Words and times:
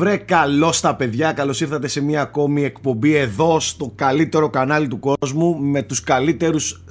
Βρε 0.00 0.16
καλώς 0.16 0.80
τα 0.80 0.94
παιδιά, 0.94 1.32
καλώς 1.32 1.60
ήρθατε 1.60 1.88
σε 1.88 2.00
μια 2.00 2.20
ακόμη 2.20 2.64
εκπομπή 2.64 3.14
εδώ 3.14 3.60
στο 3.60 3.92
καλύτερο 3.94 4.50
κανάλι 4.50 4.88
του 4.88 4.98
κόσμου 4.98 5.58
με 5.58 5.82
τους 5.82 6.00
καλύτερους 6.00 6.82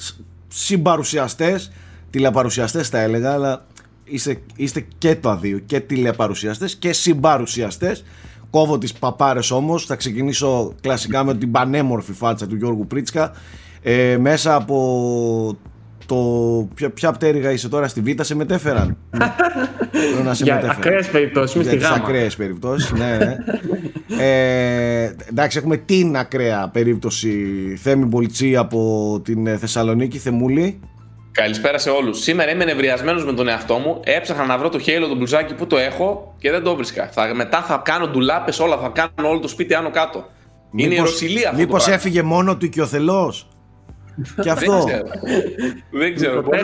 συμπαρουσιαστές, 0.47 1.71
τηλεπαρουσιαστές 2.09 2.89
θα 2.89 2.99
έλεγα, 2.99 3.33
αλλά 3.33 3.65
είστε, 4.03 4.41
είστε 4.55 4.85
και 4.97 5.15
το 5.15 5.29
αδείο 5.29 5.59
και 5.59 5.79
τηλεπαρουσιαστές 5.79 6.75
και 6.75 6.93
συμπαρουσιαστές. 6.93 8.03
Κόβω 8.49 8.77
τις 8.77 8.93
παπάρες 8.93 9.51
όμως, 9.51 9.85
θα 9.85 9.95
ξεκινήσω 9.95 10.73
κλασικά 10.81 11.23
με 11.23 11.35
την 11.35 11.51
πανέμορφη 11.51 12.13
φάτσα 12.13 12.47
του 12.47 12.55
Γιώργου 12.55 12.87
Πρίτσκα. 12.87 13.31
Ε, 13.81 14.17
μέσα 14.17 14.55
από 14.55 15.57
το. 16.09 16.15
Ποια, 16.73 16.89
ποια 16.89 17.11
πτέρυγα 17.11 17.51
είσαι 17.51 17.69
τώρα 17.69 17.87
στη 17.87 18.01
Β' 18.01 18.21
σε 18.21 18.35
μετέφεραν; 18.35 18.97
να 20.23 20.33
σε 20.33 20.43
Για 20.43 20.55
ακραίες 20.69 21.07
περιπτώσεις, 21.07 21.61
Για 21.61 21.77
τις 21.77 21.89
ακραίες 21.89 22.35
περιπτώσεις, 22.35 22.91
ναι, 22.91 23.17
ναι. 23.17 23.35
ε, 24.25 25.15
εντάξει, 25.29 25.57
έχουμε 25.57 25.77
την 25.77 26.17
ακραία 26.17 26.69
περίπτωση 26.73 27.31
Θέμη 27.81 28.05
Μπολτσί 28.05 28.55
από 28.55 29.21
την 29.23 29.57
Θεσσαλονίκη, 29.57 30.17
Θεμούλη. 30.17 30.79
Καλησπέρα 31.31 31.77
σε 31.77 31.89
όλους. 31.89 32.19
Σήμερα 32.19 32.51
είμαι 32.51 32.65
νευριασμένος 32.65 33.25
με 33.25 33.33
τον 33.33 33.47
εαυτό 33.47 33.77
μου. 33.77 33.99
Έψαχνα 34.03 34.45
να 34.45 34.57
βρω 34.57 34.69
το 34.69 34.79
χέιλο, 34.79 35.07
το 35.07 35.15
μπλουζάκι 35.15 35.53
που 35.53 35.67
το 35.67 35.77
έχω 35.77 36.35
και 36.37 36.51
δεν 36.51 36.63
το 36.63 36.75
βρίσκα. 36.75 37.09
Θα, 37.11 37.33
μετά 37.35 37.61
θα 37.61 37.81
κάνω 37.85 38.07
ντουλάπες 38.07 38.59
όλα, 38.59 38.77
θα 38.77 38.91
κάνω 38.93 39.29
όλο 39.29 39.39
το 39.39 39.47
σπίτι 39.47 39.73
άνω 39.73 39.89
κάτω. 39.89 40.25
Μήπως, 40.71 40.91
είναι 40.91 40.93
η 40.93 40.97
Ρωσιλία 40.97 41.49
αυτό. 41.49 41.61
Μήπως 41.61 41.87
έφυγε 41.87 42.21
μόνο 42.21 42.57
του 42.57 42.65
οικειοθελώς; 42.65 43.47
Και 44.41 44.49
αυτό. 44.49 44.85
Δεν 45.91 46.15
ξέρω. 46.15 46.41
Μπορεί 46.41 46.61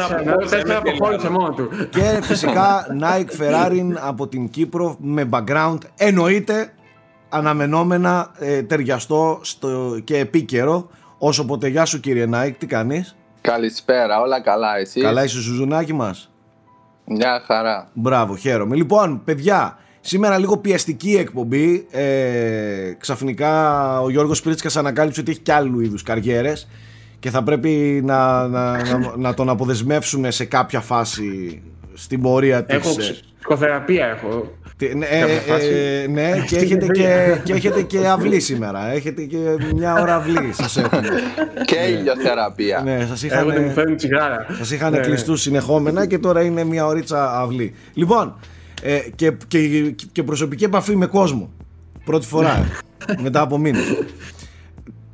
να 0.65 0.75
αποχώρησε 0.75 1.29
μόνο 1.29 1.49
του. 1.53 1.69
Και 1.89 2.19
φυσικά 2.21 2.85
Nike 3.01 3.41
Ferrari 3.41 3.81
από 3.99 4.27
την 4.27 4.49
Κύπρο 4.49 4.95
με 4.99 5.29
background. 5.31 5.77
Εννοείται 5.97 6.73
αναμενόμενα 7.29 8.31
ε, 8.39 8.61
ταιριαστό 8.63 9.39
στο, 9.41 9.99
και 10.03 10.17
επίκαιρο. 10.17 10.89
Όσο 11.17 11.45
ποτέ, 11.45 11.67
γεια 11.67 11.85
σου 11.85 11.99
κύριε 11.99 12.29
Nike, 12.33 12.53
τι 12.57 12.65
κάνεις; 12.65 13.15
Καλησπέρα, 13.41 14.21
όλα 14.21 14.41
καλά, 14.41 14.77
εσύ; 14.77 15.01
Καλά 15.01 15.23
είσαι 15.23 15.41
Σουζουνάκι 15.41 15.93
μας; 15.93 16.31
Μια 17.05 17.41
χαρά. 17.45 17.89
Μπράβο, 17.93 18.35
χαίρομαι. 18.35 18.75
Λοιπόν, 18.75 19.21
παιδιά, 19.23 19.77
σήμερα 20.01 20.37
λίγο 20.37 20.57
πιεστική 20.57 21.15
εκπομπή. 21.15 21.87
Ε, 21.91 22.93
ξαφνικά 22.97 24.01
ο 24.01 24.09
Γιώργος 24.09 24.41
Πρίτσκας 24.41 24.77
ανακάλυψε 24.77 25.19
ότι 25.19 25.31
έχει 25.31 25.39
κι 25.39 25.51
άλλου 25.51 25.79
είδους 25.79 26.03
καριέρες 26.03 26.67
και 27.25 27.31
θα 27.31 27.43
πρέπει 27.43 28.01
να, 28.03 28.47
να, 28.47 28.77
να, 29.17 29.33
τον 29.33 29.49
αποδεσμεύσουμε 29.49 30.31
σε 30.31 30.45
κάποια 30.45 30.79
φάση 30.79 31.61
στην 31.93 32.21
πορεία 32.21 32.63
της. 32.63 32.75
Έχω 32.75 32.89
ε, 32.89 32.93
ψυχοθεραπεία 32.97 34.05
έχω. 34.05 34.51
Ναι, 34.95 35.05
ε, 35.05 36.07
ναι 36.07 36.43
και, 36.47 36.57
έχετε 36.57 36.85
και, 36.85 37.37
και 37.43 37.53
έχετε 37.53 37.81
και 37.81 38.07
αυλή 38.07 38.39
σήμερα. 38.39 38.91
Έχετε 38.91 39.21
και 39.21 39.37
μια 39.75 40.01
ώρα 40.01 40.15
αυλή 40.15 40.53
σας 40.53 40.77
έχουμε. 40.77 41.09
Και 41.65 41.75
ηλιοθεραπεία. 41.75 42.81
Ναι, 42.83 43.05
σας 43.09 43.23
είχαν, 43.23 43.73
σας 44.57 44.71
είχαν 44.71 44.91
ναι, 44.91 44.99
κλειστούς 44.99 45.41
συνεχόμενα 45.41 46.05
και 46.05 46.17
τώρα 46.17 46.41
είναι 46.41 46.63
μια 46.63 46.85
ωρίτσα 46.85 47.39
αυλή. 47.39 47.73
Λοιπόν, 47.93 48.35
ε, 48.81 48.99
και, 49.15 49.33
και, 49.47 49.95
και 50.11 50.23
προσωπική 50.23 50.63
επαφή 50.63 50.95
με 50.95 51.05
κόσμο. 51.05 51.51
Πρώτη 52.05 52.25
φορά, 52.25 52.67
μετά 53.23 53.41
από 53.41 53.57
μήνες. 53.57 54.03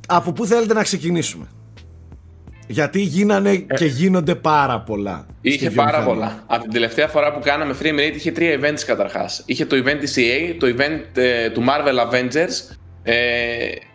Από 0.06 0.32
πού 0.32 0.46
θέλετε 0.46 0.74
να 0.74 0.82
ξεκινήσουμε; 0.82 1.46
Γιατί 2.66 3.00
γίνανε 3.00 3.50
ε. 3.50 3.74
και 3.74 3.84
γίνονται 3.84 4.34
πάρα 4.34 4.80
πολλά. 4.80 5.26
Είχε 5.40 5.70
πάρα 5.70 6.04
πολλά. 6.04 6.42
Από 6.46 6.62
την 6.62 6.72
τελευταία 6.72 7.08
φορά 7.08 7.32
που 7.32 7.40
κάναμε 7.42 7.74
Free 7.82 7.94
Rate 7.94 8.14
είχε 8.14 8.32
τρία 8.32 8.58
events 8.60 8.80
καταρχάς. 8.86 9.42
Είχε 9.46 9.64
το 9.66 9.76
event 9.76 9.98
της 10.00 10.14
EA, 10.18 10.54
το 10.58 10.66
event 10.66 11.00
ε, 11.14 11.50
του 11.50 11.62
Marvel 11.62 12.10
Avengers, 12.10 12.76
ε, 13.02 13.14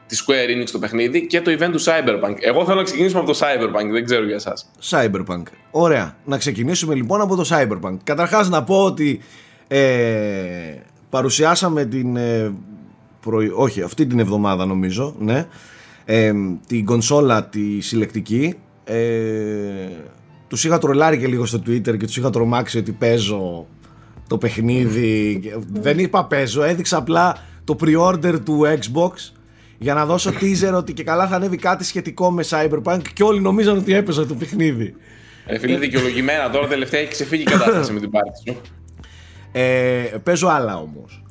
τη 0.08 0.18
Square 0.26 0.62
Enix 0.62 0.70
το 0.72 0.80
παιχνίδι 0.80 1.28
και 1.28 1.42
το 1.42 1.52
event 1.52 1.70
του 1.72 1.82
Cyberpunk. 1.82 2.36
Εγώ 2.40 2.66
θέλω 2.66 2.78
να 2.78 2.84
ξεκινήσουμε 2.84 3.20
από 3.20 3.32
το 3.32 3.40
Cyberpunk, 3.42 3.92
δεν 3.92 4.06
ξέρω 4.06 4.26
για 4.26 4.36
εσάς. 4.36 4.70
Cyberpunk. 4.90 5.44
Ωραία. 5.72 6.16
Να 6.26 6.38
ξεκινήσουμε 6.38 6.96
λοιπόν 6.96 7.22
από 7.22 7.36
το 7.36 7.46
Cyberpunk. 7.50 7.98
Καταρχάς 8.04 8.50
να 8.50 8.64
πω 8.64 8.84
ότι 8.84 9.22
ε, 9.68 9.80
παρουσιάσαμε 11.10 11.86
την. 11.86 12.16
Ε, 12.16 12.54
όχι, 13.56 13.82
αυτή 13.82 14.06
την 14.06 14.20
εβδομάδα 14.20 14.66
νομίζω, 14.66 15.16
ναι. 15.20 15.46
Ε, 16.10 16.34
την 16.68 16.86
κονσόλα 16.86 17.46
τη 17.46 17.82
συλλεκτική 17.82 18.56
ε, 18.84 18.98
τους 20.48 20.64
είχα 20.64 20.78
τρολάρει 20.78 21.18
και 21.18 21.28
λίγο 21.28 21.46
στο 21.46 21.62
Twitter 21.68 21.98
και 21.98 22.06
τους 22.06 22.18
είχα 22.18 22.30
τρομάξει 22.30 22.78
ότι 22.78 22.92
παίζω 22.92 23.68
το 24.28 24.38
παιχνίδι. 24.38 25.42
Δεν 25.72 26.00
είπα 26.00 26.26
παίζω, 26.26 26.64
έδειξα 26.64 26.98
απλά 26.98 27.38
το 27.64 27.78
pre-order 27.82 28.40
του 28.46 28.62
Xbox 28.66 29.12
για 29.78 29.94
να 29.94 30.06
δώσω 30.06 30.32
teaser 30.42 30.74
ότι 30.74 30.94
και 30.94 31.04
καλά 31.04 31.28
θα 31.28 31.36
ανέβει 31.36 31.58
κάτι 31.58 31.84
σχετικό 31.84 32.32
με 32.32 32.44
Cyberpunk 32.50 33.02
και 33.14 33.24
όλοι 33.24 33.40
νομίζαν 33.40 33.78
ότι 33.78 33.94
έπαιζα 33.94 34.26
το 34.26 34.34
παιχνίδι. 34.34 34.96
Ε, 35.46 35.60
φίλε, 35.60 35.78
δικαιολογημένα 35.78 36.50
τώρα 36.50 36.68
τελευταία 36.68 37.00
έχει 37.00 37.10
ξεφύγει 37.10 37.42
η 37.42 37.46
κατάσταση 37.46 37.92
με 37.92 38.00
την 38.00 38.10
πάρτι 38.10 38.30
σου. 38.48 38.62
Ε, 39.52 40.18
παίζω 40.24 40.48
άλλα 40.48 40.78
όμως. 40.78 41.24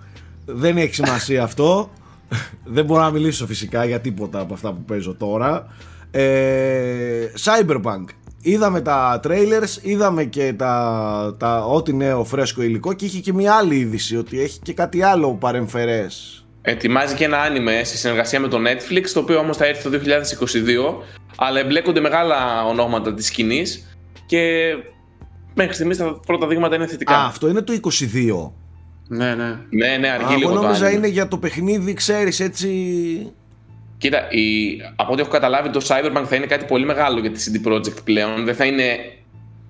Δεν 0.44 0.76
έχει 0.76 0.94
σημασία 0.94 1.42
αυτό. 1.42 1.90
Δεν 2.64 2.84
μπορώ 2.84 3.00
να 3.00 3.10
μιλήσω 3.10 3.46
φυσικά 3.46 3.84
για 3.84 4.00
τίποτα 4.00 4.40
από 4.40 4.54
αυτά 4.54 4.72
που 4.72 4.84
παίζω 4.84 5.14
τώρα. 5.14 5.66
Ε, 6.10 7.32
Cyberpunk. 7.44 8.04
Είδαμε 8.40 8.80
τα 8.80 9.20
trailers, 9.24 9.82
είδαμε 9.82 10.24
και 10.24 10.52
τα, 10.52 11.36
τα 11.38 11.64
ό,τι 11.64 11.92
νέο 11.92 12.24
φρέσκο 12.24 12.62
υλικό 12.62 12.92
και 12.92 13.04
είχε 13.04 13.18
και 13.18 13.32
μια 13.32 13.54
άλλη 13.54 13.76
είδηση 13.76 14.16
ότι 14.16 14.40
έχει 14.40 14.58
και 14.58 14.72
κάτι 14.72 15.02
άλλο 15.02 15.34
παρεμφερές. 15.34 16.44
Ετοιμάζει 16.62 17.14
και 17.14 17.24
ένα 17.24 17.38
άνιμε 17.38 17.84
στη 17.84 17.96
συνεργασία 17.96 18.40
με 18.40 18.48
το 18.48 18.56
Netflix, 18.56 19.08
το 19.12 19.20
οποίο 19.20 19.38
όμως 19.38 19.56
θα 19.56 19.66
έρθει 19.66 19.90
το 19.90 20.00
2022, 21.00 21.04
αλλά 21.36 21.58
εμπλέκονται 21.60 22.00
μεγάλα 22.00 22.64
ονόματα 22.66 23.14
της 23.14 23.26
σκηνής 23.26 23.96
και 24.26 24.72
μέχρι 25.54 25.74
στιγμής 25.74 25.96
τα 25.96 26.20
πρώτα 26.26 26.46
δείγματα 26.46 26.74
είναι 26.74 26.86
θετικά. 26.86 27.14
Α, 27.14 27.26
αυτό 27.26 27.48
είναι 27.48 27.62
το 27.62 27.72
22. 27.72 28.50
Ναι, 29.08 29.34
ναι. 29.34 29.58
Ναι, 29.70 29.96
ναι, 29.96 30.08
αργεί 30.08 30.34
λίγο 30.34 30.50
Εγώ 30.50 30.62
νόμιζα 30.62 30.90
είναι 30.90 31.06
για 31.06 31.28
το 31.28 31.38
παιχνίδι, 31.38 31.94
ξέρεις, 31.94 32.40
έτσι... 32.40 33.32
Κοίτα, 33.98 34.30
η, 34.30 34.76
από 34.96 35.12
ό,τι 35.12 35.20
έχω 35.20 35.30
καταλάβει, 35.30 35.70
το 35.70 35.80
Cyberpunk 35.88 36.24
θα 36.24 36.36
είναι 36.36 36.46
κάτι 36.46 36.64
πολύ 36.64 36.84
μεγάλο 36.84 37.20
για 37.20 37.30
τη 37.30 37.44
CD 37.46 37.68
Projekt 37.68 38.04
πλέον. 38.04 38.44
Δεν 38.44 38.54
θα 38.54 38.64
είναι 38.64 38.98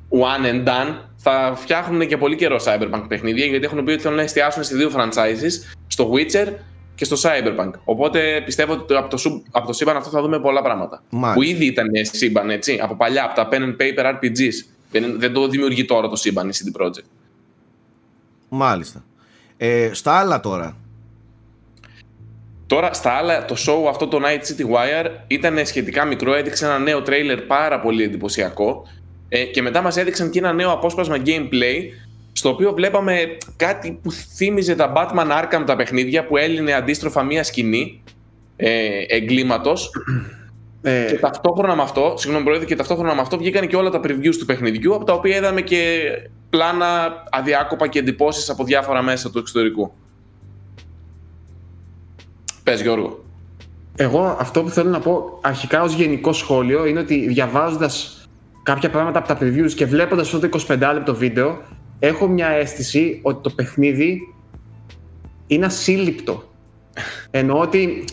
one 0.08 0.46
and 0.46 0.68
done. 0.68 0.94
Θα 1.16 1.52
φτιάχνουν 1.56 2.06
και 2.06 2.16
πολύ 2.16 2.36
καιρό 2.36 2.56
Cyberpunk 2.64 3.04
παιχνίδια 3.08 3.44
γιατί 3.46 3.64
έχουν 3.64 3.84
πει 3.84 3.92
ότι 3.92 4.02
θέλουν 4.02 4.16
να 4.16 4.22
εστιάσουν 4.22 4.64
σε 4.64 4.76
δύο 4.76 4.90
franchises, 4.94 5.76
στο 5.86 6.12
Witcher 6.12 6.52
και 6.94 7.04
στο 7.04 7.16
Cyberpunk. 7.22 7.70
Οπότε 7.84 8.42
πιστεύω 8.44 8.72
ότι 8.72 8.94
από 8.94 9.16
το, 9.16 9.42
από 9.50 9.66
το 9.66 9.72
σύμπαν 9.72 9.96
αυτό 9.96 10.10
θα 10.10 10.22
δούμε 10.22 10.40
πολλά 10.40 10.62
πράγματα. 10.62 11.02
Μάλιστα. 11.10 11.34
Που 11.34 11.42
ήδη 11.42 11.66
ήταν 11.66 11.88
σύμπαν, 12.00 12.50
έτσι, 12.50 12.78
από 12.82 12.94
παλιά, 12.94 13.24
από 13.24 13.34
τα 13.34 13.48
pen 13.50 13.54
and 13.54 13.76
paper 13.76 14.14
RPGs. 14.14 14.52
Δεν, 14.90 15.14
δεν 15.18 15.32
το 15.32 15.48
δημιουργεί 15.48 15.84
τώρα 15.84 16.08
το 16.08 16.16
σύμπαν 16.16 16.48
η 16.48 16.52
CD 16.52 16.82
Projekt. 16.82 17.04
Μάλιστα. 18.48 19.04
Ε, 19.56 19.90
στα 19.92 20.12
άλλα 20.12 20.40
τώρα, 20.40 20.76
Τώρα 22.66 22.92
στα 22.92 23.10
άλλα, 23.10 23.44
το 23.44 23.54
show 23.66 23.88
αυτό 23.88 24.06
το 24.06 24.20
Night 24.22 24.40
City 24.40 24.64
Wire 24.64 25.10
ήταν 25.26 25.66
σχετικά 25.66 26.04
μικρό, 26.04 26.34
έδειξε 26.34 26.64
ένα 26.64 26.78
νέο 26.78 27.02
τρέιλερ 27.02 27.40
πάρα 27.40 27.80
πολύ 27.80 28.02
εντυπωσιακό. 28.02 28.86
Ε, 29.28 29.44
και 29.44 29.62
μετά 29.62 29.82
μας 29.82 29.96
έδειξαν 29.96 30.30
και 30.30 30.38
ένα 30.38 30.52
νέο 30.52 30.72
απόσπασμα 30.72 31.16
gameplay 31.26 31.80
στο 32.32 32.48
οποίο 32.48 32.72
βλέπαμε 32.72 33.36
κάτι 33.56 33.98
που 34.02 34.12
θύμιζε 34.12 34.74
τα 34.74 34.92
Batman 34.96 35.42
Arkham 35.42 35.62
τα 35.66 35.76
παιχνίδια 35.76 36.26
που 36.26 36.36
έλυνε 36.36 36.72
αντίστροφα 36.72 37.22
μία 37.22 37.42
σκηνή 37.42 38.02
ε, 38.56 39.04
εγκλήματος. 39.08 39.90
Ε... 40.82 41.06
και 41.10 41.18
ταυτόχρονα 41.18 41.76
με 41.76 41.82
αυτό, 41.82 42.14
συγγνώμη 42.16 42.44
πρόεδρε, 42.44 42.66
και 42.66 42.76
ταυτόχρονα 42.76 43.14
με 43.14 43.20
αυτό 43.20 43.38
βγήκαν 43.38 43.66
και 43.66 43.76
όλα 43.76 43.90
τα 43.90 44.00
previews 44.04 44.34
του 44.38 44.44
παιχνιδιού 44.46 44.94
από 44.94 45.04
τα 45.04 45.12
οποία 45.12 45.36
είδαμε 45.36 45.60
και 45.60 46.00
πλάνα 46.56 47.22
αδιάκοπα 47.30 47.86
και 47.86 47.98
εντυπώσεις 47.98 48.50
από 48.50 48.64
διάφορα 48.64 49.02
μέσα 49.02 49.30
του 49.30 49.38
εξωτερικού. 49.38 49.92
Πες 52.62 52.82
Γιώργο. 52.82 53.24
Εγώ 53.96 54.36
αυτό 54.40 54.62
που 54.62 54.68
θέλω 54.68 54.90
να 54.90 55.00
πω 55.00 55.38
αρχικά 55.42 55.82
ως 55.82 55.94
γενικό 55.94 56.32
σχόλιο 56.32 56.86
είναι 56.86 57.00
ότι 57.00 57.26
διαβάζοντας 57.26 58.26
κάποια 58.62 58.90
πράγματα 58.90 59.18
από 59.18 59.28
τα 59.28 59.38
previews 59.40 59.72
και 59.74 59.86
βλέποντας 59.86 60.34
αυτό 60.34 60.48
το 60.48 60.64
25 60.68 60.90
λεπτό 60.94 61.14
βίντεο 61.14 61.62
έχω 61.98 62.26
μια 62.26 62.46
αίσθηση 62.48 63.20
ότι 63.22 63.42
το 63.42 63.50
παιχνίδι 63.50 64.34
είναι 65.46 65.66
ασύλληπτο. 65.66 66.42
Εννοώ 67.30 67.60
ότι 67.60 68.04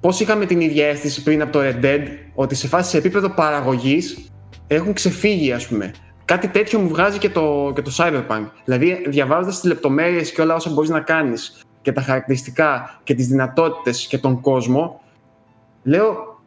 πώς 0.00 0.20
είχαμε 0.20 0.46
την 0.46 0.60
ίδια 0.60 0.86
αίσθηση 0.86 1.22
πριν 1.22 1.42
από 1.42 1.52
το 1.52 1.58
Red 1.62 1.84
Dead 1.84 2.02
ότι 2.34 2.54
σε 2.54 2.68
φάση 2.68 2.90
σε 2.90 2.98
επίπεδο 2.98 3.28
παραγωγής 3.28 4.30
έχουν 4.66 4.92
ξεφύγει 4.92 5.52
ας 5.52 5.66
πούμε. 5.66 5.92
Κάτι 6.24 6.48
τέτοιο 6.48 6.78
μου 6.78 6.88
βγάζει 6.88 7.18
και 7.18 7.30
το, 7.30 7.72
και 7.74 7.82
το 7.82 7.90
Cyberpunk. 7.96 8.46
Δηλαδή 8.64 9.02
διαβάζοντας 9.06 9.60
τις 9.60 9.64
λεπτομέρειες 9.64 10.32
και 10.32 10.40
όλα 10.40 10.54
όσα 10.54 10.70
μπορείς 10.70 10.90
να 10.90 11.00
κάνεις 11.00 11.62
και 11.82 11.92
τα 11.92 12.00
χαρακτηριστικά 12.00 13.00
και 13.04 13.14
τις 13.14 13.26
δυνατότητες 13.26 14.06
και 14.06 14.18
τον 14.18 14.40
κόσμο, 14.40 15.00
λέω 15.82 16.40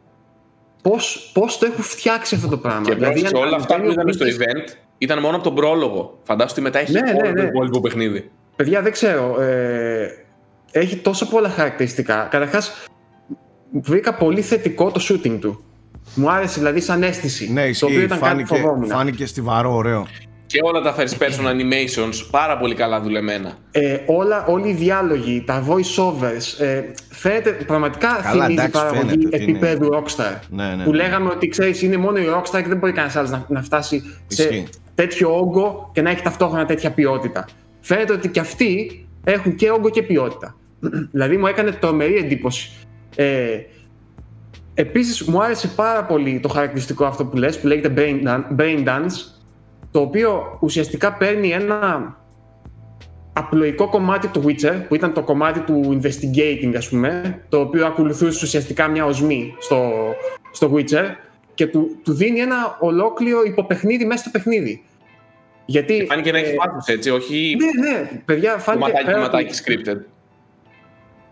πώς, 0.82 1.30
πώς 1.34 1.58
το 1.58 1.66
έχουν 1.66 1.84
φτιάξει 1.84 2.34
αυτό 2.34 2.48
το 2.48 2.58
πράγμα. 2.58 2.82
Και 2.82 2.94
δηλαδή, 2.94 3.26
όλα 3.34 3.56
αυτά 3.56 3.80
που 3.80 3.90
είδαμε 3.90 4.12
στο 4.12 4.26
event 4.26 4.76
ήταν 4.98 5.20
μόνο 5.20 5.34
από 5.34 5.44
τον 5.44 5.54
πρόλογο. 5.54 6.18
Φαντάζομαι 6.22 6.52
ότι 6.52 6.60
μετά 6.60 6.78
έχει 6.78 6.92
ναι, 6.92 7.00
ναι, 7.00 7.30
ναι. 7.30 7.40
το 7.40 7.42
υπόλοιπο 7.42 7.80
παιχνίδι. 7.80 8.30
Παιδιά, 8.56 8.82
δεν 8.82 8.92
ξέρω. 8.92 9.40
Ε, 9.40 10.24
έχει 10.70 10.96
τόσο 10.96 11.28
πολλά 11.28 11.48
χαρακτηριστικά. 11.48 12.28
Καταρχάς, 12.30 12.86
βρήκα 13.70 14.14
πολύ 14.14 14.42
θετικό 14.42 14.90
το 14.90 15.00
shooting 15.08 15.38
του. 15.40 15.64
Μου 16.16 16.30
άρεσε 16.30 16.58
δηλαδή 16.58 16.80
σαν 16.80 17.02
αίσθηση. 17.02 17.52
Ναι, 17.52 17.62
το 17.72 17.86
οποίο 17.86 17.88
ισχύει. 17.88 18.04
ήταν 18.04 18.18
κάτι 18.20 18.30
Φάνηκε, 18.30 18.54
φοβόμουν. 18.56 18.88
φάνηκε 18.88 19.26
στιβαρό, 19.26 19.74
ωραίο. 19.74 20.06
Και 20.46 20.58
όλα 20.62 20.80
τα 20.80 20.94
first 20.96 21.18
person 21.22 21.44
animations 21.46 22.26
πάρα 22.30 22.58
πολύ 22.58 22.74
καλά 22.74 23.00
δουλεμένα. 23.00 23.52
Ε, 23.70 23.98
όλα, 24.06 24.44
όλοι 24.46 24.68
οι 24.68 24.72
διάλογοι, 24.72 25.42
τα 25.46 25.64
voice 25.68 26.04
overs, 26.04 26.64
ε, 26.66 26.82
φαίνεται 27.10 27.50
πραγματικά 27.50 28.08
Καλά, 28.22 28.30
θυμίζει 28.44 28.52
εντάξει, 28.52 28.70
παραγωγή 28.70 29.00
φαίνεται 29.08 29.26
ότι 29.26 29.42
είναι- 29.42 29.50
επίπεδου 29.58 29.88
Rockstar. 29.92 30.38
Ναι, 30.48 30.74
ναι, 30.74 30.84
που 30.84 30.90
ναι. 30.90 30.96
λέγαμε 30.96 31.30
ότι 31.30 31.48
ξέρεις, 31.48 31.82
είναι 31.82 31.96
μόνο 31.96 32.18
η 32.18 32.24
Rockstar 32.36 32.60
και 32.62 32.68
δεν 32.68 32.76
μπορεί 32.76 32.92
κανένας 32.92 33.16
άλλος 33.16 33.30
να, 33.30 33.44
να 33.48 33.62
φτάσει 33.62 34.02
σε 34.26 34.42
Ισχύει. 34.42 34.66
τέτοιο 34.94 35.36
όγκο 35.38 35.90
και 35.94 36.02
να 36.02 36.10
έχει 36.10 36.22
ταυτόχρονα 36.22 36.64
τέτοια 36.66 36.90
ποιότητα. 36.90 37.44
Φαίνεται 37.80 38.12
ότι 38.12 38.28
και 38.28 38.40
αυτοί 38.40 39.06
έχουν 39.24 39.54
και 39.54 39.70
όγκο 39.70 39.90
και 39.90 40.02
ποιότητα. 40.02 40.56
δηλαδή 41.12 41.36
μου 41.36 41.46
έκανε 41.46 41.70
τρομερή 41.70 42.14
εντύπωση. 42.16 42.70
Ε, 43.16 43.46
Επίσης 44.78 45.22
μου 45.22 45.42
άρεσε 45.42 45.68
πάρα 45.68 46.04
πολύ 46.04 46.40
το 46.40 46.48
χαρακτηριστικό 46.48 47.04
αυτό 47.04 47.24
που 47.24 47.36
λες, 47.36 47.60
που 47.60 47.66
λέγεται 47.66 47.92
brain, 47.96 48.26
dan- 48.28 48.60
brain 48.60 48.84
dance, 48.86 49.12
το 49.90 50.00
οποίο 50.00 50.58
ουσιαστικά 50.60 51.12
παίρνει 51.12 51.48
ένα 51.50 52.16
απλοϊκό 53.32 53.88
κομμάτι 53.88 54.28
του 54.28 54.44
Witcher, 54.46 54.74
που 54.88 54.94
ήταν 54.94 55.12
το 55.12 55.22
κομμάτι 55.22 55.60
του 55.60 56.00
investigating 56.02 56.72
ας 56.76 56.88
πούμε, 56.88 57.40
το 57.48 57.60
οποίο 57.60 57.86
ακολουθούσε 57.86 58.44
ουσιαστικά 58.44 58.88
μια 58.88 59.04
οσμή 59.06 59.54
στο, 59.58 59.92
στο 60.50 60.72
Witcher 60.74 61.04
και 61.54 61.66
του, 61.66 62.00
του 62.04 62.12
δίνει 62.12 62.40
ένα 62.40 62.76
ολόκληρο 62.80 63.42
υποπαιχνίδι 63.42 64.04
μέσα 64.04 64.20
στο 64.22 64.30
παιχνίδι. 64.30 64.84
Γιατί, 65.66 66.06
Φάνηκε 66.08 66.32
να 66.32 66.38
ε, 66.38 66.40
έχει 66.40 66.54
πάθος 66.54 66.86
έτσι, 66.86 67.10
όχι 67.10 67.56
Ναι, 67.58 67.88
ναι, 67.90 68.10
παιδιά, 68.24 68.58
φάνηκε 68.58 68.84
κομματάκι 68.84 69.04
πέρα 69.04 69.16
κομματάκι 69.16 69.72
ότι- 69.72 69.82
scripted. 69.84 70.00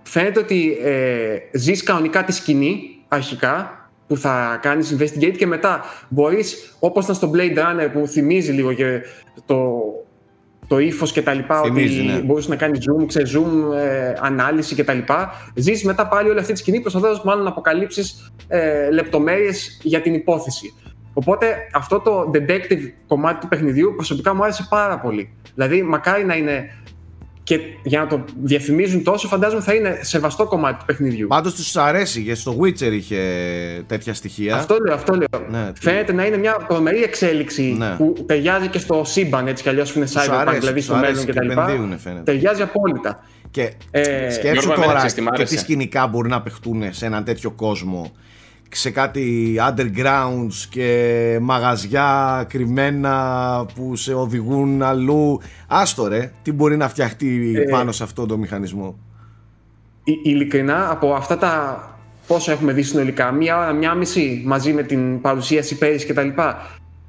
φαίνεται 0.02 0.40
ότι 0.40 0.78
ε, 0.82 1.36
ζεις 1.52 1.82
κανονικά 1.82 2.24
τη 2.24 2.32
σκηνή 2.32 2.93
αρχικά 3.08 3.78
που 4.06 4.16
θα 4.16 4.58
κάνεις 4.62 4.96
investigate 4.98 5.36
και 5.36 5.46
μετά. 5.46 5.84
Μπορείς 6.08 6.76
όπως 6.78 7.04
ήταν 7.04 7.16
στο 7.16 7.30
Blade 7.34 7.58
Runner 7.58 7.88
που 7.92 8.06
θυμίζει 8.06 8.52
λίγο 8.52 8.72
και 8.72 9.00
το, 9.46 9.82
το 10.66 10.78
ύφος 10.78 11.12
και 11.12 11.22
τα 11.22 11.32
λοιπά 11.34 11.60
Θυμίζει, 11.62 12.00
ότι 12.00 12.08
ναι. 12.08 12.18
μπορείς 12.18 12.48
να 12.48 12.56
κάνεις 12.56 12.78
zoom, 12.78 13.06
ξε 13.06 13.22
zoom, 13.34 13.76
ε, 13.76 14.12
ανάλυση 14.20 14.74
και 14.74 14.84
τα 14.84 14.92
λοιπά. 14.92 15.32
Ζεις 15.54 15.84
μετά 15.84 16.08
πάλι 16.08 16.28
όλη 16.28 16.38
αυτή 16.38 16.52
τη 16.52 16.58
σκηνή 16.58 16.80
προσπαθώντας 16.80 17.22
μάλλον 17.24 17.42
να 17.42 17.50
αποκαλύψεις 17.50 18.32
ε, 18.48 18.90
λεπτομέρειες 18.90 19.80
για 19.82 20.00
την 20.00 20.14
υπόθεση. 20.14 20.74
Οπότε 21.12 21.56
αυτό 21.72 22.00
το 22.00 22.30
detective 22.34 22.92
κομμάτι 23.06 23.40
του 23.40 23.48
παιχνιδιού 23.48 23.92
προσωπικά 23.96 24.34
μου 24.34 24.42
άρεσε 24.42 24.66
πάρα 24.70 24.98
πολύ. 24.98 25.34
Δηλαδή 25.54 25.82
μακάρι 25.82 26.24
να 26.24 26.36
είναι 26.36 26.70
και 27.44 27.58
για 27.82 28.00
να 28.00 28.06
το 28.06 28.24
διαφημίζουν 28.42 29.02
τόσο, 29.02 29.28
φαντάζομαι 29.28 29.62
θα 29.62 29.74
είναι 29.74 29.98
σεβαστό 30.02 30.46
κομμάτι 30.46 30.78
του 30.78 30.84
παιχνιδιού. 30.84 31.26
Πάντως 31.26 31.54
τους 31.54 31.76
αρέσει 31.76 32.20
γιατί 32.20 32.40
στο 32.40 32.56
Witcher 32.60 32.92
είχε 32.92 33.18
τέτοια 33.86 34.14
στοιχεία. 34.14 34.54
Αυτό 34.56 34.76
λέω, 34.86 34.94
αυτό 34.94 35.14
λέω. 35.14 35.46
Ναι, 35.50 35.72
τι- 35.72 35.80
Φαίνεται 35.80 36.12
να 36.12 36.26
είναι 36.26 36.36
μια 36.36 36.64
τρομερή 36.68 37.02
εξέλιξη 37.02 37.62
Ναι. 37.78 37.94
που 37.96 38.14
ταιριάζει 38.26 38.68
και 38.68 38.78
στο 38.78 39.02
σύμπαν 39.04 39.46
έτσι 39.46 39.62
κι 39.62 39.68
αλλιώς 39.68 39.92
που 39.92 39.98
είναι 39.98 40.06
Τους 40.06 40.14
cyberpunk, 40.16 40.34
αρέσει, 40.36 40.58
δηλαδή 40.58 40.76
τους 40.76 40.84
στο 40.84 40.94
αρέσει 40.94 41.12
μέλλον 41.12 41.26
και 41.26 41.32
κτλ. 41.40 41.50
επενδύουνε, 41.50 41.96
φαίνεται. 41.96 42.32
Ταιριάζει 42.32 42.62
απόλυτα. 42.62 43.22
Και 43.50 43.72
Ε, 43.90 44.30
σκέψου 44.30 44.52
Γιώργο, 44.52 44.72
εμένα 44.72 44.84
τώρα 44.86 44.94
ξέρεις 44.96 45.14
τι 45.14 45.20
μ' 45.20 45.24
και 45.24 45.30
τι 45.30 45.40
άρεσε. 45.40 45.58
σκηνικά 45.58 46.06
μπορεί 46.06 46.28
να 46.28 46.42
παιχτούν 46.42 46.82
σε 46.92 47.06
έναν 47.06 47.24
τέτοιο 47.24 47.50
κόσμο 47.50 48.12
σε 48.68 48.90
κάτι 48.90 49.54
undergrounds 49.68 50.54
και 50.70 51.38
μαγαζιά 51.42 52.44
κρυμμένα 52.48 53.66
που 53.74 53.96
σε 53.96 54.14
οδηγούν 54.14 54.82
αλλού. 54.82 55.40
Άστο 55.66 56.08
ρε, 56.08 56.32
τι 56.42 56.52
μπορεί 56.52 56.76
να 56.76 56.88
φτιαχτεί 56.88 57.52
Ε, 57.56 57.70
πάνω 57.70 57.92
σε 57.92 58.02
αυτό 58.02 58.26
το 58.26 58.38
μηχανισμό; 58.38 58.98
Ε- 60.04 60.30
ειλικρινά 60.30 60.90
από 60.90 61.14
αυτά 61.14 61.38
τα 61.38 61.82
πόσα 62.26 62.52
έχουμε 62.52 62.72
δει 62.72 62.82
συνολικά, 62.82 63.32
μία 63.32 63.58
ώρα, 63.58 63.72
μία 63.72 63.94
μισή 63.94 64.42
μαζί 64.46 64.72
με 64.72 64.82
την 64.82 65.20
παρουσίαση 65.20 65.78
πέρυσι 65.78 66.06
κτλ. 66.06 66.28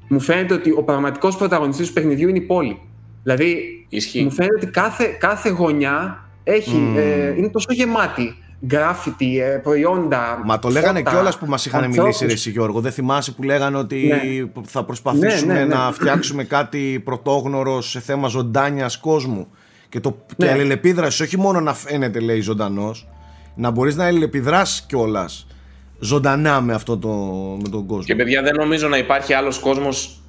Μου 0.08 0.20
φαίνεται 0.20 0.54
ότι 0.54 0.70
ο 0.70 0.82
πραγματικός 0.82 1.36
πρωταγωνιστής 1.36 1.86
του 1.86 1.92
παιχνιδιού 1.92 2.28
είναι 2.28 2.38
η 2.38 2.40
πόλη. 2.40 2.80
Δηλαδή, 3.22 3.56
Ισχύει. 3.88 4.22
μου 4.22 4.30
φαίνεται 4.30 4.54
ότι 4.56 4.66
κάθε, 4.66 5.04
κάθε 5.04 5.48
γωνιά 5.48 6.24
έχει, 6.44 6.76
Μμμ. 6.76 6.96
ε, 6.98 7.34
είναι 7.36 7.48
τόσο 7.48 7.66
γεμάτη. 7.72 8.34
Γκράφιτι, 8.66 9.40
ε, 9.40 9.44
προϊόντα. 9.62 10.42
Μα 10.44 10.58
το 10.58 10.68
λέγανε 10.68 10.98
φώτα, 10.98 11.10
κιόλας 11.10 11.38
που 11.38 11.46
μας 11.46 11.66
είχαν 11.66 11.82
ανθρώπους. 11.84 12.02
μιλήσει, 12.02 12.26
ρε 12.26 12.32
εσύ, 12.32 12.50
Γιώργο. 12.50 12.80
Δεν 12.80 12.92
θυμάσαι 12.92 13.32
που 13.32 13.42
λέγανε 13.42 13.76
ότι 13.76 14.06
Ναι. 14.06 14.60
θα 14.66 14.84
προσπαθήσουμε 14.84 15.52
Ναι, 15.52 15.58
ναι, 15.58 15.64
ναι. 15.66 15.74
να 15.74 15.92
φτιάξουμε 15.92 16.44
κάτι 16.44 17.00
πρωτόγνωρο 17.04 17.80
σε 17.80 18.00
θέμα 18.00 18.28
ζωντάνιας 18.28 18.96
κόσμου. 18.98 19.46
Και, 19.88 20.00
το, 20.00 20.16
και 20.36 20.44
Ναι. 20.44 20.50
αλληλεπίδρασης, 20.50 21.20
όχι 21.20 21.38
μόνο 21.38 21.60
να 21.60 21.74
φαίνεται, 21.74 22.20
λέει, 22.20 22.40
ζωντανός, 22.40 23.08
να 23.54 23.70
μπορείς 23.70 23.96
να 23.96 24.04
αλληλεπιδράσει 24.04 24.82
κιόλας 24.86 25.46
ζωντανά 25.98 26.60
με, 26.60 26.74
αυτό 26.74 26.98
το, 26.98 27.08
με 27.62 27.68
τον 27.68 27.86
κόσμο. 27.86 28.02
Και 28.04 28.14
παιδιά, 28.14 28.42
δεν 28.42 28.54
νομίζω 28.58 28.88
να 28.88 28.96
υπάρχει 28.96 29.32
άλλος 29.32 29.58
κόσμος 29.58 30.20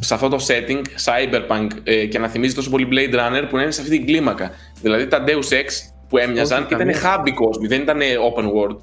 σε 0.00 0.14
αυτό 0.14 0.28
το 0.28 0.36
setting, 0.46 0.82
cyberpunk, 1.04 1.66
ε, 1.84 2.06
και 2.06 2.18
να 2.18 2.28
θυμίζει 2.28 2.54
τόσο 2.54 2.70
πολύ 2.70 2.88
Blade 2.90 3.14
Runner 3.14 3.46
που 3.50 3.56
να 3.56 3.62
είναι 3.62 3.70
σε 3.70 3.80
αυτή 3.80 3.96
την 3.96 4.06
κλίμακα. 4.06 4.50
Δηλαδή 4.82 5.06
τα 5.06 5.24
Deus 5.26 5.52
Ex 5.52 5.66
που 6.08 6.18
έμοιαζαν 6.18 6.64
Όχι, 6.64 6.74
ήταν 6.74 6.92
καμία. 6.92 7.00
hubby 7.02 7.30
κόσμοι, 7.34 7.66
δεν 7.66 7.80
ήταν 7.80 7.98
open 8.00 8.44
world. 8.44 8.76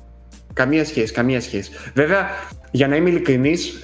Καμία 0.53 0.85
σχέση, 0.85 1.13
καμία 1.13 1.41
σχέση. 1.41 1.71
Βέβαια, 1.93 2.27
για 2.71 2.87
να 2.87 2.95
είμαι 2.95 3.09
ειλικρινής, 3.09 3.79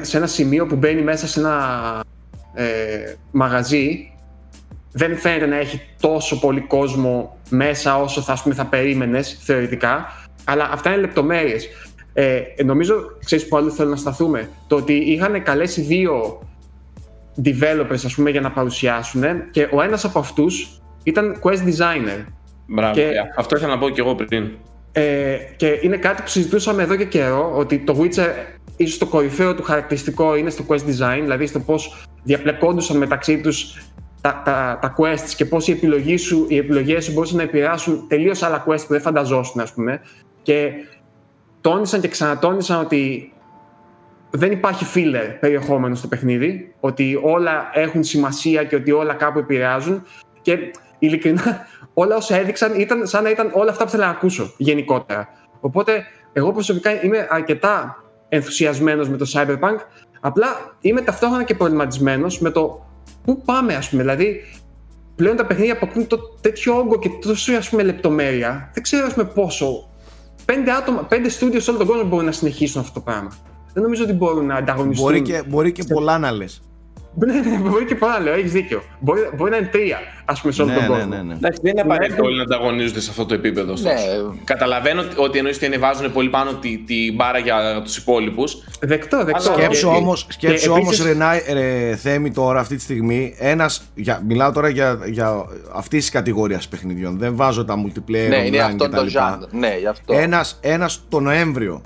σε 0.00 0.16
ένα 0.16 0.26
σημείο 0.26 0.66
που 0.66 0.76
μπαίνει 0.76 1.02
μέσα 1.02 1.26
σε 1.26 1.40
ένα 1.40 2.00
ε, 2.54 2.64
μαγαζί, 3.30 4.12
δεν 4.92 5.16
φαίνεται 5.16 5.46
να 5.46 5.56
έχει 5.56 5.80
τόσο 6.00 6.38
πολύ 6.38 6.60
κόσμο 6.60 7.36
μέσα 7.48 8.00
όσο 8.00 8.20
θα, 8.20 8.32
ας 8.32 8.42
πούμε, 8.42 8.54
θα 8.54 8.64
περίμενες 8.64 9.38
θεωρητικά. 9.42 10.06
Αλλά 10.44 10.68
αυτά 10.72 10.90
είναι 10.90 11.00
λεπτομέρειες. 11.00 11.68
Ε, 12.12 12.40
νομίζω, 12.64 12.94
ξέρεις 13.24 13.48
που 13.48 13.56
άλλο 13.56 13.70
θέλω 13.70 13.90
να 13.90 13.96
σταθούμε; 13.96 14.48
Το 14.66 14.76
ότι 14.76 14.92
είχαν 14.92 15.42
καλέσει 15.42 15.80
δύο 15.80 16.42
developers, 17.44 18.04
ας 18.04 18.14
πούμε, 18.14 18.30
για 18.30 18.40
να 18.40 18.50
παρουσιάσουν 18.50 19.50
και 19.50 19.68
ο 19.72 19.82
ένας 19.82 20.04
από 20.04 20.18
αυτούς 20.18 20.80
ήταν 21.02 21.40
quest 21.42 21.62
designer. 21.68 22.24
Μπράβο, 22.66 22.94
Και- 22.94 23.02
παιδιά. 23.02 23.34
Αυτό 23.36 23.56
ήθελα 23.56 23.72
να 23.72 23.78
πω 23.78 23.88
και 23.88 24.00
εγώ 24.00 24.14
πριν. 24.14 24.50
Ε, 24.92 25.36
και 25.56 25.78
είναι 25.82 25.96
κάτι 25.96 26.22
που 26.22 26.28
συζητούσαμε 26.28 26.82
εδώ 26.82 26.96
και 26.96 27.04
καιρό, 27.04 27.52
ότι 27.56 27.78
το 27.78 27.96
Witcher 28.00 28.28
ίσως 28.76 28.98
το 28.98 29.06
κορυφαίο 29.06 29.54
του 29.54 29.62
χαρακτηριστικό 29.62 30.36
είναι 30.36 30.50
στο 30.50 30.64
quest 30.68 30.74
design, 30.74 31.18
δηλαδή 31.20 31.46
στο 31.46 31.60
πώς 31.60 32.06
διαπλεκόντουσαν 32.22 32.96
μεταξύ 32.96 33.40
τους 33.40 33.78
τα, 34.20 34.42
τα, 34.44 34.78
τα 34.80 34.94
quests 34.98 35.30
και 35.36 35.44
πώς 35.44 35.68
οι, 35.68 35.72
επιλογές 35.72 36.20
σου, 36.22 36.46
οι 36.48 36.56
επιλογές 36.56 37.04
σου 37.04 37.12
μπορούσαν 37.12 37.36
να 37.36 37.42
επηρεάσουν 37.42 38.04
τελείως 38.08 38.42
άλλα 38.42 38.64
quest 38.66 38.80
που 38.80 38.92
δεν 38.92 39.00
φανταζόσουν, 39.00 39.60
ας 39.60 39.72
πούμε. 39.72 40.00
Και 40.42 40.70
τόνισαν 41.60 42.00
και 42.00 42.08
ξανατόνισαν 42.08 42.80
ότι 42.80 43.32
δεν 44.30 44.52
υπάρχει 44.52 44.86
filler 44.94 45.36
περιεχόμενο 45.40 45.94
στο 45.94 46.08
παιχνίδι, 46.08 46.74
ότι 46.80 47.20
όλα 47.22 47.70
έχουν 47.72 48.04
σημασία 48.04 48.64
και 48.64 48.76
ότι 48.76 48.90
όλα 48.92 49.14
κάπου 49.14 49.38
επηρεάζουν 49.38 50.02
και 50.42 50.58
ειλικρινά 50.98 51.66
όλα 51.94 52.16
όσα 52.16 52.36
έδειξαν 52.36 52.80
ήταν 52.80 53.06
σαν 53.06 53.22
να 53.22 53.30
ήταν 53.30 53.50
όλα 53.54 53.70
αυτά 53.70 53.84
που 53.84 53.90
θέλω 53.90 54.02
να 54.04 54.10
ακούσω 54.10 54.54
γενικότερα. 54.56 55.28
Οπότε 55.60 56.04
εγώ 56.32 56.52
προσωπικά 56.52 57.02
είμαι 57.02 57.26
αρκετά 57.30 57.96
ενθουσιασμένος 58.28 59.08
με 59.08 59.16
το 59.16 59.30
Cyberpunk, 59.34 59.76
απλά 60.20 60.46
είμαι 60.80 61.00
ταυτόχρονα 61.00 61.44
και 61.44 61.54
προβληματισμένος 61.54 62.40
με 62.40 62.50
το 62.50 62.86
πού 63.24 63.42
πάμε 63.44 63.74
ας 63.74 63.88
πούμε, 63.88 64.02
δηλαδή 64.02 64.40
πλέον 65.16 65.36
τα 65.36 65.46
παιχνίδια 65.46 65.72
αποκτούν 65.72 66.06
το 66.06 66.18
τέτοιο 66.40 66.78
όγκο 66.78 66.98
και 66.98 67.08
τόσο 67.20 67.56
ας 67.56 67.68
πούμε 67.68 67.82
λεπτομέρεια, 67.82 68.70
δεν 68.74 68.82
ξέρω 68.82 69.06
ας 69.06 69.14
πούμε 69.14 69.26
πόσο 69.26 69.88
πέντε 70.44 70.72
άτομα, 70.72 71.02
πέντε 71.02 71.28
στούντιο 71.28 71.60
σε 71.60 71.70
όλο 71.70 71.78
τον 71.78 71.88
κόσμο 71.88 72.04
μπορούν 72.04 72.24
να 72.24 72.32
συνεχίσουν 72.32 72.80
αυτό 72.80 72.92
το 72.92 73.00
πράγμα. 73.00 73.30
Δεν 73.72 73.82
νομίζω 73.82 74.04
ότι 74.04 74.12
μπορούν 74.12 74.46
να 74.46 74.54
ανταγωνιστούν. 74.54 75.06
Μπορεί 75.06 75.22
και, 75.22 75.42
μπορεί 75.46 75.72
και 75.72 75.84
πολλά 75.84 76.18
να 76.18 76.30
λες. 76.30 76.62
Ναι, 77.18 77.32
ναι, 77.32 77.56
μπορεί 77.70 77.84
και 77.84 77.94
πολλά 77.94 78.20
λέω, 78.20 78.34
έχεις 78.34 78.52
δίκιο. 78.52 78.82
Μπορεί, 79.00 79.20
μπορεί 79.36 79.50
να 79.50 79.56
είναι 79.56 79.66
τρία, 79.66 79.98
ας 80.24 80.40
πούμε, 80.40 80.52
σε 80.52 80.62
όλο 80.62 80.70
Ναι, 80.70 80.76
τον 80.76 80.84
ναι, 80.86 80.92
κόσμο. 80.92 81.14
ναι, 81.14 81.22
ναι. 81.22 81.32
Εντάξει, 81.34 81.60
δεν 81.62 81.72
είναι 81.72 81.80
απαραίτητο 81.80 82.20
Ναι. 82.22 82.26
όλοι 82.28 82.36
να 82.36 82.42
ανταγωνίζονται 82.42 83.00
σε 83.00 83.10
αυτό 83.10 83.26
το 83.26 83.34
επίπεδο. 83.34 83.66
Ναι, 83.66 83.72
ωστόσο. 83.72 84.34
Καταλαβαίνω 84.44 85.00
ότι- 85.00 85.14
ότι 85.18 85.38
εννοείς 85.38 85.56
ότι 85.56 85.66
ανεβάζουν 85.66 86.12
πολύ 86.12 86.28
πάνω 86.28 86.52
τη- 86.54 86.78
την 86.86 87.14
μπάρα 87.14 87.38
για 87.38 87.80
τους 87.84 87.96
υπόλοιπους. 87.96 88.62
Δεκτό, 88.80 89.24
δεκτό. 89.24 89.50
Αλλά 89.50 89.58
Σκέψου 89.58 89.88
Και- 89.88 89.94
όμως, 89.96 90.26
σκέψου 90.28 90.62
και 90.62 90.68
όμως 90.68 91.00
επίσης- 91.00 91.18
ρε, 91.46 91.52
ρε, 91.52 91.96
Θέμη 91.96 92.30
τώρα 92.30 92.60
αυτή 92.60 92.76
τη 92.76 92.82
στιγμή 92.82 93.34
ένας, 93.38 93.82
για, 93.94 94.22
μιλάω 94.26 94.52
τώρα 94.52 94.68
για, 94.68 94.98
για 95.06 95.44
αυτής 95.74 96.00
της 96.00 96.10
κατηγορίας 96.10 96.68
παιχνιδιών 96.68 97.18
δεν 97.18 97.36
βάζω 97.36 97.64
τα 97.64 97.74
multiplayer 97.84 98.28
ναι, 98.28 98.36
είναι 98.46 98.58
online 98.58 98.60
αυτό 98.60 98.88
και 98.88 98.96
το 98.96 99.04
genre. 99.14 99.48
Ναι, 99.50 99.76
γι' 99.80 99.86
αυτό. 99.86 100.14
ένας, 100.14 100.58
ένας 100.62 101.02
το 101.08 101.20
Νοέμβριο 101.20 101.80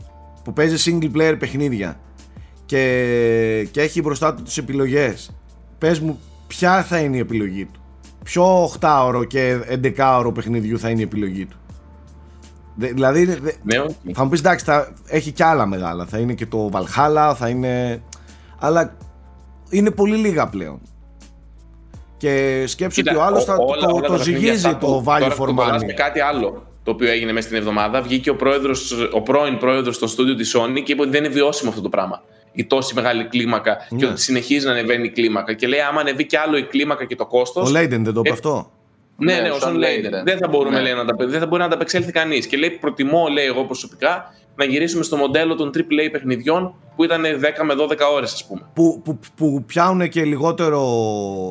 που 0.45 0.53
παίζει 0.53 0.99
single 1.01 1.17
player 1.17 1.35
παιχνίδια 1.39 1.97
και, 2.71 3.69
και 3.71 3.81
έχει 3.81 4.03
μπροστά 4.03 4.35
του 4.35 4.43
τις 4.43 4.57
επιλογές 4.59 5.31
πες 5.79 6.01
μου 6.01 6.21
ποια 6.47 6.83
θα 6.83 6.99
είναι 6.99 7.17
η 7.17 7.19
επιλογή 7.19 7.65
του; 7.65 7.81
Ποιο 8.25 8.71
8ωρο 8.81 9.27
και 9.27 9.59
11ωρο 9.83 10.31
παιχνιδιού 10.35 10.79
θα 10.79 10.91
είναι 10.91 11.01
η 11.01 11.03
επιλογή 11.05 11.47
του; 11.47 11.57
Δε- 12.75 12.93
δηλαδή 12.93 13.25
δε- 13.25 13.53
Ναι, 13.63 13.79
όχι. 13.79 13.97
θα 14.15 14.25
μου 14.25 14.31
πεις 14.31 14.41
εντάξει, 14.41 14.65
θα 14.65 14.93
έχει 15.07 15.33
και 15.33 15.45
άλλα 15.45 15.67
μεγάλα. 15.67 16.07
Θα 16.07 16.19
είναι 16.19 16.35
και 16.35 16.47
το 16.47 16.71
Valhalla, 16.73 17.33
θα 17.37 17.49
είναι. 17.49 18.03
Αλλά 18.59 18.97
είναι 19.71 19.91
πολύ 19.91 20.17
λίγα 20.17 20.49
πλέον. 20.49 20.81
Και 22.17 22.65
σκέψου 22.67 23.03
Κοίτα, 23.03 23.11
ότι 23.11 23.21
ο 23.21 23.25
άλλος 23.25 23.49
ό- 23.49 23.53
όλα- 23.53 23.87
το, 23.87 23.93
όλα 23.93 24.01
το 24.01 24.13
τα 24.13 24.17
παιχνίδια 24.17 24.41
ζυγίζει 24.41 24.67
αυτά 24.67 24.79
που- 24.79 24.87
το 24.87 25.03
Βάγιο 25.03 25.25
τώρα 25.29 25.37
το 25.39 25.45
κολλάς 25.45 25.65
Φορμάνι. 25.67 25.85
με 25.87 25.93
κάτι 25.93 26.21
άλλο 26.21 26.67
το 26.83 26.91
οποίο 26.91 27.11
έγινε 27.11 27.33
μέσα 27.33 27.47
στην 27.47 27.59
εβδομάδα. 27.59 28.03
Βγήκε 28.03 28.31
ο, 28.31 28.37
πρόεδρος, 28.37 28.93
ο 29.13 29.21
πρώην 29.23 29.59
πρόεδρος 29.59 29.99
των 29.99 30.09
στούντιο 30.09 30.35
της 30.35 30.57
Sony 30.57 30.83
και 30.85 30.93
είπε 30.93 31.01
ότι 31.03 31.11
δεν 31.11 31.25
είναι 31.25 31.33
βιώσιμο 31.33 31.71
αυτό 31.71 31.83
το 31.83 31.89
πράγμα. 31.89 32.23
Η 32.53 32.65
τόση 32.65 32.95
μεγάλη 32.95 33.25
κλίμακα 33.25 33.77
Ναι. 33.91 33.99
και 33.99 34.07
ότι 34.07 34.21
συνεχίζει 34.21 34.67
να 34.67 34.73
ανεβαίνει 34.73 35.05
η 35.07 35.11
κλίμακα. 35.11 35.53
Και 35.55 35.67
λέει, 35.67 35.81
άμα 35.81 36.01
ανεβεί 36.01 36.27
κι 36.27 36.37
άλλο 36.37 36.57
η 36.57 36.63
κλίμακα 36.67 37.05
και 37.05 37.17
το 37.17 37.27
κόστος. 37.27 37.69
Ο 37.69 37.73
Λέιντεν 37.73 38.05
δεν 38.05 38.13
το 38.15 38.21
είπε 38.21 38.29
Ε, 38.29 38.33
αυτό; 38.33 38.71
Ναι, 39.17 39.35
Ναι, 39.35 39.41
ναι, 39.41 39.49
ο 39.51 39.53
σαν 39.53 39.61
Σον 39.61 39.77
Λέιντεν. 39.77 40.01
Λέιντεν. 40.03 40.25
Δεν 40.25 40.39
θα 40.39 40.49
μπορούμε 40.49 40.77
Ναι. 40.77 40.83
λέει, 40.83 40.93
να 40.95 41.05
τα, 41.05 41.27
δεν 41.27 41.41
θα 41.41 41.47
μπορεί 41.47 41.61
να 41.61 41.67
ανταπεξέλθει 41.67 42.13
κανείς. 42.13 42.47
Και 42.47 42.57
λέει, 42.57 42.71
προτιμώ, 42.71 43.27
λέει 43.33 43.45
εγώ 43.47 43.65
προσωπικά, 43.65 44.35
να 44.57 44.65
γυρίσουμε 44.65 45.03
στο 45.03 45.17
μοντέλο 45.17 45.55
των 45.55 45.71
AAA 45.77 46.09
παιχνιδιών 46.13 46.75
που 46.97 47.05
ήταν 47.05 47.23
10 47.23 47.65
με 47.65 47.75
12 47.75 47.97
ώρες, 48.15 48.33
ας 48.33 48.47
πούμε. 48.47 48.61
Που, 48.75 49.01
που, 49.05 49.19
που 49.37 49.63
πιάνουν 49.67 50.09
και 50.09 50.25
λιγότερο, 50.25 50.83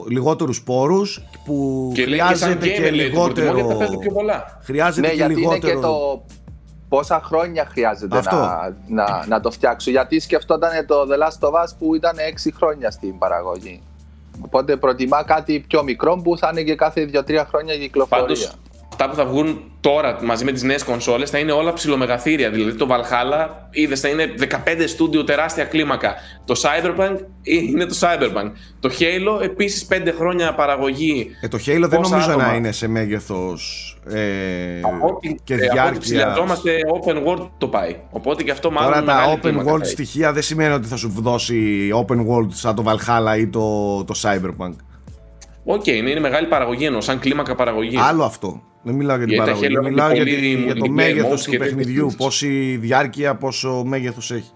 λιγότερους 0.09 0.63
πόρους 0.63 1.21
που 1.45 1.91
Και 1.95 2.05
λέει 2.05 2.19
και 2.29 2.35
σαν 2.35 2.59
χρειάζεται 2.59 2.67
και, 2.67 2.89
gamer, 2.89 2.93
λέει, 2.95 3.09
το 3.09 3.19
προτιμώ 3.19 3.45
λιγότερο 3.45 3.55
γιατί 3.55 3.69
θα 3.73 3.77
παίζω 3.77 3.97
πιο 3.99 4.11
πολλά. 4.11 4.59
χρειάζεται 4.63 5.01
Ναι, 5.01 5.07
και 5.07 5.13
γιατί 5.15 5.33
λιγότερο 5.33 5.71
είναι 5.71 5.75
και 5.81 5.87
το 5.87 6.23
πόσα 6.89 7.21
χρόνια 7.23 7.65
χρειάζεται 7.71 8.17
Αυτό. 8.17 8.35
να, 8.35 8.75
να, 8.87 9.25
να 9.27 9.39
το 9.39 9.51
φτιάξω. 9.51 9.89
Γιατί 9.91 10.19
σκεφτόταν 10.19 10.85
το 10.85 11.01
The 11.01 11.27
Last 11.27 11.49
of 11.49 11.63
Us 11.63 11.69
που 11.79 11.95
ήταν 11.95 12.15
6 12.45 12.49
χρόνια 12.55 12.91
στην 12.91 13.17
παραγωγή. 13.17 13.81
Οπότε 14.41 14.75
προτιμά 14.75 15.23
κάτι 15.23 15.65
πιο 15.67 15.83
μικρό 15.83 16.15
που 16.23 16.37
θα 16.37 16.49
είναι 16.51 16.61
και 16.61 16.75
κάθε 16.75 17.09
2-3 17.13 17.43
χρόνια 17.47 17.77
κυκλοφορία. 17.77 18.23
Πάντως, 18.25 18.53
αυτά 19.01 19.09
που 19.09 19.15
θα 19.15 19.25
βγουν 19.25 19.61
τώρα 19.81 20.19
μαζί 20.23 20.45
με 20.45 20.51
τις 20.51 20.63
νέες 20.63 20.83
κονσόλες 20.83 21.29
θα 21.29 21.37
είναι 21.37 21.51
όλα 21.51 21.73
ψηλομεγαθύρια. 21.73 22.49
Δηλαδή 22.49 22.73
το 22.73 22.87
Valhalla, 22.89 23.47
είδες, 23.71 23.99
θα 23.99 24.07
είναι 24.07 24.33
15 24.39 24.87
στούντιο 24.87 25.23
τεράστια 25.23 25.63
κλίμακα. 25.65 26.13
Το 26.45 26.61
Cyberpunk 26.63 27.15
είναι 27.41 27.85
το 27.85 27.95
Cyberpunk. 27.99 28.51
Το 28.79 28.89
Halo 28.99 29.41
επίσης 29.43 29.87
5 29.91 30.13
χρόνια 30.17 30.53
παραγωγή. 30.53 31.29
Ε, 31.41 31.47
το 31.47 31.57
Halo 31.57 31.85
δεν 31.87 31.89
Πόσα 31.99 32.09
νομίζω 32.09 32.29
άτομα. 32.31 32.47
να 32.47 32.55
είναι 32.55 32.71
σε 32.71 32.87
μέγεθος 32.87 33.97
ε, 34.09 34.79
Από 34.81 35.07
ό,τι- 35.07 35.35
και 35.43 35.53
ε, 35.53 35.57
από 35.57 35.65
ό,τι 35.65 35.73
διάρκεια. 35.73 35.99
ψυλλιαζόμαστε 35.99 36.71
open 37.03 37.15
world 37.27 37.49
το 37.57 37.67
πάει. 37.67 37.95
Οπότε 38.09 38.43
και 38.43 38.51
αυτό 38.51 38.71
μάλλον 38.71 38.91
Τώρα 38.91 39.03
τα 39.05 39.13
μεγάλη 39.15 39.33
open 39.35 39.39
κλίμακα 39.41 39.71
world 39.71 39.77
θα 39.77 39.83
έχει. 39.83 39.91
στοιχεία 39.91 40.33
δεν 40.33 40.41
σημαίνει 40.43 40.73
ότι 40.73 40.87
θα 40.87 40.95
σου 40.95 41.13
δώσει 41.17 41.89
open 42.05 42.15
world 42.17 42.47
σαν 42.49 42.75
το 42.75 42.83
Valhalla 42.87 43.37
ή 43.39 43.47
το, 43.47 44.03
το 44.03 44.13
Cyberpunk. 44.21 44.73
OK, 45.63 45.87
είναι, 45.87 46.09
είναι 46.09 46.19
μεγάλη 46.19 46.47
παραγωγή 46.47 46.85
εννοώ, 46.85 47.01
σαν 47.01 47.19
κλίμακα 47.19 47.55
παραγωγής. 47.55 47.99
Άλλο 48.01 48.23
αυτό. 48.23 48.61
Δεν 48.83 48.95
μιλάω 48.95 49.17
για 49.17 49.25
την 49.25 49.35
Γιατί 49.35 49.51
τα 49.51 49.57
παραγωγή. 49.57 49.77
Halo 49.79 49.89
Μιλάω 49.89 50.09
έχουν 50.11 50.23
για, 50.25 50.35
πολύ 50.35 50.55
τη- 50.55 50.63
για 50.63 50.75
το 50.75 50.81
multiplayer 50.85 50.89
μέγεθος 50.89 51.39
modes 51.41 51.43
του 51.43 51.49
και 51.51 51.57
τέτοιες 51.57 51.75
παιχνιδιού. 51.75 52.01
τέτοιες. 52.01 52.15
Πόση 52.15 52.77
διάρκεια, 52.81 53.35
πόσο 53.35 53.83
μέγεθος 53.85 54.31
έχει. 54.31 54.51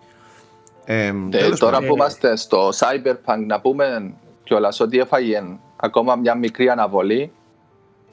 Ε, 0.86 1.06
Ε, 1.06 1.14
τέλος 1.30 1.60
τώρα 1.60 1.72
πάντων. 1.72 1.88
που 1.90 1.96
είμαστε 1.96 2.36
στο 2.38 2.70
Cyberpunk 2.70 3.46
να 3.48 3.60
πούμε 3.62 4.14
κιόλας 4.44 4.80
ότι 4.80 4.98
έφαγε 5.00 5.44
ακόμα 5.76 6.16
μια 6.16 6.36
μικρή 6.36 6.70
αναβολή 6.70 7.32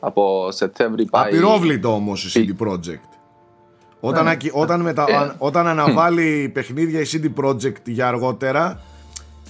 από 0.00 0.48
Σεπτέμβρη 0.50 1.04
πάει. 1.04 1.22
Απειρόβλητο 1.26 1.94
όμως 1.94 2.34
η 2.34 2.56
CD 2.58 2.66
Projekt. 2.66 3.08
Όταν, 4.00 4.24
Ναι. 4.24 4.30
ακι- 4.30 4.50
όταν, 4.56 4.80
μετα- 4.80 5.04
Ε. 5.08 5.16
αν- 5.16 5.34
όταν 5.38 5.66
αναβάλει 5.66 6.50
παιχνίδια 6.54 7.00
η 7.00 7.04
CD 7.12 7.44
Projekt 7.44 7.82
για 7.84 8.08
αργότερα 8.08 8.80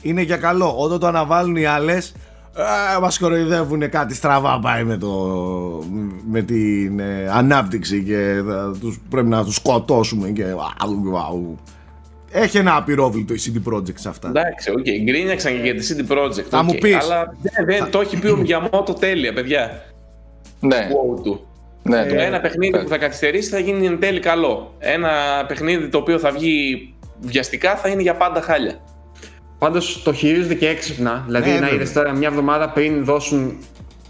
είναι 0.02 0.22
για 0.22 0.36
καλό. 0.36 0.74
Όταν 0.78 0.98
το 0.98 1.06
αναβάλουν 1.06 1.56
οι 1.56 1.64
άλλες 1.64 2.14
ε, 2.56 3.00
μας 3.00 3.18
κοροϊδεύουν 3.18 3.90
κάτι 3.90 4.14
στραβά 4.14 4.58
πάει 4.58 4.84
με, 4.84 4.96
το, 4.96 5.10
με 6.26 6.42
την 6.42 7.00
ε, 7.00 7.28
ανάπτυξη 7.30 8.02
και 8.02 8.42
θα 8.46 8.76
τους, 8.80 9.00
πρέπει 9.10 9.28
να 9.28 9.44
τους 9.44 9.54
σκοτώσουμε 9.54 10.28
και 10.30 10.44
αου, 10.78 11.18
αου. 11.18 11.58
Έχει 12.32 12.58
ένα 12.58 12.76
απυρόβλητο 12.76 13.34
η 13.34 13.38
CD 13.44 13.72
Projekt 13.72 13.98
σε 13.98 14.08
αυτά. 14.08 14.28
Εντάξει, 14.28 14.70
οκ, 14.70 14.84
γκρίνιαξαν 15.04 15.52
και 15.52 15.60
για 15.62 15.74
τη 15.74 15.86
CD 15.88 16.12
Projekt. 16.12 16.46
Θα 16.48 16.58
οκ, 16.58 16.64
μου 16.64 16.74
πεις. 16.80 16.94
Αλλά 16.94 17.34
δεν, 17.42 17.66
δεν, 17.66 17.90
το 17.90 18.00
έχει 18.00 18.18
πει 18.18 18.26
ο 18.26 18.36
Μιγιαμότο 18.36 18.92
τέλεια, 18.92 19.32
παιδιά. 19.32 19.82
Ναι, 20.60 20.76
Wow 20.76 21.22
του. 21.22 21.46
ναι, 21.82 22.06
Το 22.06 22.14
ναι. 22.14 22.22
ένα 22.22 22.40
παιχνίδι 22.40 22.82
που 22.82 22.88
θα 22.88 22.98
καθυστερήσει 22.98 23.50
θα 23.50 23.58
γίνει 23.58 23.86
εν 23.86 24.00
τέλει 24.00 24.20
καλό. 24.20 24.74
Ένα 24.78 25.10
παιχνίδι 25.48 25.88
το 25.88 25.98
οποίο 25.98 26.18
θα 26.18 26.30
βγει 26.30 26.94
βιαστικά 27.20 27.76
θα 27.76 27.88
είναι 27.88 28.02
για 28.02 28.14
πάντα 28.14 28.40
χάλια. 28.40 28.80
Πάντως 29.60 30.02
το 30.02 30.12
χειρίζονται 30.12 30.54
και 30.54 30.68
έξυπνα. 30.68 31.22
Δηλαδή, 31.26 31.48
Ναι, 31.48 31.54
να 31.54 31.60
βέβαια. 31.60 31.74
είδες 31.74 31.92
τώρα 31.92 32.12
μια 32.12 32.28
εβδομάδα 32.28 32.70
πριν 32.70 33.04
δώσουν 33.04 33.58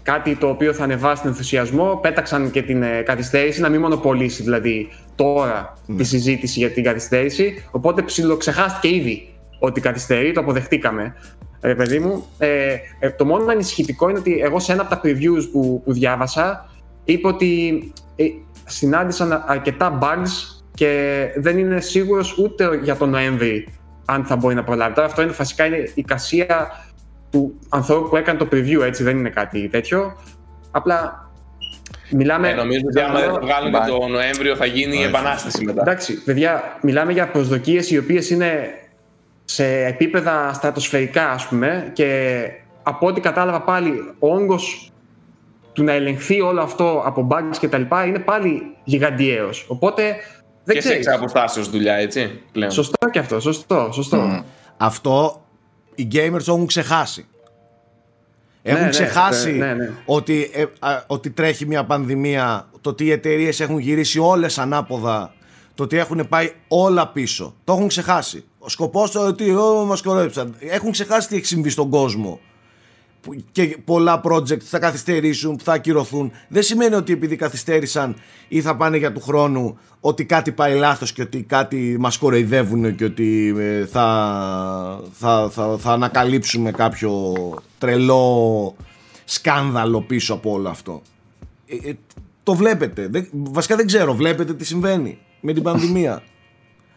κάτι 0.03 0.35
το 0.35 0.47
οποίο 0.47 0.73
θα 0.73 0.83
ανεβάσει 0.83 1.21
τον 1.21 1.31
ενθουσιασμό, 1.31 1.99
πέταξαν 2.01 2.51
και 2.51 2.61
την 2.61 2.83
ε, 2.83 3.01
καθυστέρηση, 3.01 3.61
να 3.61 3.69
μην 3.69 3.79
μονοπωλήσει 3.81 4.43
δηλαδή 4.43 4.89
τώρα 5.15 5.77
Ναι. 5.85 5.95
τη 5.95 6.03
συζήτηση 6.03 6.59
για 6.59 6.69
την 6.69 6.83
καθυστέρηση. 6.83 7.63
Οπότε 7.71 8.01
ψιλοξεχάστηκε 8.01 8.95
ήδη 8.95 9.33
ότι 9.59 9.81
καθυστερεί, 9.81 10.31
το 10.31 10.39
αποδεχτήκαμε. 10.39 11.15
Ε, 11.61 11.73
παιδί 11.73 11.99
μου, 11.99 12.25
ε, 12.37 12.75
ε, 12.99 13.09
το 13.09 13.25
μόνο 13.25 13.51
ανησυχητικό 13.51 14.09
είναι 14.09 14.19
ότι 14.19 14.39
εγώ 14.43 14.59
σε 14.59 14.71
ένα 14.71 14.81
από 14.81 14.89
τα 14.89 15.01
previews 15.03 15.49
που, 15.51 15.81
που 15.85 15.93
διάβασα 15.93 16.69
είπε 17.03 17.27
ότι 17.27 17.83
ε, 18.15 18.23
συνάντησαν 18.65 19.43
αρκετά 19.47 19.99
bugs 20.01 20.61
και 20.73 21.25
δεν 21.35 21.57
είναι 21.57 21.79
σίγουρος 21.81 22.37
ούτε 22.37 22.79
για 22.83 22.95
τον 22.95 23.09
Νοέμβρη 23.09 23.67
αν 24.11 24.25
θα 24.25 24.35
μπορεί 24.35 24.55
να 24.55 24.63
προλάβει. 24.63 24.93
Τώρα 24.93 25.07
αυτό 25.07 25.21
είναι 25.21 25.31
φασικά 25.31 25.65
είναι 25.65 25.91
η 25.93 26.01
κασία 26.01 26.71
του 27.31 27.59
ανθρώπου 27.69 28.09
που 28.09 28.15
έκανε 28.15 28.39
το 28.39 28.47
preview, 28.51 28.81
έτσι 28.81 29.03
δεν 29.03 29.17
είναι 29.17 29.29
κάτι 29.29 29.67
τέτοιο. 29.67 30.17
Απλά 30.71 31.29
μιλάμε. 32.11 32.49
Ε, 32.49 32.53
νομίζω 32.53 32.81
ότι 32.89 32.99
άμα 33.01 33.19
δεν 33.19 33.29
το 33.29 33.39
βγάλουν 33.41 33.71
Μπα- 33.71 33.79
και 33.79 33.89
το 33.89 34.07
Νοέμβριο 34.07 34.55
θα 34.55 34.65
γίνει 34.65 34.95
η 34.95 34.97
Όχι. 34.97 35.07
επανάσταση 35.07 35.65
μετά. 35.65 35.81
Εντάξει, 35.81 36.23
παιδιά, 36.23 36.77
μιλάμε 36.81 37.11
για 37.11 37.27
προσδοκίες 37.27 37.91
οι 37.91 37.97
οποίες 37.97 38.29
είναι 38.29 38.69
σε 39.45 39.85
επίπεδα 39.85 40.53
στρατοσφαιρικά, 40.53 41.29
ας 41.29 41.47
πούμε, 41.47 41.89
και 41.93 42.41
από 42.83 43.07
ό,τι 43.07 43.21
κατάλαβα 43.21 43.61
πάλι, 43.61 43.93
ο 44.19 44.33
όγκος 44.33 44.91
του 45.73 45.83
να 45.83 45.91
ελεγχθεί 45.91 46.41
όλο 46.41 46.61
αυτό 46.61 47.03
από 47.05 47.27
bugs 47.31 47.57
και 47.59 47.67
τα 47.67 47.77
λοιπά 47.77 48.05
είναι 48.05 48.19
πάλι 48.19 48.75
γιγαντιαίος. 48.83 49.65
Οπότε, 49.67 50.15
δεν 50.63 50.75
και 50.75 50.81
σε 50.81 50.87
ξέρεις. 50.87 51.07
εξαποστάσεως 51.07 51.69
δουλειά, 51.69 51.93
έτσι, 51.93 52.41
πλέον. 52.51 52.71
Σωστό 52.71 53.09
και 53.11 53.19
αυτό, 53.19 53.39
σωστό, 53.39 53.89
σωστό. 53.91 54.17
Μμ. 54.17 54.41
Αυτό 54.77 55.45
οι 55.95 56.07
gamers 56.11 56.41
το 56.45 56.53
έχουν 56.53 56.65
ξεχάσει. 56.65 57.25
Έχουν 58.63 58.83
ναι, 58.83 58.89
ξεχάσει 58.89 59.51
ναι, 59.51 59.65
ναι, 59.65 59.73
ναι. 59.73 59.89
Ότι, 60.05 60.49
ε, 60.53 60.65
α, 60.79 61.03
ότι 61.07 61.29
τρέχει 61.29 61.65
μια 61.65 61.85
πανδημία, 61.85 62.69
το 62.81 62.89
ότι 62.89 63.05
οι 63.05 63.11
εταιρείες 63.11 63.59
έχουν 63.59 63.77
γυρίσει 63.79 64.19
όλες 64.19 64.57
ανάποδα, 64.57 65.33
το 65.75 65.83
ότι 65.83 65.97
έχουν 65.97 66.27
πάει 66.29 66.51
όλα 66.67 67.07
πίσω. 67.07 67.55
Το 67.63 67.73
έχουν 67.73 67.87
ξεχάσει. 67.87 68.43
Ο 68.59 68.69
σκοπός 68.69 69.11
το 69.11 69.27
ότι 69.27 69.55
oh, 69.57 69.85
μας 69.85 70.01
κορόιδεψαν. 70.01 70.55
Έχουν 70.59 70.91
ξεχάσει 70.91 71.27
τι 71.27 71.35
έχει 71.35 71.45
συμβεί 71.45 71.69
στον 71.69 71.89
κόσμο. 71.89 72.39
Που- 73.21 73.43
Και 73.51 73.77
πολλά 73.85 74.21
project 74.23 74.59
θα 74.61 74.79
καθυστερήσουν, 74.79 75.59
θα 75.63 75.73
ακυρωθούν. 75.73 76.31
Δεν 76.47 76.63
σημαίνει 76.63 76.95
ότι 76.95 77.13
επειδή 77.13 77.35
καθυστέρησαν 77.35 78.15
ή 78.47 78.61
θα 78.61 78.75
πάνε 78.75 78.97
για 78.97 79.11
του 79.11 79.19
χρόνου 79.21 79.77
ότι 79.99 80.25
κάτι 80.25 80.51
πάει 80.51 80.75
λάθος 80.75 81.13
και 81.13 81.21
ότι 81.21 81.43
κάτι 81.43 81.95
μας 81.99 82.17
κοροϊδεύουν 82.17 82.95
και 82.95 83.03
ότι 83.05 83.55
ε, 83.57 83.85
θα, 83.85 85.01
θα, 85.13 85.49
θα, 85.51 85.77
θα 85.79 85.91
ανακαλύψουμε 85.91 86.71
κάποιο 86.71 87.33
τρελό 87.77 88.75
σκάνδαλο 89.25 90.01
πίσω 90.01 90.33
από 90.33 90.51
όλο 90.51 90.69
αυτό. 90.69 91.01
Ε, 91.67 91.89
ε, 91.89 91.93
το 92.43 92.53
βλέπετε. 92.53 93.07
Δεν, 93.07 93.27
βασικά 93.31 93.75
δεν 93.75 93.85
ξέρω. 93.85 94.13
Βλέπετε 94.15 94.53
τι 94.53 94.65
συμβαίνει 94.65 95.17
με 95.41 95.53
την 95.53 95.63
πανδημία. 95.63 96.23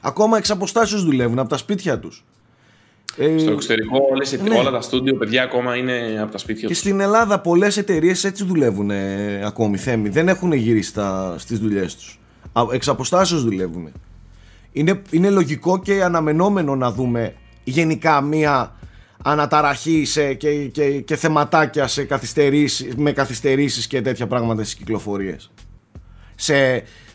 Ακόμα 0.00 0.36
εξ 0.36 0.50
αποστάσεως 0.50 1.04
δουλεύουν 1.04 1.38
από 1.38 1.48
τα 1.48 1.56
σπίτια 1.56 1.98
τους. 1.98 2.24
Ε, 3.16 3.38
Στο 3.38 3.50
εξωτερικό 3.50 3.98
όλες, 4.12 4.32
οι- 4.32 4.40
ναι. 4.42 4.58
όλα 4.58 4.70
τα 4.70 4.80
στούντιο, 4.80 5.14
παιδιά, 5.14 5.42
ακόμα 5.42 5.76
είναι 5.76 6.18
από 6.22 6.32
τα 6.32 6.38
σπίτια 6.38 6.60
και 6.62 6.68
τους. 6.68 6.78
στην 6.78 7.00
Ελλάδα 7.00 7.40
πολλές 7.40 7.76
εταιρείες 7.76 8.24
έτσι 8.24 8.44
δουλεύουν 8.44 8.90
ε, 8.90 9.40
ακόμη 9.46 9.76
θέμη. 9.76 10.08
Δεν 10.08 10.28
έχουν 10.28 10.52
γυρίσει 10.52 10.88
στα, 10.88 11.34
στις 11.38 11.58
δουλειές 11.58 11.96
τους. 11.96 12.20
Α, 12.52 12.62
Εξ 12.72 12.88
αποστάσεως 12.88 13.42
δουλεύουν. 13.44 13.92
Είναι, 14.72 15.02
είναι 15.10 15.30
λογικό 15.30 15.78
και 15.80 16.02
αναμενόμενο 16.02 16.76
να 16.76 16.92
δούμε 16.92 17.34
γενικά 17.64 18.20
μία 18.20 18.74
αναταραχή 19.22 20.04
σε, 20.04 20.34
και, 20.34 20.50
και, 20.66 21.00
και 21.00 21.16
θεματάκια 21.16 21.86
σε 21.86 22.04
καθυστερήσεις, 22.04 22.94
με 22.96 23.12
καθυστερήσεις 23.12 23.86
και 23.86 24.02
τέτοια 24.02 24.26
πράγματα 24.26 24.62
στις 24.62 24.74
κυκλοφορίες. 24.74 25.50
Σε, 26.34 26.56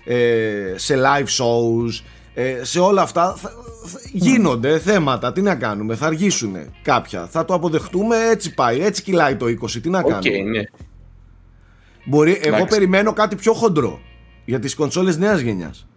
ε, 0.05 0.73
σε 0.75 0.95
live 0.97 1.27
shows, 1.27 2.03
ε, 2.41 2.63
σε 2.63 2.79
όλα 2.79 3.01
αυτά 3.01 3.35
θα- 3.37 3.51
θα- 3.85 3.99
γίνονται 4.11 4.79
θέματα. 4.79 5.31
Τι 5.31 5.41
να 5.41 5.55
κάνουμε, 5.55 5.95
θα 5.95 6.05
αργήσουν 6.05 6.55
κάποια. 6.81 7.27
Θα 7.27 7.45
το 7.45 7.53
αποδεχτούμε, 7.53 8.15
έτσι 8.31 8.53
πάει, 8.53 8.81
έτσι 8.81 9.01
κυλάει 9.03 9.35
το 9.35 9.45
20. 9.47 9.81
Τι 9.81 9.89
να 9.89 9.99
Οκ, 9.99 10.07
κάνουμε. 10.09 10.49
ναι. 10.57 10.61
Μπορεί, 12.05 12.31
εγώ 12.31 12.55
Εντάξει. 12.55 12.65
περιμένω 12.77 13.13
κάτι 13.13 13.35
πιο 13.35 13.53
χοντρό 13.53 13.99
για 14.45 14.59
τις 14.59 14.75
κονσόλες 14.75 15.17
νέας 15.17 15.39
γενιάς. 15.39 15.87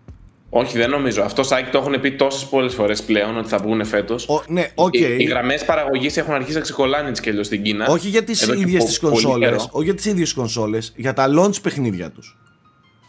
Όχι, 0.50 0.78
δεν 0.78 0.90
νομίζω. 0.90 1.22
Αυτό, 1.22 1.42
Σάκη 1.42 1.70
το 1.70 1.78
έχουν 1.78 2.00
πει 2.00 2.12
τόσες 2.12 2.44
πολλές 2.44 2.74
φορές 2.74 3.02
πλέον 3.02 3.36
ότι 3.38 3.48
θα 3.48 3.58
βγουν 3.58 3.84
φέτος. 3.84 4.28
Ο, 4.28 4.42
ναι, 4.48 4.68
οκ. 4.74 4.94
Οι, 4.94 5.16
οι 5.18 5.24
γραμμές 5.24 5.64
παραγωγής 5.64 6.16
έχουν 6.16 6.34
αρχίσει 6.34 6.54
να 6.56 6.60
ξεκολλάνε 6.62 7.08
έτσι 7.08 7.22
και 7.22 7.30
αλλιώς 7.30 7.42
στην 7.42 7.62
Κίνα. 7.62 7.86
Όχι 7.88 8.08
για 8.08 8.22
τις 8.24 8.42
Εδώ 8.42 8.54
και 8.54 8.60
ίδιες 8.60 8.78
πο- 8.82 8.88
τις 8.88 8.98
πολύ 8.98 9.12
κονσόλες, 9.12 9.48
καιρό. 9.48 9.68
όχι 9.72 9.84
για 9.84 9.94
τις 9.94 10.04
ίδιες 10.04 10.32
κονσόλες, 10.32 10.92
για 10.96 11.12
τα 11.12 11.26
launch 11.38 11.62
παιχνίδια 11.62 12.10
τους. 12.10 12.38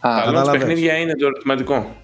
Τα 0.00 0.22
launch 0.22 0.24
Κατάλαβες. 0.24 0.60
παιχνίδια 0.60 0.94
είναι 0.96 1.12
το 1.14 1.26
ερωτηματικό. 1.26 1.96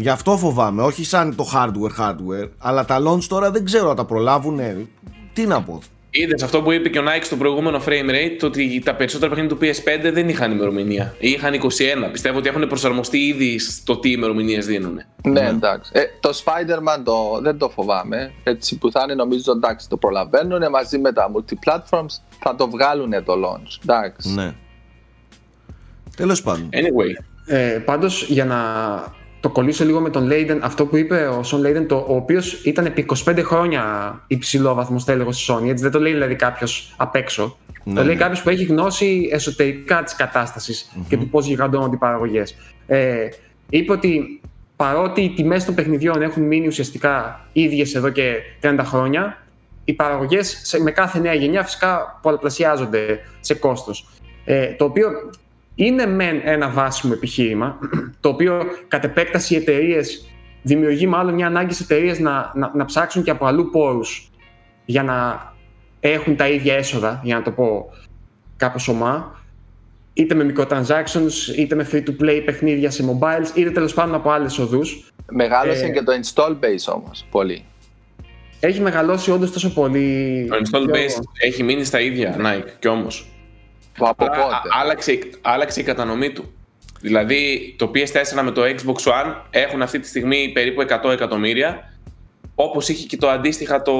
Γι' 0.00 0.08
αυτό 0.08 0.36
φοβάμαι, 0.36 0.82
όχι 0.82 1.04
σαν 1.04 1.34
το 1.36 1.50
hardware 1.54 2.00
hardware, 2.00 2.48
αλλά 2.58 2.84
τα 2.84 2.98
launch 3.06 3.24
τώρα 3.24 3.50
δεν 3.50 3.64
ξέρω 3.64 3.90
αν 3.90 3.96
τα 3.96 4.04
προλάβουν. 4.04 4.60
Τι 5.32 5.46
να 5.46 5.62
πω. 5.62 5.80
Είδες 6.10 6.42
αυτό 6.42 6.62
που 6.62 6.72
είπε 6.72 6.88
και 6.88 6.98
ο 6.98 7.02
Nike 7.04 7.22
στο 7.22 7.36
προηγούμενο 7.36 7.82
frame 7.86 8.10
rate, 8.10 8.36
το 8.38 8.46
ότι 8.46 8.82
τα 8.84 8.94
περισσότερα 8.94 9.34
παιχνίδια 9.34 9.56
του 9.56 9.64
PS5 9.64 10.12
δεν 10.12 10.28
είχαν 10.28 10.52
ημερομηνία. 10.52 11.14
Ή 11.18 11.30
είχαν 11.30 11.54
21. 11.54 11.58
Πιστεύω 12.12 12.38
ότι 12.38 12.48
έχουν 12.48 12.66
προσαρμοστεί 12.66 13.18
ήδη 13.18 13.58
στο 13.58 13.96
τι 13.98 14.10
ημερομηνίες 14.10 14.66
δίνουν. 14.66 15.00
Ναι, 15.22 15.48
εντάξει. 15.48 15.90
Ε, 15.94 16.02
το 16.20 16.30
Spider-Man 16.44 17.00
το, 17.04 17.40
δεν 17.42 17.58
το 17.58 17.68
φοβάμαι. 17.68 18.32
Έτσι 18.42 18.78
που 18.78 18.90
θα 18.90 19.00
είναι, 19.04 19.14
νομίζω 19.14 19.52
εντάξει, 19.52 19.88
το 19.88 19.96
προλαβαίνουν 19.96 20.70
μαζί 20.70 20.98
με 20.98 21.12
τα 21.12 21.30
multiplatforms. 21.32 22.20
Θα 22.42 22.54
το 22.54 22.68
βγάλουν 22.68 23.24
το 23.24 23.32
launch. 23.32 23.78
Εντάξει. 23.82 24.34
Ναι. 24.34 24.54
Τέλος 26.16 26.42
πάντων. 26.42 26.68
Anyway. 26.72 27.24
Ε, 27.46 27.82
Πάντως, 27.84 28.26
για 28.28 28.44
να 28.44 28.56
το 29.40 29.48
κολλήσω 29.48 29.84
λίγο 29.84 30.00
με 30.00 30.10
τον 30.10 30.26
Λέιντεν, 30.26 30.60
αυτό 30.62 30.86
που 30.86 30.96
είπε 30.96 31.26
ο 31.26 31.42
Σον 31.42 31.60
Λέιντεν, 31.60 31.86
το, 31.86 32.04
ο 32.08 32.14
οποίος 32.14 32.64
ήταν 32.64 32.86
επί 32.86 33.06
25 33.24 33.40
χρόνια 33.44 33.82
υψηλό 34.26 34.74
βαθμός 34.74 35.04
τέλεχο 35.04 35.32
στη 35.32 35.52
Sony. 35.52 35.68
Έτσι, 35.68 35.82
δεν 35.82 35.92
το 35.92 36.00
λέει 36.00 36.12
δηλαδή 36.12 36.34
κάποιος 36.34 36.94
απ' 36.96 37.14
έξω. 37.14 37.56
Ναι, 37.84 37.94
το 37.94 38.04
λέει 38.04 38.14
ναι. 38.14 38.20
κάποιος 38.20 38.42
που 38.42 38.48
έχει 38.48 38.64
γνώση 38.64 39.28
εσωτερικά 39.32 40.02
της 40.02 40.14
κατασταση 40.14 40.86
και 41.08 41.16
του 41.16 41.28
πώς 41.28 41.46
γιγαντώνονται 41.46 41.94
οι 41.94 41.98
παραγωγέ. 41.98 42.42
Ε, 42.86 43.28
είπε 43.68 43.92
ότι 43.92 44.40
παρότι 44.76 45.20
οι 45.20 45.30
τιμές 45.30 45.64
των 45.64 45.74
παιχνιδιών 45.74 46.22
έχουν 46.22 46.42
μείνει 46.42 46.66
ουσιαστικά 46.66 47.40
ίδιες 47.52 47.94
εδώ 47.94 48.08
και 48.08 48.34
30 48.62 48.78
χρόνια, 48.84 49.42
οι 49.84 49.92
παραγωγές 49.92 50.76
με 50.82 50.90
κάθε 50.90 51.18
νέα 51.18 51.34
γενιά 51.34 51.64
φυσικά 51.64 52.18
πολλαπλασιάζονται 52.22 53.20
σε 53.40 53.54
κόστος. 53.54 54.08
Ε, 54.44 54.66
το 54.66 54.84
οποίο 54.84 55.10
είναι 55.80 56.06
μεν 56.06 56.40
ένα 56.44 56.68
βάσιμο 56.68 57.12
επιχείρημα, 57.16 57.78
το 58.20 58.28
οποίο 58.28 58.62
κατ' 58.88 59.04
επέκταση 59.04 59.54
οι 59.54 59.56
εταιρείες 59.56 60.26
δημιουργεί 60.62 61.06
μάλλον 61.06 61.34
μια 61.34 61.46
ανάγκη 61.46 61.72
στις 61.72 61.84
εταιρείες 61.90 62.18
να, 62.18 62.52
να, 62.54 62.70
να 62.74 62.84
ψάξουν 62.84 63.22
και 63.22 63.30
από 63.30 63.46
αλλού 63.46 63.70
πόρους 63.70 64.30
για 64.84 65.02
να 65.02 65.52
έχουν 66.00 66.36
τα 66.36 66.48
ίδια 66.48 66.74
έσοδα, 66.74 67.20
για 67.24 67.36
να 67.36 67.42
το 67.42 67.50
πω 67.50 67.90
κάπως 68.56 68.88
ομά, 68.88 69.42
είτε 70.12 70.34
με 70.34 70.52
microtransactions, 70.56 71.56
είτε 71.56 71.74
με 71.74 71.88
free-to-play 71.92 72.42
παιχνίδια 72.44 72.90
σε 72.90 73.04
mobiles, 73.10 73.56
είτε 73.56 73.70
τέλος 73.70 73.94
πάντων 73.94 74.14
από 74.14 74.30
άλλες 74.30 74.58
οδούς. 74.58 75.12
Μεγάλωσε 75.30 75.84
Ε, 75.84 75.88
και 75.90 76.02
το 76.02 76.12
install 76.22 76.50
base 76.50 76.94
όμως 76.94 77.26
πολύ. 77.30 77.64
Έχει 78.60 78.80
μεγαλώσει 78.80 79.30
όντως 79.30 79.52
τόσο 79.52 79.72
πολύ... 79.72 80.46
Το 80.50 80.56
install 80.56 80.84
πιο- 80.86 80.94
base 80.94 81.22
έχει 81.46 81.62
μείνει 81.62 81.84
στα 81.84 82.00
ίδια 82.00 82.36
Nike 82.38 82.68
κι 82.78 82.88
όμως. 82.88 83.26
Από 84.06 84.24
Απλά 84.24 84.26
πότε; 84.42 84.54
α- 84.54 84.62
άλλαξε, 84.82 85.18
άλλαξε 85.42 85.80
η 85.80 85.82
κατανομή 85.82 86.30
του. 86.32 86.52
Δηλαδή 87.00 87.74
το 87.78 87.90
PS4 87.94 88.42
με 88.44 88.50
το 88.50 88.62
Xbox 88.64 89.10
One 89.12 89.34
έχουν 89.50 89.82
αυτή 89.82 89.98
τη 89.98 90.06
στιγμή 90.08 90.50
περίπου 90.54 90.82
100 91.04 91.10
εκατομμύρια 91.10 91.92
όπως 92.54 92.88
είχε 92.88 93.06
και 93.06 93.16
το 93.16 93.28
αντίστοιχα 93.28 93.82
το 93.82 93.92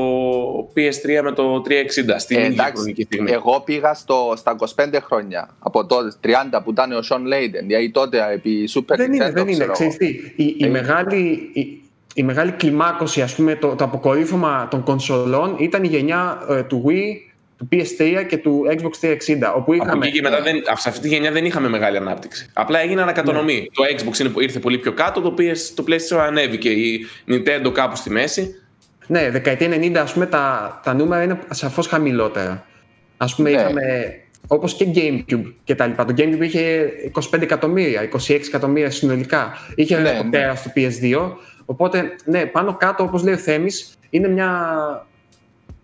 PS3 0.77 1.21
με 1.23 1.33
το 1.33 1.63
360 1.69 2.15
στην 2.19 2.37
Ε, 2.37 2.41
ίδια 2.41 2.53
εντάξει, 2.53 2.73
χρονική 2.75 3.03
στιγμή. 3.03 3.31
εγώ 3.31 3.61
πήγα 3.61 3.95
στο, 3.95 4.33
στα 4.37 4.57
25 4.77 4.99
χρόνια 5.03 5.49
από 5.59 5.87
τότε, 5.87 6.13
30 6.25 6.61
που 6.65 6.71
ήταν 6.71 6.93
ο 6.93 7.03
Σον 7.03 7.25
Λέιντεν, 7.27 7.67
γιατί 7.69 7.91
τότε 7.91 8.19
επί 8.33 8.69
Super 8.75 8.97
Δεν 8.97 9.13
είναι, 9.13 9.27
Nintendo, 9.29 9.33
δεν 9.33 9.43
είναι. 9.49 9.53
ξέρω 9.57 9.73
Ξέρεις 9.73 9.97
εγώ. 10.01 10.11
τι, 10.37 10.43
η, 10.43 10.55
η, 10.59 10.65
Ε. 10.65 10.69
μεγάλη, 10.69 11.51
η, 11.53 11.83
η 12.15 12.23
μεγάλη 12.23 12.51
κλιμάκωση, 12.51 13.23
ας 13.23 13.35
πούμε, 13.35 13.55
το, 13.57 13.75
το 13.75 13.85
αποκορύφωμα 13.85 14.69
των 14.71 14.83
κονσολών 14.83 15.57
ήταν 15.59 15.85
η 15.85 15.89
γενιά 15.89 16.47
ε, 16.51 16.63
του 16.63 16.85
Wii, 16.87 17.28
του 17.59 17.69
PS3 17.73 18.25
και 18.29 18.37
του 18.37 18.65
Xbox 18.69 19.07
360, 19.07 19.17
όπου 19.57 19.73
Από 19.73 19.75
είχαμε... 19.75 20.07
εκεί 20.07 20.15
και 20.15 20.23
μετά 20.23 20.43
δεν, 20.43 20.63
σε 20.75 20.89
αυτή 20.89 21.01
τη 21.01 21.09
γενιά 21.09 21.33
δεν 21.33 21.45
είχαμε 21.45 21.69
μεγάλη 21.69 21.97
ανάπτυξη. 21.97 22.51
Απλά 22.53 22.81
έγινε 22.81 23.03
ανακατονομή. 23.03 23.71
Το 23.73 23.85
Xbox 23.85 24.21
είναι 24.21 24.29
που 24.29 24.41
ήρθε 24.41 24.59
πολύ 24.59 24.79
πιο 24.79 24.93
κάτω, 24.93 25.21
το, 25.21 25.35
PS, 25.39 25.57
το 25.75 25.85
PlayStation 25.89 26.19
ανέβηκε. 26.21 26.69
Η 26.71 27.07
Nintendo 27.29 27.73
κάπου 27.73 27.97
στη 27.97 28.11
μέση. 28.11 28.55
Ναι, 29.07 29.31
δεκαετία 29.31 29.69
90 29.69 29.97
ας 29.97 30.13
πούμε 30.13 30.27
τα, 30.27 30.81
τα 30.85 30.95
νούμερα 30.95 31.23
είναι 31.23 31.39
σαφώς 31.51 31.87
χαμηλότερα. 31.87 32.67
Ας 33.17 33.35
πούμε 33.35 33.51
Ναι. 33.51 33.57
είχαμε 33.57 33.83
όπως 34.47 34.75
και 34.75 34.87
Gamecube 34.95 35.53
και 35.65 35.75
τα 35.75 35.87
λοιπά. 35.87 36.05
Το 36.05 36.15
Gamecube 36.17 36.41
είχε 36.41 36.91
25 37.33 37.41
εκατομμύρια, 37.43 38.09
26 38.29 38.41
εκατομμύρια 38.47 38.91
συνολικά. 38.91 39.53
Είχε 39.75 39.97
Ναι, 39.97 40.03
ναι, 40.11 40.17
το 40.17 40.25
ναι. 40.25 40.31
τέρας 40.31 40.59
στο 40.59 40.71
PS2. 40.77 41.33
Οπότε, 41.65 42.15
ναι, 42.25 42.47
πάνω 42.47 42.77
κάτω 42.77 43.03
όπως 43.05 43.23
λέει 43.23 43.35
ο 43.35 43.39
Θέμης, 43.39 43.99
είναι 44.11 44.29
μια... 44.29 44.53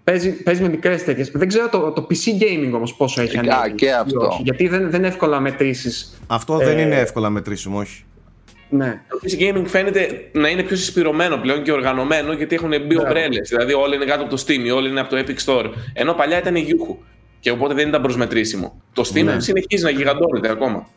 Παίζει, 0.04 0.30
παίζει 0.42 0.62
με 0.62 0.68
μικρές 0.68 1.04
τέτοιες. 1.04 1.30
Δεν 1.30 1.48
ξέρω 1.48 1.68
το, 1.68 1.90
το 1.92 2.06
PC 2.10 2.42
gaming 2.42 2.72
όμως 2.74 2.94
πόσο 2.94 3.22
έχει 3.22 3.36
Α, 3.36 3.40
ανέβει. 3.40 3.74
και 3.74 3.84
ή 3.86 3.90
αυτό. 3.92 4.20
όχι. 4.26 4.42
γιατί 4.44 4.68
δεν, 4.68 4.90
δεν 4.90 4.98
είναι 4.98 5.08
εύκολα 5.08 5.40
μετρήσεις. 5.40 6.18
Αυτό 6.26 6.56
δεν 6.56 6.78
Ε, 6.78 6.82
είναι 6.82 6.96
εύκολα 7.00 7.30
μετρήσιμο, 7.30 7.78
όχι. 7.78 8.04
Ναι. 8.68 9.00
Το 9.08 9.18
PC 9.22 9.40
Gaming 9.42 9.62
φαίνεται 9.66 10.28
να 10.32 10.48
είναι 10.48 10.62
πιο 10.62 10.76
συσπηρωμένο 10.76 11.36
πλέον 11.36 11.62
και 11.62 11.72
οργανωμένο 11.72 12.32
γιατί 12.32 12.54
έχουν 12.54 12.68
μπει 12.68 12.78
Μπράβο. 12.78 13.06
ομπρέλες. 13.08 13.48
Δηλαδή 13.48 13.72
όλα 13.72 13.94
είναι 13.94 14.04
κάτω 14.04 14.22
από 14.22 14.36
το 14.36 14.44
Steam, 14.46 14.74
όλα 14.76 14.88
είναι 14.88 15.00
από 15.00 15.10
το 15.16 15.24
Epic 15.26 15.44
Store. 15.44 15.70
Ενώ 15.92 16.12
παλιά 16.12 16.38
ήταν 16.38 16.54
η 16.56 16.66
Yuhu. 16.68 16.96
Και 17.40 17.50
οπότε 17.50 17.74
δεν 17.74 17.88
ήταν 17.88 18.02
προσμετρήσιμο. 18.02 18.80
Το 18.92 19.10
Steam 19.14 19.24
Ναι. 19.24 19.40
συνεχίζει 19.40 19.82
να 19.84 19.90
γιγαντώνεται 19.90 20.50
ακόμα. 20.50 20.88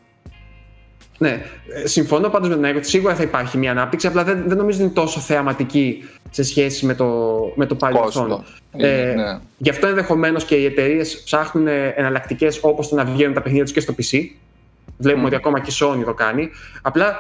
Ναι, 1.18 1.42
ε, 1.84 1.88
συμφωνώ 1.88 2.30
πάντως 2.30 2.50
με 2.50 2.56
τον 2.56 2.64
Έγκο 2.64 2.78
ότι 2.78 2.88
σίγουρα 2.88 3.16
θα 3.16 3.24
υπάρχει 3.24 3.58
μια 3.58 3.72
ανάπτυξη, 3.72 4.08
απλά 4.08 4.24
δεν, 4.24 4.44
δεν 4.48 4.58
νομίζω 4.58 4.78
ότι 4.78 4.86
είναι 4.86 4.94
τόσο 4.94 5.20
θεαματική 5.20 6.04
σε 6.30 6.44
σχέση 6.44 6.86
με 6.86 6.94
το, 6.94 7.38
με 7.56 7.66
το 7.66 7.76
παρελθόν. 7.76 8.28
Κόστο. 8.28 8.44
Ε, 8.78 9.10
Ε, 9.10 9.14
ναι. 9.14 9.40
Γι' 9.58 9.70
αυτό 9.70 9.88
ενδεχομένως 9.88 10.46
και 10.46 10.56
οι 10.56 10.66
εταιρείες 10.66 11.22
ψάχνουν 11.24 11.68
εναλλακτικές 11.68 12.60
όπως 12.62 12.90
το 12.90 12.96
να 12.96 13.06
βγαίνουν 13.06 13.34
τα 13.34 13.42
παιχνίδια 13.42 13.64
τους 13.64 13.74
και 13.74 13.80
στο 13.80 13.96
PC. 13.98 14.20
Βλέπουμε 14.98 15.26
ότι 15.26 15.36
ακόμα 15.36 15.60
και 15.60 15.70
η 15.70 15.74
Sony 15.80 16.04
το 16.06 16.14
κάνει. 16.14 16.50
Απλά 16.82 17.16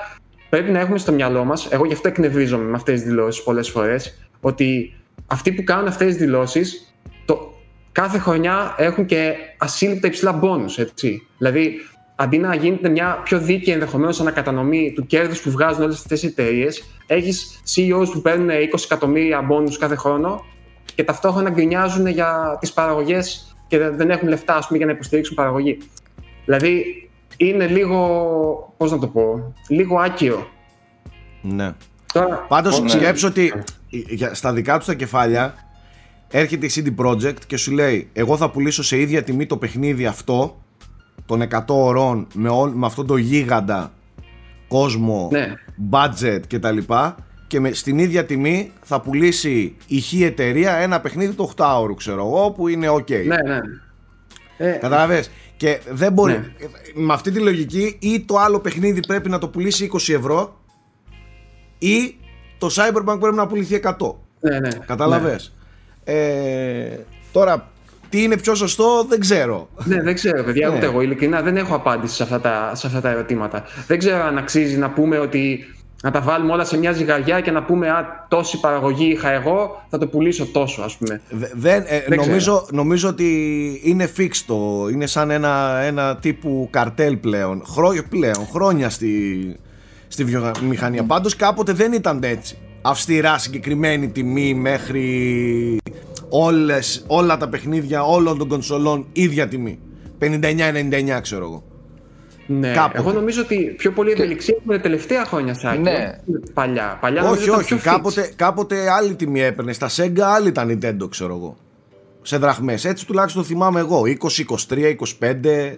πρέπει 0.49 0.71
να 0.71 0.79
έχουμε 0.79 0.97
στο 0.97 1.11
μυαλό 1.11 1.43
μας, 1.43 1.67
εγώ 1.71 1.85
γι' 1.85 1.93
αυτό 1.93 2.07
εκνευρίζομαι 2.07 2.63
με 2.63 2.75
αυτές 2.75 2.99
τις 2.99 3.09
δηλώσεις 3.09 3.43
πολλές 3.43 3.69
φορές, 3.69 4.29
ότι 4.41 4.95
αυτοί 5.27 5.51
που 5.51 5.63
κάνουν 5.63 5.87
αυτές 5.87 6.07
τις 6.07 6.15
δηλώσεις 6.15 6.87
κάθε 7.91 8.17
χρονιά 8.17 8.75
έχουν 8.77 9.05
και 9.05 9.33
ασύλληπτα 9.57 10.07
υψηλά 10.07 10.39
bonus, 10.43 10.77
έτσι. 10.77 11.27
Δηλαδή, 11.37 11.73
αντί 12.19 12.37
να 12.37 12.55
γίνεται 12.55 12.89
μια 12.89 13.21
πιο 13.23 13.39
δίκαιη 13.39 13.73
ενδεχομένως 13.73 14.19
ανακατανομή 14.19 14.91
του 14.95 15.05
κέρδους 15.05 15.41
που 15.41 15.51
βγάζουν 15.51 15.83
όλες 15.83 15.95
αυτές 15.95 16.23
οι 16.23 16.25
εταιρείες, 16.27 16.83
έχεις 17.07 17.61
CEOs 17.75 18.07
που 18.13 18.21
παίρνουν 18.21 18.49
20 18.49 18.83
εκατομμύρια 18.83 19.47
bonus 19.51 19.73
κάθε 19.79 19.95
χρόνο 19.95 20.45
και 20.95 21.03
ταυτόχρονα 21.03 21.49
γκρινιάζουν 21.49 22.07
για 22.07 22.57
τις 22.59 22.73
παραγωγές 22.73 23.55
και 23.67 23.77
δεν 23.77 23.97
δεν 23.97 24.09
έχουν 24.09 24.27
λεφτά 24.27 24.55
ας 24.55 24.65
πούμε, 24.65 24.77
για 24.77 24.87
να 24.87 24.91
υποστηρίξουν 24.93 25.35
παραγωγή. 25.35 25.77
Δηλαδή, 26.45 26.83
είναι 27.37 27.67
λίγο. 27.67 27.97
Πώς 28.77 28.91
να 28.91 28.99
το 28.99 29.07
πω, 29.07 29.53
λίγο 29.67 29.97
άκυρο. 29.99 30.47
Ναι. 31.41 31.73
Τώρα, 32.13 32.45
Πάντως 32.47 32.81
Ναι. 32.81 32.89
σκέψω 32.89 33.27
ότι 33.27 33.53
για- 33.89 34.33
στα 34.33 34.53
δικά 34.53 34.77
τους 34.77 34.85
τα 34.87 34.93
κεφάλια 34.93 35.53
έρχεται 36.29 36.65
η 36.65 36.71
CD 36.75 37.05
Projekt 37.05 37.45
και 37.47 37.57
σου 37.57 37.71
λέει: 37.71 38.09
Εγώ 38.13 38.37
θα 38.37 38.49
πουλήσω 38.49 38.83
σε 38.83 38.97
ίδια 38.99 39.23
τιμή 39.23 39.45
το 39.45 39.57
παιχνίδι 39.57 40.05
αυτό 40.05 40.61
των 41.27 41.41
100 41.41 41.63
ωρών 41.67 42.27
με, 42.33 42.49
όλ- 42.49 42.73
με 42.75 42.85
αυτόν 42.85 43.07
τον 43.07 43.17
γίγαντα 43.17 43.91
κόσμο, 44.67 45.29
Ναι. 45.31 45.53
budget 45.91 46.39
κτλ. 46.47 46.77
Και 47.47 47.59
με, 47.59 47.71
στην 47.73 47.99
ίδια 47.99 48.25
τιμή 48.25 48.71
θα 48.83 49.01
πουλήσει 49.01 49.75
η 49.87 49.99
χή 49.99 50.23
εταιρεία 50.23 50.75
ένα 50.75 50.99
παιχνίδι 51.01 51.33
το 51.33 51.51
8 51.57 51.75
ώρου, 51.81 51.93
ξέρω 51.93 52.25
εγώ, 52.25 52.51
που 52.51 52.67
είναι 52.67 52.89
OK. 52.89 53.09
ναι, 53.11 53.23
ναι. 53.25 53.59
Ε, 54.57 54.71
Καταλαβες; 54.71 55.31
Και 55.57 55.79
δεν 55.91 56.13
μπορεί. 56.13 56.31
Ναι. 56.33 56.45
Με 56.95 57.13
αυτή 57.13 57.31
τη 57.31 57.39
λογική, 57.39 57.97
ή 57.99 58.21
το 58.21 58.37
άλλο 58.37 58.59
παιχνίδι 58.59 58.99
πρέπει 59.07 59.29
να 59.29 59.37
το 59.37 59.47
πουλήσει 59.47 59.89
20 59.93 60.13
ευρώ, 60.13 60.59
ή 61.77 62.15
το 62.57 62.67
Cyberpunk 62.71 63.17
πρέπει 63.19 63.35
να 63.35 63.47
πουληθεί 63.47 63.75
100. 63.83 64.15
ναι, 64.39 64.59
ναι. 64.59 64.69
Κατάλαβες. 64.85 65.53
Ε, 66.03 66.97
τώρα, 67.31 67.71
τι 68.09 68.23
είναι 68.23 68.37
πιο 68.37 68.55
σωστό, 68.55 69.05
δεν 69.09 69.19
ξέρω. 69.19 69.69
Ναι, 69.83 70.01
δεν 70.01 70.13
ξέρω, 70.15 70.43
παιδιά, 70.43 70.69
Ναι. 70.69 70.75
ούτε 70.75 70.85
εγώ. 70.85 71.01
Ειλικρινά 71.01 71.41
δεν 71.41 71.57
έχω 71.57 71.75
απάντηση 71.75 72.15
σε 72.15 72.23
αυτά, 72.23 72.41
τα, 72.41 72.71
σε 72.75 72.87
αυτά 72.87 73.01
τα 73.01 73.09
ερωτήματα. 73.09 73.63
Δεν 73.87 73.97
ξέρω 73.97 74.23
αν 74.23 74.37
αξίζει 74.37 74.77
να 74.77 74.89
πούμε 74.89 75.17
ότι 75.19 75.65
να 76.03 76.11
τα 76.11 76.21
βάλουμε 76.21 76.51
όλα 76.53 76.63
σε 76.65 76.77
μια 76.77 76.91
ζυγαριά 76.91 77.41
και 77.41 77.51
να 77.51 77.63
πούμε 77.63 77.89
Α, 77.89 78.25
τόση 78.27 78.59
παραγωγή 78.59 79.05
είχα 79.11 79.31
εγώ, 79.31 79.85
θα 79.89 79.97
το 79.97 80.07
πουλήσω 80.07 80.45
τόσο, 80.45 80.81
ας 80.81 80.95
πούμε. 80.97 81.21
Δε- 81.29 81.47
Δεν, 81.53 81.83
ε, 81.87 82.03
Δεν 82.07 82.17
νομίζω, 82.17 82.67
νομίζω 82.71 83.09
ότι 83.09 83.31
είναι 83.83 84.09
fix 84.17 84.31
το. 84.47 84.87
Είναι 84.91 85.05
σαν 85.05 85.29
ένα, 85.29 85.79
ένα 85.83 86.15
τύπου 86.17 86.67
καρτέλ 86.71 87.17
πλέον. 87.17 87.63
Χρό, 87.65 87.93
πλέον 88.09 88.47
χρόνια 88.51 88.89
στη, 88.89 89.55
στη 90.07 90.23
βιομηχανία. 90.23 91.03
Πάντως 91.03 91.35
κάποτε 91.35 91.73
δεν 91.73 91.93
ήταν 91.93 92.19
έτσι. 92.23 92.57
Αυστηρά 92.81 93.37
συγκεκριμένη 93.37 94.07
τιμή 94.09 94.53
μέχρι 94.53 95.77
όλες, 96.29 97.03
όλα 97.07 97.37
τα 97.37 97.49
παιχνίδια 97.49 98.03
όλων 98.03 98.37
των 98.37 98.47
κονσολών 98.47 99.05
ίδια 99.13 99.47
τιμή. 99.47 99.79
59-99 100.19 101.19
ξέρω 101.21 101.43
εγώ. 101.43 101.63
Ναι, 102.49 102.71
Κάποτε. 102.73 102.99
εγώ 102.99 103.11
νομίζω 103.11 103.41
ότι 103.41 103.75
πιο 103.77 103.91
πολύ 103.91 104.11
ευελιξία 104.11 104.55
έχουμε 104.59 104.75
τα 104.75 104.81
τελευταία 104.81 105.25
χρόνια, 105.25 105.53
Σάκη. 105.53 105.81
Ναι. 105.81 106.19
όχι 106.25 106.51
Παλιά. 106.53 106.97
Παλιά 107.01 107.21
νομίζω 107.21 107.41
όχι, 107.41 107.49
ήταν 107.49 107.59
όχι. 107.59 107.67
πιο 107.67 107.77
fix. 107.77 107.81
Κάποτε, 107.81 108.31
κάποτε 108.35 108.89
άλλη 108.91 109.15
τιμή 109.15 109.41
έπαιρνε. 109.41 109.73
Στα 109.73 109.89
Sega 109.89 110.19
άλλη 110.19 110.47
ήταν 110.47 110.79
Nintendo, 110.81 111.09
ξέρω 111.09 111.35
εγώ. 111.35 111.57
Σε 112.21 112.37
δραχμές. 112.37 112.85
Έτσι 112.85 113.05
τουλάχιστον 113.05 113.43
θυμάμαι 113.43 113.79
εγώ. 113.79 114.01
20, 114.01 114.45
23, 114.69 114.95
25. 115.19 115.77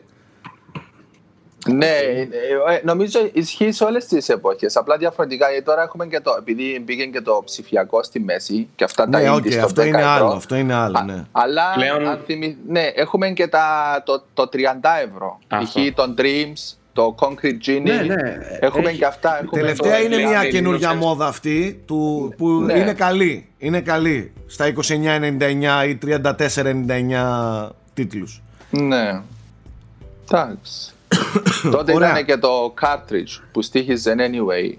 Ναι, 1.67 1.85
ε, 1.85 2.21
ε, 2.21 2.27
νομίζω 2.83 3.29
ισχύει 3.33 3.71
σε 3.71 3.83
όλες 3.83 4.05
τις 4.05 4.29
εποχές. 4.29 4.75
Απλά 4.75 4.97
διαφορετικά. 4.97 5.49
Γιατί 5.49 5.65
τώρα 5.65 5.81
έχουμε 5.81 6.05
και 6.07 6.19
το. 6.19 6.35
Επειδή 6.39 6.79
πήγε 6.85 7.05
και 7.05 7.21
το 7.21 7.41
ψηφιακό 7.45 8.03
στη 8.03 8.19
μέση 8.19 8.67
και 8.75 8.83
αυτά 8.83 9.09
τα 9.09 9.19
Ναι, 9.19 9.29
indie 9.31 9.35
οκ, 9.45 9.51
στο 9.51 9.65
αυτό 9.65 9.81
10 9.81 9.85
είναι 9.87 9.97
ευρώ. 9.97 10.09
άλλο. 10.11 10.27
Αυτό 10.27 10.55
είναι 10.55 10.73
άλλο, 10.73 10.97
Α- 10.97 11.03
ναι. 11.03 11.23
Αλλά 11.31 11.63
Πλέον- 11.75 12.07
αν 12.07 12.19
θυμι- 12.25 12.57
ναι, 12.67 12.81
έχουμε 12.95 13.29
και 13.29 13.47
τα, 13.47 13.65
το, 14.05 14.23
το 14.33 14.49
30 14.53 14.57
ευρώ. 15.05 15.39
Αυτό. 15.47 15.79
Π.χ. 15.79 15.93
τον 15.95 16.15
Dreams, 16.17 16.75
το 16.93 17.15
Concrete 17.19 17.67
Genie. 17.69 17.81
Ναι, 17.81 18.01
ναι. 18.01 18.37
Έχουμε 18.59 18.89
Έχει- 18.89 18.97
και 18.97 19.05
αυτά. 19.05 19.35
Έχουμε 19.41 19.61
Τελευταία 19.61 19.97
το- 19.97 20.03
είναι 20.03 20.15
Λέει, 20.15 20.25
μια 20.25 20.41
λέει, 20.41 20.51
καινούργια 20.51 20.91
Innocence. 20.93 20.97
μόδα 20.97 21.27
αυτή 21.27 21.83
του, 21.87 22.33
που 22.37 22.47
Ναι. 22.49 22.73
είναι 22.73 22.93
καλή. 22.93 23.49
Είναι 23.57 23.81
καλή. 23.81 24.33
Στα 24.47 24.67
29,99 24.67 25.85
ή 25.87 25.95
34,99 25.95 27.69
τίτλους. 27.93 28.41
Ναι. 28.69 29.21
Εντάξει. 30.31 30.93
Τότε 31.71 31.93
Ωραία. 31.93 32.09
ήταν 32.11 32.25
και 32.25 32.37
το 32.37 32.73
cartridge 32.81 33.41
που 33.51 33.61
στήχιζε 33.61 34.15
anyway. 34.17 34.73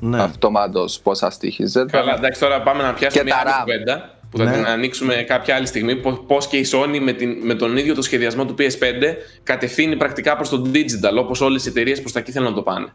Ναι. 0.00 0.22
Αυτομάτως 0.22 1.00
πόσα 1.00 1.30
στήχιζε. 1.30 1.84
Καλά, 1.90 2.14
εντάξει, 2.16 2.40
τώρα 2.40 2.62
πάμε 2.62 2.82
να 2.82 2.92
πιάσουμε 2.94 3.22
Και 3.22 3.28
μια 3.28 3.42
τα 3.44 3.50
άλλη 3.50 3.50
RAM. 3.58 3.60
κουβέντα 3.64 4.14
που 4.30 4.38
θα 4.38 4.44
Ναι. 4.44 4.52
την 4.52 4.66
ανοίξουμε 4.66 5.14
κάποια 5.14 5.54
άλλη 5.54 5.66
στιγμή. 5.66 5.96
Πώς 6.26 6.46
και 6.46 6.56
η 6.56 6.66
Sony 6.72 6.98
με, 7.00 7.12
την, 7.12 7.36
με 7.42 7.54
τον 7.54 7.76
ίδιο 7.76 7.94
το 7.94 8.02
σχεδιασμό 8.02 8.44
του 8.44 8.54
PS5 8.58 9.14
κατευθύνει 9.42 9.96
πρακτικά 9.96 10.36
προς 10.36 10.48
το 10.48 10.62
digital, 10.74 11.16
όπως 11.18 11.40
όλες 11.40 11.66
οι 11.66 11.68
εταιρείες 11.68 12.00
προς 12.00 12.12
τα 12.12 12.18
εκεί 12.18 12.32
θέλουν 12.32 12.48
να 12.48 12.54
το 12.54 12.62
πάνε. 12.62 12.86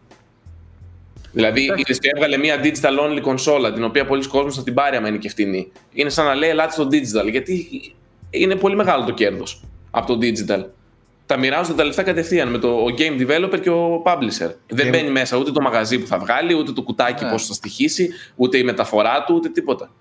Δηλαδή, 1.32 1.62
είδες 1.62 1.98
ότι 1.98 2.10
έβγαλε 2.16 2.38
μια 2.38 2.60
digital 2.64 3.00
only 3.10 3.20
κονσόλα, 3.22 3.74
την 3.74 3.84
οποία 3.84 4.06
πολλοί 4.06 4.28
κόσμοι 4.28 4.52
θα 4.52 4.64
την 4.64 4.74
πάρει 4.74 4.96
άμα 4.96 5.08
είναι 5.08 5.18
και 5.18 5.30
φτηνή. 5.30 5.72
Είναι 5.94 6.10
σαν 6.10 6.26
να 6.26 6.36
λέει 6.36 6.50
ελάτε 6.50 6.72
στο 6.72 6.88
digital, 6.92 7.30
γιατί 7.32 7.68
είναι 8.30 8.56
πολύ 8.56 8.76
μεγάλο 8.76 9.06
το 9.06 9.12
κέρδος 9.12 9.64
από 9.92 10.08
το 10.08 10.18
digital. 10.22 10.64
Τα 11.26 11.38
μοιράζονται 11.38 11.78
τα 11.78 11.84
λεφτά 11.84 12.04
κατευθείαν 12.04 12.48
με 12.50 12.58
το 12.58 12.68
ο 12.68 12.86
game 12.98 13.22
developer 13.22 13.60
και 13.62 13.70
ο 13.70 14.02
publisher. 14.06 14.52
Δεν 14.68 14.86
Και- 14.86 14.90
μπαίνει 14.90 15.10
μέσα 15.10 15.38
ούτε 15.38 15.52
το 15.52 15.62
μαγαζί 15.62 16.00
που 16.00 16.08
θα 16.08 16.18
βγάλει, 16.18 16.54
ούτε 16.54 16.72
το 16.72 16.82
κουτάκι 16.82 17.24
Ναι. 17.24 17.30
πώς 17.32 17.46
θα 17.48 17.54
στοιχήσει, 17.54 18.10
ούτε 18.36 18.58
η 18.58 18.64
μεταφορά 18.64 19.24
του, 19.24 19.34
ούτε 19.36 19.50
τίποτα. 19.50 19.92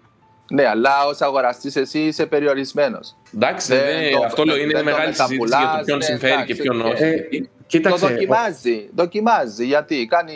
Ναι, 0.53 0.67
αλλά 0.67 0.91
ως 1.07 1.21
αγοραστής 1.21 1.77
εσύ 1.77 1.99
είσαι 1.99 2.27
περιορισμένος. 2.27 3.17
Εντάξει, 3.35 3.75
Δεν 3.75 3.85
δεν- 3.85 4.13
το- 4.13 4.23
αυτό 4.25 4.45
λέω 4.45 4.57
είναι 4.57 4.67
δεν 4.73 4.85
το 4.85 4.85
μεγάλη 4.85 5.15
συζήτηση 5.15 5.37
για 5.39 5.49
το 5.49 5.55
μεταπουλάς, 5.57 5.85
ποιον 5.85 5.99
ναι, 5.99 6.05
συμφέρει 6.05 6.33
εντάξει, 6.33 6.55
και 6.55 6.63
ποιον 6.63 6.81
οκ. 6.81 6.87
όχι. 6.87 7.03
Ε, 7.05 7.17
Το 7.41 7.49
κοίταξε, 7.67 8.05
ο- 8.05 8.09
δοκιμάζει. 8.09 8.89
Δοκιμάζει. 8.95 9.65
Γιατί 9.67 10.07
κάνει. 10.11 10.35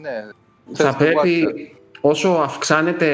Ναι. 0.00 0.10
θα 0.72 0.92
Θες 0.92 1.12
πρέπει 1.12 1.44
watcher. 1.48 1.76
όσο 2.00 2.28
αυξάνεται 2.28 3.08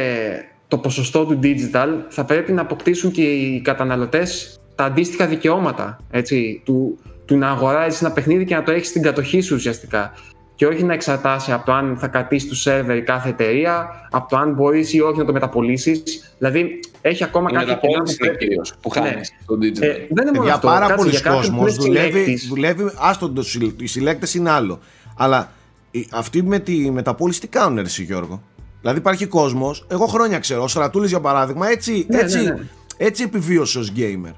το 0.68 0.78
ποσοστό 0.78 1.24
του 1.24 1.38
digital 1.42 1.88
θα 2.08 2.24
πρέπει 2.24 2.52
να 2.52 2.60
αποκτήσουν 2.62 3.10
και 3.10 3.22
οι 3.22 3.60
καταναλωτές 3.60 4.60
τα 4.74 4.84
αντίστοιχα 4.84 5.26
δικαιώματα 5.26 5.98
έτσι, 6.10 6.62
του, 6.64 6.98
του 7.24 7.36
να 7.36 7.48
αγοράζεις 7.50 8.00
ένα 8.02 8.10
παιχνίδι 8.12 8.44
και 8.44 8.54
να 8.54 8.62
το 8.62 8.70
έχεις 8.72 8.88
στην 8.88 9.02
κατοχή 9.02 9.40
σου 9.40 9.54
ουσιαστικά 9.54 10.12
και 10.56 10.66
όχι 10.66 10.82
να 10.84 10.92
εξαρτάσει 10.92 11.52
από 11.52 11.64
το 11.66 11.72
αν 11.72 11.96
θα 11.98 12.08
κρατήσεις 12.08 12.48
του 12.48 12.54
σερβερ 12.56 12.96
η 12.96 13.02
κάθε 13.02 13.28
εταιρεία, 13.28 13.88
από 14.10 14.28
το 14.28 14.36
αν 14.36 14.52
μπορείς 14.52 14.92
ή 14.92 15.00
όχι 15.00 15.18
να 15.18 15.24
το 15.24 15.32
μεταπολίσει. 15.32 16.02
Δηλαδή, 16.38 16.80
έχει 17.00 17.24
ακόμα 17.24 17.48
Η 17.50 17.52
κάποια 17.52 17.74
κενά 17.74 17.80
μεταπόληση 17.82 18.16
που 18.16 18.24
είναι 18.24 18.34
πρέπει- 18.34 18.48
κυρίως 18.50 18.74
που 18.80 18.90
Ναι. 18.94 19.08
χάνεις 19.08 19.32
στο 19.42 19.54
digital. 19.54 19.82
Ε, 19.82 20.06
δεν 20.10 20.26
είναι 20.26 20.30
μόνο 20.32 20.44
Για 20.44 20.54
αυτό. 20.54 20.66
πάρα 20.66 20.80
Κάτσε, 20.80 20.94
πολλοί 20.94 21.10
για 21.10 21.20
κάποιον 21.20 21.42
που 21.54 21.60
κόσμος 21.62 21.74
είναι 21.74 21.84
δουλεύει, 21.86 22.10
συλλέκτης. 22.22 22.48
δουλεύει 22.48 22.90
άστον 22.96 23.34
το 23.34 23.42
συλλ- 23.42 23.80
οι 23.82 23.86
συλλέκτες 23.86 24.34
είναι 24.34 24.50
άλλο. 24.50 24.78
Αλλά 25.16 25.50
οι- 25.90 26.08
αυτοί 26.12 26.42
με 26.42 26.58
τη 26.58 26.90
μεταπόληση 26.90 27.40
τι 27.40 27.46
κάνουν 27.46 27.76
ρε 27.76 27.82
εσύ 27.82 28.02
Γιώργο; 28.02 28.42
Δηλαδή 28.80 28.98
υπάρχει 28.98 29.26
κόσμος, 29.26 29.86
εγώ 29.90 30.06
χρόνια 30.06 30.38
ξέρω, 30.38 30.62
ο 30.62 30.68
Στρατούλης 30.68 31.10
για 31.10 31.20
παράδειγμα 31.20 31.68
έτσι, 31.68 32.06
Ναι, 32.08 32.18
έτσι, 32.18 32.36
ναι, 32.38 32.50
ναι. 32.50 32.60
έτσι 32.96 33.22
επιβίωσε 33.22 33.78
ως 33.78 33.92
gamer. 33.96 34.32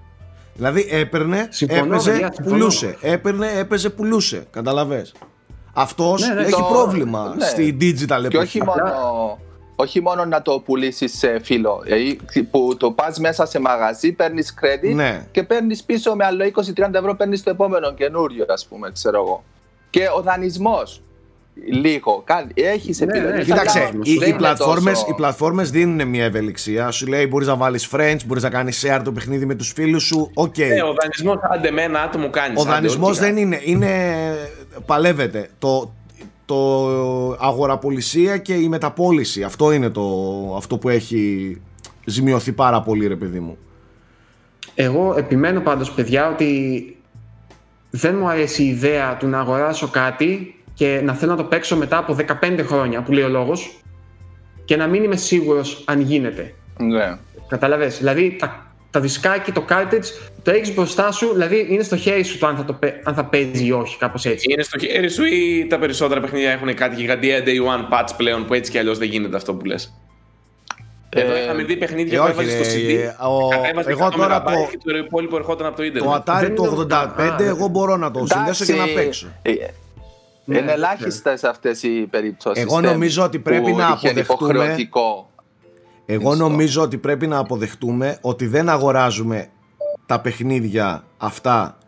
Δηλαδή 0.56 0.86
έπαιρνε, 0.90 1.48
Συμφωνώ, 1.50 1.84
έπαιζε, 1.84 2.10
παιδιά, 2.10 2.30
συμφωνώ. 2.34 2.56
πουλούσε. 2.56 2.96
Έπαιρνε, 3.00 3.48
έπαιζε, 3.58 3.90
πουλούσε. 3.90 4.46
Καταλαβες. 4.50 5.14
Αυτός 5.74 6.28
Ναι, 6.28 6.34
ναι, 6.34 6.40
έχει 6.40 6.50
το- 6.50 6.68
πρόβλημα 6.72 7.34
ναι. 7.38 7.44
στη 7.44 7.76
digital 7.80 8.10
εποχή. 8.10 8.28
Και 8.28 8.36
όχι 8.38 8.62
μόνο, 8.64 9.38
όχι 9.76 10.00
μόνο 10.00 10.24
να 10.24 10.42
το 10.42 10.60
πουλήσεις 10.60 11.18
σε 11.18 11.38
φίλο. 11.42 11.80
Δηλαδή, 11.84 12.20
που 12.50 12.76
το 12.78 12.90
πας 12.90 13.18
μέσα 13.18 13.46
σε 13.46 13.58
μαγαζί, 13.60 14.12
παίρνεις 14.12 14.54
credit 14.60 14.94
Ναι. 14.94 15.26
και 15.30 15.42
παίρνεις 15.42 15.82
πίσω 15.84 16.14
με 16.14 16.24
άλλο 16.24 16.44
20-30 16.44 16.98
ευρώ, 16.98 17.14
παίρνεις 17.16 17.42
το 17.42 17.50
επόμενο 17.50 17.92
καινούριο, 17.94 18.44
ας 18.48 18.66
πούμε, 18.66 18.90
ξέρω 18.92 19.22
εγώ. 19.22 19.44
Και 19.90 20.08
ο 20.16 20.22
δανεισμός. 20.22 21.02
Λίγο. 21.64 22.24
Έχεις 22.54 23.00
Ναι, 23.00 23.06
επιλογή. 23.12 23.36
ναι, 23.36 23.42
Κοίταξε, 23.44 23.78
Αλλά 23.78 23.88
οι, 24.02 24.14
δεν 24.14 24.22
οι, 24.22 24.24
είναι 24.28 24.36
πλατφόρμες, 24.36 24.92
τόσο- 24.98 25.06
οι 25.10 25.14
πλατφόρμες 25.14 25.70
δίνουν 25.70 26.08
μια 26.08 26.24
ευελιξία. 26.24 26.90
Σου 26.90 27.06
λέει 27.06 27.26
μπορείς 27.30 27.46
να 27.46 27.56
βάλεις 27.56 27.88
friends, 27.92 28.16
μπορείς 28.26 28.42
να 28.42 28.50
κάνεις 28.50 28.84
share 28.86 29.00
το 29.04 29.12
παιχνίδι 29.12 29.46
με 29.46 29.54
τους 29.54 29.72
φίλους 29.72 30.02
σου. 30.04 30.30
Οκ. 30.34 30.58
Ε, 30.58 30.82
ο 30.82 30.94
δανεισμός, 31.00 31.38
άντε 31.52 31.70
με 31.70 31.82
ένα 31.82 32.00
άτομο 32.00 32.30
κάνεις. 32.30 32.60
Ο 32.60 32.64
δανεισμός 32.64 33.18
δεν 33.18 33.36
είναι, 33.36 33.60
είναι, 33.64 33.90
παλεύεται. 34.86 35.48
Το, 35.58 35.92
το 36.44 36.86
αγοραπωλησία 37.40 38.36
και 38.38 38.54
η 38.54 38.68
μεταπώληση. 38.68 39.42
Αυτό 39.42 39.72
είναι 39.72 39.90
το, 39.90 40.02
αυτό 40.56 40.78
που 40.78 40.88
έχει 40.88 41.56
ζημιωθεί 42.04 42.52
πάρα 42.52 42.82
πολύ 42.82 43.06
ρε 43.06 43.16
παιδί 43.16 43.40
μου. 43.40 43.58
Εγώ 44.74 45.14
επιμένω 45.18 45.60
πάντως 45.60 45.90
παιδιά 45.90 46.28
ότι 46.28 46.82
δεν 47.90 48.16
μου 48.16 48.28
αρέσει 48.28 48.62
η 48.62 48.68
ιδέα 48.68 49.16
του 49.16 49.26
να 49.26 49.38
αγοράσω 49.40 49.88
κάτι 49.88 50.50
και 50.76 51.00
να 51.04 51.14
θέλω 51.14 51.30
να 51.30 51.36
το 51.36 51.44
παίξω 51.44 51.76
μετά 51.76 51.96
από 51.98 52.16
15 52.42 52.58
χρόνια 52.66 53.02
που 53.02 53.12
λέει 53.12 53.24
ο 53.24 53.28
λόγος 53.28 53.80
και 54.64 54.76
να 54.76 54.86
μην 54.86 55.02
είμαι 55.04 55.16
σίγουρος 55.16 55.82
αν 55.86 56.00
γίνεται. 56.00 56.54
Ναι. 56.78 57.16
Καταλαβες, 57.48 57.98
δηλαδή 57.98 58.36
τα, 58.38 58.66
τα 58.90 59.00
δισκάκι, 59.00 59.52
το 59.52 59.64
cartridge 59.68 60.30
το 60.42 60.50
έχεις 60.50 60.74
μπροστά 60.74 61.12
σου, 61.12 61.32
δηλαδή 61.32 61.66
είναι 61.70 61.82
στο 61.82 61.96
χέρι 61.96 62.22
σου 62.22 62.38
το 62.38 62.46
αν 62.46 62.56
θα, 62.56 62.64
το, 62.64 62.72
παί- 62.72 63.08
αν 63.08 63.14
θα 63.14 63.24
παίζει 63.24 63.66
ή 63.66 63.72
όχι, 63.72 63.96
κάπως 63.98 64.24
έτσι. 64.24 64.46
Είναι 64.52 64.62
στο 64.62 64.78
χέρι 64.78 65.08
σου 65.10 65.24
ή 65.24 65.66
τα 65.68 65.78
περισσότερα 65.78 66.20
παιχνίδια 66.20 66.50
έχουν 66.50 66.74
κάτι 66.74 66.94
γιγαντία 66.94 67.42
day 67.44 67.48
one 67.48 67.94
patch 67.98 68.08
πλέον 68.16 68.46
που 68.46 68.54
έτσι 68.54 68.70
κι 68.70 68.78
αλλιώς 68.78 68.98
δεν 68.98 69.08
γίνεται 69.08 69.36
αυτό 69.36 69.54
που 69.54 69.64
λες; 69.64 69.94
Εδώ 71.08 71.32
Ε, 71.34 71.42
είχαμε 71.42 71.62
δει 71.62 71.76
παιχνίδια 71.76 72.14
ε, 72.16 72.20
που 72.20 72.24
όχι, 72.24 72.32
έβαζες 72.32 72.66
στο 72.66 72.76
ρε, 72.76 72.82
CD. 72.82 72.98
ε, 72.98 73.14
ο- 73.26 73.48
κατέβαζε 73.48 73.90
εγώ 73.90 74.06
100 74.06 74.10
τώρα 74.16 74.42
megabyte 74.42 74.52
το- 74.52 74.68
Και 74.70 74.78
το 74.92 74.96
υπόλοιπο 74.96 75.36
ερχόταν 75.36 75.66
από 75.66 75.76
το 75.76 75.82
ίντερνετ. 75.84 76.10
Το 76.12 76.22
Atari 76.32 76.40
δεν 76.40 76.54
το 76.54 76.64
είναι- 76.64 76.72
85 76.72 77.42
Α, 77.42 77.46
εγώ 77.46 77.68
μπορώ 77.68 77.96
να 77.96 78.10
το 78.10 78.26
συνδέσω 78.26 78.64
και 78.64 78.72
να 78.72 78.82
Εντάξει, 78.82 78.94
παίξω. 79.04 79.26
Ε, 80.46 80.52
Ναι, 80.52 80.58
είναι 80.58 80.72
ελάχιστες 80.72 81.44
αυτές 81.44 81.82
οι 81.82 82.06
περιπτώσεις. 82.10 82.62
Εγώ 82.62 82.80
νομίζω 82.80 83.22
ότι 83.22 83.38
πρέπει 83.38 83.72
να 83.72 83.86
αποδεχτούμε- 83.88 84.24
υποχρεωτικό. 84.30 85.30
Εγώ 86.06 86.28
Μισθό. 86.30 86.48
νομίζω 86.48 86.82
ότι 86.82 86.96
πρέπει 86.96 87.26
να 87.26 87.38
αποδεχτούμε 87.38 88.18
ότι 88.20 88.46
δεν 88.46 88.68
αγοράζουμε 88.68 89.48
τα 90.06 90.20
παιχνίδια 90.20 91.04
αυτά 91.16 91.78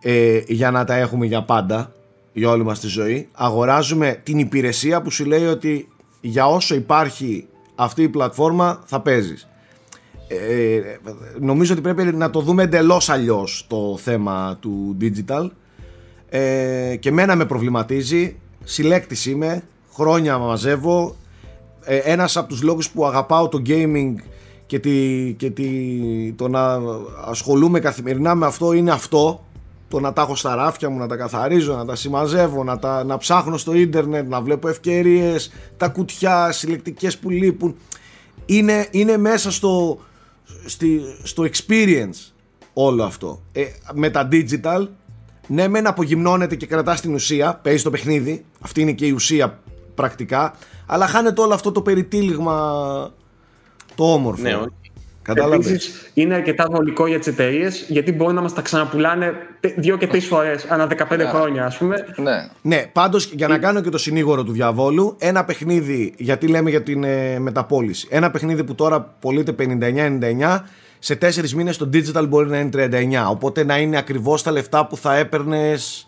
ε, 0.00 0.40
για 0.46 0.70
να 0.70 0.84
τα 0.84 0.94
έχουμε 0.94 1.26
για 1.26 1.42
πάντα, 1.42 1.92
για 2.32 2.50
όλη 2.50 2.64
μας 2.64 2.80
τη 2.80 2.86
ζωή. 2.86 3.28
Αγοράζουμε 3.32 4.20
την 4.22 4.38
υπηρεσία 4.38 5.02
που 5.02 5.10
σου 5.10 5.24
λέει 5.24 5.46
ότι 5.46 5.88
για 6.20 6.46
όσο 6.46 6.74
υπάρχει 6.74 7.46
αυτή 7.74 8.02
η 8.02 8.08
πλατφόρμα 8.08 8.82
θα 8.84 9.00
παίζεις. 9.00 9.48
Ε, 10.28 10.80
νομίζω 11.40 11.72
ότι 11.72 11.82
πρέπει 11.82 12.02
να 12.02 12.30
το 12.30 12.40
δούμε 12.40 12.62
εντελώς 12.62 13.08
αλλιώς 13.08 13.66
το 13.68 13.96
θέμα 14.02 14.56
του 14.60 14.96
digital 15.00 15.48
ε, 16.36 16.96
και 16.96 17.12
μένα 17.12 17.36
με 17.36 17.44
προβληματίζει 17.44 18.36
συλλέκτης 18.64 19.26
είμαι 19.26 19.62
χρόνια 19.92 20.38
μαζεύω 20.38 21.16
ε, 21.84 21.96
ένας 21.96 22.36
από 22.36 22.48
τους 22.48 22.62
λόγους 22.62 22.90
που 22.90 23.06
αγαπάω 23.06 23.48
το 23.48 23.62
gaming 23.66 24.14
και, 24.66 24.78
τη, 24.78 25.32
και 25.38 25.50
τη, 25.50 25.64
το 26.36 26.48
να 26.48 26.80
ασχολούμαι 27.24 27.80
καθημερινά 27.80 28.34
με 28.34 28.46
αυτό 28.46 28.72
είναι 28.72 28.90
αυτό 28.90 29.44
το 29.88 30.00
να 30.00 30.12
τα 30.12 30.22
έχω 30.22 30.34
στα 30.36 30.54
ράφια 30.54 30.90
μου, 30.90 30.98
να 30.98 31.06
τα 31.06 31.16
καθαρίζω, 31.16 31.76
να 31.76 31.84
τα 31.84 31.96
συμμαζεύω, 31.96 32.64
να, 32.64 32.78
τα, 32.78 33.04
να 33.04 33.18
ψάχνω 33.18 33.56
στο 33.56 33.74
ίντερνετ, 33.74 34.28
να 34.28 34.40
βλέπω 34.40 34.68
ευκαιρίες, 34.68 35.52
τα 35.76 35.88
κουτιά, 35.88 36.52
συλλεκτικές 36.52 37.18
που 37.18 37.30
λείπουν. 37.30 37.76
Είναι, 38.46 38.88
είναι 38.90 39.16
μέσα 39.16 39.50
στο, 39.50 39.98
στη, 40.64 41.00
στο 41.22 41.44
experience 41.52 42.32
όλο 42.72 43.04
αυτό. 43.04 43.42
Ε, 43.52 43.64
με 43.92 44.10
τα 44.10 44.28
digital, 44.32 44.86
ναι 45.46 45.68
μεν 45.68 45.86
απογυμνώνεται 45.86 46.54
και 46.56 46.66
κρατάς 46.66 47.00
την 47.00 47.14
ουσία, 47.14 47.60
παίζει 47.62 47.82
το 47.82 47.90
παιχνίδι, 47.90 48.44
αυτή 48.60 48.80
είναι 48.80 48.92
και 48.92 49.06
η 49.06 49.10
ουσία 49.10 49.58
πρακτικά, 49.94 50.54
αλλά 50.86 51.06
χάνεται 51.06 51.40
όλο 51.40 51.54
αυτό 51.54 51.72
το 51.72 51.80
περιτύλιγμα 51.82 52.54
το 53.94 54.12
όμορφο. 54.12 54.42
Ναι, 54.42 54.54
όχι. 54.54 54.68
Κατάλαβες; 55.22 55.66
Επίσης 55.66 56.10
είναι 56.14 56.34
αρκετά 56.34 56.66
βολικό 56.70 57.06
για 57.06 57.18
τις 57.18 57.26
εταιρείες 57.26 57.84
γιατί 57.88 58.12
μπορούν 58.12 58.34
να 58.34 58.40
μας 58.40 58.52
τα 58.54 58.62
ξαναπουλάνε 58.62 59.32
τε- 59.60 59.78
δύο 59.78 59.96
και 59.96 60.06
τρεις 60.06 60.26
φορές 60.26 60.64
ανά 60.64 60.86
15 60.86 61.26
χρόνια 61.28 61.64
ας 61.64 61.76
πούμε. 61.76 62.04
Ναι. 62.16 62.48
Ναι, 62.62 62.86
πάντως 62.92 63.24
για 63.32 63.48
να 63.48 63.58
κάνω 63.58 63.80
και 63.80 63.88
το 63.88 63.98
συνήγορο 63.98 64.44
του 64.44 64.52
διαβόλου, 64.52 65.16
ένα 65.18 65.44
παιχνίδι, 65.44 66.14
γιατί 66.16 66.46
λέμε 66.46 66.70
για 66.70 66.82
την 66.82 67.04
ε, 67.04 67.38
μεταπόληση, 67.38 68.06
ένα 68.10 68.30
παιχνίδι 68.30 68.64
που 68.64 68.74
τώρα 68.74 69.00
πωλείται 69.00 69.54
59-99, 69.58 70.60
σε 71.04 71.14
4 71.20 71.50
μήνες 71.50 71.76
το 71.76 71.88
digital 71.92 72.28
μπορεί 72.28 72.48
να 72.48 72.58
είναι 72.58 72.70
39. 73.24 73.30
Οπότε 73.30 73.64
να 73.64 73.78
είναι 73.78 73.96
ακριβώς 73.96 74.42
τα 74.42 74.50
λεφτά 74.50 74.86
που 74.86 74.96
θα 74.96 75.16
έπαιρνες. 75.16 76.06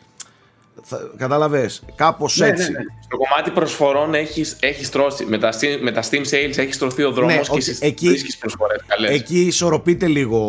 Κατάλαβες; 1.17 1.83
Κάπως 1.95 2.37
Ναι, 2.37 2.47
έτσι. 2.47 2.73
ναι, 2.73 2.79
ναι. 2.79 2.85
Στο 3.05 3.17
κομμάτι 3.17 3.51
προσφορών 3.51 4.15
έχεις 4.15 4.57
έχει 4.61 4.91
στρώσει. 4.91 5.25
Με 5.25 5.39
τα, 5.39 5.53
Steam- 5.53 5.79
με 5.83 5.93
τα 5.93 6.03
Steam 6.03 6.21
Sales 6.21 6.57
έχει 6.59 6.75
στρωθεί 6.75 7.03
ο 7.03 7.11
δρόμος 7.13 7.35
Ναι, 7.35 7.41
και 7.41 7.51
οκ, 7.51 7.57
εσύ 7.57 7.79
εκεί- 7.81 8.09
βρίσκεις 8.09 8.37
προσφορές 8.37 8.81
καλές. 8.87 9.11
Εκεί 9.11 9.41
ισορροπείται 9.41 10.07
λίγο 10.07 10.41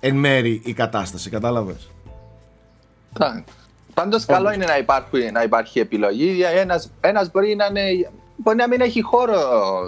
εν 0.00 0.14
μέρει 0.16 0.60
η 0.64 0.72
κατάσταση. 0.72 1.30
Κατάλαβες; 1.30 1.90
Εντάξει. 3.16 3.44
Πάντως 3.94 4.24
καλό 4.24 4.52
είναι 4.52 4.64
να 4.64 4.78
υπάρχει, 4.78 5.30
να 5.32 5.42
υπάρχει 5.42 5.78
επιλογή. 5.78 6.40
Ένας, 6.56 6.90
ένας 7.00 7.30
μπορεί 7.30 7.54
να 7.54 7.66
είναι 7.66 8.10
μπορεί 8.42 8.56
να 8.56 8.68
μην 8.68 8.80
έχει 8.80 9.02
χώρο 9.02 9.34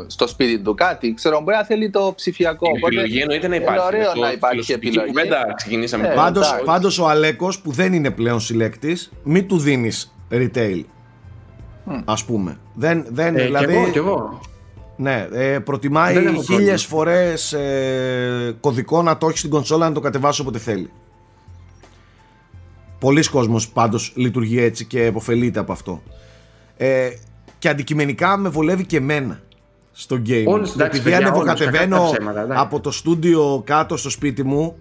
στο 0.07 0.27
σπίτι 0.27 0.59
του 0.59 0.75
κάτι. 0.75 1.15
Ξέρω, 1.15 1.41
μπορεί 1.41 1.57
να 1.57 1.65
θέλει 1.65 1.91
το 1.91 2.13
ψηφιακό. 2.17 2.67
Η 2.75 2.79
επιλογή 2.85 3.19
εννοείται 3.21 3.49
να 3.49 3.55
υπάρχει. 3.57 3.79
Είναι 3.79 3.87
ωραίο 3.87 4.13
Το 4.13 4.21
να 4.21 4.33
υπάρχει 4.33 4.63
φιλοσοφική 4.63 4.87
επιλογή. 4.87 5.07
κουβέντα 5.13 5.53
ξεκινήσαμε. 5.57 6.09
Ε, 6.09 6.15
Πάντως, 6.15 6.47
εντάξει. 6.47 6.65
πάντως 6.65 6.99
ο 6.99 7.09
Αλέκος 7.09 7.61
που 7.61 7.73
δεν 7.73 7.93
είναι 7.93 8.11
πλέον 8.11 8.41
συλλέκτης, 8.41 9.13
μην 9.23 9.49
του 9.49 9.59
δίνεις 9.59 10.15
retail. 10.31 10.83
Ας 12.05 12.25
πούμε. 12.25 12.59
Δεν, 12.75 13.07
δεν, 13.11 13.37
Ε, 13.37 13.43
δηλαδή, 13.45 13.67
Κι 13.73 13.79
εγώ, 13.79 13.91
κι 13.91 13.99
εγώ. 13.99 14.41
Ναι, 14.97 15.29
ε, 15.33 15.59
προτιμάει 15.59 16.15
Δεν 16.15 16.23
έχω 16.27 16.33
πρόβλημα. 16.35 16.59
χίλιες 16.61 16.85
φορές 16.85 17.53
ε, 17.53 18.57
κωδικό 18.61 19.03
να 19.03 19.17
το 19.19 19.27
έχεις 19.27 19.39
στην 19.39 19.51
κονσόλα 19.51 19.89
να 19.89 19.95
το 19.95 20.01
κατεβάσει 20.01 20.41
όποτε 20.41 20.59
θέλει. 20.59 20.91
Πολλοί 22.99 23.29
κόσμος 23.29 23.69
πάντως 23.69 24.13
λειτουργεί 24.17 24.61
έτσι 24.63 24.85
και 24.85 25.05
επωφελείται 25.05 25.59
από 25.59 25.73
αυτό. 25.73 26.03
Ε, 26.77 27.09
και 27.63 27.69
αντικειμενικά 27.69 28.37
με 28.37 28.49
βολεύει 28.49 28.87
και 28.87 28.97
εμένα 28.97 29.41
στο 29.93 30.17
game. 30.27 30.45
Όλους, 30.47 30.73
εντάξει, 30.73 30.99
Επειδή 30.99 31.03
παιδιά, 31.03 31.17
ανεβοκατεβαίνω 31.27 31.97
όλους, 31.97 32.11
κακά 32.11 32.17
τα 32.17 32.25
ψέματα, 32.25 32.41
εντάξει. 32.43 32.63
από 32.65 32.81
το 32.81 32.91
στούντιο 32.91 33.63
κάτω 33.67 33.97
στο 33.97 34.11
σπίτι 34.11 34.43
μου, 34.43 34.77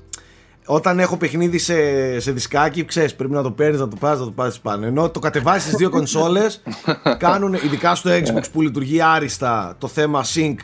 όταν 0.65 0.99
έχω 0.99 1.17
παιχνίδι 1.17 1.57
σε, 1.57 1.73
σε 2.19 2.31
δισκάκι, 2.31 2.85
ξέρεις, 2.85 3.15
πρέπει 3.15 3.33
να 3.33 3.41
το 3.41 3.51
παίρνεις, 3.51 3.79
να 3.79 3.87
το 3.87 3.95
πάρει, 3.99 4.19
να 4.19 4.25
το 4.25 4.31
πάρει 4.31 4.53
πάνω. 4.61 4.85
Ενώ 4.85 5.09
το 5.09 5.19
κατεβάζει 5.19 5.61
στις 5.65 5.75
δύο 5.75 5.89
κονσόλες, 5.97 6.61
κάνουν 7.17 7.53
ειδικά 7.53 7.95
στο 7.95 8.09
Xbox 8.11 8.43
που 8.51 8.61
λειτουργεί 8.61 9.01
άριστα 9.01 9.75
το 9.77 9.87
θέμα 9.87 10.23
sync 10.35 10.55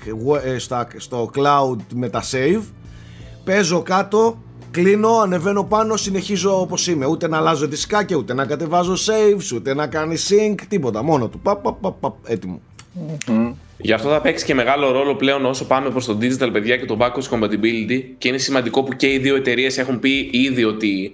ε, 0.43 0.57
στα- 0.57 0.87
στο 0.97 1.29
cloud 1.35 1.77
με 1.95 2.09
τα 2.09 2.23
save. 2.31 2.63
Παίζω 3.43 3.81
κάτω, 3.81 4.41
κλείνω, 4.81 5.17
ανεβαίνω 5.19 5.63
πάνω, 5.63 5.95
συνεχίζω 5.97 6.59
όπως 6.61 6.87
είμαι. 6.87 7.05
Ούτε 7.05 7.27
να 7.27 7.37
αλλάζω 7.37 7.67
δισκάκια, 7.67 8.15
ούτε 8.17 8.33
να 8.33 8.45
κατεβάζω 8.45 8.93
saves, 8.93 9.55
ούτε 9.55 9.73
να 9.73 9.87
κάνει 9.87 10.15
sync, 10.29 10.55
τίποτα. 10.67 11.03
Μόνο 11.03 11.27
του. 11.27 11.39
Παπ, 11.39 11.61
παπ, 11.63 11.75
παπ, 11.81 11.93
παπ, 11.99 12.13
έτοιμο. 12.27 12.61
Γι' 13.77 13.93
αυτό 13.93 14.09
θα 14.09 14.21
παίξεις 14.21 14.45
και 14.47 14.53
μεγάλο 14.53 14.91
ρόλο 14.91 15.15
πλέον 15.15 15.45
όσο 15.45 15.65
πάμε 15.65 15.89
προς 15.89 16.05
το 16.05 16.17
digital, 16.21 16.49
παιδιά, 16.51 16.77
και 16.77 16.85
το 16.85 16.97
backwards 16.99 17.29
compatibility. 17.29 18.03
Και 18.17 18.27
είναι 18.27 18.37
σημαντικό 18.37 18.83
που 18.83 18.93
και 18.93 19.13
οι 19.13 19.17
δύο 19.17 19.35
εταιρείες 19.35 19.77
έχουν 19.77 19.99
πει 19.99 20.29
ήδη 20.33 20.63
ότι 20.63 21.11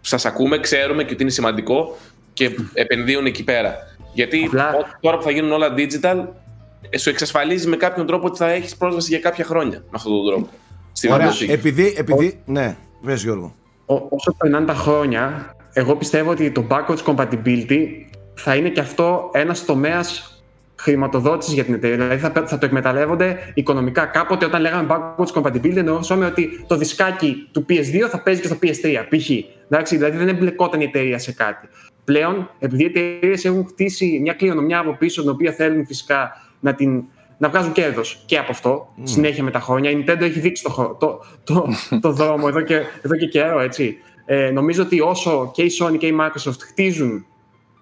σας 0.00 0.24
ακούμε, 0.24 0.58
ξέρουμε 0.58 1.04
και 1.04 1.12
ότι 1.12 1.22
είναι 1.22 1.32
σημαντικό 1.32 1.96
και 2.32 2.50
επενδύουν 2.72 3.26
εκεί 3.26 3.44
πέρα. 3.44 3.74
Γιατί 4.14 4.44
Απλά- 4.46 4.74
ό- 4.74 4.86
τώρα 5.00 5.16
που 5.16 5.22
θα 5.22 5.30
γίνουν 5.30 5.52
όλα 5.52 5.74
digital, 5.76 6.26
ε, 6.90 6.98
σου 6.98 7.08
εξασφαλίζει 7.10 7.68
με 7.68 7.76
κάποιον 7.76 8.06
τρόπο 8.06 8.26
ότι 8.26 8.38
θα 8.38 8.50
έχεις 8.50 8.76
πρόσβαση 8.76 9.08
για 9.08 9.18
κάποια 9.18 9.44
χρόνια 9.44 9.78
με 9.78 9.90
αυτόν 9.94 10.12
τον 10.12 10.26
τρόπο. 10.26 10.48
Στην 10.92 11.10
Ωραία. 11.12 11.26
βιβλιοθήκη. 11.28 11.52
Επειδή, 11.52 11.94
επειδή, 11.96 12.40
ναι, 12.44 12.76
πες 13.04 13.22
Γιώργο. 13.22 13.54
Ό- 13.86 14.06
όσο 14.08 14.34
περνάνε 14.38 14.66
τα 14.66 14.74
χρόνια, 14.74 15.54
εγώ 15.72 15.96
πιστεύω 15.96 16.30
ότι 16.30 16.50
το 16.50 16.66
backwards 16.70 17.02
compatibility 17.04 17.86
θα 18.34 18.56
είναι 18.56 18.68
και 18.68 18.80
αυτό 18.80 19.30
ένας 19.32 19.64
τομέας 19.64 20.32
χρηματοδότησης 20.80 21.54
για 21.54 21.64
την 21.64 21.74
εταιρεία. 21.74 21.96
Δηλαδή 21.96 22.18
θα, 22.18 22.46
θα 22.46 22.58
το 22.58 22.66
εκμεταλλεύονται 22.66 23.38
οικονομικά. 23.54 24.04
Κάποτε 24.04 24.44
όταν 24.44 24.60
λέγαμε 24.60 24.86
backwards 24.90 25.42
compatibility 25.42 25.76
εννοούσαμε 25.76 26.26
ότι 26.26 26.64
το 26.66 26.76
δισκάκι 26.76 27.48
του 27.52 27.66
PS2 27.68 28.08
θα 28.10 28.22
παίζει 28.22 28.40
και 28.40 28.46
στο 28.46 28.56
PS3 28.62 29.04
π.χ. 29.08 29.30
Εντάξει, 29.68 29.96
δηλαδή 29.96 30.16
δεν 30.16 30.28
εμπλεκόταν 30.28 30.80
η 30.80 30.84
εταιρεία 30.84 31.18
σε 31.18 31.32
κάτι. 31.32 31.68
Πλέον, 32.04 32.50
επειδή 32.58 32.82
οι 32.82 32.86
εταιρείες 32.86 33.44
έχουν 33.44 33.66
χτίσει 33.66 34.18
μια 34.22 34.32
κληρονομιά 34.32 34.78
από 34.78 34.96
πίσω, 34.96 35.20
την 35.20 35.30
οποία 35.30 35.52
θέλουν 35.52 35.86
φυσικά 35.86 36.32
να, 36.60 36.74
την, 36.74 37.04
να 37.38 37.48
βγάζουν 37.48 37.72
κέρδο 37.72 38.02
και 38.26 38.38
από 38.38 38.50
αυτό, 38.50 38.92
συνέχεια 39.02 39.42
με 39.42 39.50
τα 39.50 39.60
χρόνια. 39.60 39.90
Η 39.90 40.04
Nintendo 40.06 40.20
έχει 40.20 40.40
δείξει 40.40 40.62
το, 40.62 40.70
χω- 40.70 40.96
το, 40.98 41.24
το, 41.44 41.66
το 42.00 42.12
δρόμο 42.12 42.44
εδώ 42.48 42.60
και, 42.60 42.74
εδώ 43.02 43.16
και 43.16 43.26
καιρό, 43.26 43.60
έτσι. 43.60 43.98
Ε, 44.26 44.50
νομίζω 44.50 44.82
ότι 44.82 45.00
όσο 45.00 45.50
και 45.54 45.62
η 45.62 45.70
Sony 45.80 45.98
και 45.98 46.06
η 46.06 46.16
Microsoft 46.20 46.58
χτίζουν 46.60 47.26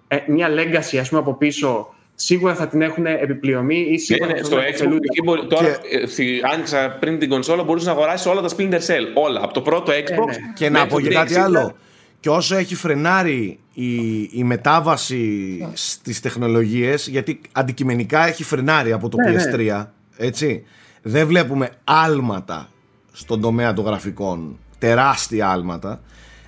ε, 0.07 0.17
μια 0.27 0.47
legacy, 0.49 0.97
ας 0.97 1.09
πούμε, 1.09 1.21
από 1.21 1.33
πίσω, 1.33 1.93
σίγουρα 2.15 2.55
θα 2.55 2.67
την 2.67 2.81
έχουν 2.81 3.05
επιπληρωμή 3.05 3.75
ή 3.87 3.91
Ναι, 3.91 3.97
σίγουρα 3.97 4.31
ναι, 4.31 4.37
θα 4.37 4.43
στο 4.43 4.55
την 4.55 4.65
Xbox 4.65 4.73
ωφελούνται. 4.73 5.05
εκεί 5.11 5.21
μπορεί, 5.23 5.45
τώρα 5.47 5.67
ε, 5.67 6.05
στη- 6.07 6.39
άνοιξα 6.53 6.97
πριν 6.99 7.19
την 7.19 7.29
κονσόλα 7.29 7.63
μπορούσες 7.63 7.87
να 7.87 7.93
αγοράσεις 7.93 8.25
όλα 8.25 8.41
τα 8.41 8.49
Splinter 8.57 8.73
Cell. 8.73 9.05
Όλα. 9.13 9.41
Από 9.43 9.53
το 9.53 9.61
πρώτο 9.61 9.91
Xbox. 9.91 10.25
ναι. 10.25 10.35
Και 10.55 10.69
να 10.69 10.71
μέχρι 10.71 10.89
πω 10.89 10.95
το 10.95 11.07
και 11.07 11.13
κάτι 11.13 11.33
360. 11.35 11.37
άλλο. 11.43 11.75
Και 12.19 12.29
όσο 12.29 12.55
έχει 12.55 12.75
φρενάρει 12.75 13.59
η, 13.73 14.21
η 14.31 14.43
μετάβαση 14.43 15.57
στις 15.73 16.19
τεχνολογίες, 16.19 17.07
γιατί 17.07 17.41
αντικειμενικά 17.51 18.27
έχει 18.27 18.43
φρενάρει 18.43 18.91
από 18.91 19.09
το 19.09 19.17
Ναι, 19.17 19.35
PS3, 19.81 19.85
έτσι, 20.17 20.63
δεν 21.01 21.27
βλέπουμε 21.27 21.69
άλματα 21.83 22.69
στον 23.11 23.41
τομέα 23.41 23.73
των 23.73 23.85
γραφικών, 23.85 24.57
τεράστια 24.77 25.49
άλματα. 25.49 26.01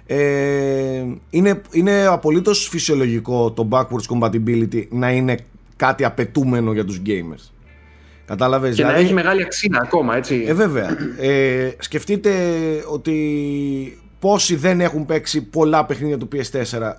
Ε, 0.06 1.04
είναι, 1.30 1.62
είναι 1.72 2.06
απολύτως 2.06 2.68
φυσιολογικό 2.68 3.52
το 3.52 3.68
backwards 3.72 4.20
compatibility 4.20 4.88
να 4.90 5.12
είναι 5.12 5.38
κάτι 5.76 6.06
απαιτούμενο 6.06 6.74
για 6.74 6.86
τους 6.86 7.02
gamers. 7.06 7.52
Κατάλαβες, 8.26 8.76
Και 8.76 8.82
να 8.82 8.88
δηλαδή- 8.88 9.06
έχει 9.06 9.14
μεγάλη 9.14 9.42
αξία 9.42 9.80
ακόμα, 9.84 10.16
έτσι. 10.16 10.44
ε, 10.48 10.54
βέβαια. 10.54 10.98
Ε, 11.20 11.72
σκεφτείτε 11.80 12.32
ότι 12.92 13.18
πόσοι 14.20 14.56
δεν 14.56 14.82
έχουν 14.82 15.06
παίξει 15.06 15.42
πολλά 15.42 15.86
παιχνίδια 15.86 16.18
του 16.18 16.28
PS4 16.34 16.94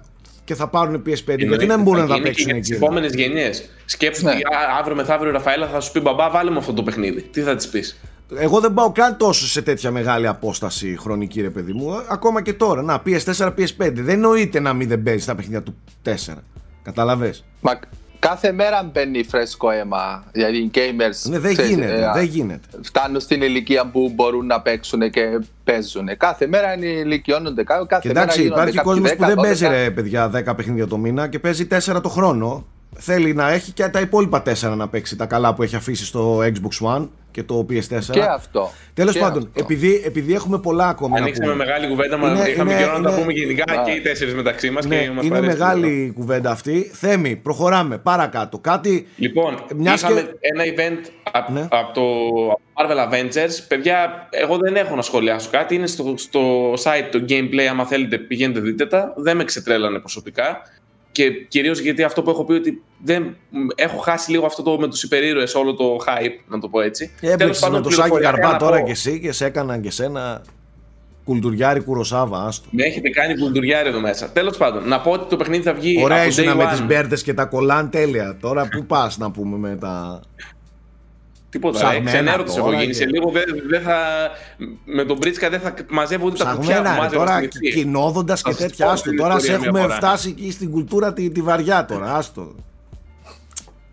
και 0.45 0.55
θα 0.55 0.69
πάρουν 0.69 1.03
PS5. 1.07 1.39
Γιατί 1.39 1.67
να 1.67 1.75
μην 1.75 1.85
μπορούν 1.85 2.01
να 2.01 2.09
τα 2.17 2.21
παίξουν 2.23 2.47
για 2.47 2.57
εκεί. 2.57 2.71
τι 2.71 2.77
επόμενες 2.77 3.15
γενιές. 3.15 3.69
Σκέψου 3.85 4.25
Ναι. 4.25 4.31
ότι 4.31 4.41
α, 4.43 4.79
αύριο 4.81 4.97
μεθαύριο 4.97 5.31
η 5.31 5.33
Ραφαέλα 5.33 5.67
θα 5.69 5.81
σου 5.81 5.93
πει 5.93 6.01
μπαμπά, 6.01 6.31
βάλε 6.31 6.51
μου 6.51 6.59
αυτό 6.59 6.73
το 6.73 6.83
παιχνίδι. 6.83 7.23
Τι 7.23 7.41
θα 7.41 7.55
της 7.57 7.69
πεις; 7.69 8.01
Εγώ 8.37 8.61
δεν 8.61 8.75
πάω 8.75 8.93
καν 8.93 9.17
τόσο 9.17 9.47
σε 9.47 9.63
τέτοια 9.63 9.91
μεγάλη 9.91 10.27
απόσταση 10.27 10.97
χρονική, 11.01 11.41
ρε 11.41 11.51
παιδί 11.51 11.73
μου. 11.73 12.03
Ακόμα 12.09 12.43
και 12.43 12.53
τώρα. 12.53 12.83
Να, 12.83 13.03
PS4, 13.07 13.47
PS5. 13.49 13.93
Δεν 13.93 14.09
εννοείται 14.09 14.61
να 14.61 14.73
μην 14.73 14.89
δεν 14.89 15.03
παίζεις 15.03 15.25
τα 15.25 15.35
παιχνίδια 15.35 15.63
του 15.63 15.75
4. 16.05 16.35
Καταλαβες; 16.83 17.45
Μα 17.61 17.79
κάθε 18.21 18.53
μέρα 18.53 18.91
μπαίνει 18.93 19.23
φρέσκο 19.25 19.71
αίμα. 19.71 20.25
Δηλαδή 20.33 20.57
οι 20.57 20.71
gamers 20.75 21.31
Ναι, 21.31 21.39
δεν 21.39 21.53
ξέρεις, 21.53 21.71
γίνεται. 21.71 22.03
ε, 22.03 22.11
δεν 22.15 22.25
γίνεται. 22.25 22.69
φτάνουν 22.83 23.21
στην 23.21 23.43
ηλικία 23.43 23.87
που 23.87 24.13
μπορούν 24.15 24.47
να 24.47 24.61
παίξουν 24.61 25.11
και 25.11 25.39
παίζουν. 25.65 26.09
Κάθε 26.17 26.47
μέρα 26.47 26.75
ηλικιώνονται. 26.79 27.65
Κάθε 27.65 27.85
μέρα 27.89 28.01
Κοιτάξτε, 28.01 28.43
γίνονται 28.43 28.61
υπάρχει 28.61 28.77
κάποιοι 28.77 28.93
κόσμος 28.93 29.15
που 29.15 29.23
10, 29.25 29.27
δεν 29.27 29.37
12. 29.39 29.43
παίζει 29.43 29.67
ρε 29.67 29.91
παιδιά 29.91 30.31
10 30.51 30.57
παιχνίδια 30.57 30.87
το 30.87 30.97
μήνα 30.97 31.29
και 31.29 31.39
παίζει 31.39 31.67
4 31.71 32.01
το 32.03 32.09
χρόνο. 32.09 32.67
Θέλει 33.03 33.35
να 33.35 33.51
έχει 33.51 33.73
και 33.73 33.89
τα 33.89 34.01
υπόλοιπα 34.01 34.43
4 34.47 34.75
να 34.77 34.89
παίξει 34.89 35.17
τα 35.17 35.27
καλά 35.27 35.55
που 35.55 35.63
έχει 35.63 35.77
αφήσει 35.77 36.05
στο 36.05 36.39
Xbox 36.39 36.97
One 36.97 37.09
και 37.31 37.43
το 37.43 37.67
PS4. 37.71 38.11
Και 38.11 38.21
αυτό. 38.23 38.71
Τέλος 38.95 39.13
Και 39.15 39.21
πάντων, 39.21 39.39
αυτό. 39.47 39.61
επειδή, 39.61 40.03
επειδή 40.05 40.35
έχουμε 40.35 40.59
πολλά 40.59 40.89
ακόμη 40.89 41.13
να 41.13 41.19
Ανοίξαμε 41.21 41.53
πούμε. 41.53 41.65
μεγάλη 41.65 41.87
κουβέντα, 41.89 42.17
μα 42.17 42.29
Είναι- 42.31 42.49
είχαμε 42.49 42.73
είναι- 42.73 42.81
καιρό 42.83 42.99
να 42.99 43.03
τα 43.03 43.11
είναι- 43.11 43.21
πούμε 43.21 43.33
γενικά 43.33 43.81
Α. 43.81 43.83
και 43.85 43.91
οι 43.91 44.01
τέσσερις 44.01 44.35
μεταξύ 44.35 44.71
μας. 44.71 44.87
Ναι, 44.87 45.03
και 45.03 45.11
μας 45.11 45.25
είναι 45.25 45.35
παρέσει 45.41 45.59
μεγάλη 45.59 46.13
κουβέντα 46.17 46.51
αυτή. 46.51 46.91
Θέμη, 46.95 47.37
προχωράμε 47.37 47.99
παρακάτω. 47.99 48.59
Κάτι. 48.59 49.07
Λοιπόν, 49.17 49.65
Μιας 49.77 50.03
είχαμε 50.03 50.21
και- 50.21 50.29
ένα 50.41 50.65
event 50.65 51.11
από 51.33 51.53
Ναι. 51.53 51.69
το 51.95 52.03
Marvel 52.75 53.09
Avengers. 53.13 53.65
Παιδιά, 53.69 54.29
εγώ 54.31 54.57
δεν 54.59 54.77
έχω 54.77 54.95
να 54.97 55.03
σχολιάσω 55.03 55.49
κάτι. 55.51 55.75
Είναι 55.75 55.87
στο, 55.87 56.15
στο 56.17 56.73
site 56.73 57.09
το 57.11 57.25
gameplay. 57.29 57.67
Άμα 57.71 57.87
θέλετε, 57.87 58.19
πηγαίνετε 58.19 58.61
δείτε 58.61 58.87
τα. 58.87 59.13
Δεν 59.17 59.37
με 59.37 59.45
ξετρέλανε 59.45 59.99
προσωπικά. 59.99 60.63
Και 61.21 61.31
κυρίως 61.49 61.81
γιατί 61.81 62.03
αυτό 62.03 62.23
που 62.23 62.31
έχω 62.31 62.45
πει 62.45 62.53
ότι 62.53 62.83
δεν, 63.05 63.37
έχω 63.75 63.97
χάσει 63.97 64.31
λίγο 64.31 64.47
αυτό 64.47 64.63
το 64.63 64.79
με 64.79 64.89
τους 64.89 65.03
υπερήρωες, 65.03 65.55
όλο 65.55 65.75
το 65.75 65.97
hype, 66.07 66.45
να 66.49 66.59
το 66.59 66.69
πω 66.69 66.81
έτσι. 66.81 67.11
Τέλος 67.21 67.35
Έπαιξε 67.35 67.65
με 67.65 67.71
πάντων, 67.71 67.83
το 67.83 67.91
Σάκη 67.91 68.09
πληροφοριακά 68.09 68.39
Καρπά 68.39 68.53
να 68.53 68.59
τώρα 68.59 68.79
πω, 68.79 68.85
και 68.85 68.91
εσύ 68.91 69.21
και 69.21 69.33
σε 69.33 69.45
έκαναν 69.45 69.81
και 69.81 69.91
σένα 69.91 70.43
κουλτουριάρι 71.25 71.81
κουροσάβα. 71.81 72.45
Άστο. 72.47 72.69
Με 72.71 72.85
έχετε 72.85 73.09
κάνει 73.09 73.39
κουλτουριάρι 73.39 73.89
εδώ 73.89 74.01
μέσα. 74.01 74.31
Τέλος 74.31 74.57
πάντων, 74.57 74.89
να 74.89 75.01
πω 75.01 75.11
ότι 75.11 75.29
το 75.29 75.37
παιχνίδι 75.37 75.63
θα 75.63 75.75
βγει. 75.75 76.03
Ωραία 76.03 76.19
από 76.19 76.29
ήσουν 76.29 76.45
day 76.45 76.55
με 76.55 76.65
one. 76.65 76.77
τι 76.77 76.83
μπέρτε 76.83 77.17
και 77.17 77.35
τα 77.35 77.45
κολάν 77.45 77.91
τέλεια. 77.91 78.37
Τώρα 78.41 78.69
πού 78.69 78.87
πας 78.87 79.19
να 79.19 79.31
πούμε 79.31 79.57
με 79.57 79.77
τα. 79.77 80.21
Τίποτα. 81.51 81.79
Ψαγμένα 81.79 82.05
Ξενέρωτος 82.11 82.57
έχω 82.57 82.65
τώρα 82.67 82.77
γίνει. 82.81 82.87
και- 82.93 82.99
Σε 82.99 83.07
λίγο 83.07 83.31
δεν 83.31 83.45
δεν 83.69 83.83
θα. 83.83 83.97
Με 84.85 85.05
τον 85.05 85.17
Μπρίτσκα 85.17 85.51
δεν 85.51 85.61
θα 85.61 85.75
μαζεύω 85.91 86.27
ούτε 86.27 86.45
τα 86.45 86.45
κουτιά 86.45 86.57
που 86.61 86.67
Ψαγμένα, 86.83 86.95
ρε, 86.95 87.01
μάζευα 87.01 87.25
τώρα 87.25 87.37
στην 87.37 87.51
ευθεία. 87.65 87.83
κοινόδοντας 87.83 88.41
Θα 88.41 88.51
και 88.51 88.57
σας 88.57 88.67
τέτοια. 88.67 88.87
πω 88.87 88.93
Άστο. 88.93 89.09
την 89.09 89.19
Τώρα 89.19 89.33
σε 89.33 89.39
ιστορία 89.39 89.57
έχουμε 89.57 89.79
μια 89.79 89.89
φορά. 89.89 89.97
φτάσει 89.97 90.29
εκεί 90.39 90.51
στην 90.53 90.71
κουλτούρα 90.71 91.13
τη, 91.13 91.31
τη 91.31 91.41
βαριά 91.43 91.85
τώρα. 91.85 92.15
Άστο. 92.15 92.55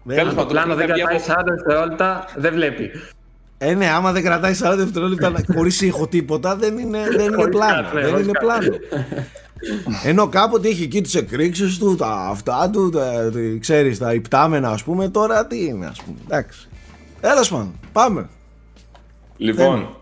Δεν- 0.03 0.15
Τέλος 0.17 0.29
Το 0.33 0.35
πάντων, 0.35 0.51
πλάνο 0.51 0.75
δεν 0.75 0.87
θα 0.87 0.93
βγει 0.93 1.01
κρατάει 1.01 1.17
από- 1.17 1.25
40 1.33 1.53
δευτερόλεπτα, 1.55 2.25
δεν 2.35 2.53
βλέπει. 2.53 2.91
Ε, 3.57 3.73
ναι, 3.73 3.89
άμα 3.89 4.11
δεν 4.11 4.23
κρατάει 4.23 4.53
40 4.53 4.75
δευτερόλεπτα 4.77 5.33
χωρίς 5.53 5.81
ήχο 5.81 6.07
τίποτα, 6.07 6.55
δεν 6.55 6.77
είναι, 6.77 6.99
δεν 7.17 7.25
είναι 7.25 7.35
Χωρίς 7.35 7.55
πλάνο. 7.55 7.81
κάτι, 7.81 7.95
ναι, 7.95 8.01
δεν 8.01 8.09
χωρίς 8.11 8.25
είναι 8.25 8.31
κάτι. 8.33 8.45
πλάνο. 8.45 8.77
Ενώ 10.03 10.27
κάποτε 10.27 10.67
είχε 10.67 10.83
εκεί 10.83 11.01
τις 11.01 11.15
εκρήξεις 11.15 11.77
του, 11.77 11.95
τα 11.95 12.27
αυτά 12.29 12.69
του, 12.73 12.89
τα, 12.89 13.29
τι- 13.33 13.59
ξέρεις, 13.59 13.97
τα 13.97 14.13
υπτάμενα, 14.13 14.69
ας 14.69 14.83
πούμε. 14.83 15.09
Τώρα 15.09 15.45
τι 15.47 15.65
είναι, 15.65 15.85
ας 15.85 16.01
πούμε. 16.01 16.17
Εντάξει. 16.25 16.67
Έλα 17.21 17.45
πάντων, 17.49 17.79
πάμε. 17.91 18.29
Λοιπόν, 19.37 19.95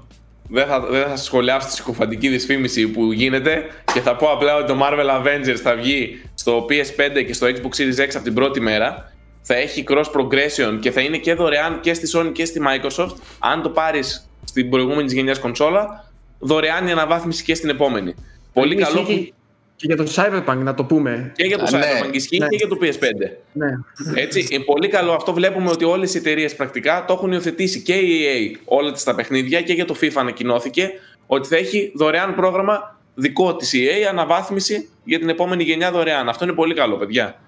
δεν 0.49 0.67
θα, 0.67 0.79
δεν 0.79 1.07
θα 1.07 1.15
σχολιάσω 1.15 1.67
τη 1.67 1.73
συκοφαντική 1.73 2.27
δυσφήμιση 2.29 2.87
που 2.87 3.11
γίνεται 3.11 3.63
και 3.93 4.01
θα 4.01 4.15
πω 4.15 4.31
απλά 4.31 4.55
ότι 4.55 4.67
το 4.67 4.79
Marvel 4.81 5.21
Avengers 5.21 5.55
θα 5.63 5.75
βγει 5.75 6.21
στο 6.33 6.65
PS5 6.69 7.25
και 7.25 7.33
στο 7.33 7.47
Xbox 7.47 7.75
Series 7.81 7.99
X 8.05 8.09
από 8.13 8.23
την 8.23 8.33
πρώτη 8.33 8.59
μέρα. 8.59 9.13
Θα 9.41 9.55
έχει 9.55 9.83
cross 9.87 10.03
progression 10.13 10.77
και 10.79 10.91
θα 10.91 11.01
είναι 11.01 11.17
και 11.17 11.33
δωρεάν 11.33 11.79
και 11.79 11.93
στη 11.93 12.09
Sony 12.17 12.31
και 12.33 12.45
στη 12.45 12.61
Microsoft. 12.67 13.15
Αν 13.39 13.61
το 13.61 13.69
πάρεις 13.69 14.29
στην 14.43 14.69
προηγούμενη 14.69 15.13
γενιάς 15.13 15.39
κονσόλα, 15.39 16.11
δωρεάν 16.39 16.87
η 16.87 16.91
αναβάθμιση 16.91 17.43
και 17.43 17.55
στην 17.55 17.69
επόμενη. 17.69 18.13
Πολύ 18.53 18.75
Ισχύει 18.75 18.93
καλό 18.93 19.05
και- 19.05 19.13
που 19.13 19.33
Και 19.75 19.85
για 19.87 19.95
το 19.95 20.11
Cyberpunk 20.15 20.57
να 20.57 20.73
το 20.73 20.83
πούμε. 20.83 21.31
Και 21.35 21.43
για 21.45 21.57
το 21.57 21.63
Α, 21.63 21.77
ναι. 21.77 21.85
Cyberpunk 21.85 22.13
ισχύει 22.13 22.37
Ναι. 22.37 22.47
και 22.47 22.55
για 22.55 22.67
το 22.67 22.77
PS5. 22.81 23.31
Ναι. 23.53 23.67
Έτσι, 24.15 24.47
είναι 24.51 24.63
πολύ 24.63 24.87
καλό 24.87 25.11
αυτό. 25.13 25.33
Βλέπουμε 25.33 25.69
ότι 25.69 25.83
όλες 25.85 26.13
οι 26.13 26.17
εταιρείες 26.17 26.55
πρακτικά 26.55 27.05
το 27.07 27.13
έχουν 27.13 27.31
υιοθετήσει 27.31 27.81
και 27.81 27.93
η 27.93 28.23
EA 28.55 28.59
όλα 28.65 28.91
τις 28.91 29.03
τα 29.03 29.15
παιχνίδια 29.15 29.61
και 29.61 29.73
για 29.73 29.85
το 29.85 29.95
FIFA 30.01 30.11
ανακοινώθηκε 30.15 30.91
ότι 31.27 31.47
θα 31.47 31.55
έχει 31.55 31.91
δωρεάν 31.95 32.35
πρόγραμμα 32.35 32.99
δικό 33.15 33.55
της 33.55 33.71
EA 33.75 34.01
αναβάθμιση 34.09 34.89
για 35.03 35.19
την 35.19 35.29
επόμενη 35.29 35.63
γενιά 35.63 35.91
δωρεάν. 35.91 36.29
Αυτό 36.29 36.43
είναι 36.43 36.53
πολύ 36.53 36.73
καλό, 36.73 36.95
παιδιά. 36.97 37.39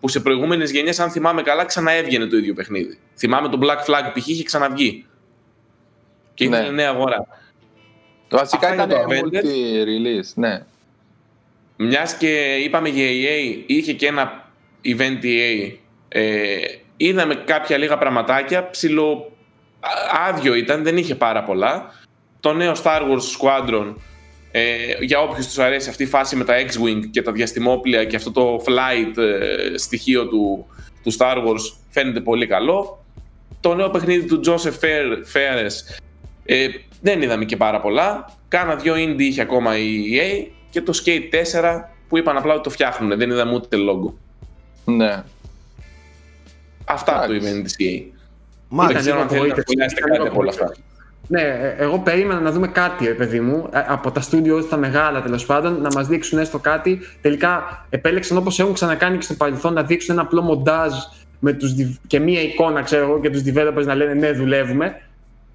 Που 0.00 0.08
σε 0.08 0.20
προηγούμενες 0.20 0.70
γενιές, 0.70 1.00
αν 1.00 1.10
θυμάμαι 1.10 1.42
καλά, 1.42 1.64
ξαναέβγαινε 1.64 2.26
το 2.26 2.36
ίδιο 2.36 2.54
παιχνίδι. 2.54 2.98
Θυμάμαι 3.16 3.48
το 3.48 3.58
Black 3.62 3.90
Flag 3.90 4.12
π.χ. 4.14 4.28
είχε 4.28 4.42
ξαναβγεί. 4.42 5.06
Και 6.34 6.48
Ναι. 6.48 6.56
ήταν 6.58 6.74
νέα 6.74 6.88
αγορά. 6.90 7.26
Βασικά 8.30 8.68
Αυτά 8.68 8.84
ήταν 8.84 8.90
είναι 8.90 9.20
το 9.20 9.28
Avengers. 9.28 9.44
multi-release, 9.44 10.32
ναι. 10.34 10.62
Μιας 11.76 12.14
και 12.16 12.54
είπαμε 12.64 12.88
για 12.88 13.06
EA, 13.06 13.62
είχε 13.66 13.92
και 13.92 14.06
ένα 14.06 14.50
event 14.84 15.24
EA. 15.24 15.72
Ε, 16.08 16.56
είδαμε 16.96 17.34
κάποια 17.34 17.76
λίγα 17.76 17.98
πραγματάκια. 17.98 18.70
Ψιλο 18.70 19.32
α- 19.80 20.28
άδειο 20.28 20.54
ήταν, 20.54 20.82
δεν 20.82 20.96
είχε 20.96 21.14
πάρα 21.14 21.42
πολλά. 21.42 21.94
Το 22.40 22.52
νέο 22.52 22.72
Star 22.82 23.00
Wars 23.00 23.38
Squadron, 23.40 23.94
ε, 24.50 24.64
για 25.00 25.20
όποιους 25.20 25.46
τους 25.46 25.58
αρέσει 25.58 25.88
αυτή 25.88 26.02
η 26.02 26.06
φάση 26.06 26.36
με 26.36 26.44
τα 26.44 26.54
X-Wing 26.60 27.00
και 27.10 27.22
τα 27.22 27.32
διαστημόπλια 27.32 28.04
και 28.04 28.16
αυτό 28.16 28.30
το 28.32 28.56
flight 28.66 29.16
ε, 29.18 29.76
στοιχείο 29.78 30.26
του, 30.28 30.66
του 31.02 31.12
Star 31.18 31.36
Wars 31.36 31.74
φαίνεται 31.90 32.20
πολύ 32.20 32.46
καλό. 32.46 33.04
Το 33.60 33.74
νέο 33.74 33.90
παιχνίδι 33.90 34.26
του 34.26 34.40
Joseph 34.46 34.84
Fair- 34.84 35.18
Fares 35.32 35.98
ε, 36.44 36.68
δεν 37.00 37.22
είδαμε 37.22 37.44
και 37.44 37.56
πάρα 37.56 37.80
πολλά. 37.80 38.34
Κάνα 38.48 38.74
δυο 38.76 38.94
indie 38.94 39.20
είχε 39.20 39.40
ακόμα 39.40 39.78
η 39.78 40.04
EA 40.12 40.46
και 40.76 40.82
το 40.82 41.00
Skate 41.04 41.34
4 41.80 41.80
που 42.08 42.18
είπαν 42.18 42.36
απλά 42.36 42.52
ότι 42.54 42.62
το 42.62 42.70
φτιάχνουν. 42.70 43.18
Δεν 43.18 43.30
είδαμε 43.30 43.54
ούτε 43.54 43.76
logo. 43.76 44.12
Ναι. 44.84 45.22
Αυτά 46.84 47.16
από 47.18 47.26
το 47.26 47.32
Εντάξει. 47.32 47.54
event 47.58 47.62
της 47.64 47.74
EA. 47.78 48.02
Δεν 48.02 48.12
Μάλιστα. 48.68 49.00
ξέρω 49.00 49.20
αν 49.20 49.28
θέλετε 49.28 49.46
να 49.46 49.52
απογοήτευση. 49.52 49.64
σχολιάσετε 49.68 50.00
Ήταν 50.00 50.10
κάτι 50.10 50.20
λίγο 50.20 50.32
από 50.32 50.40
όλα 50.40 50.50
αυτά. 50.50 50.72
Ναι, 51.28 51.40
ε, 51.40 51.74
εγώ 51.78 51.98
περίμενα 51.98 52.40
να 52.40 52.50
δούμε 52.50 52.68
κάτι, 52.68 53.06
ρε 53.06 53.12
παιδί 53.12 53.40
μου, 53.40 53.68
ε, 53.72 53.84
από 53.86 54.10
τα 54.10 54.20
στούντιο 54.20 54.64
τα 54.64 54.76
μεγάλα 54.76 55.22
τέλος 55.22 55.46
πάντων, 55.46 55.80
να 55.80 55.88
μας 55.94 56.06
δείξουν 56.06 56.38
έστω 56.38 56.58
κάτι. 56.58 56.98
Τελικά 57.20 57.86
επέλεξαν 57.90 58.36
όπως 58.36 58.58
έχουν 58.58 58.72
ξανακάνει 58.72 59.16
και 59.16 59.22
στο 59.22 59.34
παρελθόν 59.34 59.72
να 59.72 59.82
δείξουν 59.82 60.14
ένα 60.14 60.22
απλό 60.22 60.42
μοντάζ 60.42 60.92
με 61.38 61.52
τους, 61.52 61.74
διv- 61.74 61.96
και 62.06 62.18
μία 62.20 62.40
εικόνα, 62.42 62.82
ξέρω 62.82 63.02
εγώ, 63.04 63.20
και 63.20 63.30
τους 63.30 63.42
developers 63.46 63.84
να 63.84 63.94
λένε 63.94 64.14
ναι, 64.14 64.32
δουλεύουμε. 64.32 65.00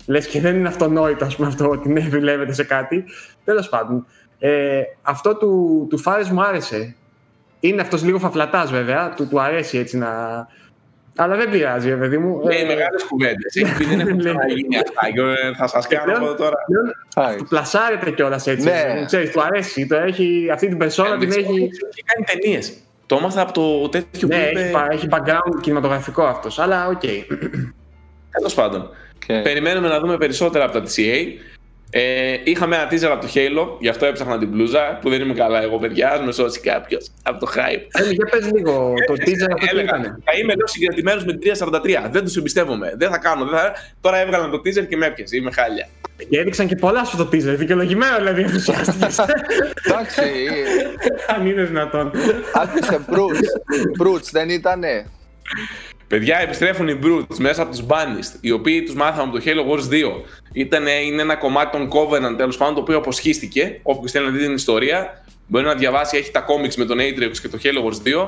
Λες 0.06 0.28
και 0.28 0.42
δεν 0.42 0.56
είναι 0.56 0.68
αυτονόητο, 0.68 1.26
ας 1.26 1.36
πούμε, 1.36 1.48
αυτό 1.48 1.70
ότι 1.70 1.90
ναι, 1.90 2.02
δουλεύετε 2.02 2.54
σε 2.54 2.64
κάτι. 2.64 3.04
Τέλος 3.46 3.70
πάντων. 3.70 4.06
Ε, 4.44 4.82
αυτό 5.02 5.36
του, 5.38 5.86
του 5.90 5.98
Φάρες 5.98 6.30
μου 6.30 6.42
άρεσε. 6.44 6.96
Είναι 7.60 7.82
αυτός 7.82 8.04
λίγο 8.04 8.20
φαφλατάς 8.20 8.72
βέβαια, 8.72 9.14
του, 9.16 9.28
του 9.28 9.42
αρέσει 9.42 9.78
έτσι 9.78 9.98
να. 9.98 10.10
Αλλά 11.16 11.36
δεν 11.36 11.50
πειράζει, 11.50 11.90
ρε 11.90 11.96
παιδί 11.96 12.18
μου. 12.18 12.42
Λέει 12.46 12.60
Ε, 12.62 12.66
μεγάλες 12.66 13.04
κουβέντες. 13.04 13.56
Έχει 13.56 13.76
πει 13.78 13.86
δεν 13.86 14.00
έχουν 14.00 14.20
Λέει. 14.20 14.34
ξαναγίνει 14.34 14.76
αυτά. 14.78 15.12
Και, 15.14 15.48
ε, 15.48 15.54
Θα 15.58 15.68
σας 15.68 15.88
κάνω 15.88 16.04
πλέον- 16.04 16.24
από 16.24 16.36
τώρα. 16.38 16.56
πλέον 16.66 16.94
Χάρη. 17.16 17.38
του 17.38 17.46
πλασάρεται 17.48 18.12
κιόλας 18.12 18.48
έτσι. 18.48 18.70
Ναι. 18.70 18.94
Ναι. 19.00 19.06
Ξέρεις, 19.06 19.32
του 19.32 19.42
αρέσει. 19.42 19.88
Το 19.88 19.96
έχει, 19.96 20.50
αυτή 20.54 20.68
την 20.68 20.78
περσόνα 20.78 21.18
την 21.18 21.30
έχει. 21.32 21.40
Έχει 21.42 22.04
κάνει 22.06 22.26
ταινίες. 22.42 22.74
Το 23.06 23.16
έμαθα 23.16 23.42
από 23.42 23.52
το 23.52 23.90
τέτοιο 23.90 24.28
Ναι, 24.28 24.36
που 24.36 24.42
έχει, 24.42 24.52
είπε. 24.60 24.70
πα- 24.72 24.88
έχει 24.92 25.08
background 25.12 25.62
κινηματογραφικό 25.62 26.24
αυτός. 26.24 26.60
Αλλά 26.60 26.88
οκ. 26.88 27.02
Τέλος 28.32 28.54
πάντων. 28.56 28.90
Και- 29.26 29.42
Περιμένουμε 29.44 29.88
να 29.88 30.00
δούμε 30.00 30.18
περισσότερα 30.18 30.64
από 30.64 30.74
τα 30.74 30.82
TCA. 30.82 31.28
Ε, 31.94 32.36
είχαμε 32.44 32.76
ένα 32.76 32.88
teaser 32.92 33.12
από 33.12 33.26
το 33.26 33.32
Halo, 33.36 33.78
γι' 33.80 33.88
αυτό 33.90 34.06
έψαχνα 34.06 34.38
την 34.38 34.48
μπλούζα, 34.48 34.98
που 35.02 35.10
δεν 35.10 35.22
είμαι 35.22 35.34
καλά 35.34 35.62
εγώ, 35.62 35.78
παιδιά. 35.78 36.12
Ας 36.12 36.22
με 36.24 36.32
σώσει 36.32 36.60
κάποιος 36.60 37.12
από 37.24 37.40
το 37.40 37.52
hype. 37.56 37.86
Έλη, 38.02 38.14
για 38.14 38.26
πες 38.32 38.52
λίγο 38.52 38.94
το 39.08 39.14
teaser 39.14 39.48
αυτό 39.52 39.56
τι 39.56 39.68
Έλεγα, 39.70 39.84
ήταν. 39.98 40.22
θα 40.26 40.32
είμαι 40.38 40.54
λέω 40.56 40.68
συγκρατημένος 40.68 41.26
με 41.26 41.34
την 41.38 41.52
343. 42.08 42.10
Δεν 42.12 42.24
τους 42.24 42.36
εμπιστεύομαι. 42.38 42.94
Δεν 42.98 43.10
θα 43.10 43.18
κάνω. 43.18 43.46
Δεν 43.46 43.60
θα... 43.60 43.74
Τώρα 44.02 44.18
έβγαλαν 44.22 44.52
το 44.52 44.58
teaser 44.58 44.88
και 44.88 44.98
με 44.98 45.06
έπιασε. 45.06 45.36
Είμαι 45.38 45.52
χάλια. 45.52 45.88
Και 46.30 46.40
έδειξαν 46.40 46.68
και 46.68 46.76
πολλά 46.76 47.04
στο 47.06 47.24
teaser. 47.32 47.56
Δικαιολογημένο 47.58 48.18
δηλαδή 48.18 48.42
ενθουσιάστηκες. 48.42 49.20
Εντάξει, 49.86 50.22
Αν 51.36 51.46
είναι 51.46 51.64
δυνατόν. 51.64 52.12
άκουσε 52.54 53.00
Brutes. 53.10 54.04
Brutes 54.06 54.30
δεν 54.32 54.50
ήτανε. 54.50 55.06
Παιδιά, 56.12 56.38
επιστρέφουν 56.40 56.88
οι 56.88 57.00
Brutes 57.04 57.38
μέσα 57.38 57.62
από 57.62 57.72
τους 57.72 57.86
Banished, 57.88 58.38
οι 58.42 58.52
οποίοι 58.52 58.84
τους 58.84 58.94
μάθαμε 58.96 59.22
από 59.24 59.32
το 59.40 59.44
Halo 59.46 59.72
Wars 59.72 59.90
2. 59.94 60.24
Ήτανε, 60.54 60.92
είναι 60.92 61.22
ένα 61.22 61.36
κομμάτι 61.36 61.78
των 61.78 61.90
Covenant 61.92 62.38
τέλος 62.38 62.58
πάντων, 62.58 62.76
το 62.76 62.82
οποίο 62.82 62.98
αποσχίστηκε. 62.98 63.80
Όποιος 63.84 64.12
θέλει 64.12 64.26
να 64.26 64.32
δει 64.32 64.40
την 64.40 64.54
ιστορία, 64.54 65.24
μπορεί 65.48 65.66
να 65.66 65.76
διαβάσει, 65.76 66.18
έχει 66.18 66.32
τα 66.32 66.46
comics 66.46 66.76
με 66.76 66.86
τον 66.86 66.98
Atriox 67.00 67.38
και 67.42 67.48
το 67.48 67.58
Halo 67.64 67.86
Wars 67.86 68.24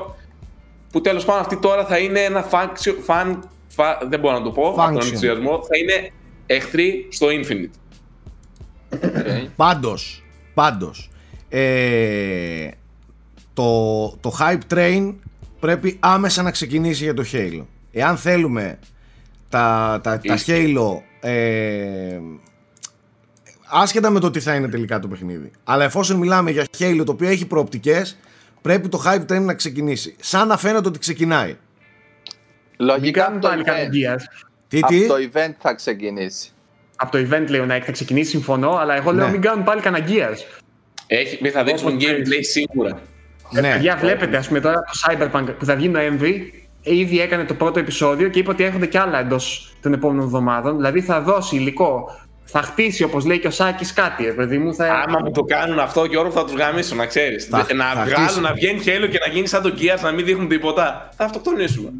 Που 0.92 1.00
τέλος 1.00 1.24
πάντων 1.24 1.40
αυτή 1.40 1.56
τώρα 1.56 1.84
θα 1.86 1.98
είναι 1.98 2.20
ένα 2.20 2.48
faction, 2.50 2.94
fan, 3.06 3.38
fa- 3.76 4.02
δεν 4.08 4.20
μπορώ 4.20 4.38
να 4.38 4.42
το 4.44 4.50
πω, 4.50 4.68
από 4.68 4.76
τον 4.76 4.94
Function. 4.96 5.02
ενθουσιασμό. 5.04 5.50
Θα 5.62 5.76
είναι 5.78 6.10
εχθροί 6.46 7.08
στο 7.10 7.26
Infinite. 7.30 7.70
Οκ. 8.92 9.48
Πάντως, 9.56 10.24
πάντως, 10.54 11.10
ε, 11.48 12.68
το, 13.54 14.06
το 14.20 14.36
hype 14.40 14.74
train 14.74 15.14
πρέπει 15.60 15.96
άμεσα 16.00 16.42
να 16.42 16.50
ξεκινήσει 16.50 17.04
για 17.04 17.14
το 17.14 17.24
Halo. 17.32 17.64
Εάν 17.94 18.16
θέλουμε 18.16 18.78
τα, 19.48 20.00
τα, 20.02 20.18
τα 20.26 20.34
Ισχύει. 20.34 20.74
Halo 20.78 21.00
ε, 21.28 22.18
άσχετα 23.66 24.10
με 24.10 24.20
το 24.20 24.30
τι 24.30 24.40
θα 24.40 24.54
είναι 24.54 24.68
τελικά 24.68 24.98
το 24.98 25.08
παιχνίδι 25.08 25.50
αλλά 25.64 25.84
εφόσον 25.84 26.16
μιλάμε 26.16 26.50
για 26.50 26.66
Halo 26.78 27.02
το 27.06 27.12
οποίο 27.12 27.28
έχει 27.28 27.46
προοπτικές 27.46 28.18
πρέπει 28.62 28.88
το 28.88 29.02
hype 29.06 29.32
train 29.32 29.40
να 29.40 29.54
ξεκινήσει 29.54 30.16
σαν 30.20 30.48
να 30.48 30.56
φαίνεται 30.56 30.88
ότι 30.88 30.98
ξεκινάει 30.98 31.56
Μην 32.78 32.88
Λογικά 32.88 33.22
κάνουν 33.22 33.36
από 33.36 33.46
το 33.46 33.48
πάλι 33.50 33.62
event. 33.62 33.66
καμιά 33.66 33.93
γκέλα. 33.93 34.26
τι 34.68 34.78
Από 34.82 34.86
τι; 34.92 35.06
το 35.06 35.14
event 35.32 35.52
θα 35.58 35.74
ξεκινήσει. 35.74 36.48
Από 36.96 37.12
το 37.12 37.18
event 37.18 37.44
λέει 37.48 37.60
ο 37.60 37.66
Nike 37.70 37.82
θα 37.84 37.92
ξεκινήσει, 37.92 38.30
συμφωνώ, 38.30 38.70
αλλά 38.76 38.94
εγώ 38.96 39.12
λέω 39.12 39.24
Ναι. 39.26 39.30
μην 39.32 39.40
κάνουν 39.40 39.64
πάλι 39.64 39.80
καναγκίας. 39.80 40.46
Έχει, 41.06 41.48
θα 41.50 41.64
δείξουν 41.64 41.88
Όπως 41.88 42.02
gameplay 42.04 42.22
ξέρεις. 42.22 42.50
σίγουρα. 42.50 43.00
ναι. 43.50 43.72
Παιδιά, 43.72 43.96
βλέπετε, 43.96 44.36
ας 44.36 44.46
πούμε 44.48 44.60
τώρα 44.60 44.74
το 44.74 44.92
Cyberpunk 45.08 45.54
που 45.58 45.64
θα 45.64 45.76
βγει 45.76 45.88
Νοέμβρη, 45.88 46.63
ήδη 46.84 47.20
έκανε 47.20 47.44
το 47.44 47.54
πρώτο 47.54 47.78
επεισόδιο 47.78 48.28
και 48.28 48.38
είπε 48.38 48.50
ότι 48.50 48.64
έρχονται 48.64 48.86
κι 48.86 48.98
άλλα 48.98 49.18
εντός 49.20 49.74
των 49.82 49.92
επόμενων 49.92 50.24
εβδομάδων. 50.24 50.76
Δηλαδή 50.76 51.00
θα 51.00 51.20
δώσει 51.20 51.56
υλικό. 51.56 52.18
Θα 52.44 52.62
χτίσει, 52.62 53.02
όπως 53.04 53.24
λέει 53.26 53.38
και 53.38 53.46
ο 53.46 53.50
Σάκης, 53.50 53.92
κάτι, 53.92 54.24
ρε 54.24 54.32
παιδί 54.32 54.58
μου. 54.58 54.74
Θα... 54.74 54.84
Άμα 54.84 55.18
μου 55.24 55.30
το 55.30 55.42
κάνουν 55.42 55.78
αυτό 55.78 56.06
και 56.06 56.16
όρο 56.18 56.30
θα 56.30 56.44
τους 56.44 56.54
γαμίσω, 56.54 56.94
να 56.94 57.06
ξέρεις. 57.06 57.44
Θα- 57.44 57.66
Να 57.74 57.84
θα 57.84 58.04
βγάλουν, 58.04 58.24
χτίσει. 58.26 58.40
να 58.40 58.52
βγαίνει 58.52 58.80
Halo 58.84 59.08
και 59.10 59.18
να 59.26 59.32
γίνει 59.32 59.46
σαν 59.46 59.62
τον 59.62 59.74
Gears, 59.78 60.00
να 60.02 60.12
μην 60.12 60.24
δείχνουν 60.24 60.48
τίποτα. 60.48 61.08
Θα 61.16 61.24
αυτοκτονήσουμε. 61.24 61.90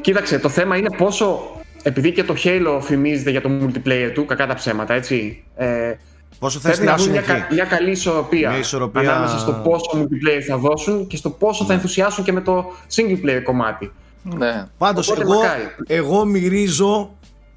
Κοίταξε, 0.00 0.38
το 0.38 0.48
θέμα 0.48 0.76
είναι 0.76 0.88
πόσο. 0.96 1.40
Επειδή 1.82 2.12
και 2.12 2.24
το 2.24 2.34
Halo 2.44 2.78
φημίζεται 2.80 3.30
για 3.30 3.40
το 3.40 3.50
multiplayer 3.62 4.10
του, 4.14 4.24
κακά 4.26 4.46
τα 4.46 4.54
ψέματα, 4.54 4.94
έτσι. 4.94 5.44
Ε, 5.56 5.92
πόσο 6.38 6.58
θες 6.58 6.76
πρέπει 6.76 6.86
να 6.90 6.96
βρουν 6.96 7.06
εστιάσουν 7.14 7.34
μια, 7.34 7.36
εκεί; 7.36 7.48
κα- 7.48 7.54
μια 7.54 7.64
καλή 7.78 7.90
ισορροπία, 7.90 8.48
Μια 8.50 8.58
ισορροπία- 8.58 9.00
ανάμεσα 9.12 9.38
στο 9.38 9.52
πόσο 9.52 9.90
multiplayer 9.94 10.42
θα 10.48 10.56
δώσουν 10.56 11.06
και 11.06 11.16
στο 11.16 11.30
πόσο 11.30 11.64
θα 11.64 11.72
ενθουσιάσουν 11.72 12.24
και 12.24 12.32
με 12.32 12.40
το 12.40 12.64
single 12.94 13.24
player 13.26 13.40
κομμάτι. 13.44 13.92
Ναι. 14.22 14.66
Πάντως 14.78 15.08
Οπότε 15.08 15.22
εγώ, 15.22 15.34
μακάρι. 15.34 15.62
εγώ 15.86 16.24
μυρίζω, 16.24 17.10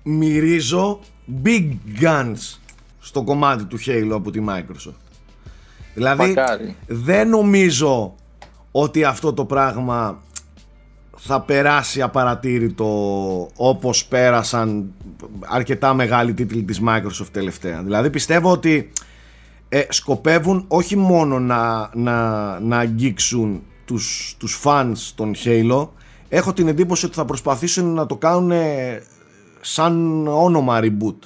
μυρίζω 0.04 1.00
big 1.44 1.68
guns 2.02 2.58
στο 3.00 3.24
κομμάτι 3.24 3.64
του 3.64 3.78
Halo 3.86 4.12
από 4.14 4.32
τη 4.32 4.40
Microsoft. 4.50 4.94
Δηλαδή 5.94 6.28
Μακάρι. 6.28 6.76
δεν 6.88 7.30
νομίζω 7.30 8.16
ότι 8.72 9.04
αυτό 9.04 9.34
το 9.34 9.46
πράγμα 9.46 10.20
θα 11.18 11.42
περάσει 11.42 12.02
απαρατήρητο 12.02 12.88
όπως 13.56 14.06
πέρασαν 14.06 14.94
αρκετά 15.40 15.94
μεγάλοι 15.94 16.34
τίτλοι 16.34 16.64
της 16.64 16.82
Microsoft 16.88 17.32
τελευταία. 17.32 17.84
Δηλαδή 17.84 18.10
πιστεύω 18.10 18.52
ότι 18.52 18.92
ε, 19.70 19.84
σκοπεύουν 19.90 20.66
όχι 20.68 20.96
μόνο 20.96 21.40
να, 21.40 21.90
να, 21.94 22.60
να 22.60 22.78
αγγίξουν 22.78 23.64
τους, 23.86 24.36
τους 24.40 24.62
fans 24.64 24.98
των 25.16 25.34
Halo 25.46 25.88
έχω 26.30 26.54
την 26.54 26.68
εντύπωση 26.68 27.06
ότι 27.06 27.16
θα 27.16 27.26
προσπαθήσουν 27.26 27.94
να 27.94 28.06
το 28.06 28.18
κάνουν 28.18 28.52
ε, 28.52 29.04
σαν 29.62 30.28
όνομα 30.28 30.80
reboot 30.82 31.18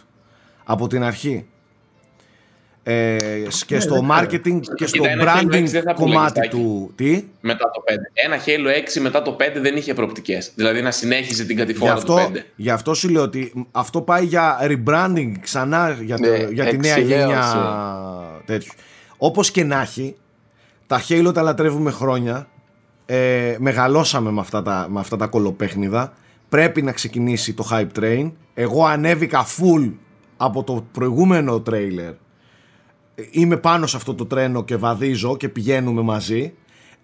από 0.64 0.88
την 0.88 1.04
αρχή 1.04 1.46
ε, 2.88 3.18
και 3.66 3.80
στο 3.80 3.94
δεν 3.94 4.08
marketing 4.12 4.60
και 4.76 4.88
στο 4.88 4.98
Κοίτα, 4.98 5.10
ένα 5.10 5.24
Halo 5.24 5.54
6 5.54 5.54
branding 5.54 5.64
δεν 5.66 5.84
θα 5.84 5.94
κομμάτι 5.94 6.34
πουλήσει, 6.34 6.50
του 6.50 6.92
τι; 6.96 7.24
Μετά 7.42 7.72
το 7.74 7.84
5. 7.88 7.96
Ένα 8.14 8.38
Halo 8.46 8.98
6 8.98 9.02
μετά 9.02 9.22
το 9.22 9.38
5 9.40 9.44
δεν 9.62 9.76
είχε 9.76 9.94
προοπτικές. 9.94 10.52
Δηλαδή 10.56 10.82
να 10.82 10.92
συνέχιζε 10.92 11.46
την 11.46 11.56
Γι' 11.56 11.62
κατηφόρα 11.62 11.94
αυτό, 11.94 12.16
του 12.16 12.32
5. 12.34 12.40
γι' 12.56 12.70
αυτό 12.70 12.94
σου 12.94 13.10
λέω 13.10 13.22
ότι 13.22 13.68
αυτό 13.72 14.02
πάει 14.02 14.26
για 14.26 14.58
rebranding 14.62 15.32
ξανά 15.42 15.98
για, 16.02 16.18
το, 16.18 16.30
Ναι, 16.30 16.48
για 16.52 16.66
τη 16.66 16.78
νέα 16.78 16.96
εξηλαίωση. 16.96 17.26
γενιά 17.26 17.44
τέτοιου. 18.46 18.72
Όπως 19.18 19.52
και 19.52 19.64
να 19.64 19.82
έχει, 19.82 20.16
τα 20.88 21.02
Halo 21.10 21.32
τα 21.34 21.42
λατρεύουμε 21.42 21.92
χρόνια. 21.92 22.48
Ε, 23.06 23.56
μεγαλώσαμε 23.60 24.32
με 24.32 24.40
αυτά, 24.40 24.62
τα, 24.62 24.88
με 24.90 25.00
αυτά 25.00 25.18
τα 25.18 25.28
κολοπέχνιδα. 25.28 26.14
Πρέπει 26.50 26.82
να 26.82 26.92
ξεκινήσει 26.92 27.54
το 27.54 27.68
hype 27.72 28.00
train. 28.00 28.32
Εγώ 28.54 28.86
ανέβηκα 28.86 29.46
full 29.46 29.92
από 30.38 30.64
το 30.64 30.86
προηγούμενο 30.92 31.60
τρέιλερ 31.60 32.14
είμαι 33.32 33.58
πάνω 33.58 33.88
σε 33.88 33.98
αυτό 33.98 34.14
το 34.14 34.26
τρένο 34.26 34.64
και 34.64 34.76
βαδίζω 34.76 35.38
και 35.38 35.50
πηγαίνουμε 35.50 36.02
μαζί. 36.02 36.54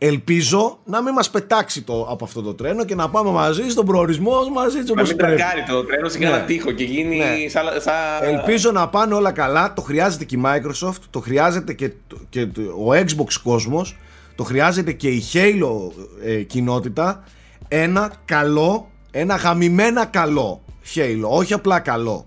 Ελπίζω 0.04 0.80
να 0.86 1.02
μην 1.02 1.14
μας 1.14 1.30
πετάξει 1.30 1.82
το, 1.82 2.08
από 2.10 2.26
αυτό 2.26 2.42
το 2.42 2.54
τρένο 2.54 2.86
και 2.86 2.96
να 2.96 3.10
πάμε 3.10 3.32
μαζί 3.32 3.70
στον 3.70 3.86
προορισμό 3.86 4.32
μαζί 4.54 4.78
έτσι 4.78 4.94
Να 4.94 5.00
όπως 5.02 5.08
μην 5.10 5.18
πρέπει. 5.18 5.36
τρακάρει 5.36 5.64
το 5.64 5.84
τρένο 5.86 6.10
σε 6.10 6.18
Ναι. 6.18 6.26
κανένα 6.26 6.44
τείχο 6.46 6.72
και 6.72 6.84
γίνει 6.84 7.18
Ναι. 7.18 7.26
σαν. 7.50 7.66
σαν- 7.82 8.24
Ελπίζω 8.24 8.72
να 8.72 8.88
πάνε 8.90 9.14
όλα 9.14 9.32
καλά. 9.32 9.74
Το 9.74 9.82
χρειάζεται 9.82 10.26
και 10.26 10.36
η 10.36 10.42
Microsoft, 10.46 11.00
το 11.10 11.20
χρειάζεται 11.20 11.74
και, 11.74 11.92
το- 12.08 12.18
και 12.30 12.46
το- 12.46 12.62
ο 12.62 12.90
Xbox 12.94 13.34
κόσμος, 13.44 13.98
το 14.36 14.44
χρειάζεται 14.44 14.92
και 14.92 15.10
η 15.10 15.24
Halo 15.34 15.92
ε, 16.26 16.42
κοινότητα. 16.42 17.24
Ένα 17.68 18.12
καλό, 18.26 18.90
ένα 19.12 19.36
γαμημένα 19.36 20.06
καλό 20.06 20.62
Halo, 20.96 21.22
όχι 21.30 21.54
απλά 21.54 21.80
καλό. 21.80 22.26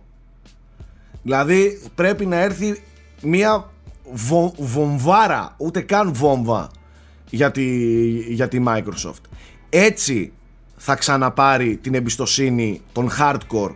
Δηλαδή 1.23 1.83
πρέπει 1.95 2.27
να 2.27 2.37
έρθει 2.41 2.83
μια 3.23 3.71
βο- 4.13 4.55
βομβάρα, 4.59 5.55
ούτε 5.57 5.81
καν 5.81 6.15
βόμβα 6.15 6.71
για 7.31 7.51
τη, 7.51 7.65
για 8.35 8.49
τη 8.49 8.63
Microsoft. 8.67 9.23
Έτσι 9.69 10.33
θα 10.77 10.95
ξαναπάρει 10.95 11.77
την 11.77 11.95
εμπιστοσύνη 11.95 12.81
των 12.93 13.11
hardcore 13.19 13.75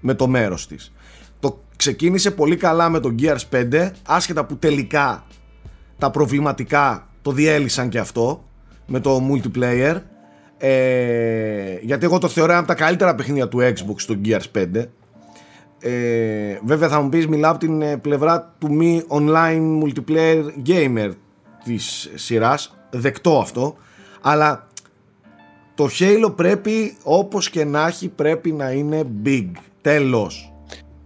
με 0.00 0.14
το 0.14 0.28
μέρος 0.28 0.66
της. 0.66 0.92
Το 1.40 1.60
ξεκίνησε 1.76 2.30
πολύ 2.30 2.56
καλά 2.56 2.88
με 2.88 3.00
τον 3.00 3.14
Gears 3.20 3.62
5, 3.72 3.90
άσχετα 4.06 4.44
που 4.44 4.56
τελικά 4.56 5.24
τα 5.98 6.10
προβληματικά 6.10 7.08
το 7.22 7.32
διέλυσαν 7.32 7.88
και 7.88 7.98
αυτό 7.98 8.44
με 8.86 9.00
το 9.00 9.20
multiplayer. 9.30 10.00
Ε, 10.58 11.76
γιατί 11.82 12.04
εγώ 12.04 12.18
το 12.18 12.28
θεωρώ 12.28 12.50
ένα 12.50 12.58
από 12.60 12.68
τα 12.68 12.74
καλύτερα 12.74 13.14
παιχνίδια 13.14 13.48
του 13.48 13.58
Xbox 13.58 14.00
το 14.06 14.18
Gears 14.24 14.58
5 14.74 14.84
ε, 15.80 16.58
βέβαια 16.64 16.88
θα 16.88 17.00
μου 17.00 17.08
πεις 17.08 17.26
μιλάω 17.26 17.50
από 17.50 17.60
την 17.60 17.82
ε, 17.82 17.96
πλευρά 17.96 18.54
του 18.58 18.72
μη 18.74 19.02
online 19.08 19.82
multiplayer 19.82 20.44
gamer 20.66 21.10
της 21.64 22.10
σειράς 22.14 22.76
δεκτό 22.90 23.38
αυτό 23.38 23.76
αλλά 24.20 24.68
το 25.74 25.88
Halo 25.98 26.32
πρέπει 26.36 26.96
όπως 27.02 27.50
και 27.50 27.64
να 27.64 27.86
έχει 27.86 28.08
πρέπει 28.08 28.52
να 28.52 28.70
είναι 28.70 29.02
big 29.24 29.46
τέλος 29.80 30.52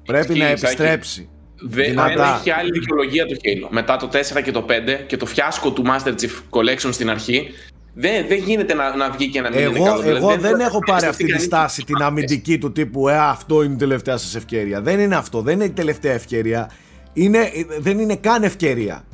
πρέπει 0.05 0.33
Ισχύει, 0.33 0.39
να 0.43 0.49
Σάκη. 0.49 0.65
επιστρέψει 0.65 1.29
Δεν, 1.61 1.85
Δυνατά. 1.91 2.15
δεν 2.15 2.25
έχει 2.41 2.51
άλλη 2.51 2.71
δικαιολογία 2.71 3.27
το 3.27 3.35
Halo. 3.35 3.69
Μετά 3.71 3.97
το 3.97 4.09
4 4.13 4.43
και 4.43 4.51
το 4.51 4.67
5 4.69 4.73
και 5.07 5.17
το 5.17 5.27
φιάσκο 5.27 5.73
του 5.73 5.83
Master 5.87 6.09
Chief 6.21 6.31
Collection 6.51 6.89
στην 6.93 7.11
αρχή, 7.11 7.49
δεν, 7.95 8.27
δεν 8.29 8.39
γίνεται 8.39 8.75
να, 8.75 8.97
να 8.97 9.11
βγει 9.11 9.29
και 9.29 9.41
να 9.41 9.51
μην 9.51 9.59
είναι 9.59 9.77
εγώ, 9.77 9.85
καλό. 9.85 10.03
Δηλαδή, 10.03 10.17
εγώ 10.17 10.37
δεν, 10.37 10.61
έχω 10.61 10.79
πάρει 10.79 11.07
εμπιστευτεί 11.07 11.09
αυτή 11.09 11.25
τη 11.25 11.31
κανείς 11.31 11.45
στάση 11.45 11.77
τις 11.77 11.85
την 11.85 11.95
μάχες. 11.95 12.09
αμυντική 12.09 12.59
του 12.59 12.73
τύπου 12.73 13.09
ε, 13.09 13.19
αυτό 13.19 13.63
είναι 13.63 13.75
η 13.75 13.77
τελευταία 13.77 14.17
σας 14.17 14.35
ευκαιρία 14.35 14.81
δεν 14.81 15.01
είναι 15.01 15.17
αυτό, 15.17 15.41
δεν 15.41 15.55
είναι 15.55 15.65
η 15.65 15.71
τελευταία 15.71 16.13
ευκαιρία. 16.13 16.71
Είναι, 17.13 17.51
δεν 17.79 17.99
είναι 17.99 18.17
καν 18.17 18.43
ευκαιρία. 18.43 19.05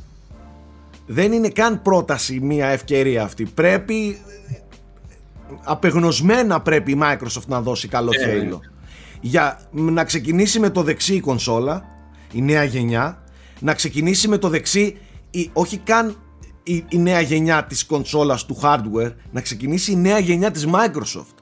Δεν 1.05 1.31
είναι 1.31 1.49
καν 1.49 1.81
πρόταση 1.81 2.39
μια 2.39 2.67
ευκαιρία 2.67 3.23
αυτή. 3.23 3.43
Πρέπει 3.43 4.17
απεγνωσμένα 5.63 6.61
πρέπει 6.61 6.91
η 6.91 6.99
Microsoft 7.01 7.45
να 7.47 7.61
δώσει 7.61 7.87
καλό 7.87 8.11
Ε, 8.13 8.47
Halo 8.49 8.59
για 9.21 9.59
να 9.71 10.03
ξεκινήσει 10.03 10.59
με 10.59 10.69
το 10.69 10.83
δεξί 10.83 11.15
η 11.15 11.19
κονσόλα 11.19 11.85
η 12.31 12.41
νέα 12.41 12.63
γενιά 12.63 13.23
να 13.59 13.73
ξεκινήσει 13.73 14.27
με 14.27 14.37
το 14.37 14.49
δεξί 14.49 14.97
η, 15.31 15.49
όχι 15.53 15.77
καν 15.77 16.15
η, 16.63 16.85
η 16.89 16.97
νέα 16.97 17.21
γενιά 17.21 17.63
της 17.65 17.85
κονσόλας 17.85 18.45
του 18.45 18.59
hardware 18.63 19.13
να 19.31 19.41
ξεκινήσει 19.41 19.91
η 19.91 19.95
νέα 19.95 20.19
γενιά 20.19 20.51
της 20.51 20.65
Microsoft 20.67 21.35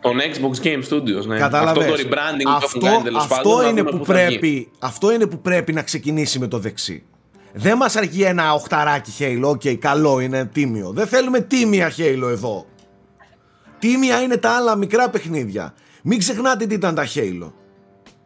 Τον 0.00 0.16
Xbox 0.18 0.64
Game 0.66 0.82
Studios, 0.92 1.26
ναι. 1.26 1.38
Κατάλαβες. 1.38 1.84
Αυτό 1.84 1.96
το 2.02 2.08
rebranding 2.08 2.42
που 2.42 2.50
αυτό, 2.50 2.78
έχουν 2.78 2.80
κάνει 2.90 3.02
τέλος 3.02 3.22
αυτό 3.22 3.34
πάντων, 3.34 3.62
να 3.62 3.68
είναι 3.68 3.78
δούμε 3.80 3.90
που 3.90 3.98
πού 3.98 4.04
θα 4.04 4.14
βγει. 4.14 4.26
πρέπει, 4.38 4.70
αυτό 4.78 5.12
είναι 5.12 5.26
που 5.26 5.40
πρέπει 5.40 5.72
να 5.72 5.82
ξεκινήσει 5.82 6.38
με 6.38 6.46
το 6.46 6.58
δεξί. 6.58 7.02
Δεν 7.52 7.76
μας 7.76 7.96
αρκεί 7.96 8.22
ένα 8.22 8.52
οχταράκι 8.54 9.12
Halo, 9.18 9.42
οκ, 9.48 9.62
καλό 9.78 10.20
είναι 10.20 10.44
τίμιο. 10.44 10.90
Δεν 10.92 11.06
θέλουμε 11.06 11.40
τίμια 11.40 11.92
Halo 11.96 12.28
εδώ. 12.30 12.66
Τίμια 13.78 14.20
είναι 14.20 14.36
τα 14.36 14.50
άλλα 14.50 14.76
μικρά 14.76 15.10
παιχνίδια. 15.10 15.74
Μην 16.02 16.18
ξεχνάτε 16.18 16.66
τι 16.66 16.74
ήταν 16.74 16.94
τα 16.94 17.06
Halo. 17.14 17.52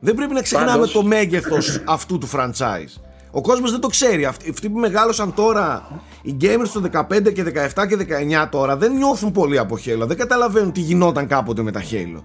Δεν 0.00 0.14
πρέπει 0.14 0.32
να 0.34 0.42
ξεχνάμε 0.42 0.70
Πάντως- 0.72 0.92
το 0.92 1.02
μέγεθος 1.02 1.82
αυτού 1.86 2.18
του 2.18 2.28
franchise. 2.32 3.00
Ο 3.34 3.40
κόσμος 3.40 3.70
δεν 3.70 3.80
το 3.80 3.88
ξέρει. 3.88 4.24
Αυτοί, 4.24 4.50
αυτοί 4.50 4.70
που 4.70 4.78
μεγάλωσαν 4.78 5.34
τώρα, 5.34 5.88
οι 6.22 6.36
gamers 6.40 6.68
το 6.72 6.82
15 6.92 7.32
και 7.32 7.44
17 7.74 7.86
και 7.88 7.96
19 8.42 8.48
τώρα, 8.50 8.76
δεν 8.76 8.92
νιώθουν 8.92 9.32
πολύ 9.32 9.58
από 9.58 9.78
Halo. 9.84 10.06
Δεν 10.06 10.16
καταλαβαίνουν 10.16 10.72
τι 10.72 10.80
γινόταν 10.80 11.26
κάποτε 11.26 11.62
με 11.62 11.70
τα 11.70 11.80
Halo. 11.80 12.22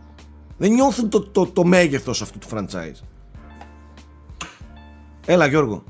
Δεν 0.58 0.72
νιώθουν 0.72 1.10
το, 1.10 1.22
το, 1.22 1.45
το 1.45 1.64
μέγεθος 1.64 2.22
αυτού 2.22 2.38
του 2.38 2.47
franchise. 2.51 3.03
Έλα 5.26 5.45
Γιώργο. 5.45 5.84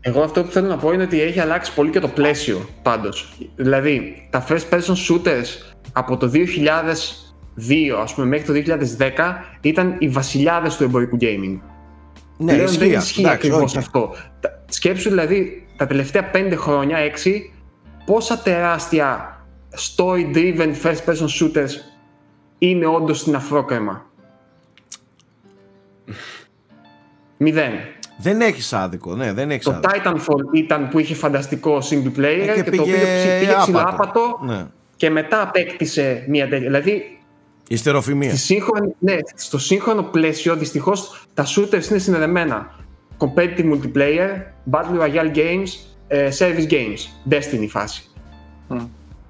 Εγώ 0.00 0.22
αυτό 0.22 0.44
που 0.44 0.50
θέλω 0.50 0.68
να 0.68 0.76
πω 0.76 0.92
είναι 0.92 1.02
ότι 1.02 1.20
έχει 1.20 1.40
αλλάξει 1.40 1.74
πολύ 1.74 1.90
και 1.90 2.00
το 2.00 2.08
πλαίσιο 2.08 2.68
πάντως. 2.82 3.32
Δηλαδή, 3.56 4.28
τα 4.30 4.46
first 4.48 4.68
person 4.70 4.94
shooters 5.08 5.74
από 5.92 6.16
το 6.16 6.30
2002 6.34 6.38
ας 8.02 8.14
πούμε 8.14 8.26
μέχρι 8.26 8.62
το 8.62 8.76
2010 8.98 9.08
ήταν 9.60 9.96
οι 9.98 10.08
βασιλιάδες 10.08 10.76
του 10.76 10.84
εμπορικού 10.84 11.16
gaming. 11.20 11.69
Ναι, 12.42 12.52
Πλέον 12.52 12.68
δεν 12.70 12.88
ισχύει. 12.88 12.96
ισχύει 12.98 13.20
Εντάξει, 13.20 13.36
ακριβώς 13.46 13.62
όχι. 13.62 13.78
αυτό. 13.78 14.14
Τα- 14.40 14.62
Σκέψου 14.68 15.08
δηλαδή 15.08 15.66
τα 15.76 15.86
τελευταία 15.86 16.30
5 16.34 16.52
χρόνια, 16.56 16.98
6, 16.98 17.50
πόσα 18.04 18.38
τεράστια 18.38 19.38
story-driven 19.96 20.72
first 20.82 21.04
person 21.06 21.26
shooters 21.40 21.70
είναι 22.58 22.86
όντως 22.86 23.18
στην 23.20 23.34
αφρόκρεμα; 23.34 24.04
Μηδέν. 27.36 27.72
Δεν 28.18 28.40
έχεις 28.40 28.72
άδικο, 28.72 29.14
ναι, 29.14 29.32
δεν 29.32 29.50
έχεις 29.50 29.64
Το 29.64 29.70
άδικο. 29.70 29.90
Titanfall 30.10 30.54
ήταν 30.56 30.88
που 30.88 30.98
είχε 30.98 31.14
φανταστικό 31.14 31.78
single 31.90 32.18
player 32.18 32.46
Ε, 32.48 32.52
και, 32.54 32.62
και 32.62 32.70
το 32.76 32.82
οποίο 32.82 32.94
πήγε 32.94 33.38
πήγε 33.40 33.52
ψηλά 33.60 33.80
άπατο. 33.80 34.02
άπατο 34.02 34.40
Ναι. 34.44 34.66
και 34.96 35.10
μετά 35.10 35.42
απέκτησε 35.42 36.24
μια 36.28 36.44
τέτοια. 36.48 36.66
Δηλαδή, 36.66 37.18
Ιστεροφημία. 37.72 38.28
στη 38.30 38.38
σύγχρονη, 38.38 38.94
ναι, 38.98 39.16
στο 39.34 39.58
σύγχρονο 39.58 40.02
πλαίσιο 40.02 40.56
δυστυχώς 40.56 41.22
τα 41.34 41.46
shooters 41.46 41.90
είναι 41.90 41.98
συνδεδεμένα. 41.98 42.74
Competitive 43.18 43.72
multiplayer, 43.72 44.30
Battle 44.70 45.00
Royale 45.00 45.34
games, 45.36 45.68
ε, 46.08 46.28
service 46.38 46.70
games, 46.70 47.30
Destiny 47.30 47.66
φάση. 47.68 48.10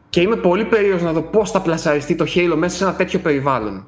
Και 0.08 0.20
είμαι 0.20 0.36
πολύ 0.36 0.64
περίεργος 0.64 1.02
να 1.02 1.12
δω 1.12 1.20
πώς 1.22 1.50
θα 1.50 1.60
πλασαριστεί 1.60 2.14
το 2.14 2.24
Halo 2.34 2.54
μέσα 2.56 2.76
σε 2.76 2.84
ένα 2.84 2.94
τέτοιο 2.94 3.18
περιβάλλον. 3.18 3.86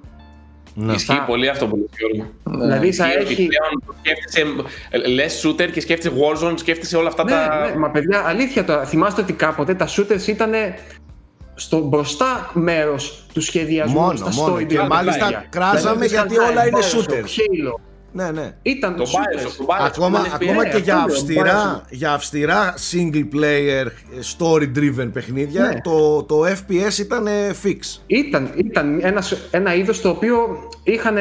Ναι. 0.74 0.92
Ισχύει 0.92 1.12
Θα- 1.12 1.24
πολύ 1.24 1.48
αυτό 1.48 1.66
που 1.66 1.76
λέει 1.76 1.84
ο 1.84 1.96
Γιώργο. 1.98 2.32
Δηλαδή 2.64 2.92
θα 2.92 3.07
Ισχύει 3.07 3.20
ότι 3.20 3.32
έχει... 3.32 3.46
πλέον 3.46 3.96
σκέφτεσαι 4.03 4.44
λες 5.09 5.44
shooter 5.46 5.70
και 5.72 5.80
σκέφτεσαι 5.80 6.14
Warzone, 6.16 6.55
σκέφτεσαι 6.59 6.96
όλα 6.96 7.09
αυτά 7.09 7.24
Ναι, 7.24 7.30
τα... 7.30 7.68
ναι, 7.70 7.76
μα 7.76 7.90
παιδιά, 7.90 8.22
αλήθεια 8.26 8.64
τώρα. 8.64 8.84
Θυμάστε 8.84 9.20
ότι 9.20 9.32
κάποτε 9.32 9.74
τα 9.74 9.88
shooters 9.88 10.26
ήταν 10.26 10.53
στο 11.62 11.78
μπροστά 11.78 12.50
μέρος 12.52 13.24
του 13.32 13.40
σχεδιασμού 13.40 14.00
Μόνο, 14.00 14.16
στα 14.16 14.32
μόνο. 14.34 14.54
story 14.56 14.66
Και 14.66 14.78
driven 14.80 14.86
μάλιστα 14.88 15.18
παιχνίδια. 15.18 15.46
κράζαμε 15.50 16.06
Δηλαδή, 16.06 16.34
γιατί 16.34 16.50
όλα 16.52 16.66
είναι 16.66 16.78
Bioshock, 16.80 17.10
shooters. 17.10 17.22
Halo. 17.24 17.80
ναι, 18.12 18.30
ναι. 18.30 18.54
Ήταν 18.62 18.96
Το 18.96 19.02
το 19.02 19.10
Bioshock, 19.10 19.46
shooters. 19.46 19.52
το 19.58 19.64
Bioshock, 19.68 19.84
Ακόμα, 19.86 20.18
το 20.18 20.24
FPS. 20.30 20.34
ακόμα 20.34 20.66
και 20.68 20.76
για 20.76 20.94
αυτό 20.94 21.06
λέω, 21.08 21.16
αυστηρά, 21.16 21.80
Bioshock. 21.80 21.86
για 21.90 22.12
αυστηρά 22.12 22.74
single 22.92 23.26
player 23.36 23.86
story 24.38 24.68
driven 24.78 25.10
παιχνίδια 25.12 25.62
Ναι. 25.62 25.80
το, 25.80 26.22
το 26.22 26.42
FPS 26.46 26.98
ήταν 26.98 27.26
ε, 27.26 27.50
fix. 27.64 27.78
Ήταν, 28.06 28.50
ήταν 28.56 28.98
ένα, 29.02 29.22
ένα 29.50 29.74
είδος 29.74 30.00
το 30.00 30.08
οποίο 30.08 30.36
είχαν 30.82 31.16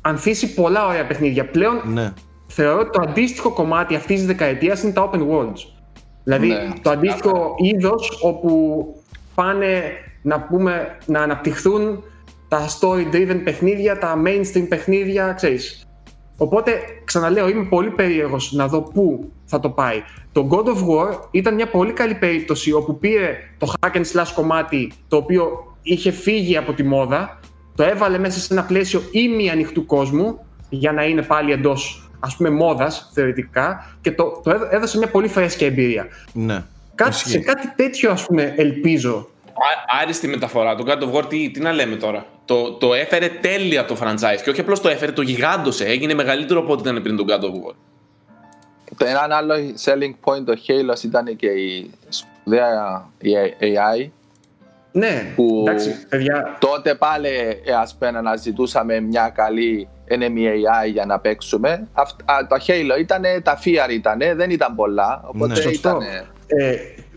ανθίσει 0.00 0.54
πολλά 0.54 0.86
ωραία 0.86 1.06
παιχνίδια. 1.06 1.46
Πλέον 1.50 1.80
Ναι. 1.84 2.12
θεωρώ 2.46 2.80
ότι 2.80 2.90
το 2.90 3.02
αντίστοιχο 3.08 3.50
κομμάτι 3.50 3.94
αυτής 3.94 4.16
της 4.16 4.26
δεκαετίας 4.26 4.82
είναι 4.82 4.92
τα 4.92 5.10
open 5.10 5.18
worlds. 5.18 5.60
Δηλαδή 6.24 6.46
Ναι, 6.46 6.68
το 6.82 6.90
αντίστοιχο 6.90 7.54
είδος 7.56 8.18
όπου 8.22 8.84
πάνε 9.34 9.82
να, 10.22 10.40
πούμε, 10.40 10.98
να 11.06 11.20
αναπτυχθούν 11.20 12.02
τα 12.48 12.68
story-driven 12.68 13.40
παιχνίδια, 13.44 13.98
τα 13.98 14.22
mainstream 14.26 14.66
παιχνίδια, 14.68 15.32
ξέρεις. 15.32 15.86
Οπότε, 16.36 16.80
ξαναλέω, 17.04 17.48
είμαι 17.48 17.64
πολύ 17.64 17.90
περίεργος 17.90 18.52
να 18.52 18.68
δω 18.68 18.82
πού 18.82 19.30
θα 19.44 19.60
το 19.60 19.70
πάει. 19.70 20.02
Το 20.32 20.48
God 20.50 20.64
of 20.66 20.88
War 20.88 21.18
ήταν 21.30 21.54
μια 21.54 21.68
πολύ 21.68 21.92
καλή 21.92 22.14
περίπτωση 22.14 22.72
όπου 22.72 22.98
πήρε 22.98 23.36
το 23.58 23.72
hack 23.80 23.96
and 23.96 24.00
slash 24.00 24.30
κομμάτι 24.34 24.92
το 25.08 25.16
οποίο 25.16 25.76
είχε 25.82 26.10
φύγει 26.10 26.56
από 26.56 26.72
τη 26.72 26.82
μόδα, 26.82 27.40
το 27.74 27.82
έβαλε 27.82 28.18
μέσα 28.18 28.40
σε 28.40 28.52
ένα 28.52 28.64
πλαίσιο 28.64 29.02
ήμι 29.10 29.50
ανοιχτού 29.50 29.86
κόσμου 29.86 30.38
για 30.68 30.92
να 30.92 31.04
είναι 31.04 31.22
πάλι 31.22 31.52
εντός 31.52 32.01
ας 32.24 32.36
πούμε 32.36 32.50
μόδας 32.50 33.10
θεωρητικά 33.14 33.94
και 34.00 34.12
το, 34.12 34.40
το 34.44 34.50
έδω- 34.50 34.68
έδωσε 34.70 34.98
μια 34.98 35.08
πολύ 35.08 35.28
φρέσκια 35.28 35.66
εμπειρία. 35.66 36.06
ναι. 36.32 36.62
Κάτι, 36.94 37.10
Ισχύει. 37.10 37.28
σε 37.30 37.38
κάτι 37.38 37.72
τέτοιο 37.76 38.10
ας 38.10 38.24
πούμε 38.26 38.54
ελπίζω. 38.56 39.28
Α- 39.48 40.00
Άριστη 40.02 40.28
μεταφορά. 40.28 40.74
Το 40.74 40.84
God 40.86 41.02
of 41.02 41.12
War, 41.18 41.28
τι, 41.28 41.50
τι 41.50 41.60
να 41.60 41.72
λέμε 41.72 41.96
τώρα; 41.96 42.26
Το, 42.44 42.72
το 42.72 42.94
έφερε 42.94 43.28
τέλεια 43.28 43.84
το 43.84 43.96
franchise. 44.02 44.40
Και 44.44 44.50
όχι 44.50 44.60
απλώς 44.60 44.80
το 44.80 44.88
έφερε, 44.88 45.12
το 45.12 45.22
γιγάντωσε. 45.22 45.84
Έγινε 45.84 46.14
μεγαλύτερο 46.14 46.60
από 46.60 46.72
ό,τι 46.72 46.88
ήταν 46.88 47.02
πριν 47.02 47.16
το 47.16 47.24
God 47.28 47.40
of 47.40 47.48
War. 47.68 47.74
Το 48.96 49.04
ένα 49.06 49.36
άλλο 49.36 49.54
selling 49.84 50.14
point 50.30 50.44
το 50.44 50.52
Halo 50.66 51.04
ήταν 51.04 51.36
και 51.36 51.46
η 51.46 51.90
σπουδαία 52.08 53.08
η 53.18 53.30
AI. 53.60 54.08
Ναι, 54.92 55.32
Που- 55.36 55.64
εντάξει 55.66 56.06
παιδιά, 56.08 56.56
Τότε 56.60 56.94
πάλι 56.94 57.28
ε, 57.64 57.72
ας 57.80 57.96
πούμε 57.98 58.10
να 58.20 58.36
ζητούσαμε 58.36 59.00
μια 59.00 59.28
καλή 59.34 59.88
enemy 60.18 60.38
AI 60.48 60.90
για 60.92 61.06
να 61.06 61.18
παίξουμε. 61.18 61.88
Αυτ, 61.92 62.20
α, 62.24 62.46
το 62.48 62.56
Halo 62.66 63.00
ήταν, 63.00 63.22
τα 63.42 63.58
fear 63.64 63.90
ήταν, 63.92 64.18
δεν 64.36 64.50
ήταν 64.50 64.74
πολλά. 64.74 65.22
Οπότε 65.24 65.46
Ναι. 65.52 65.58
ήταν. 65.58 65.72
Σωστό. 65.72 65.98
Ε, 66.46 66.76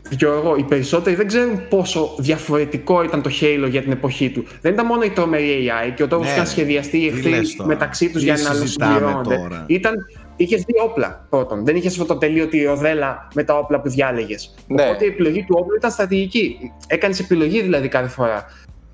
Γιώργο, 0.09 0.55
οι 0.55 0.63
περισσότεροι 0.63 1.15
δεν 1.15 1.27
ξέρουν 1.27 1.67
πόσο 1.67 2.15
διαφορετικό 2.17 3.03
ήταν 3.03 3.21
το 3.21 3.29
Halo 3.41 3.67
για 3.69 3.81
την 3.81 3.91
εποχή 3.91 4.29
του. 4.29 4.45
Δεν 4.61 4.73
ήταν 4.73 4.85
μόνο 4.85 5.01
η 5.03 5.09
τρομερή 5.09 5.69
AI 5.87 5.91
και 5.95 6.03
ο 6.03 6.07
τρόπο 6.07 6.23
Ναι, 6.23 6.29
που 6.29 6.35
είχαν 6.35 6.47
σχεδιαστεί 6.47 6.97
οι 6.97 7.09
τι 7.09 7.15
εχθροί 7.15 7.29
λες 7.29 7.55
τώρα; 7.55 7.69
μεταξύ 7.69 8.05
τους 8.09 8.19
Τι 8.19 8.23
για 8.23 8.33
να 8.33 8.53
συζητάμε 8.53 8.93
συμπληρώνονται. 8.93 9.35
τώρα; 9.35 9.63
Ήταν, 9.67 9.93
είχες 10.35 10.61
δύο 10.63 10.83
όπλα 10.83 11.25
πρώτον. 11.29 11.65
Δεν 11.65 11.75
είχες 11.75 11.91
αυτό 11.91 12.05
το 12.05 12.17
τελείωτη 12.17 12.63
ροδέλα 12.63 13.27
με 13.33 13.43
τα 13.43 13.57
όπλα 13.57 13.81
που 13.81 13.89
διάλεγες. 13.89 14.55
Ναι. 14.67 14.81
Οπότε 14.83 15.05
η 15.05 15.07
επιλογή 15.07 15.43
του 15.43 15.55
όπλου 15.59 15.75
ήταν 15.75 15.91
στρατηγική. 15.91 16.57
Έκανες 16.87 17.19
επιλογή 17.19 17.61
δηλαδή 17.61 17.87
κάθε 17.87 18.07
φορά. 18.07 18.45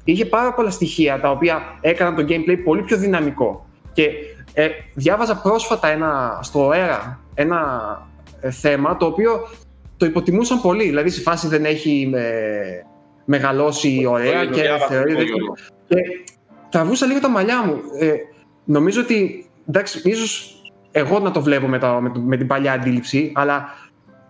Είχε 0.03 0.25
πάρα 0.25 0.53
πολλά 0.53 0.69
στοιχεία 0.69 1.19
τα 1.19 1.31
οποία 1.31 1.61
έκαναν 1.81 2.15
το 2.15 2.25
gameplay 2.29 2.57
πολύ 2.63 2.81
πιο 2.81 2.97
δυναμικό. 2.97 3.65
Και 3.93 4.09
ε, 4.53 4.67
διάβαζα 4.93 5.35
πρόσφατα 5.35 5.87
ένα, 5.87 6.39
στο 6.43 6.71
ΕΡΑ 6.73 7.19
ένα 7.33 7.61
ε, 8.41 8.51
θέμα 8.51 8.97
το 8.97 9.05
οποίο 9.05 9.47
το 9.97 10.05
υποτιμούσαν 10.05 10.61
πολύ. 10.61 10.83
Δηλαδή, 10.83 11.09
στη 11.09 11.21
φάση 11.21 11.47
δεν 11.47 11.65
έχει 11.65 12.11
ε, 12.15 12.21
μεγαλώσει 13.25 14.05
ωραία 14.09 14.45
Το 14.45 14.51
και 14.53 14.61
διάβασα 14.61 14.85
θεωρεί. 14.87 15.11
αυτό, 15.11 15.23
δεν- 15.23 15.27
Γιώργο. 15.35 15.53
Και 15.87 15.95
τραβούσα 16.69 17.05
λίγο 17.05 17.19
τα 17.19 17.29
μαλλιά 17.29 17.63
μου. 17.65 17.79
Ε, 17.99 18.13
νομίζω 18.63 19.01
ότι. 19.01 19.45
Εντάξει, 19.69 20.01
ίσως 20.09 20.55
εγώ 20.91 21.19
να 21.19 21.31
το 21.31 21.41
βλέπω 21.41 21.67
με, 21.67 21.79
τα, 21.79 22.01
με, 22.01 22.09
το- 22.09 22.19
με 22.19 22.37
την 22.37 22.47
παλιά 22.47 22.71
αντίληψη, 22.73 23.31
αλλά 23.35 23.69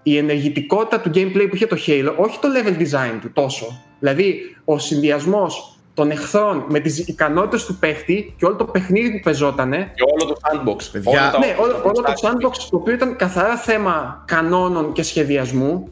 η 0.04 0.18
ενεργητικότητα 0.18 1.00
του 1.00 1.10
gameplay 1.14 1.46
που 1.50 1.56
είχε 1.56 1.68
το 1.68 1.78
Halo, 1.88 2.14
όχι 2.18 2.40
το 2.40 2.48
level 2.56 2.78
design 2.82 3.18
του 3.22 3.32
τόσο. 3.34 3.82
Δηλαδή, 4.00 4.40
ο 4.66 4.78
συνδυασμός 4.78 5.80
των 5.94 6.12
εχθρών 6.12 6.66
με 6.70 6.80
τις 6.80 6.98
ικανότητες 7.08 7.66
του 7.66 7.76
παίχτη 7.76 8.34
και 8.38 8.46
όλο 8.46 8.56
το 8.56 8.66
παιχνίδι 8.66 9.12
που 9.12 9.20
πεζότανε. 9.24 9.92
Και 9.96 10.04
όλο 10.14 10.34
το 10.34 10.40
sandbox. 10.42 10.90
Παιδιά, 10.92 11.12
όλα 11.22 11.32
τα- 11.32 11.38
Ναι, 11.40 11.56
όλο, 11.60 11.82
όλο 11.84 11.92
το 11.94 12.02
τα- 12.02 12.14
sandbox 12.22 12.56
το 12.70 12.78
οποίο 12.78 12.94
ήταν 12.94 13.16
καθαρά 13.16 13.58
θέμα 13.58 14.24
κανόνων 14.28 14.92
και 14.92 15.04
σχεδιασμού, 15.04 15.92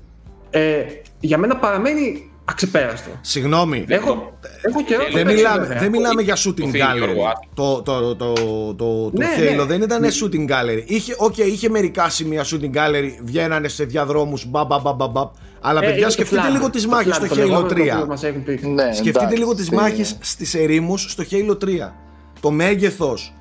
ε, 0.50 0.84
για 1.20 1.38
μένα 1.38 1.56
παραμένει 1.56 2.32
αξεπέραστο. 2.50 3.10
Συγγνώμη. 3.22 3.86
Έχω, 3.88 4.38
έχω 4.62 4.84
καιρό 4.84 5.04
να 5.04 5.10
το 5.10 5.14
Δεν 5.16 5.26
παίξω, 5.26 5.42
μιλάμε, 5.42 5.60
βέβαια. 5.66 5.80
δεν 5.80 5.90
μιλάμε 5.90 6.22
για 6.22 6.34
Το 6.36 6.42
shooting 6.46 6.70
φίλος, 6.70 6.88
gallery. 6.88 6.98
Γιώργο, 6.98 7.26
Το, 7.54 7.82
το, 7.82 8.02
το, 8.02 8.16
το, 8.16 8.34
το, 8.74 9.10
το 9.10 9.12
Ναι, 9.14 9.28
Halo 9.38 9.56
ναι. 9.56 9.64
δεν 9.64 9.82
ήταν 9.82 10.04
shooting 10.06 10.50
gallery. 10.50 10.84
Είχε, 10.86 11.16
okay, 11.20 11.38
είχε 11.46 11.70
μερικά 11.70 12.10
σημεία 12.10 12.44
shooting 12.46 12.76
gallery, 12.76 13.10
βγαίνανε 13.24 13.68
σε 13.68 13.84
διαδρόμους, 13.84 14.46
μπα, 14.50 14.64
μπα, 14.66 14.80
μπα, 14.80 14.94
μπα, 14.94 15.08
μπα. 15.08 15.22
Αλλά 15.62 15.80
Ε, 15.80 15.84
είναι 15.84 15.92
παιδιά, 15.92 16.06
το 16.06 16.12
σκεφτείτε 16.12 16.42
flag. 16.48 16.52
λίγο 16.52 16.70
τις 16.70 16.84
Το 16.84 16.90
μάχες 16.90 17.12
flag, 17.14 17.26
στο 17.26 17.28
το 17.28 17.34
Halo 17.34 17.38
λεγόμενο 17.38 17.68
το 17.68 17.74
3. 17.76 17.80
οποίο 17.94 18.06
μας 18.06 18.24
έχουν 18.24 18.44
πει. 18.44 18.60
Ναι, 18.68 18.84
Σκεφτείτε 18.84 19.20
εντάξει, 19.20 19.38
λίγο 19.38 19.56
τις 19.56 19.66
στη- 19.66 19.76
μάχες 19.76 20.18
στις 20.22 20.54
ερήμους 20.54 21.06
στο 21.12 21.24
Halo 21.32 21.58
3. 21.58 21.94
Το 22.40 22.52
μέγεθος 22.52 23.34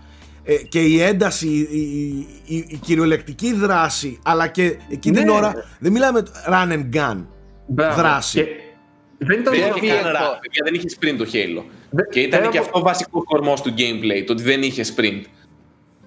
ε, 0.44 0.54
και 0.54 0.80
η 0.80 1.00
ένταση, 1.02 1.46
η, 1.48 1.78
η, 1.80 2.26
η, 2.44 2.64
η 2.68 2.76
κυριολεκτική 2.76 3.52
δράση, 3.54 4.18
αλλά 4.22 4.46
και 4.46 4.76
εκείνη 4.90 5.16
την 5.16 5.26
Ναι. 5.26 5.32
ώρα 5.32 5.52
δεν 5.78 5.92
μιλάμε 5.92 6.22
run 6.50 6.72
and 6.72 6.96
gun. 6.96 7.24
Μπράβο. 7.66 7.96
δράση. 8.02 8.46
Και 9.18 9.24
δεν 9.24 9.40
ήταν 9.40 9.52
Δεν 9.54 9.62
μόνο 9.62 9.74
είχε 9.82 9.90
αυτό. 9.92 10.02
καν 10.04 10.16
αυτό. 10.16 10.32
run, 10.32 10.38
παιδιά, 10.40 10.62
δεν 10.64 10.74
είχες 10.74 10.96
sprint 11.00 11.14
το 11.18 11.26
Halo. 11.32 11.62
Δε- 11.90 12.02
Και 12.10 12.20
ήταν 12.20 12.40
πέρα 12.40 12.52
και 12.52 12.58
από- 12.58 12.66
αυτό 12.66 12.78
ο 12.78 12.82
βασικό 12.82 13.22
κορμό 13.24 13.54
του 13.62 13.74
gameplay, 13.78 14.22
το 14.26 14.32
ότι 14.32 14.42
δεν 14.42 14.62
είχες 14.62 14.94
sprint. 14.96 15.22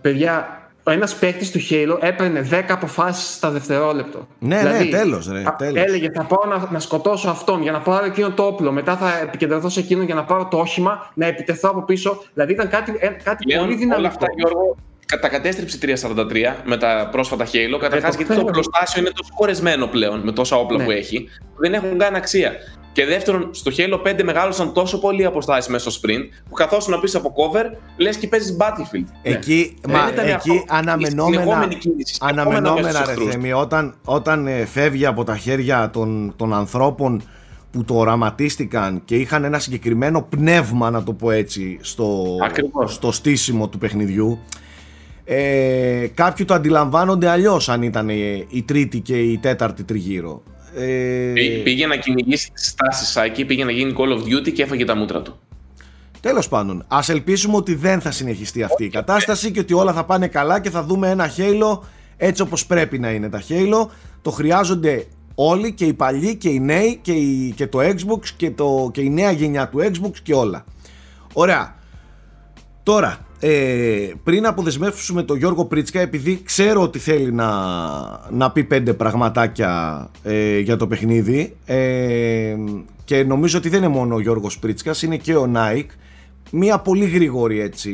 Παιδιά, 0.01 0.61
ο 0.83 0.91
ένας 0.91 1.15
παίκτης 1.15 1.51
του 1.51 1.59
Halo 1.69 1.97
έπαιρνε 2.01 2.41
10 2.41 2.73
αποφάσεις 2.73 3.33
στα 3.35 3.49
δευτερόλεπτο. 3.49 4.27
Ναι, 4.39 4.61
ναι, 4.61 4.85
τέλος, 4.85 5.27
ρε, 5.31 5.43
α- 5.45 5.55
τέλος. 5.55 5.83
Έλεγε 5.83 6.09
θα 6.13 6.23
πάω 6.23 6.49
να, 6.57 6.67
να 6.71 6.79
σκοτώσω 6.79 7.29
αυτόν 7.29 7.61
για 7.61 7.71
να 7.71 7.79
πάρω 7.79 8.05
εκείνο 8.05 8.31
το 8.31 8.43
όπλο. 8.43 8.71
Μετά 8.71 8.97
θα 8.97 9.19
επικεντρωθώ 9.21 9.69
σε 9.69 9.79
εκείνον 9.79 10.05
για 10.05 10.15
να 10.15 10.23
πάρω 10.23 10.47
το 10.51 10.57
όχημα, 10.57 11.11
να 11.13 11.25
επιτεθώ 11.25 11.69
από 11.69 11.81
πίσω. 11.83 12.23
Δηλαδή 12.33 12.53
ήταν 12.53 12.69
κάτι, 12.69 12.93
ε, 12.99 13.07
κάτι 13.07 13.43
Πλέον 13.45 13.63
πολύ 13.63 13.75
δυναμικό. 13.75 13.99
όλα 13.99 14.07
αυτά, 14.07 14.25
Γιώργο, 14.35 14.75
κα- 15.05 15.19
τα 15.19 15.29
κατέστρεψε 15.29 15.75
η 15.75 15.79
343 15.79 16.55
με 16.65 16.77
τα 16.77 17.09
πρόσφατα 17.11 17.45
Halo. 17.45 17.77
Καταρχά, 17.79 18.07
το 18.09 18.15
γιατί 18.17 18.23
το 18.23 18.23
ξέρω. 18.33 18.41
οπλοστάσιο 18.47 19.01
είναι 19.01 19.09
τόσο 19.15 19.29
χωρισμένο 19.33 19.87
πλέον 19.87 20.19
με 20.19 20.31
τόσα 20.31 20.55
όπλα 20.55 20.77
Ναι. 20.77 20.83
που 20.83 20.91
έχει, 20.91 21.29
που 21.55 21.61
δεν 21.61 21.73
έχουν 21.73 21.97
καν 21.97 22.15
αξία. 22.15 22.51
Και 22.93 23.05
δεύτερον, 23.05 23.49
στο 23.51 23.71
Halo 23.77 24.07
5 24.07 24.23
μεγάλωσαν 24.23 24.73
τόσο 24.73 24.99
πολύ 24.99 25.21
οι 25.21 25.25
αποστάσεις 25.25 25.71
μέσα 25.71 25.91
στο 25.91 26.01
sprint, 26.01 26.23
που 26.49 26.53
καθόσουν 26.55 26.99
πίσω 26.99 27.17
από 27.17 27.33
cover, 27.35 27.65
λες 27.97 28.17
και 28.17 28.27
παίζεις 28.27 28.57
Battlefield. 28.59 29.05
Εκεί, 29.21 29.75
Ναι. 29.87 29.93
μα, 29.93 30.03
Δεν 30.03 30.13
ήταν 30.13 30.25
εκεί 30.25 30.33
αυτό. 30.33 30.53
Η 30.53 30.63
αναμενόμενα, 30.67 31.41
συνεχόμενη 31.41 31.75
κίνηση, 31.75 32.13
συνεχόμενα 32.13 32.45
μέσα 32.45 32.57
αναμενόμενα 32.57 32.89
στους 32.89 33.05
ρε 33.05 33.11
εχθρούς. 33.11 33.31
Θέμη, 33.31 33.53
όταν, 33.53 33.95
όταν 34.05 34.47
ε, 34.47 34.65
φεύγει 34.65 35.05
από 35.05 35.23
τα 35.23 35.37
χέρια 35.37 35.89
των, 35.89 36.33
των 36.35 36.53
ανθρώπων 36.53 37.21
που 37.71 37.83
το 37.83 37.95
οραματίστηκαν 37.97 39.01
και 39.05 39.15
είχαν 39.15 39.43
ένα 39.43 39.59
συγκεκριμένο 39.59 40.21
πνεύμα 40.21 40.89
να 40.89 41.03
το 41.03 41.13
πω 41.13 41.31
έτσι 41.31 41.77
στο, 41.81 42.37
Ακριβώς. 42.43 42.93
στο 42.93 43.11
στήσιμο 43.11 43.67
του 43.67 43.77
παιχνιδιού 43.77 44.39
ε, 45.25 46.07
κάποιοι 46.13 46.45
το 46.45 46.53
αντιλαμβάνονται 46.53 47.27
αλλιώς 47.29 47.69
αν 47.69 47.81
ήταν 47.81 48.09
ε, 48.09 48.13
η 48.49 48.63
τρίτη 48.63 48.99
και 48.99 49.19
η 49.19 49.37
τέταρτη 49.37 49.83
τριγύρω 49.83 50.43
ε, 50.75 51.31
Πή- 51.33 51.63
Πήγε 51.63 51.87
να 51.87 51.95
κυνηγήσει 51.95 52.51
τις 52.51 52.67
στάσεις 52.67 53.07
Σάκη, 53.07 53.45
πήγε 53.45 53.63
να 53.65 53.71
γίνει 53.71 53.93
Call 53.97 54.17
of 54.17 54.21
Duty 54.21 54.51
και 54.53 54.63
έφαγε 54.63 54.85
τα 54.85 54.95
μούτρα 54.95 55.21
του. 55.21 55.39
Τέλος 56.19 56.47
πάντων, 56.47 56.83
ας 56.87 57.09
ελπίσουμε 57.09 57.55
ότι 57.55 57.75
δεν 57.75 58.01
θα 58.01 58.11
συνεχιστεί 58.11 58.63
αυτή 58.63 58.83
η 58.83 58.89
κατάσταση 58.89 59.51
και 59.51 59.59
ότι 59.59 59.73
όλα 59.73 59.93
θα 59.93 60.05
πάνε 60.05 60.27
καλά 60.27 60.59
και 60.61 60.69
θα 60.69 60.83
δούμε 60.83 61.09
ένα 61.09 61.31
Halo 61.37 61.79
έτσι 62.17 62.41
όπως 62.41 62.65
πρέπει 62.65 62.99
να 62.99 63.11
είναι 63.11 63.29
τα 63.29 63.41
Halo. 63.49 63.87
Το 64.21 64.31
χρειάζονται 64.31 65.05
όλοι 65.35 65.73
και 65.73 65.85
οι 65.85 65.93
παλιοί 65.93 66.35
και 66.35 66.49
οι 66.49 66.59
νέοι 66.59 66.99
και, 67.01 67.11
οι, 67.11 67.53
και 67.55 67.67
το 67.67 67.79
Xbox 67.79 68.25
και, 68.37 68.51
το, 68.51 68.89
και 68.93 69.01
η 69.01 69.09
νέα 69.09 69.31
γενιά 69.31 69.67
του 69.69 69.79
Xbox 69.79 70.11
και 70.23 70.33
όλα. 70.33 70.65
Ωραία. 71.33 71.75
Τώρα, 72.83 73.25
ε, 73.43 74.11
πριν 74.23 74.45
αποδεσμεύσουμε 74.45 75.23
τον 75.23 75.37
Γιώργο 75.37 75.65
Πρίτσκα 75.65 75.99
επειδή 75.99 76.41
ξέρω 76.43 76.81
ότι 76.81 76.99
θέλει 76.99 77.31
να, 77.31 77.49
να 78.29 78.51
πει 78.51 78.63
πέντε 78.63 78.93
πραγματάκια 78.93 80.09
ε, 80.23 80.59
για 80.59 80.77
το 80.77 80.87
παιχνίδι 80.87 81.55
ε, 81.65 82.55
και 83.03 83.23
νομίζω 83.23 83.57
ότι 83.57 83.69
δεν 83.69 83.83
είναι 83.83 83.93
μόνο 83.93 84.15
ο 84.15 84.19
Γιώργος 84.19 84.59
Πρίτσκας 84.59 85.01
είναι 85.01 85.17
και 85.17 85.35
ο 85.35 85.47
Νάικ. 85.47 85.91
Μία 86.51 86.79
πολύ 86.79 87.05
γρήγορη 87.05 87.59
έτσι 87.59 87.93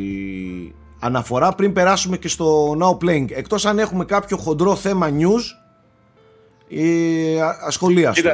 αναφορά 0.99 1.53
πριν 1.53 1.73
περάσουμε 1.73 2.17
και 2.17 2.27
στο 2.27 2.77
Now 2.79 3.05
Playing. 3.05 3.25
Εκτός 3.29 3.65
αν 3.65 3.79
έχουμε 3.79 4.05
κάποιο 4.05 4.37
χοντρό 4.37 4.75
θέμα 4.75 5.09
news 5.09 5.43
ε, 6.69 7.41
α- 7.41 7.57
ασχολίαστο. 7.65 8.29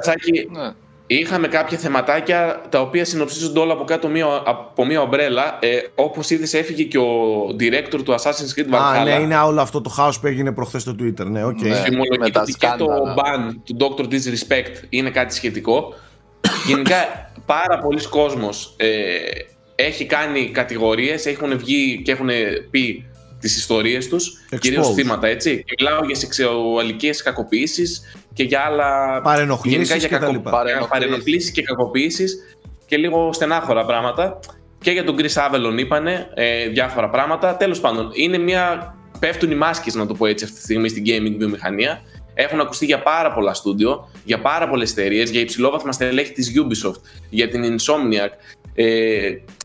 Κοίτα, 1.18 1.26
Σάκη, 1.26 1.38
Ναι. 1.38 1.47
είχαμε 1.47 1.47
κάποια 1.47 1.78
θεματάκια 1.78 2.61
τα 2.70 2.82
οποία 2.82 3.05
συνοψίζονται 3.05 3.59
όλα 3.59 3.74
από 3.74 3.84
κάτω 3.84 4.07
μία, 4.07 4.41
από 4.45 4.86
μία 4.86 5.01
ομπρέλα. 5.01 5.57
Ε, 5.61 5.78
Όπως 5.95 6.30
είδες, 6.30 6.53
έφυγε 6.53 6.84
και 6.84 6.97
ο 6.97 7.45
director 7.59 7.99
του 8.03 8.16
Assassin's 8.16 8.59
Creed 8.59 8.74
Valhalla. 8.76 8.99
Α, 8.99 9.03
ναι, 9.03 9.11
είναι 9.11 9.38
όλο 9.38 9.61
αυτό 9.61 9.82
το 9.82 9.89
χάος 9.89 10.20
που 10.20 10.28
έγινε 10.28 10.51
προχθές 10.51 10.82
στο 10.82 10.95
Twitter. 10.99 11.26
Ναι, 11.26 11.43
οκ. 11.45 11.61
Ναι. 11.61 11.70
με 11.70 11.76
Φημολογείται 11.76 12.30
τα 12.30 12.41
ότι 12.41 12.51
και 12.53 12.68
το 12.78 12.84
σκάνδαλα. 12.84 13.16
ban 13.16 13.53
του 13.66 13.78
Dr. 13.97 14.03
Disrespect 14.03 14.84
είναι 14.89 15.09
κάτι 15.09 15.34
σχετικό. 15.34 15.93
Γενικά 16.68 16.95
πάρα 17.45 17.80
πολλοί 17.80 18.07
κόσμος 18.07 18.74
ε, 18.78 18.88
έχει 19.76 20.05
κάνει 20.05 20.49
κατηγορίες, 20.49 21.26
έχουν 21.26 21.57
βγει 21.57 22.01
και 22.05 22.11
έχουν 22.11 22.30
πει 22.72 23.05
τις 23.43 23.57
ιστορίες 23.57 24.07
τους, 24.07 24.31
Exposed. 24.49 24.57
κυρίως 24.59 24.93
θύματα, 24.93 25.27
έτσι. 25.27 25.63
Και 25.65 25.73
μιλάω 25.79 26.05
για 26.05 26.15
σεξουαλικές 26.15 27.21
κακοποιήσεις 27.23 28.15
και 28.33 28.43
για 28.43 28.59
άλλα... 28.59 29.21
Παρενοχλήσεις 29.21 29.77
γενικά 29.77 29.95
για 29.95 30.07
και 30.07 30.13
τα 30.13 30.19
κακο- 30.19 30.31
λοιπά. 30.31 30.49
για 30.49 30.59
Παρενοχλήσεις. 30.59 30.89
παρενοχλήσεις 30.91 31.51
και 31.51 31.61
κακοποιήσεις 31.61 32.35
και 32.85 32.97
λίγο 32.97 33.33
στενάχωρα 33.33 33.85
πράγματα. 33.85 34.39
Και 34.81 34.91
για 34.91 35.03
τον 35.03 35.15
Chris 35.19 35.33
Avalon 35.33 35.77
είπανε 35.79 36.27
ε, 36.33 36.67
διάφορα 36.67 37.09
πράγματα. 37.09 37.55
Τέλος 37.55 37.79
πάντων, 37.79 38.09
είναι 38.13 38.37
μια 38.37 38.95
πέφτουν 39.19 39.51
οι 39.51 39.55
μάσκες, 39.55 39.95
να 39.95 40.05
το 40.05 40.13
πω 40.13 40.25
έτσι 40.25 40.43
αυτή 40.43 40.55
τη 40.57 40.63
στιγμή 40.63 40.89
στην 40.89 41.03
gaming 41.07 41.35
βιομηχανία. 41.37 42.01
Έχουν 42.33 42.59
ακουστεί 42.59 42.85
για 42.85 43.01
πάρα 43.01 43.33
πολλά 43.33 43.53
στούντιο, 43.53 44.09
για 44.23 44.39
πάρα 44.41 44.67
πολλές 44.69 44.91
εταιρείες, 44.91 45.29
για 45.29 45.41
υψηλόβαθμα 45.41 45.91
στελέχη 45.91 46.31
της 46.31 46.51
Ubisoft, 46.55 47.01
για 47.29 47.47
την 47.47 47.63
Insomniac. 47.63 48.29
Ε, 48.75 49.29
φα- 49.29 49.62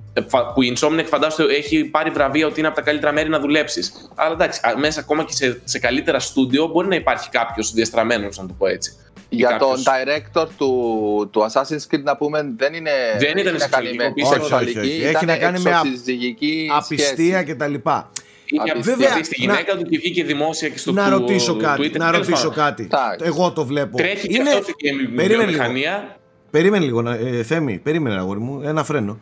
που 0.54 0.62
η 0.62 0.76
Insomniac 0.76 1.04
φαντάζομαι 1.06 1.52
έχει 1.52 1.84
πάρει 1.84 2.10
βραβεία 2.10 2.46
ότι 2.46 2.58
είναι 2.58 2.68
από 2.68 2.76
τα 2.76 2.82
καλύτερα 2.82 3.12
μέρη 3.12 3.28
να 3.28 3.40
δουλέψεις. 3.40 4.10
Αλλά 4.14 4.32
εντάξει, 4.32 4.60
α- 4.64 4.78
μέσα 4.78 5.00
ακόμα 5.00 5.24
και 5.24 5.32
σε, 5.32 5.60
σε 5.64 5.78
καλύτερα 5.78 6.18
στούντιο 6.20 6.66
μπορεί 6.66 6.88
να 6.88 6.94
υπάρχει 6.94 7.28
κάποιος 7.30 7.72
διαστραμμένος, 7.72 8.38
να 8.38 8.46
το 8.46 8.54
πω 8.58 8.66
έτσι. 8.66 8.92
Για 9.30 9.48
τον 9.48 9.58
κάποιος- 9.68 9.84
director 9.86 10.46
του, 10.58 11.28
του 11.32 11.40
Assassin's 11.52 11.94
Creed 11.94 12.02
να 12.02 12.16
πούμε 12.16 12.52
δεν 12.56 12.74
είναι. 12.74 12.90
Δεν 13.18 13.36
ήταν 13.36 13.54
έχει 13.54 13.58
να 13.58 13.66
κάνει 13.68 13.86
σεξουαλική 13.86 13.96
με 13.96 14.02
κακοποίηση. 14.02 14.26
Όχι, 14.28 14.38
όχι, 14.40 14.48
σεξουαλική, 14.48 14.78
όχι. 14.78 15.00
Έχει 15.02 15.10
ήταν 15.10 15.26
να 15.26 15.36
κάνει 15.36 15.60
με 15.60 15.70
α- 15.70 15.80
εξωσυζυγική 15.84 16.70
Απιστία 16.76 17.06
σχέση. 17.06 17.44
και 17.44 17.54
τα 17.54 17.66
λοιπά. 17.66 18.10
Είχε 18.50 18.70
Απιστία. 18.70 18.94
απιστεί 19.12 19.24
στη 19.24 19.46
να- 19.46 19.52
γυναίκα 19.52 19.76
του 19.76 19.84
και 19.88 19.98
βγήκε 19.98 20.24
δημόσια 20.24 20.68
και 20.68 20.78
στο 20.78 20.92
να 20.92 21.04
του- 21.04 21.10
ρωτήσω 21.10 21.52
του 21.54 21.62
κάτι, 21.62 21.80
Twitter. 21.82 21.98
να 21.98 22.10
Τέλος 22.10 22.26
ρωτήσω 22.26 22.48
πάντων, 22.48 22.64
κάτι. 22.64 22.82
Εντάξει. 22.82 23.24
Εγώ 23.24 23.52
το 23.52 23.64
βλέπω. 23.66 23.96
Τρέχει 23.96 24.28
και 24.28 24.36
Είναι- 24.36 24.50
αυτό 24.50 24.62
στην 24.62 24.74
gaming 24.78 25.12
Περίμενε 25.16 25.26
λίγο. 25.26 25.38
βιομηχανία. 25.64 26.16
Περίμενε 26.50 26.84
λίγο, 26.84 27.02
να- 27.02 27.14
ε, 27.14 27.42
Θέμη, 27.42 27.78
περίμενε 27.78 28.16
αγόρι 28.16 28.40
μου, 28.40 28.60
ένα 28.64 28.84
φρένο. 28.84 29.18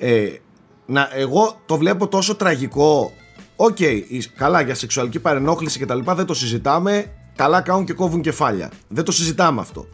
Ε, 0.00 0.28
να, 0.86 1.08
εγώ 1.14 1.60
το 1.66 1.76
βλέπω 1.76 2.08
τόσο 2.08 2.34
τραγικό. 2.34 3.12
Οκ, 3.56 3.80
η- 3.80 4.24
καλά 4.36 4.60
για 4.60 4.74
σεξουαλική 4.74 5.18
παρενόχληση 5.18 5.78
και 5.78 5.86
τα 5.86 5.94
λοιπά 5.94 6.14
δεν 6.14 6.26
το 6.26 6.34
συζητάμε. 6.34 7.12
Καλά 7.36 7.60
κάνουν 7.60 7.84
και 7.84 7.92
κόβουν 7.92 8.20
κεφάλια. 8.20 8.70
Δεν 8.88 9.04
το 9.04 9.12
συζητάμε 9.12 9.60
αυτό. 9.60 9.86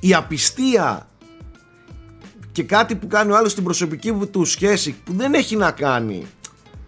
Η 0.00 0.14
απιστία 0.14 1.06
και 2.52 2.62
κάτι 2.62 2.94
που 2.94 3.06
κάνει 3.06 3.32
ο 3.32 3.36
άλλος 3.36 3.52
στην 3.52 3.64
προσωπική 3.64 4.12
του 4.30 4.44
σχέση 4.44 4.96
που 5.04 5.12
δεν 5.12 5.34
έχει 5.34 5.56
να 5.56 5.70
κάνει 5.70 6.26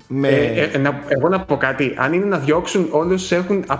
Με... 0.08 0.28
Ε, 0.28 0.62
ε, 0.62 0.78
να, 0.78 1.02
εγώ 1.08 1.28
να 1.28 1.40
πω 1.40 1.56
κάτι. 1.56 1.94
Αν 1.98 2.12
είναι 2.12 2.24
να 2.24 2.38
διώξουν 2.38 2.88
όλου 2.90 3.12
όσου 3.14 3.34
έχουν 3.34 3.64
α, 3.66 3.76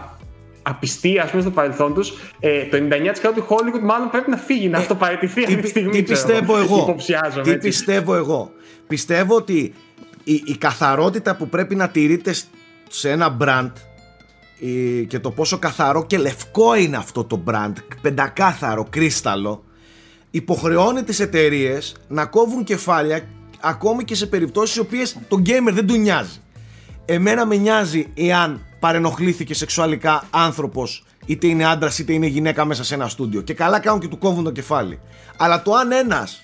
απιστία 0.66 1.22
ας 1.22 1.30
πούμε, 1.30 1.42
στο 1.42 1.50
παρελθόν 1.50 1.94
τους, 1.94 2.12
ε, 2.40 2.64
το 2.64 2.76
99% 2.76 3.32
του 3.34 3.46
Hollywood 3.48 3.80
μάλλον 3.82 4.10
πρέπει 4.10 4.30
να 4.30 4.36
φύγει, 4.36 4.68
να 4.68 4.78
αυτοπαρατηθεί 4.78 5.42
αυτή 5.44 5.56
τη 5.56 5.68
στιγμή. 5.68 5.90
Τι 5.90 6.02
πιστεύω 6.02 6.56
εγώ; 6.58 6.76
Υποψιάζομαι. 6.82 7.42
Τι 7.42 7.50
έτσι. 7.50 7.68
πιστεύω 7.68 8.14
εγώ; 8.14 8.52
Πιστεύω 8.86 9.36
ότι 9.36 9.74
η, 10.24 10.42
η 10.44 10.56
καθαρότητα 10.58 11.36
που 11.36 11.48
πρέπει 11.48 11.74
να 11.74 11.88
τηρείται 11.88 12.32
σ- 12.32 12.46
σε 12.88 13.10
ένα 13.10 13.36
brand 13.40 13.70
η- 14.58 15.04
και 15.06 15.18
το 15.18 15.30
πόσο 15.30 15.58
καθαρό 15.58 16.04
και 16.06 16.18
λευκό 16.18 16.74
είναι 16.74 16.96
αυτό 16.96 17.24
το 17.24 17.42
brand, 17.50 17.72
πεντακάθαρο, 18.00 18.86
κρίσταλο, 18.90 19.64
υποχρεώνει 20.30 21.02
τις 21.02 21.20
εταιρείες 21.20 21.96
να 22.08 22.26
κόβουν 22.26 22.64
κεφάλια 22.64 23.20
ακόμη 23.60 24.04
και 24.04 24.14
σε 24.14 24.26
περιπτώσεις 24.26 24.76
οι 24.76 24.80
οποίες 24.80 25.16
τον 25.28 25.42
gamer 25.46 25.72
δεν 25.72 25.86
του 25.86 25.96
νοιάζει. 25.96 26.38
Εμένα 27.04 27.46
με 27.46 27.56
νοιάζει 27.56 28.06
εάν 28.14 28.60
παρενοχλήθηκε 28.84 29.54
σεξουαλικά 29.54 30.24
άνθρωπος 30.30 31.04
είτε 31.26 31.46
είναι 31.46 31.64
άντρας 31.64 31.98
είτε 31.98 32.12
είναι 32.12 32.26
γυναίκα 32.26 32.64
μέσα 32.64 32.84
σε 32.84 32.94
ένα 32.94 33.08
στούντιο 33.08 33.40
και 33.40 33.54
καλά 33.54 33.80
κάνουν 33.80 34.00
και 34.00 34.08
του 34.08 34.18
κόβουν 34.18 34.44
το 34.44 34.50
κεφάλι. 34.50 35.00
Αλλά 35.36 35.62
το 35.62 35.74
αν 35.74 35.92
ένας 35.92 36.42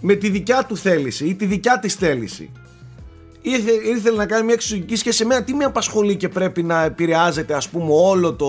με 0.00 0.14
τη 0.14 0.28
δικιά 0.28 0.64
του 0.64 0.76
θέληση 0.76 1.26
ή 1.26 1.34
τη 1.34 1.46
δικιά 1.46 1.78
της 1.78 1.94
θέληση 1.94 2.50
ήρθε, 3.42 3.70
ήθελε 3.70 4.16
να 4.16 4.26
κάνει 4.26 4.44
μια 4.44 4.54
εξωτερική 4.54 4.96
σχέση 4.96 5.16
σε 5.16 5.24
μένα 5.24 5.44
τι 5.44 5.54
με 5.54 5.64
απασχολεί 5.64 6.16
και 6.16 6.28
πρέπει 6.28 6.62
να 6.62 6.82
επηρεάζεται 6.82 7.54
ας 7.54 7.68
πούμε 7.68 7.90
όλο 7.90 8.34
το 8.34 8.46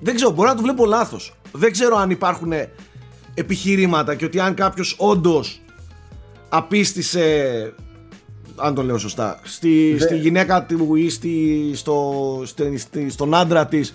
δεν 0.00 0.14
ξέρω 0.14 0.30
μπορεί 0.30 0.48
να 0.48 0.54
το 0.54 0.62
βλέπω 0.62 0.86
λάθος 0.86 1.34
δεν 1.52 1.72
ξέρω 1.72 1.96
αν 1.96 2.10
υπάρχουν 2.10 2.52
επιχειρήματα 3.34 4.14
και 4.14 4.24
ότι 4.24 4.40
αν 4.40 4.54
κάποιος 4.54 4.94
όντως 4.98 5.62
απίστησε 6.48 7.74
αν 8.56 8.74
το 8.74 8.82
λέω 8.82 8.98
σωστά 8.98 9.40
στη, 9.42 9.96
στη 10.00 10.16
γυναίκα 10.18 10.64
του 10.64 10.94
ή 10.94 11.10
στη, 11.10 11.70
στο, 11.74 12.14
στη- 12.46 12.78
στη- 12.78 13.10
στον 13.10 13.34
άντρα 13.34 13.66
της 13.66 13.94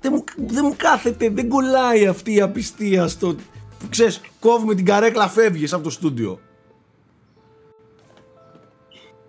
δεν 0.00 0.12
μου, 0.14 0.24
δεν 0.46 0.64
μου 0.66 0.74
κάθεται, 0.76 1.28
δεν 1.30 1.48
κολλάει 1.48 2.06
αυτή 2.06 2.34
η 2.34 2.40
απιστία 2.40 3.08
στο. 3.08 3.34
Ξέρεις, 3.88 4.20
κόβουμε 4.40 4.74
την 4.74 4.84
καρέκλα, 4.84 5.28
φεύγεις 5.28 5.72
από 5.72 5.82
το 5.82 5.90
στούντιο. 5.90 6.40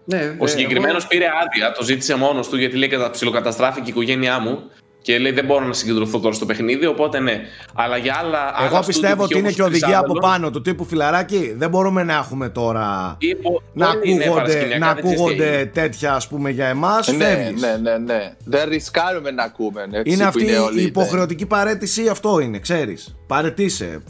Ναι, 0.06 0.36
Ο 0.40 0.44
ε, 0.44 0.48
συγκεκριμένος 0.48 0.98
εγώ- 0.98 1.08
πήρε 1.08 1.26
άδεια, 1.26 1.72
το 1.72 1.84
ζήτησε 1.84 2.16
μόνος 2.16 2.50
του 2.50 2.58
γιατί 2.58 2.76
λέει 2.78 2.90
κατα- 2.90 3.10
ψιλοκαταστράφηκε 3.10 3.86
η 3.86 3.90
οικογένειά 3.90 4.40
μου 4.40 4.60
και 5.02 5.18
λέει 5.20 5.32
δεν 5.32 5.46
μπορώ 5.46 5.66
να 5.66 5.74
συγκεντρωθώ 5.74 6.20
τώρα 6.20 6.34
στο 6.34 6.46
παιχνίδι. 6.46 6.86
Οπότε 6.86 7.20
ναι. 7.20 7.42
Αλλά 7.74 7.98
για 7.98 8.16
άλλα. 8.20 8.38
άλλα 8.38 8.58
Εγώ 8.58 8.68
στούντιο 8.68 8.82
πιστεύω 8.88 9.16
που 9.16 9.22
ότι 9.22 9.32
είχε 9.32 9.40
είναι 9.40 9.48
όπως 9.50 9.56
και 9.56 9.62
οδηγία 9.70 9.98
από 9.98 10.08
Τρισάβελο, 10.14 10.20
πάνω 10.34 10.50
του 10.52 10.62
τύπου 10.62 10.86
φιλαράκι. 10.86 11.54
Δεν 11.58 11.70
μπορούμε 11.70 12.04
να 12.04 12.14
έχουμε 12.14 12.50
τώρα. 12.50 13.16
ή 13.20 13.36
πο- 13.36 13.62
Να 13.74 13.88
πολύ, 13.94 14.14
ναι, 14.14 14.24
ακούγονται, 14.24 14.42
παρασκηνιακά, 14.42 14.78
να 14.80 14.94
δεν 14.94 14.96
ξέρεις 15.04 15.18
τι 15.20 15.24
ακούγονται 15.24 15.54
έγινε. 15.54 15.66
τέτοια 15.66 16.14
ας 16.14 16.28
πούμε 16.28 16.50
για 16.50 16.66
εμάς 16.68 17.08
Ναι, 17.08 17.26
φεύγεις. 17.26 17.62
ναι, 17.62 17.78
ναι, 17.82 17.98
ναι. 17.98 18.34
Δεν 18.46 18.70
ρισκάρουμε 18.70 19.32
να 19.32 19.44
ακούμε. 19.44 19.82
Έτσι, 19.92 20.14
Είναι 20.14 20.22
που 20.24 20.28
αυτή 20.28 20.54
όλοι, 20.56 20.80
η 20.80 20.82
ναι. 20.82 20.88
υποχρεωτική 20.88 21.46
παρέτηση 21.46 22.08
αυτό 22.08 22.40
είναι 22.40 22.60
ξέρεις 22.60 23.16
Παρετήσε 23.28 24.02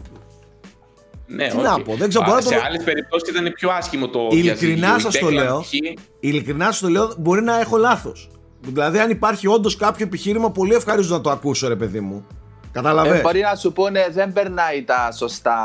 Ναι, 1.28 1.48
Τι 1.48 1.56
όχι. 1.58 1.66
να 1.66 1.82
πω, 1.82 1.96
δεν 1.96 2.10
ξέρω, 2.10 2.24
Α, 2.24 2.28
μπορώ 2.28 2.40
να 2.40 2.46
Σε 2.50 2.56
το- 2.56 2.62
άλλες 2.68 2.84
περιπτώσεις 2.84 3.30
ήταν 3.30 3.54
πιο 3.56 3.70
άσχημο 3.70 4.08
το. 4.08 4.28
Ειλικρινά 4.32 4.76
διαζύγιο. 4.88 5.00
σας 5.00 5.16
Η 5.16 5.20
το 5.20 5.28
Declan 5.28 5.34
λέω. 5.34 5.60
π.χ. 5.60 5.72
Ειλικρινά 6.20 6.66
σας 6.66 6.80
το 6.80 6.88
λέω 6.88 7.14
μπορεί 7.18 7.42
να 7.44 7.60
έχω 7.60 7.78
λάθος 7.78 8.30
Δηλαδή 8.62 9.00
αν 9.00 9.10
υπάρχει 9.10 9.48
όντως 9.48 9.76
κάποιο 9.76 10.06
επιχείρημα 10.06 10.52
Πολύ 10.52 10.74
ευχαρίστω 10.74 11.14
να 11.14 11.22
το 11.22 11.30
ακούσω 11.30 11.68
ρε 11.68 11.76
παιδί 11.76 12.00
μου 12.00 12.26
Κατάλαβες; 12.72 13.18
Ε, 13.18 13.22
μπορεί 13.22 13.40
να 13.42 13.56
σου 13.56 13.74
πούνε 13.74 14.08
δεν 14.12 14.34
περνάει 14.34 14.84
τα 14.84 15.12
σωστά 15.18 15.56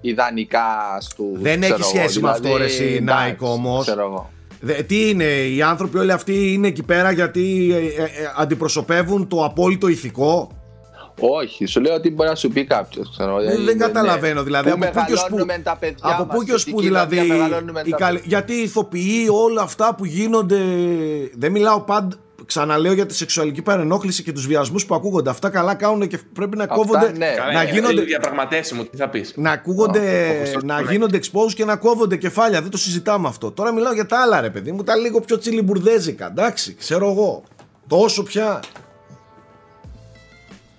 ιδανικά 0.00 0.66
στους. 1.00 1.40
Δεν 1.40 1.60
ξέρω 1.60 1.74
έχει 1.74 1.82
εγώ, 1.82 1.88
σχέση 1.98 2.20
με 2.20 2.28
αυτό, 2.30 2.42
δηλαδή, 2.42 2.58
ρε, 2.62 2.64
εσύ, 2.68 2.98
εντάξει, 3.00 3.36
Nike, 3.40 3.46
όμως. 3.48 3.86
Ξέρω 3.86 4.00
εγώ. 4.00 4.30
Δε- 4.60 4.82
τι 4.82 5.08
είναι, 5.08 5.24
οι 5.24 5.62
άνθρωποι 5.62 5.98
όλοι 5.98 6.12
αυτοί 6.12 6.52
είναι 6.52 6.66
εκεί 6.66 6.82
πέρα 6.82 7.10
γιατί 7.10 7.70
ε, 7.72 8.02
ε, 8.02 8.04
ε, 8.04 8.08
αντιπροσωπεύουν 8.36 9.28
το 9.28 9.44
απόλυτο 9.44 9.88
ηθικό; 9.88 10.50
Όχι, 11.20 11.66
σου 11.66 11.80
λέω 11.80 11.94
ότι 11.94 12.10
μπορεί 12.10 12.28
να 12.28 12.34
σου 12.34 12.48
πει 12.48 12.64
κάποιος. 12.64 13.16
Δεν- 13.46 13.64
δεν 13.64 13.78
καταλαβαίνω, 13.78 14.42
δηλαδή, 14.42 14.70
Πού 14.70 14.78
από 14.82 14.98
πού 15.00 15.04
και 15.06 15.12
ως 15.12 15.20
πού- 15.20 15.30
μεγαλώνουμε 15.30 15.58
τα 15.64 15.76
παιδιά 15.80 15.98
Από 16.02 16.24
μας, 16.24 16.36
πού 16.36 16.42
και 16.44 16.52
ως 16.52 16.60
στη 16.60 16.70
πού 16.70 16.80
δηλαδή. 16.80 17.16
κοινωνία 17.16 17.36
μεγαλώνουμε 17.44 17.82
οι 17.84 17.90
τα 17.90 17.96
καλ- 17.96 18.12
παιδιά. 18.20 18.28
Γιατί 18.28 18.52
οι 18.54 18.62
ηθοποιοί 18.62 19.26
όλα 19.44 19.62
αυτά 19.62 19.94
που 19.94 20.04
γίνονται. 20.04 20.58
Δεν 21.36 21.52
μιλάω 21.52 21.80
πάντα. 21.80 22.16
Ξαναλέω 22.48 22.92
για 22.92 23.06
τη 23.06 23.14
σεξουαλική 23.14 23.62
παρενόχληση 23.62 24.22
και 24.22 24.32
τους 24.32 24.46
βιασμούς 24.46 24.86
που 24.86 24.94
ακούγονται. 24.94 25.30
Αυτά 25.30 25.50
καλά 25.50 25.74
κάνουν 25.74 26.08
και 26.08 26.18
πρέπει 26.32 26.56
να 26.56 26.62
Αυτά, 26.62 26.74
κόβονται. 26.76 27.12
ναι. 27.16 27.34
Καλά, 27.36 27.52
Να 27.52 27.62
είναι 27.62 27.70
γίνονται, 27.72 28.02
διαπραγματεύσιμο, 28.02 28.84
τι 28.84 28.96
θα 28.96 29.08
πεις. 29.08 29.32
να 29.36 29.50
ακούγονται, 29.50 30.34
όπως 30.36 30.50
το 30.50 30.60
να 30.66 30.80
ναι. 30.80 30.90
γίνονται 30.90 31.18
expose 31.22 31.52
και 31.54 31.64
να 31.64 31.76
κόβονται 31.76 32.16
κεφάλια. 32.16 32.60
Δεν 32.62 32.70
το 32.70 32.76
συζητάμε 32.78 33.28
αυτό. 33.28 33.50
Τώρα 33.50 33.72
μιλάω 33.72 33.92
για 33.92 34.06
τα 34.06 34.20
άλλα, 34.22 34.40
ρε 34.40 34.50
παιδί 34.50 34.72
μου, 34.72 34.82
τα 34.82 34.96
λίγο 34.96 35.20
πιο 35.20 35.38
τσιλιμπουρδέζικα. 35.38 36.26
Εντάξει, 36.26 36.74
ξέρω 36.74 37.10
εγώ. 37.10 37.42
Τόσο 37.86 38.22
πια. 38.22 38.60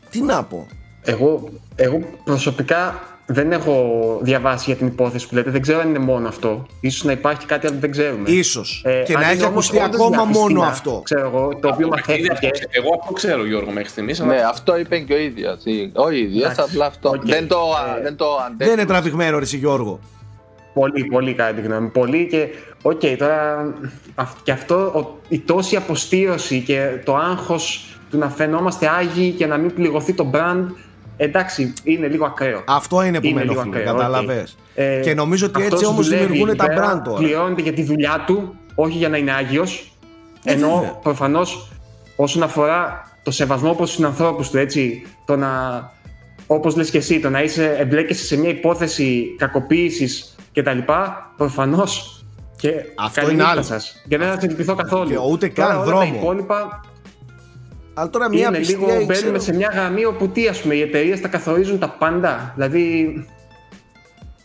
Τι 0.09 0.21
να 0.21 0.43
πω. 0.43 0.67
Εγώ, 1.01 1.49
εγώ 1.75 1.99
προσωπικά 2.23 3.03
δεν 3.31 3.51
έχω 3.51 3.97
διαβάσει 4.21 4.63
για 4.67 4.75
την 4.75 4.87
υπόθεση 4.87 5.27
που 5.27 5.35
λέτε. 5.35 5.49
Δεν 5.51 5.61
ξέρω 5.61 5.79
αν 5.79 5.89
είναι 5.89 5.99
μόνο 5.99 6.27
αυτό. 6.27 6.65
Ίσως 6.79 7.03
να 7.03 7.11
υπάρχει 7.11 7.45
κάτι 7.45 7.65
άλλο 7.65 7.75
που 7.75 7.81
δεν 7.81 7.91
ξέρουμε. 7.91 8.29
Ίσως. 8.29 8.81
Ε, 8.85 9.03
και 9.05 9.13
αν 9.13 9.19
να 9.21 9.25
είναι 9.31 9.35
έχει 9.41 9.45
όμως 9.47 9.69
ακουστεί 9.69 9.77
όντως 9.77 9.95
ακόμα 9.95 10.09
μια 10.09 10.25
μόνο 10.25 10.45
πιστίνα, 10.45 10.67
αυτό. 10.67 11.01
Ξέρω 11.03 11.25
εγώ, 11.27 11.49
το 11.61 11.67
οποίο 11.67 11.87
μαθαίθηκε. 11.87 12.49
Εγώ 12.69 12.89
αυτό 13.01 13.13
ξέρω, 13.13 13.45
Γιώργο, 13.45 13.71
μέχρι 13.71 13.89
στιγμής. 13.89 14.19
Ναι, 14.19 14.35
αυτό 14.49 14.77
είπε 14.77 14.99
και 14.99 15.13
ο 15.13 15.17
ίδιος. 15.17 15.57
Ο 15.93 16.09
ίδιος, 16.09 16.43
Εντάξει, 16.43 16.61
απλά 16.69 16.85
αυτό. 16.85 17.09
οκ. 17.09 17.25
Δεν 17.25 17.47
το, 17.47 17.57
Ε, 17.97 18.01
δεν 18.01 18.15
το 18.15 18.25
Δεν 18.35 18.45
αντέχει. 18.45 18.71
είναι 18.71 18.85
τραβηγμένο, 18.85 19.37
ρε 19.37 19.43
εσύ, 19.43 19.57
Γιώργο. 19.57 19.99
Πολύ, 20.73 21.03
πολύ 21.05 21.33
κατά 21.33 21.53
τη 21.53 21.61
γνώμη 21.61 21.81
μου. 21.81 21.91
Πολύ 21.91 22.27
και. 22.27 22.47
Οκ, 22.81 23.01
τώρα. 23.17 23.73
αυ- 24.15 24.37
Και 24.43 24.51
αυτό, 24.51 24.75
ο- 24.75 25.17
η 25.29 25.39
τόση 25.39 25.75
αποστείρωση 25.75 26.61
και 26.61 26.89
το 27.05 27.15
άγχος 27.15 27.85
του 28.11 28.17
να 28.17 28.29
φαινόμαστε 28.29 28.89
άγιοι 28.89 29.31
και 29.31 29.45
να 29.45 29.57
μην 29.57 29.73
πληγωθεί 29.73 30.13
το 30.13 30.31
brand. 30.33 30.65
Εντάξει, 31.21 31.73
είναι 31.83 32.07
λίγο 32.07 32.25
ακραίο. 32.25 32.63
Αυτό 32.67 33.03
είναι 33.03 33.19
που 33.19 33.25
Είναι 33.27 33.39
με 33.39 33.41
λίγο 33.45 33.61
ενοχλεί, 33.61 33.79
ακραίο, 33.79 33.93
κατάλαβες. 33.95 34.51
οκ. 34.51 34.57
Ε, 34.75 34.99
Και 35.03 35.13
νομίζω 35.13 35.45
ότι 35.45 35.61
έτσι 35.61 35.73
αυτός 35.75 35.89
όμως 35.89 36.07
δουλεύει 36.07 36.25
δημιουργούν 36.25 36.57
τα 36.57 36.65
εκεί 36.65 36.75
πέρα, 36.75 36.97
brand 36.97 37.01
τώρα. 37.03 37.17
Πληρώνεται 37.17 37.61
για 37.61 37.73
τη 37.73 37.83
δουλειά 37.83 38.23
του, 38.27 38.55
όχι 38.75 38.97
για 38.97 39.09
να 39.09 39.17
είναι 39.17 39.31
άγιος. 39.31 39.91
Ε, 40.43 40.51
ενώ 40.53 40.73
βέβαια. 40.75 40.89
προφανώς 40.91 41.71
όσον 42.15 42.43
αφορά 42.43 43.07
το 43.23 43.31
σεβασμό 43.31 43.73
προς 43.73 43.95
τους 43.95 44.05
ανθρώπους 44.05 44.49
του, 44.49 44.57
έτσι, 44.57 45.05
το 45.25 45.35
να, 45.35 45.49
όπως 46.47 46.75
λες 46.75 46.89
και 46.89 46.97
εσύ, 46.97 47.19
το 47.19 47.29
να 47.29 47.41
είσαι, 47.43 47.75
εμπλέκεσαι 47.79 48.25
σε 48.25 48.37
μια 48.37 48.49
υπόθεση 48.49 49.35
κακοποίησης 49.37 50.35
κτλ. 50.53 50.77
Προφανώς 51.37 52.23
και 52.57 52.71
Αυτό 52.95 53.19
καλή 53.19 53.33
είναι 53.33 53.37
νύχτα 53.41 53.51
άλλο. 53.55 53.63
σας. 53.63 54.03
Και 54.07 54.17
δεν 54.17 54.27
θα 54.27 54.39
σε 54.39 54.47
λυπηθώ 54.47 54.75
καθόλου. 54.75 55.09
Και 55.09 55.17
ούτε 55.29 55.47
καν 55.47 55.65
Τώρα, 55.67 55.77
όλα 55.77 55.85
δρόμο. 55.85 56.11
Τα 56.11 56.17
υπόλοιπα 56.17 56.81
Αλλά 57.93 58.09
τώρα 58.09 58.29
μια 58.29 58.47
είναι 58.47 58.57
πιστία, 58.57 58.77
λίγο, 58.77 58.87
ξέρω- 58.87 59.05
μπαίνουμε 59.05 59.39
σε 59.39 59.53
μια 59.55 59.69
γραμμή 59.73 60.05
όπου 60.05 60.27
τι, 60.27 60.47
ας 60.47 60.61
πούμε, 60.61 60.73
οι 60.73 60.81
εταιρείες 60.81 61.21
τα 61.21 61.27
καθορίζουν 61.27 61.79
τα 61.79 61.89
πάντα. 61.89 62.53
Δηλαδή, 62.55 63.13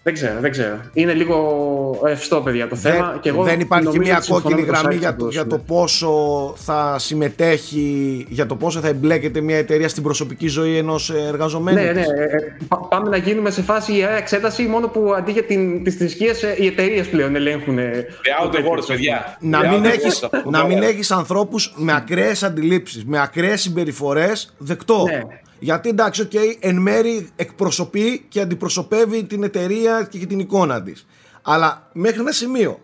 δεν 0.07 0.13
ξέρω, 0.13 0.41
δεν 0.41 0.51
ξέρω. 0.51 0.81
Είναι 0.93 1.13
λίγο 1.13 2.01
ρευστό, 2.05 2.41
παιδιά, 2.41 2.69
το 2.69 2.77
θέμα. 2.77 3.11
δεν, 3.11 3.21
και 3.21 3.29
εγώ 3.29 3.43
δεν 3.43 3.61
υπάρχει 3.61 3.85
νομίζω 3.85 4.03
μια 4.03 4.17
ότι 4.17 4.25
συμφωνώ 4.25 4.43
κόκκινη 4.45 4.67
με 4.67 4.73
το 4.73 4.79
γραμμή 4.81 4.97
site 4.97 4.99
για 5.01 5.15
που 5.15 5.23
το, 5.25 5.29
για 5.29 5.43
το 5.43 5.49
δώσουμε. 5.49 5.65
πόσο 5.67 6.53
θα 6.57 6.97
συμμετέχει, 6.99 8.27
για 8.29 8.47
το 8.47 8.57
πόσο 8.57 8.81
θα 8.81 8.89
εμπλέκεται 8.89 9.41
μια 9.41 9.57
εταιρεία 9.57 9.89
στην 9.89 10.03
προσωπική 10.03 10.47
ζωή 10.49 10.77
ενός 10.77 11.11
ε, 11.11 11.25
εργαζομένου. 11.29 11.79
Ναι, 11.81 11.85
ναι. 11.93 12.01
της. 12.01 12.09
ε, 12.11 12.23
ε, 12.23 12.57
πα- 12.69 12.77
πάμε 12.89 13.09
να 13.09 13.17
γίνουμε 13.17 13.51
σε 13.51 13.63
φάση 13.63 13.93
ιερά 13.93 14.17
εξέταση 14.17 14.63
μόνο 14.63 14.89
που 14.89 15.13
αντί 15.17 15.33
για 15.33 15.43
την, 15.45 15.85
τις 15.85 15.97
θρησκείες 15.97 16.43
ε, 16.43 16.55
οι 16.59 16.67
εταιρείες 16.67 17.07
πλέον 17.07 17.37
ελέγχουν. 17.37 17.79
ε, 17.79 17.91
Out 17.91 18.43
το 18.43 18.49
the 18.49 18.53
τέτοιο, 18.53 18.71
words, 18.73 18.79
ας 18.79 18.85
πούμε. 18.87 18.97
παιδιά. 18.97 19.37
Να 19.41 19.61
Out 19.61 19.69
μην, 19.69 19.83
the 19.83 19.87
έχεις, 19.87 20.21
words, 20.25 20.29
αυτό 20.33 20.51
να 20.51 20.61
το 20.61 20.67
μην 20.67 20.79
λέω. 20.79 20.89
έχεις 20.89 21.11
ανθρώπους 21.11 21.75
με 21.77 21.93
ακραίες 21.95 22.43
αντιλήψεις, 22.43 23.05
με 23.05 23.21
ακραίες 23.21 23.61
συμπεριφορές, 23.61 24.55
δεκτό. 24.59 25.05
Ναι. 25.11 25.21
Γιατί 25.59 25.89
εντάξει, 25.89 26.23
οκ, 26.23 26.33
εν 26.61 26.77
μέρει 26.77 27.29
εκπροσωπεί 27.37 28.25
και 28.29 28.41
αντιπροσωπεύει 28.41 29.25
την 29.25 29.43
εταιρεία 29.43 30.07
και 30.11 30.27
την 30.27 30.39
εικόνα 30.39 30.83
της. 30.83 31.07
Αλλά 31.43 31.89
μέχρι 31.93 32.21
ένα 32.21 32.33
σημείο. 32.33 32.79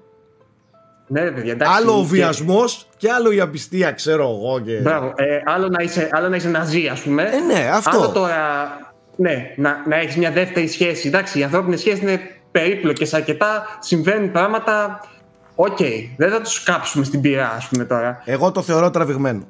Ναι, 1.06 1.22
ρε 1.22 1.30
παιδιά, 1.30 1.52
εντάξει. 1.52 1.74
άλλο 1.76 1.92
ο 1.92 2.00
και- 2.00 2.06
βιασμός 2.08 2.88
και 2.96 3.10
άλλο 3.10 3.32
η 3.32 3.40
απιστία, 3.40 3.92
ξέρω 3.92 4.22
εγώ. 4.22 4.60
Και... 4.60 4.72
Μπράβο. 4.80 5.12
Ε, 5.16 5.42
άλλο, 5.44 5.68
να 5.68 5.82
είσαι, 5.82 6.08
άλλο 6.12 6.28
να 6.28 6.36
είσαι 6.36 6.48
ναζί, 6.48 6.86
ας 6.86 7.00
πούμε. 7.00 7.22
Ε, 7.22 7.40
ναι, 7.40 7.70
αυτό. 7.72 7.96
Άλλο 7.98 8.08
τώρα. 8.08 8.68
Ναι, 9.16 9.54
να, 9.56 9.82
να 9.86 9.96
έχεις 9.96 10.16
μια 10.16 10.30
δεύτερη 10.30 10.68
σχέση. 10.68 11.08
Εντάξει, 11.08 11.38
οι 11.38 11.42
ανθρώπινες 11.42 11.80
σχέσεις 11.80 12.00
είναι 12.00 12.20
περίπλοκες 12.50 13.14
αρκετά. 13.14 13.78
Συμβαίνουν 13.80 14.30
πράγματα. 14.32 15.00
Οκ, 15.54 15.78
δεν 16.16 16.30
θα 16.30 16.40
τους 16.40 16.62
κάψουμε 16.62 17.04
στην 17.04 17.20
πυρά, 17.20 17.52
ας 17.56 17.68
πούμε 17.68 17.84
τώρα. 17.84 18.22
Εγώ 18.24 18.52
το 18.52 18.62
θεωρώ 18.62 18.90
τραβηγμένο. 18.90 19.42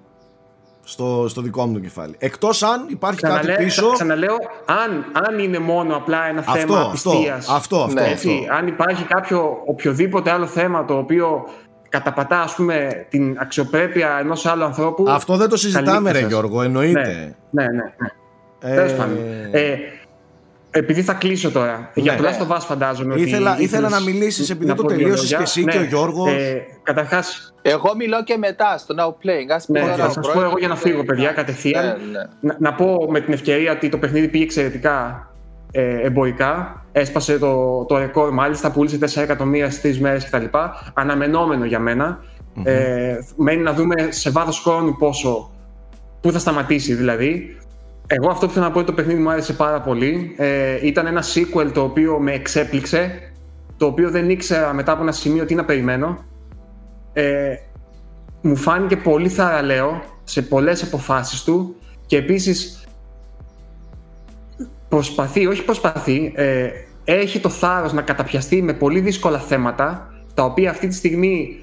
Στο, 0.90 1.24
στο 1.28 1.40
δικό 1.40 1.66
μου 1.66 1.72
το 1.72 1.78
κεφάλι. 1.80 2.14
Εκτός 2.18 2.62
αν 2.62 2.86
υπάρχει 2.88 3.16
Ξαναλέ- 3.22 3.46
κάτι 3.50 3.64
πίσω. 3.64 3.90
Ξαναλέω, 3.92 4.36
αν, 4.66 5.04
αν 5.26 5.38
είναι 5.38 5.58
μόνο 5.58 5.96
απλά 5.96 6.26
ένα 6.28 6.38
Αυτό, 6.40 6.52
θέμα 6.52 6.78
αυτό, 6.80 7.10
απιστίας, 7.10 7.48
αυτό, 7.48 7.76
αυτό, 7.82 8.00
Ναι, 8.00 8.08
έτσι, 8.10 8.46
αν 8.58 8.66
υπάρχει 8.66 9.04
κάποιο 9.04 9.62
οποιοδήποτε 9.66 10.30
άλλο 10.30 10.46
θέμα 10.46 10.84
το 10.84 10.96
οποίο 10.96 11.44
καταπατά 11.88 12.40
ας 12.40 12.54
πούμε 12.54 13.06
την 13.08 13.36
αξιοπρέπεια 13.40 14.16
ενός 14.20 14.46
άλλου 14.46 14.64
ανθρώπου 14.64 15.04
Αυτό 15.08 15.36
δεν 15.36 15.48
το 15.48 15.56
συζητάμε, 15.56 15.90
καλή 16.10 16.12
ρε 16.12 16.18
σας. 16.18 16.28
Γιώργο, 16.28 16.58
ναι, 16.60 16.66
εννοείται. 16.66 17.34
ναι, 17.50 17.62
ναι, 17.62 17.68
ναι. 17.72 18.72
Ε, 18.72 18.74
Τέλος 18.74 18.92
πάντων. 18.92 19.16
Ε, 19.50 19.74
επειδή 20.70 21.02
θα 21.02 21.12
κλείσω 21.12 21.50
τώρα. 21.50 21.90
Για 21.94 22.16
το 22.16 22.24
Last 22.24 22.46
of 22.46 22.56
Us 22.56 22.60
φαντάζομαι. 22.60 23.14
Ήθελα, 23.14 23.52
ότι 23.52 23.62
ήθελα 23.62 23.88
να 23.88 24.00
μιλήσεις 24.00 24.50
επειδή 24.50 24.74
το 24.74 24.82
τελείωσε 24.82 25.36
και 25.36 25.42
εσύ 25.42 25.64
και 25.64 25.78
ο 25.78 25.84
Γιώργος. 25.84 26.32
Ε, 26.32 26.66
Καταρχά. 26.82 27.24
Εγώ 27.62 27.96
μιλώ 27.96 28.24
και 28.24 28.36
μετά 28.36 28.78
στο 28.78 28.94
Now 28.98 29.08
Playing. 29.08 29.54
Ας 29.54 29.68
ναι, 29.68 29.80
θα 29.80 30.10
σας 30.10 30.30
πω 30.32 30.42
εγώ 30.42 30.54
για 30.58 30.68
να 30.68 30.76
φύγω, 30.76 31.04
παιδιά, 31.04 31.32
κατευθείαν. 31.32 31.84
Ναι, 31.84 31.90
ναι. 31.90 32.22
Να, 32.40 32.56
να, 32.58 32.74
πω 32.74 33.06
με 33.10 33.20
την 33.20 33.32
ευκαιρία 33.32 33.72
ότι 33.72 33.88
το 33.88 33.98
παιχνίδι 33.98 34.28
πήγε 34.28 34.44
εξαιρετικά 34.44 35.26
ε, 35.70 36.00
εμπορικά. 36.00 36.84
Έσπασε 36.92 37.38
το, 37.38 37.84
το 37.84 37.98
ρεκόρ, 37.98 38.32
μάλιστα 38.32 38.70
πούλησε 38.70 38.98
4 39.00 39.22
εκατομμύρια 39.22 39.70
στις 39.70 39.80
τρεις 39.80 40.00
μέρες 40.00 40.30
κτλ. 40.30 40.44
Αναμενόμενο 40.94 41.64
για 41.64 41.78
μένα. 41.78 42.18
Mm-hmm. 42.56 42.62
Ε, 42.64 43.18
μένει 43.36 43.62
να 43.62 43.72
δούμε 43.72 43.94
σε 44.08 44.30
βάθος 44.30 44.60
χρόνου 44.60 44.96
πόσο. 44.96 45.50
Πού 46.20 46.32
θα 46.32 46.38
σταματήσει 46.38 46.94
δηλαδή. 46.94 47.59
Εγώ 48.12 48.28
αυτό 48.30 48.46
που 48.46 48.52
θέλω 48.52 48.64
να 48.64 48.70
πω 48.70 48.78
είναι 48.78 48.88
το 48.88 48.94
παιχνίδι 48.94 49.20
μου 49.20 49.30
άρεσε 49.30 49.52
πάρα 49.52 49.80
πολύ. 49.80 50.34
Ε, 50.36 50.86
ήταν 50.86 51.06
ένα 51.06 51.22
sequel 51.22 51.70
το 51.72 51.82
οποίο 51.82 52.18
με 52.18 52.32
εξέπληξε, 52.32 53.32
το 53.76 53.86
οποίο 53.86 54.10
δεν 54.10 54.30
ήξερα 54.30 54.72
μετά 54.72 54.92
από 54.92 55.02
ένα 55.02 55.12
σημείο 55.12 55.44
τι 55.44 55.54
να 55.54 55.64
περιμένω. 55.64 56.18
Ε, 57.12 57.54
μου 58.40 58.56
φάνηκε 58.56 58.96
πολύ 58.96 59.28
θαραλέο 59.28 60.02
σε 60.24 60.42
πολλές 60.42 60.82
αποφάσεις 60.82 61.42
του 61.42 61.76
και 62.06 62.16
επίσης 62.16 62.84
προσπαθεί, 64.88 65.46
όχι 65.46 65.64
προσπαθεί, 65.64 66.32
ε, 66.34 66.68
έχει 67.04 67.40
το 67.40 67.48
θάρρος 67.48 67.92
να 67.92 68.02
καταπιαστεί 68.02 68.62
με 68.62 68.72
πολύ 68.72 69.00
δύσκολα 69.00 69.38
θέματα 69.38 70.14
τα 70.34 70.44
οποία 70.44 70.70
αυτή 70.70 70.86
τη 70.86 70.94
στιγμή 70.94 71.58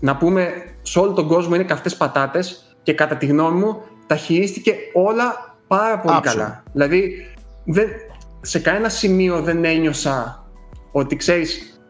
να 0.00 0.16
πούμε 0.16 0.52
σε 0.82 0.98
όλο 0.98 1.12
τον 1.12 1.26
κόσμο 1.26 1.54
είναι 1.54 1.64
καυτές 1.64 1.96
πατάτες 1.96 2.76
και 2.82 2.92
κατά 2.92 3.16
τη 3.16 3.26
γνώμη 3.26 3.58
μου 3.60 3.82
τα 4.06 4.16
χειρίστηκε 4.16 4.74
όλα 4.92 5.45
πάρα 5.66 5.98
πολύ 5.98 6.20
καλά. 6.20 6.62
Δηλαδή, 6.72 7.12
δεν, 7.64 7.88
σε 8.40 8.58
κανένα 8.58 8.88
σημείο 8.88 9.40
δεν 9.40 9.64
ένιωσα 9.64 10.46
ότι 10.92 11.16
ξέρεις, 11.16 11.80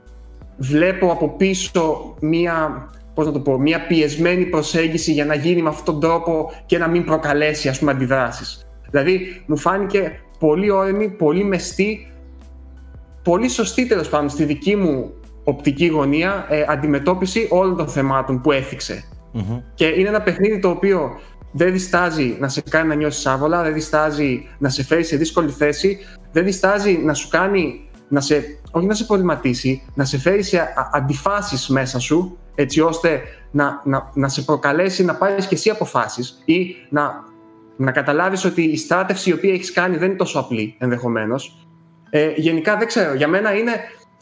βλέπω 0.57 1.11
από 1.11 1.29
πίσω 1.29 2.15
μία, 2.21 2.89
πώς 3.15 3.27
να 3.27 3.33
το 3.33 3.41
πω, 3.41 3.59
μία 3.59 3.87
πιεσμένη 3.87 4.45
προσέγγιση 4.45 5.13
για 5.13 5.25
να 5.25 5.35
γίνει 5.35 5.63
με 5.63 5.69
αυτόν 5.69 5.85
τον 5.85 6.01
τρόπο 6.01 6.53
και 6.67 6.79
να 6.79 6.89
μην 6.89 7.05
προκαλέσει 7.05 7.69
ας 7.69 7.79
πούμε 7.79 7.91
αντιδράσεις. 7.91 8.67
Δηλαδή, 8.91 9.43
μου 9.47 9.57
φάνηκε 9.57 10.21
πολύ 10.39 10.71
όρεμη, 10.71 11.09
πολύ 11.09 11.45
μεστή, 11.45 12.13
πολύ 13.23 13.49
σωστή 13.49 13.87
τέλος 13.87 14.09
πάντων 14.09 14.29
στη 14.29 14.45
δική 14.45 14.77
μου 14.77 15.15
οπτική 15.45 15.87
γωνία 15.87 16.47
ε, 16.49 16.65
αντιμετώπιση 16.69 17.47
όλων 17.51 17.77
των 17.77 17.89
θεμάτων 17.89 18.41
που 18.41 18.53
εφηξε 18.53 19.05
Και 19.75 19.87
είναι 19.87 20.09
ένα 20.09 20.23
παιχνίδι 20.23 20.59
το 20.59 20.69
οποίο 20.69 21.11
δεν 21.57 21.73
διστάζει 21.73 22.37
να 22.41 22.49
σε 22.49 22.63
κάνει 22.71 22.89
να 22.89 22.95
νιώσεις 22.95 23.27
άβολα, 23.27 23.63
δεν 23.63 23.73
διστάζει 23.73 24.49
να 24.59 24.69
σε 24.69 24.85
φέρει 24.85 25.05
σε 25.05 25.17
δύσκολη 25.17 25.51
θέση, 25.51 25.99
δεν 26.33 26.45
διστάζει 26.45 26.99
να 27.05 27.15
σου 27.15 27.29
κάνει, 27.29 27.89
να 28.09 28.21
σε, 28.21 28.45
όχι 28.71 28.87
να 28.87 28.95
σε 28.95 29.05
προβληματίσει, 29.05 29.83
να 29.95 30.05
σε 30.05 30.19
φέρει 30.19 30.43
σε 30.43 30.75
αντιφάσεις 30.93 31.69
μέσα 31.69 31.99
σου, 31.99 32.39
έτσι 32.55 32.81
ώστε 32.81 33.21
να, 33.51 33.81
να, 33.85 34.11
να 34.15 34.29
σε 34.29 34.43
προκαλέσει 34.43 35.05
να 35.05 35.15
πάρεις 35.15 35.47
και 35.47 35.55
εσύ 35.55 35.71
αποφάσεις 35.71 36.43
ή 36.45 36.75
να, 36.89 37.25
να 37.77 37.93
καταλάβεις 37.93 38.45
ότι 38.45 38.63
η 38.63 38.77
στράτευση 38.77 39.31
η 39.31 39.33
οποία 39.33 39.53
έχεις 39.53 39.73
κάνει 39.73 39.97
δεν 39.97 40.09
είναι 40.09 40.17
τόσο 40.17 40.39
απλή 40.39 40.77
ενδεχομένως. 40.79 41.67
Ε, 42.11 42.33
γενικά 42.37 42.77
δεν 42.77 42.87
ξέρω, 42.87 43.15
για 43.15 43.29
μένα 43.29 43.55
είναι, 43.55 43.73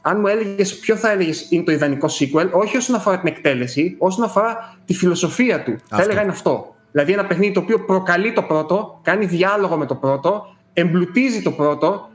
αν 0.03 0.21
μου 0.21 0.27
έλεγες 0.27 0.79
ποιο 0.79 0.97
θα 0.97 1.11
έλεγες 1.11 1.47
είναι 1.51 1.65
το 1.65 1.73
ιδανικό 1.73 2.09
sequel, 2.09 2.51
όχι 2.51 2.77
όσον 2.77 2.95
αφορά 2.95 3.19
την 3.19 3.29
εκτέλεση, 3.29 3.97
όσον 3.99 4.25
αφορά 4.25 4.79
τη 4.85 4.95
φιλοσοφία 4.95 5.63
του. 5.63 5.73
Αυτό. 5.73 5.97
Θα 5.97 6.03
έλεγα 6.03 6.23
είναι 6.23 6.31
αυτό. 6.31 6.74
Δηλαδή 6.95 7.13
ένα 7.13 7.27
παιχνίδι 7.27 7.53
το 7.53 7.61
οποίο 7.61 7.85
προκαλεί 7.85 8.33
το 8.33 8.43
πρώτο, 8.43 9.01
κάνει 9.03 9.27
διάλογο 9.27 9.77
με 9.77 9.87
το 9.87 9.95
πρώτο, 9.95 10.47
εμπλουτίζει 10.73 11.43
το 11.43 11.51
πρώτο 11.51 12.09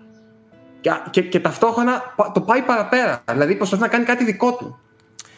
και, 0.82 0.92
και, 1.10 1.22
και 1.22 1.40
ταυτόχρονα 1.40 2.16
το 2.34 2.42
πάει 2.42 2.62
παραπέρα. 2.62 3.24
Δηλαδή 3.32 3.56
προσπαθεί 3.56 3.82
να 3.82 3.88
κάνει 3.88 4.06
κάτι 4.06 4.24
δικό 4.24 4.54
του. 4.54 4.80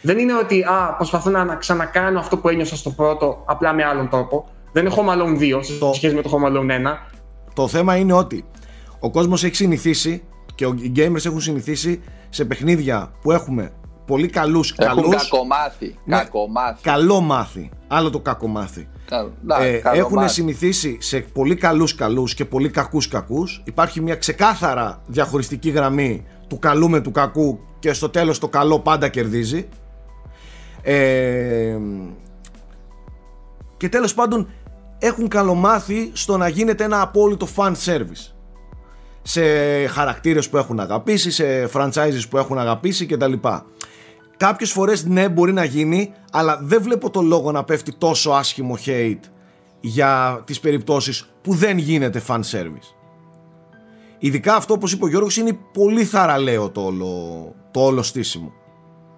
Δεν 0.01 0.17
είναι 0.17 0.33
ότι 0.33 0.63
α, 0.63 0.95
προσπαθώ 0.97 1.29
να 1.29 1.55
ξανακάνω 1.55 2.19
αυτό 2.19 2.37
που 2.37 2.49
ένιωσα 2.49 2.75
στο 2.75 2.89
πρώτο, 2.89 3.43
απλά 3.45 3.73
με 3.73 3.83
άλλον 3.83 4.09
τρόπο. 4.09 4.49
Δεν 4.71 4.85
είναι 4.85 4.95
Home 4.97 5.09
Alone 5.09 5.57
2 5.57 5.59
σε 5.63 5.77
το... 5.77 5.93
σχέση 5.93 6.15
με 6.15 6.21
το 6.21 6.29
Home 6.33 6.47
Alone 6.47 6.69
1. 6.69 6.97
Το 7.53 7.67
θέμα 7.67 7.95
είναι 7.95 8.13
ότι 8.13 8.45
ο 8.99 9.11
κόσμος 9.11 9.43
έχει 9.43 9.55
συνηθίσει 9.55 10.23
και 10.55 10.65
οι 10.65 10.91
gamers 10.95 11.25
έχουν 11.25 11.41
συνηθίσει 11.41 12.01
σε 12.29 12.45
παιχνίδια 12.45 13.11
που 13.21 13.31
έχουμε 13.31 13.71
πολύ 14.05 14.27
καλούς 14.27 14.73
Έχουν 14.77 15.03
καλούς, 15.03 15.29
κακομάθει, 15.29 15.95
ναι, 16.05 16.17
κακομάθει. 16.17 16.81
Καλό 16.81 17.21
μάθει. 17.21 17.69
Άλλο 17.87 18.09
το 18.09 18.19
κακομάθει 18.19 18.87
ε, 19.61 19.81
έχουν 19.93 20.29
συνηθίσει 20.29 20.97
σε 20.99 21.19
πολύ 21.19 21.55
καλούς 21.55 21.95
καλούς 21.95 22.33
και 22.33 22.45
πολύ 22.45 22.69
κακούς 22.69 23.07
κακούς. 23.07 23.61
Υπάρχει 23.65 24.01
μια 24.01 24.15
ξεκάθαρα 24.15 25.01
διαχωριστική 25.07 25.69
γραμμή 25.69 26.25
του 26.47 26.59
καλού 26.59 26.89
με 26.89 26.99
του 26.99 27.11
κακού 27.11 27.59
και 27.79 27.93
στο 27.93 28.09
τέλος 28.09 28.39
το 28.39 28.47
καλό 28.47 28.79
πάντα 28.79 29.07
κερδίζει. 29.07 29.67
Ε, 30.81 31.77
και 33.77 33.89
τέλος 33.89 34.13
πάντων 34.13 34.47
έχουν 34.99 35.27
καλομάθει 35.27 36.09
στο 36.13 36.37
να 36.37 36.47
γίνεται 36.47 36.83
ένα 36.83 37.01
απόλυτο 37.01 37.47
fan 37.55 37.73
service. 37.85 38.33
Σε 39.21 39.41
χαρακτήρες 39.87 40.49
που 40.49 40.57
έχουν 40.57 40.79
αγαπήσει, 40.79 41.31
σε 41.31 41.69
franchises 41.73 42.23
που 42.29 42.37
έχουν 42.37 42.57
αγαπήσει 42.57 43.05
κτλ. 43.05 43.33
Κάποιες 44.41 44.71
φορές 44.71 45.05
ναι, 45.05 45.29
μπορεί 45.29 45.53
να 45.53 45.63
γίνει, 45.63 46.13
αλλά 46.31 46.59
δεν 46.61 46.81
βλέπω 46.81 47.09
το 47.09 47.21
λόγο 47.21 47.51
να 47.51 47.63
πέφτει 47.63 47.93
τόσο 47.97 48.31
άσχημο 48.31 48.77
hate 48.85 49.19
για 49.79 50.41
τις 50.45 50.59
περιπτώσεις 50.59 51.33
που 51.41 51.53
δεν 51.53 51.77
γίνεται 51.77 52.21
fan 52.27 52.39
service. 52.51 52.95
Ειδικά 54.17 54.55
αυτό 54.55 54.73
όπως 54.73 54.91
είπε 54.91 55.05
ο 55.05 55.07
Γιώργος 55.07 55.37
είναι 55.37 55.57
πολύ 55.73 56.03
θαραλέο 56.03 56.69
το 56.69 56.81
όλο, 56.81 57.07
το 57.71 57.79
όλο 57.85 58.01
στήσιμο. 58.03 58.53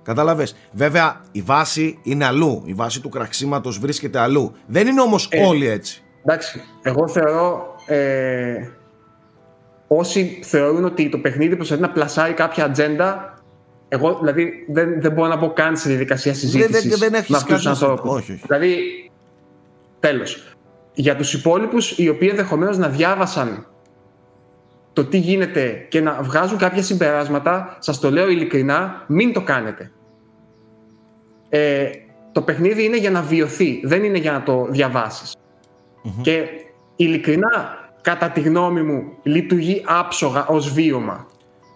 Κατάλαβες. 0.03 0.55
Βέβαια 0.71 1.21
η 1.31 1.41
βάση 1.41 1.99
είναι 2.03 2.25
αλλού. 2.25 2.63
Η 2.65 2.73
βάση 2.73 3.01
του 3.01 3.09
κραξίματος 3.09 3.79
βρίσκεται 3.79 4.19
αλλού. 4.19 4.53
Δεν 4.67 4.87
είναι 4.87 5.01
όμως 5.01 5.27
ε, 5.31 5.45
όλοι 5.45 5.67
έτσι. 5.67 6.03
Εντάξει. 6.23 6.61
Εγώ 6.81 7.07
θεωρώ 7.07 7.75
ε, 7.85 8.67
όσοι 9.87 10.39
θεωρούν 10.43 10.85
ότι 10.85 11.09
το 11.09 11.17
παιχνίδι 11.17 11.55
προσπαθεί 11.55 11.81
να 11.81 11.89
πλασάρει 11.89 12.33
κάποια 12.33 12.65
ατζέντα 12.65 13.32
εγώ 13.93 14.17
δηλαδή 14.19 14.65
δεν, 14.67 15.01
δεν 15.01 15.11
μπορώ 15.11 15.27
να 15.27 15.37
πω 15.37 15.49
καν 15.49 15.77
στη 15.77 15.89
διαδικασία 15.89 16.33
συζήτησης 16.33 16.99
με 16.99 17.17
αυτούς 17.17 17.43
τους 17.55 17.65
ανθρώπους. 17.65 18.25
Δηλαδή, 18.47 18.77
τέλος. 19.99 20.55
Για 20.93 21.15
τους 21.15 21.33
υπόλοιπους, 21.33 21.97
οι 21.97 22.09
οποίοι 22.09 22.27
ενδεχομένως 22.31 22.77
να 22.77 22.89
διάβασαν 22.89 23.67
το 24.93 25.05
τι 25.05 25.17
γίνεται 25.17 25.85
και 25.89 26.01
να 26.01 26.21
βγάζουν 26.21 26.57
κάποια 26.57 26.83
συμπεράσματα, 26.83 27.77
σας 27.79 27.99
το 27.99 28.11
λέω 28.11 28.29
ειλικρινά, 28.29 29.03
μην 29.07 29.33
το 29.33 29.41
κάνετε. 29.41 29.91
Ε, 31.49 31.89
το 32.31 32.41
παιχνίδι 32.41 32.83
είναι 32.83 32.97
για 32.97 33.11
να 33.11 33.21
βιωθεί, 33.21 33.81
δεν 33.83 34.03
είναι 34.03 34.17
για 34.17 34.31
να 34.31 34.43
το 34.43 34.67
διαβασεις 34.69 35.35
Και 36.21 36.47
ειλικρινά, 36.95 37.77
κατά 38.01 38.29
τη 38.29 38.39
γνώμη 38.39 38.81
μου, 38.81 39.17
λειτουργεί 39.23 39.83
άψογα 39.85 40.45
ως 40.45 40.73
βίωμα 40.73 41.27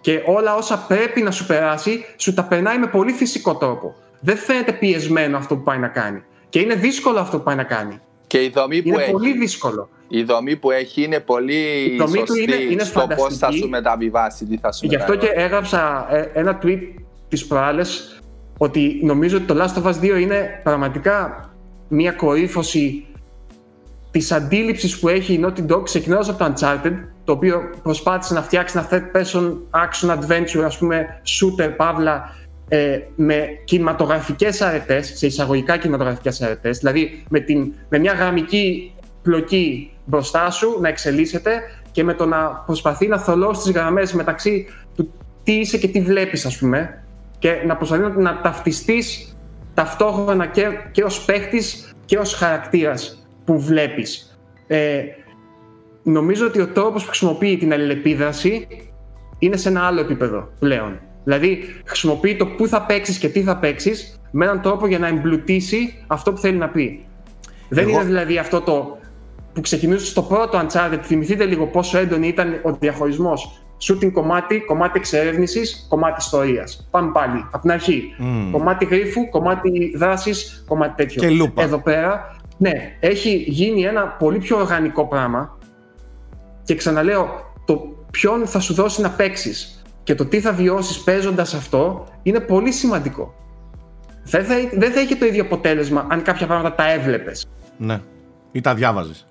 και 0.07 0.21
όλα 0.25 0.55
όσα 0.55 0.77
πρέπει 0.87 1.21
να 1.21 1.31
σου 1.31 1.45
περάσει, 1.45 2.05
σου 2.17 2.33
τα 2.33 2.43
περνάει 2.43 2.77
με 2.77 2.87
πολύ 2.87 3.11
φυσικό 3.11 3.55
τρόπο. 3.55 3.95
Δεν 4.19 4.37
φαίνεται 4.37 4.71
πιεσμένο 4.71 5.37
αυτό 5.37 5.55
που 5.55 5.63
πάει 5.63 5.77
να 5.77 5.87
κάνει. 5.87 6.23
Και 6.49 6.59
είναι 6.59 6.75
δύσκολο 6.75 7.19
αυτό 7.19 7.37
που 7.37 7.43
πάει 7.43 7.55
να 7.55 7.63
κάνει. 7.63 7.99
Και 8.27 8.43
η 8.43 8.49
δομή 8.49 8.77
είναι 8.77 8.93
που 8.93 8.99
έχει. 8.99 9.11
πολύ 9.11 9.37
δύσκολο. 9.37 9.89
Η 10.07 10.23
δομή 10.23 10.55
που 10.55 10.71
έχει 10.71 11.03
είναι 11.03 11.19
πολύ 11.19 11.55
η 11.93 11.97
δομή 11.97 12.17
σωστή 12.17 12.45
του 12.45 12.53
είναι, 12.53 12.55
είναι 12.55 12.83
στο 12.83 13.07
πώς 13.15 13.37
θα 13.37 13.51
σου 13.51 13.69
μεταβιβάσει, 13.69 14.45
τι 14.45 14.57
θα 14.57 14.71
σου 14.71 14.85
Γι' 14.85 14.95
αυτό 14.95 15.15
και 15.15 15.27
έγραψα 15.33 16.07
ε, 16.09 16.29
ένα 16.33 16.59
tweet 16.63 16.79
τις 17.29 17.45
προάλλες 17.47 18.21
ότι 18.57 18.99
νομίζω 19.03 19.37
ότι 19.37 19.45
το 19.45 19.63
Last 19.63 19.83
of 19.83 19.87
Us 19.87 20.15
2 20.15 20.19
είναι 20.19 20.61
πραγματικά 20.63 21.49
μια 21.87 22.11
κορύφωση 22.11 23.05
της 24.11 24.31
αντίληψης 24.31 24.99
που 24.99 25.07
έχει 25.07 25.33
η 25.33 25.45
Naughty 25.45 25.71
Dog 25.71 25.83
ξεκινώντας 25.83 26.29
από 26.29 26.37
το 26.37 26.53
Uncharted, 26.53 26.93
το 27.27 27.33
οποίο 27.33 27.69
προσπάθησε 27.83 28.33
να 28.33 28.41
φτιάξει 28.41 28.77
ένα 28.77 28.87
third 28.91 29.17
person 29.17 29.57
action 29.71 30.09
adventure, 30.09 30.63
ας 30.65 30.77
πούμε, 30.77 31.21
shooter, 31.25 31.73
παύλα, 31.77 32.35
ε, 32.67 32.99
με 33.15 33.47
κινηματογραφικές 33.63 34.61
αρετές, 34.61 35.11
σε 35.15 35.25
εισαγωγικά 35.25 35.77
κινηματογραφικές 35.77 36.41
αρετές, 36.41 36.77
δηλαδή 36.77 37.23
με, 37.29 37.39
την, 37.39 37.73
με 37.89 37.97
μια 37.97 38.13
γραμμική 38.13 38.93
πλοκή 39.21 39.91
μπροστά 40.05 40.51
σου 40.51 40.77
να 40.81 40.87
εξελίσσεται 40.87 41.61
και 41.91 42.03
με 42.03 42.13
το 42.13 42.25
να 42.25 42.63
προσπαθεί 42.65 43.07
να 43.07 43.17
θολώσει 43.17 43.61
τις 43.61 43.71
γραμμές 43.71 44.13
μεταξύ 44.13 44.67
του 44.95 45.11
τι 45.43 45.51
είσαι 45.51 45.77
και 45.77 45.87
τι 45.87 46.01
βλέπεις, 46.01 46.45
ας 46.45 46.57
πούμε, 46.57 47.03
και 47.39 47.63
να 47.65 47.75
προσπαθεί 47.75 48.01
να, 48.01 48.09
να 48.09 48.41
ταυτιστείς 48.41 49.37
ταυτόχρονα 49.73 50.45
και, 50.45 50.67
και 50.91 51.03
ως 51.03 51.25
παίχτης 51.25 51.93
και 52.05 52.17
ως 52.17 52.33
χαρακτήρας 52.33 53.27
που 53.45 53.59
βλέπεις. 53.59 54.39
Ε, 54.67 55.01
νομίζω 56.11 56.45
ότι 56.45 56.61
ο 56.61 56.67
τρόπος 56.67 57.01
που 57.01 57.07
χρησιμοποιεί 57.09 57.57
την 57.57 57.73
αλληλεπίδραση 57.73 58.67
είναι 59.39 59.57
σε 59.57 59.69
ένα 59.69 59.85
άλλο 59.85 59.99
επίπεδο 59.99 60.49
πλέον. 60.59 60.99
Δηλαδή, 61.23 61.59
χρησιμοποιεί 61.85 62.35
το 62.35 62.45
πού 62.47 62.67
θα 62.67 62.81
παίξεις 62.81 63.17
και 63.17 63.27
τι 63.27 63.41
θα 63.41 63.57
παίξεις 63.57 64.19
με 64.31 64.45
έναν 64.45 64.61
τρόπο 64.61 64.87
για 64.87 64.99
να 64.99 65.07
εμπλουτίσει 65.07 66.03
αυτό 66.07 66.33
που 66.33 66.37
θέλει 66.37 66.57
να 66.57 66.69
πει. 66.69 67.05
Δεν 67.69 67.87
είναι 67.87 68.03
δηλαδή 68.03 68.37
αυτό 68.37 68.61
το 68.61 68.97
που 69.53 69.61
ξεκινούσε 69.61 70.05
στο 70.05 70.21
πρώτο 70.21 70.61
Uncharted, 70.61 70.99
θυμηθείτε 71.01 71.45
λίγο 71.45 71.65
πόσο 71.65 71.97
έντονη 71.97 72.27
ήταν 72.27 72.59
ο 72.63 72.71
διαχωρισμός 72.79 73.61
shooting 73.87 74.11
κομμάτι, 74.11 74.59
κομμάτι 74.59 74.97
εξερεύνησης, 74.99 75.85
κομμάτι 75.89 76.15
ιστορίας. 76.19 76.87
Πάμε 76.91 77.11
πάλι 77.11 77.45
από 77.51 77.61
την 77.61 77.71
αρχή. 77.71 78.15
Mm. 78.19 78.49
Κομμάτι 78.51 78.85
γρίφου, 78.85 79.29
κομμάτι 79.29 79.93
δράσης, 79.95 80.63
κομμάτι 80.67 80.93
τέτοιο. 80.95 81.21
Και 81.21 81.29
λούπα. 81.29 81.63
Εδώ 81.63 81.77
πέρα, 81.77 82.35
ναι, 82.57 82.97
έχει 82.99 83.43
γίνει 83.47 83.83
ένα 83.83 84.07
πολύ 84.07 84.37
πιο 84.37 84.57
οργανικό 84.57 85.07
πράγμα. 85.07 85.56
Και 86.67 86.75
ξαναλέω, 86.75 87.53
το 87.65 88.05
ποιον 88.11 88.47
θα 88.47 88.59
σου 88.59 88.73
δώσει 88.73 89.01
να 89.01 89.09
παίξεις 89.09 89.83
και 90.03 90.15
το 90.15 90.25
τι 90.25 90.39
θα 90.39 90.51
βιώσεις 90.53 90.99
παίζοντας 91.03 91.53
αυτό 91.53 92.07
είναι 92.23 92.39
πολύ 92.39 92.71
σημαντικό. 92.71 93.33
Δεν 94.23 94.45
θα, 94.45 94.55
δεν 94.73 94.91
θα 94.91 95.01
είχε 95.01 95.15
το 95.15 95.25
ίδιο 95.25 95.43
αποτέλεσμα 95.43 96.07
αν 96.09 96.21
κάποια 96.21 96.47
πράγματα 96.47 96.75
τα 96.75 96.91
έβλεπες. 96.91 97.45
Ναι. 97.77 98.01
Ή 98.51 98.61
τα 98.61 98.73
διάβαζες. 98.73 99.27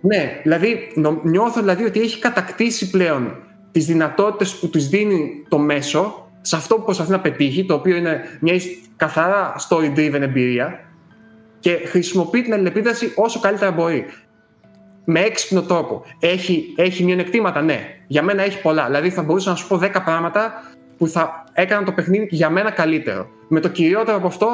Ναι, 0.00 0.40
δηλαδή 0.42 0.92
νο- 0.94 1.20
νιώθω 1.22 1.60
δηλαδή 1.60 1.84
ότι 1.84 2.00
έχει 2.00 2.18
κατακτήσει 2.18 2.90
πλέον 2.90 3.36
τις 3.70 3.86
δυνατότητες 3.86 4.54
που 4.54 4.68
της 4.68 4.88
δίνει 4.88 5.44
το 5.48 5.58
μέσο 5.58 6.28
σε 6.40 6.56
αυτό 6.56 6.74
που 6.76 6.84
προσπαθεί 6.84 7.10
να 7.10 7.20
πετύχει, 7.20 7.64
το 7.66 7.74
οποίο 7.74 7.96
είναι 7.96 8.20
μια 8.40 8.54
ισ- 8.54 8.78
καθαρά 8.96 9.54
story-driven 9.68 10.20
εμπειρία 10.20 10.80
και 11.60 11.78
χρησιμοποιεί 11.86 12.42
την 12.42 12.52
αλληλεπίδραση 12.52 13.12
όσο 13.16 13.40
καλύτερα 13.40 13.70
μπορεί. 13.70 14.04
Με 15.04 15.20
έξυπνο 15.20 15.62
τρόπο. 15.62 16.02
Έχει, 16.20 16.72
έχει 16.76 17.04
μειονεκτήματα, 17.04 17.62
ναι. 17.62 17.80
Για 18.06 18.22
μένα 18.22 18.42
έχει 18.42 18.60
πολλά. 18.60 18.84
Δηλαδή 18.86 19.10
θα 19.10 19.22
μπορούσα 19.22 19.50
να 19.50 19.56
σου 19.56 19.66
πω 19.68 19.76
10 19.82 19.90
πράγματα 20.04 20.52
που 20.98 21.08
θα 21.08 21.44
έκαναν 21.52 21.84
το 21.84 21.92
παιχνίδι 21.92 22.28
για 22.30 22.50
μένα 22.50 22.70
καλύτερο. 22.70 23.26
Με 23.48 23.60
το 23.60 23.68
κυριότερο 23.68 24.16
από 24.16 24.26
αυτό, 24.26 24.48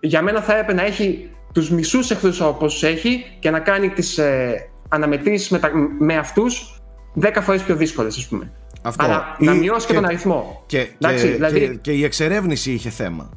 για 0.00 0.22
μένα 0.22 0.40
θα 0.40 0.52
έπρεπε 0.52 0.72
να 0.72 0.82
έχει 0.86 1.30
τους 1.54 1.70
μισούς 1.70 2.10
εχθρούς 2.10 2.40
όπως 2.40 2.82
έχει 2.82 3.24
και 3.38 3.50
να 3.50 3.58
κάνει 3.60 3.88
τις 3.90 4.18
ε, 4.18 4.68
αναμετρήσεις 4.88 5.48
με, 5.50 5.58
τα- 5.58 5.70
με 5.98 6.16
αυτούς 6.16 6.80
10 7.20 7.30
φορές 7.40 7.62
πιο 7.62 7.76
δύσκολες, 7.76 8.16
ας 8.16 8.26
πούμε. 8.28 8.52
Αυτό. 8.82 9.04
Αλλά 9.04 9.36
να 9.38 9.52
Ή- 9.54 9.58
μειώσει 9.58 9.86
και, 9.86 9.94
τον 9.94 10.04
αριθμό. 10.04 10.62
Και, 10.66 10.88
Εντάξει, 11.00 11.26
και, 11.26 11.32
δηλαδή- 11.32 11.60
και, 11.60 11.74
και 11.80 11.92
η 11.92 12.04
εξερεύνηση 12.04 12.72
είχε 12.72 12.90
θέμα. 12.90 13.30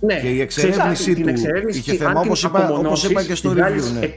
Ναι, 0.00 0.20
Και 0.20 0.28
η 0.28 0.40
εξερεύνησή 0.40 0.92
ξέρεις, 0.92 1.14
την 1.14 1.22
του 1.22 1.28
εξερεύνηση, 1.28 1.78
είχε 1.78 1.90
αν 1.90 1.96
θέμα, 1.96 2.10
την 2.10 2.20
όπως 2.20 2.42
είπα- 2.42 2.58
όπως 2.58 2.68
απομονώσεις, 2.70 3.10
είπα 3.10 3.22
και 3.22 3.34
στο 3.34 3.48
της 3.48 3.58
βγάλεις 3.58 3.90
review, 3.90 4.00
ναι. 4.00 4.08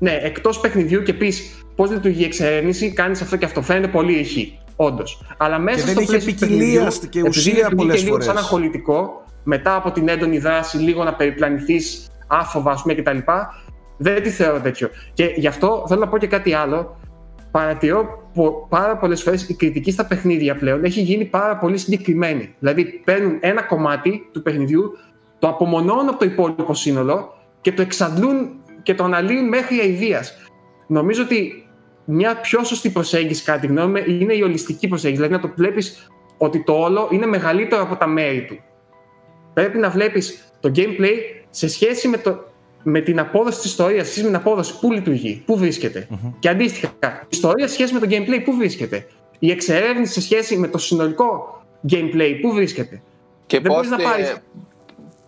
Εκ- 0.00 0.12
ναι, 0.22 0.26
εκτός 0.26 0.60
παιχνιδιού 0.60 1.02
και 1.02 1.14
πεις 1.14 1.64
πώς 1.76 1.90
λειτουργεί 1.90 2.20
η 2.22 2.24
εξερεύνηση, 2.24 2.92
κάνεις 2.92 3.22
αυτό 3.22 3.36
και 3.36 3.44
αυτό. 3.44 3.62
Φαίνεται 3.62 3.88
πολύ 3.88 4.12
ηχή, 4.12 4.58
όντως. 4.76 5.22
Αλλά 5.36 5.58
μέσα 5.58 5.76
Και 5.78 5.82
δεν 5.84 5.92
στο 5.92 6.00
είχε 6.02 6.10
πλαίσιο 6.10 6.32
του 6.32 6.38
ποικιλία 6.38 6.64
παιχνιδιού, 6.66 6.90
στη- 6.90 7.08
και 7.08 7.18
επειδή 7.18 7.38
ουσία 7.38 7.52
λειτουργεί 7.54 7.74
πολλές 7.76 7.94
και 7.96 8.00
λίγο 8.02 8.10
φορές. 8.12 8.26
σαν 8.26 8.36
αγχολητικό, 8.36 9.24
μετά 9.44 9.74
από 9.74 9.90
την 9.90 10.08
έντονη 10.08 10.38
δράση, 10.38 10.76
λίγο 10.76 11.04
να 11.04 11.14
περιπλανηθείς 11.14 12.06
άφοβα, 12.26 12.70
ας 12.70 12.82
πούμε, 12.82 12.94
κτλ. 12.94 13.18
Δεν 13.96 14.22
τη 14.22 14.30
θεωρώ 14.30 14.60
τέτοιο. 14.60 14.88
Και 15.12 15.24
γι' 15.36 15.46
αυτό 15.46 15.84
θέλω 15.88 16.00
να 16.00 16.08
πω 16.08 16.18
και 16.18 16.26
κάτι 16.26 16.52
άλλο. 16.52 16.98
Παρατηρώ 17.50 18.28
πο- 18.34 18.66
πάρα 18.68 18.96
πολλές 18.96 19.22
φορές 19.22 19.48
η 19.48 19.54
κριτική 19.54 19.90
στα 19.90 20.06
παιχνίδια 20.06 20.54
πλέον 20.56 20.84
έχει 20.84 21.00
γίνει 21.00 21.24
πάρα 21.24 21.56
πολύ 21.56 21.78
συγκεκριμένη. 21.78 22.54
Δηλαδή, 22.58 22.84
παίρνουν 22.84 23.36
ένα 23.40 23.62
κομμάτι 23.62 24.28
του 24.32 24.42
παιχνιδιού, 24.42 24.90
το 25.38 25.48
απομονώνουν 25.48 26.08
από 26.08 26.18
το 26.18 26.24
υπόλοιπο 26.24 26.74
σύνολο 26.74 27.32
και 27.60 27.72
το 27.72 27.82
εξαντλούν 27.82 28.48
και 28.82 28.94
το 28.94 29.04
αναλύουν 29.04 29.48
μέχρι 29.48 29.78
αηδίας. 29.80 30.34
Νομίζω 30.86 31.22
ότι 31.22 31.68
μια 32.04 32.36
πιο 32.36 32.64
σωστή 32.64 32.90
προσέγγιση, 32.90 33.44
κατά 33.44 33.58
τη 33.60 33.66
γνώμη 33.66 34.00
μου, 34.00 34.04
είναι 34.20 34.34
η 34.34 34.42
ολιστική 34.42 34.88
προσέγγιση. 34.88 35.22
Δηλαδή, 35.22 35.42
να 35.42 35.48
το 35.48 35.54
βλέπεις 35.56 36.08
ότι 36.38 36.62
το 36.64 36.72
όλο 36.72 37.08
είναι 37.12 37.26
μεγαλύτερο 37.26 37.82
από 37.82 37.96
τα 37.96 38.06
μέρη 38.06 38.44
του. 38.44 38.58
Πρέπει 39.54 39.78
να 39.78 39.90
βλέπεις 39.90 40.52
το 40.60 40.72
gameplay 40.76 41.14
σε 41.50 41.68
σχέση 41.68 42.08
με, 42.08 42.16
το, 42.16 42.44
με 42.82 43.00
την 43.00 43.18
απόδοση 43.20 43.60
της 43.60 43.70
ιστορίας, 43.70 44.06
σε 44.06 44.12
σχέση 44.12 44.26
με 44.26 44.32
την 44.38 44.40
απόδοση 44.46 44.78
που 44.78 44.92
λειτουργεί, 44.92 45.42
πού 45.46 45.56
βρισκεται 45.58 46.08
Και 46.38 46.48
αντίστοιχα, 46.48 46.92
η 47.22 47.26
ιστορία 47.28 47.66
σε 47.68 47.74
σχέση 47.74 47.94
με 47.94 48.00
το 48.00 48.06
gameplay, 48.10 48.42
πού 48.44 48.56
βρίσκεται. 48.56 49.06
Η 49.38 49.50
εξερεύνηση 49.50 50.12
σε 50.12 50.20
σχέση 50.20 50.56
με 50.56 50.68
το 50.68 50.78
συνολικό 50.78 51.62
gameplay, 51.90 52.38
πού 52.40 52.52
βρίσκεται. 52.52 53.02
Και 53.46 53.60
Δεν 53.60 53.66
πώς, 53.66 53.74
μπορείς 53.74 53.90
να 53.90 53.96
τε- 53.96 54.06
πάρεις- 54.06 54.36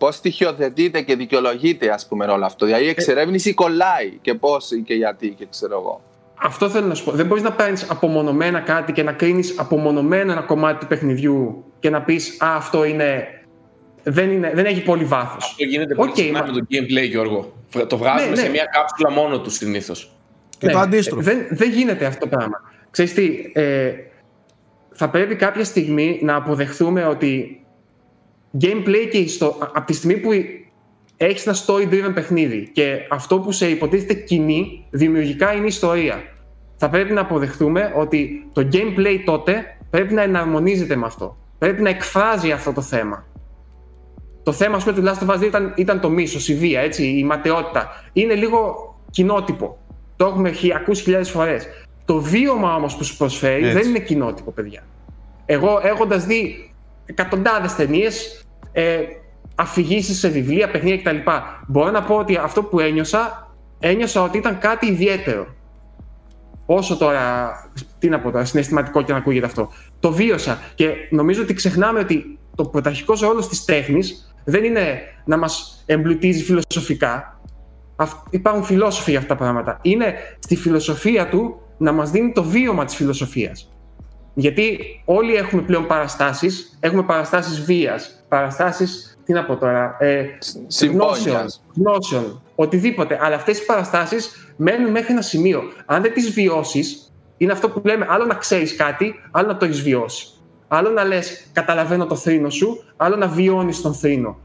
πώς 0.03 0.15
στοιχειοθετείται 0.15 1.01
και 1.01 1.15
δικαιολογείται 1.15 1.89
ας 1.89 2.07
πούμε 2.07 2.25
όλο 2.25 2.45
αυτό. 2.45 2.65
Δηλαδή 2.65 2.83
η 2.85 2.89
εξερεύνηση 2.89 3.53
κολλάει 3.53 4.17
και 4.21 4.33
πώς 4.33 4.69
και 4.85 4.93
γιατί 4.93 5.29
και 5.29 5.45
ξέρω 5.49 5.73
εγώ. 5.79 6.01
Αυτό 6.43 6.69
θέλω 6.69 6.87
να 6.87 6.93
σου 6.93 7.03
πω. 7.03 7.11
Δεν 7.11 7.25
μπορείς 7.25 7.43
να 7.43 7.51
πάρει 7.51 7.73
απομονωμένα 7.87 8.59
κάτι 8.59 8.91
και 8.91 9.03
να 9.03 9.11
κρίνεις 9.11 9.53
απομονωμένο 9.57 10.31
ένα 10.31 10.41
κομμάτι 10.41 10.79
του 10.79 10.87
παιχνιδιού 10.87 11.63
και 11.79 11.89
να 11.89 12.01
πεις 12.01 12.41
Α, 12.41 12.55
αυτό 12.55 12.83
είναι. 12.85 13.27
Δεν, 14.03 14.31
είναι, 14.31 14.51
δεν 14.53 14.65
έχει 14.65 14.83
πολύ 14.83 15.03
βάθος. 15.03 15.43
Αυτό 15.45 15.63
γίνεται 15.63 15.95
πολύ 15.95 16.09
Οκ, 16.09 16.15
συχνά 16.15 16.39
μα- 16.39 16.45
με 16.45 16.51
το 16.51 16.65
gameplay, 16.71 17.09
Γιώργο. 17.09 17.53
Το 17.87 17.97
βγάζουμε 17.97 18.29
Ναι, 18.29 18.35
ναι. 18.35 18.41
σε 18.41 18.49
μια 18.49 18.65
κάψουλα 18.71 19.11
μόνο 19.11 19.39
τους 19.41 19.53
συνήθως. 19.53 20.15
Και 20.57 20.67
το 20.69 20.77
αντίστροφο. 20.79 21.21
Ναι, 21.21 21.33
Δεν, 21.33 21.47
δεν 21.49 21.69
γίνεται 21.69 22.05
αυτό 22.05 22.19
το 22.19 22.27
πράγμα. 22.35 22.61
Ξέρεις 22.91 23.13
τι, 23.13 23.51
ε, 23.53 23.91
θα 24.91 25.09
πρέπει 25.09 25.35
κάποια 25.35 25.63
στιγμή 25.63 26.19
να 26.21 26.35
αποδεχθούμε 26.35 27.05
ότι 27.05 27.62
gameplay 28.61 29.07
και 29.11 29.17
ιστο... 29.17 29.55
από 29.73 29.85
τη 29.85 29.93
στιγμή 29.93 30.17
που 30.17 30.29
έχεις 31.17 31.45
ένα 31.47 31.55
story-driven 31.65 32.11
παιχνίδι 32.13 32.69
και 32.73 32.97
αυτό 33.09 33.39
που 33.39 33.51
σε 33.51 33.69
υποτίθεται 33.69 34.13
κοινή, 34.13 34.85
δημιουργικά 34.89 35.53
είναι 35.53 35.63
η 35.63 35.67
ιστορία. 35.67 36.23
Θα 36.77 36.89
πρέπει 36.89 37.13
να 37.13 37.21
αποδεχθούμε 37.21 37.93
ότι 37.95 38.49
το 38.53 38.67
gameplay 38.73 39.21
τότε 39.25 39.63
πρέπει 39.89 40.13
να 40.13 40.21
εναρμονίζεται 40.21 40.95
με 40.95 41.05
αυτό. 41.05 41.37
Πρέπει 41.57 41.81
να 41.81 41.89
εκφράζει 41.89 42.51
αυτό 42.51 42.73
το 42.73 42.81
θέμα. 42.81 43.25
Το 44.43 44.51
θέμα, 44.51 44.75
ας 44.75 44.83
πούμε, 44.83 44.95
του 44.95 45.03
Last 45.07 45.27
of 45.27 45.33
Us 45.35 45.39
2 45.39 45.43
ήταν, 45.45 45.73
ήταν 45.77 45.99
το 45.99 46.09
μίσος, 46.09 46.47
η 46.49 46.55
βία, 46.55 46.81
έτσι, 46.81 47.05
η 47.05 47.23
ματαιότητα. 47.23 47.89
Είναι 48.13 48.33
λίγο 48.33 48.75
κοινότυπο. 49.09 49.77
Το 50.15 50.25
έχουμε 50.25 50.51
χι- 50.51 50.73
ακούσει 50.75 51.03
χιλιάδες 51.03 51.29
φορές. 51.29 51.67
Το 52.05 52.21
βίωμα 52.21 52.75
όμως 52.75 52.95
που 52.95 53.03
σου 53.03 53.17
προσφέρει 53.17 53.63
Έτσι. 53.63 53.77
δεν 53.77 53.89
είναι 53.89 53.99
κοινότυπο, 53.99 54.51
παιδιά. 54.51 54.83
Εγώ 55.45 55.79
έχοντας 55.83 56.25
δει 56.25 56.71
εκατοντάδες 57.05 57.75
ταινίες, 57.75 58.42
ε, 58.73 58.97
αφηγήσεις 59.55 60.19
σε 60.19 60.27
βιβλία, 60.27 60.71
παιχνίδια 60.71 60.97
κτλ. 61.11 61.29
Μπορώ 61.67 61.91
να 61.91 62.03
πω 62.03 62.15
ότι 62.15 62.35
αυτό 62.35 62.63
που 62.63 62.79
ένιωσα, 62.79 63.51
ένιωσα 63.79 64.21
ότι 64.21 64.37
ήταν 64.37 64.57
κάτι 64.57 64.85
ιδιαίτερο. 64.87 65.47
Όσο 66.65 66.97
τώρα, 66.97 67.51
τι 67.99 68.09
να 68.09 68.19
πω 68.19 68.31
τώρα, 68.31 68.45
συναισθηματικό 68.45 69.01
και 69.01 69.11
να 69.11 69.17
ακούγεται 69.17 69.45
αυτό. 69.45 69.69
Το 69.99 70.11
βίωσα 70.11 70.59
και 70.75 70.89
νομίζω 71.09 71.41
ότι 71.41 71.53
ξεχνάμε 71.53 71.99
ότι 71.99 72.39
το 72.55 72.65
πρωταρχικός 72.65 73.21
ρόλος 73.21 73.47
της 73.47 73.65
τέχνης 73.65 74.35
δεν 74.43 74.63
είναι 74.63 74.99
να 75.25 75.37
μας 75.37 75.83
εμπλουτίζει 75.85 76.43
φιλοσοφικά. 76.43 77.39
Αυ- 77.95 78.27
Υπάρχουν 78.29 78.63
φιλόσοφοι 78.63 79.09
για 79.09 79.19
αυτά 79.19 79.35
τα 79.35 79.43
πράγματα. 79.43 79.79
Είναι 79.81 80.13
στη 80.39 80.55
φιλοσοφία 80.55 81.29
του 81.29 81.61
να 81.77 81.91
μας 81.91 82.11
δίνει 82.11 82.31
το 82.31 82.43
βίωμα 82.43 82.85
της 82.85 82.95
φιλοσοφίας. 82.95 83.73
Γιατί 84.33 84.79
όλοι 85.05 85.35
έχουμε 85.35 85.61
πλέον 85.61 85.87
παραστάσεις, 85.87 86.77
έχουμε 86.79 87.03
παραστάσεις 87.03 87.61
βίας, 87.61 88.22
παραστάσεις, 88.33 89.17
τι 89.23 89.33
να 89.33 89.45
πω 89.45 89.55
τώρα, 89.55 89.97
ε, 89.99 90.15
γνώσεων, 90.21 90.65
Συμπόνιας. 90.67 91.63
γνώσεων, 91.75 92.41
οτιδήποτε. 92.55 93.19
Αλλά 93.21 93.35
αυτές 93.35 93.59
οι 93.59 93.65
παραστάσεις 93.65 94.53
μένουν 94.57 94.91
μέχρι 94.91 95.11
ένα 95.11 95.21
σημείο. 95.21 95.61
Αν 95.85 96.01
δεν 96.01 96.13
τις 96.13 96.31
βιώσεις, 96.31 97.13
είναι 97.37 97.51
αυτό 97.51 97.69
που 97.69 97.81
λέμε, 97.85 98.05
άλλο 98.09 98.25
να 98.25 98.33
ξέρεις 98.33 98.75
κάτι, 98.75 99.15
άλλο 99.31 99.47
να 99.47 99.57
το 99.57 99.65
έχεις 99.65 99.81
βιώσει. 99.81 100.27
Άλλο 100.67 100.89
να 100.89 101.03
λες, 101.03 101.45
καταλαβαίνω 101.53 102.05
το 102.05 102.15
θρήνο 102.15 102.49
σου, 102.49 102.83
άλλο 102.97 103.15
να 103.15 103.27
βιώνεις 103.27 103.81
τον 103.81 103.93
θρήνο. 103.93 104.37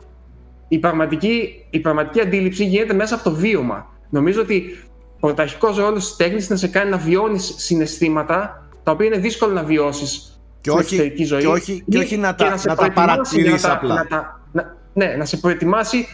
Η 0.68 0.78
πραγματική, 0.78 1.66
η 1.70 1.78
πραγματική 1.80 2.20
αντίληψη 2.20 2.64
γίνεται 2.64 2.94
μέσα 2.94 3.14
από 3.14 3.24
το 3.24 3.32
βίωμα. 3.32 3.86
Νομίζω 4.10 4.40
ότι 4.40 4.78
ο 5.14 5.18
πρωταρχικός 5.20 5.76
ρόλος 5.76 6.04
της 6.06 6.16
τέχνης 6.16 6.44
είναι 6.44 6.54
να 6.54 6.56
σε 6.56 6.68
κάνει 6.68 6.90
να 6.90 6.96
βιώνεις 6.96 7.54
συναισθήματα 7.56 8.68
τα 8.82 8.92
οποία 8.92 9.06
είναι 9.06 9.18
δύσκολο 9.18 9.52
να 9.52 9.62
βιώσεις 9.62 10.37
Και 10.74 10.82
στην 10.82 10.84
όχι- 10.84 10.94
εξωτερική 10.94 11.24
ζωή. 11.24 11.40
και 11.40 11.46
όχι- 11.46 11.84
και 11.90 11.98
όχι 11.98 12.16
να 12.16 12.34
τα- 12.34 12.56
σε 12.56 12.68
να 12.68 12.74
τα 12.74 12.90
προετοιμάσει 12.92 13.16
παρατηρείς 13.16 13.62
να 13.62 13.68
τα- 13.68 13.74
απλά. 13.74 13.94
να 13.94 14.06
τα- 14.06 14.40
να- 14.52 14.76
ναι, 14.94 15.14
να 15.18 15.24
σε 15.24 15.36
προετοιμάσει 15.36 16.06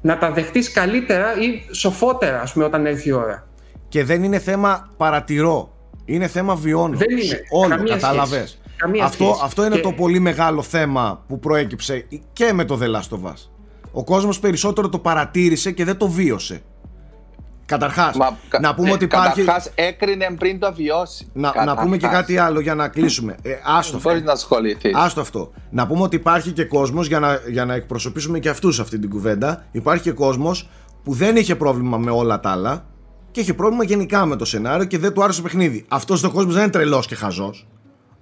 να 0.00 0.18
τα 0.18 0.32
δεχτείς 0.32 0.72
καλύτερα 0.72 1.26
ή 1.40 1.74
σοφότερα, 1.74 2.40
ας 2.40 2.52
πούμε, 2.52 2.64
όταν 2.64 2.86
έρθει 2.86 3.08
η 3.08 3.12
ώρα. 3.12 3.46
Και 3.88 4.04
δεν 4.04 4.22
είναι 4.22 4.38
θέμα 4.38 4.88
παρατηρώ. 4.96 5.72
Είναι 6.04 6.26
θέμα 6.26 6.54
βιώνω. 6.54 6.96
Δεν 6.96 7.10
είναι. 7.18 7.40
Όλο, 7.50 7.68
Καμία 7.68 7.94
κατάλαβες. 7.94 8.38
σχέση. 8.38 8.58
Καμία 8.76 9.04
αυτό, 9.04 9.24
σχέση. 9.24 9.40
αυτό 9.44 9.64
είναι 9.64 9.74
Και- 9.74 9.80
το 9.80 9.92
πολύ 9.92 10.18
μεγάλο 10.18 10.62
θέμα 10.62 11.24
που 11.28 11.38
προέκυψε 11.38 12.06
και 12.32 12.52
με 12.52 12.64
το 12.64 12.78
The 12.82 12.86
Last 12.96 13.16
of 13.18 13.28
Us. 13.30 13.48
Ο 13.92 14.04
κόσμος 14.04 14.40
περισσότερο 14.40 14.88
το 14.88 14.98
παρατήρησε 14.98 15.70
και 15.70 15.84
δεν 15.84 15.96
το 15.96 16.08
βίωσε. 16.08 16.60
Καταρχάς, 17.68 18.16
Μα, 18.16 18.36
κα- 18.48 18.60
να 18.60 18.74
πούμε 18.74 18.88
ε, 18.88 18.92
ότι 18.92 19.04
υπάρχει... 19.04 19.40
Καταρχάς 19.44 19.70
έκρινε 19.74 20.34
πριν 20.38 20.58
το 20.58 20.72
βιώσει. 20.74 21.28
Να, 21.32 21.64
να 21.64 21.76
πούμε 21.76 21.96
και 21.96 22.06
κάτι 22.06 22.38
άλλο 22.38 22.60
για 22.60 22.74
να 22.74 22.88
κλείσουμε. 22.88 23.36
Ε, 23.42 23.50
άστο 23.64 23.96
αυτό. 23.96 24.08
Μπορείς 24.08 24.22
να 24.24 24.32
ασχοληθείς. 24.32 24.94
Άστο 24.94 25.20
αυτό. 25.20 25.52
Να 25.70 25.86
πούμε 25.86 26.02
ότι 26.02 26.16
υπάρχει 26.16 26.52
και 26.52 26.64
κόσμος 26.64 27.06
για 27.06 27.20
να, 27.20 27.40
για 27.50 27.64
να 27.64 27.74
εκπροσωπήσουμε 27.74 28.38
και 28.38 28.48
αυτούς 28.48 28.80
αυτή 28.80 28.98
την 28.98 29.10
κουβέντα. 29.10 29.64
Υπάρχει 29.72 30.02
και 30.02 30.12
κόσμος 30.12 30.68
που 31.04 31.12
δεν 31.12 31.36
είχε 31.36 31.56
πρόβλημα 31.56 31.98
με 31.98 32.10
όλα 32.10 32.40
τα 32.40 32.50
άλλα 32.50 32.84
και 33.30 33.40
είχε 33.40 33.54
πρόβλημα 33.54 33.84
γενικά 33.84 34.26
με 34.26 34.36
το 34.36 34.44
σενάριο 34.44 34.84
και 34.86 34.98
δεν 34.98 35.12
του 35.12 35.22
άρεσε 35.22 35.38
το 35.40 35.46
παιχνίδι. 35.48 35.84
Αυτός 35.88 36.24
ο 36.24 36.30
κόσμος 36.30 36.54
δεν 36.54 36.62
είναι 36.62 36.72
τρελός 36.72 37.06
και 37.06 37.14
χαζός. 37.14 37.66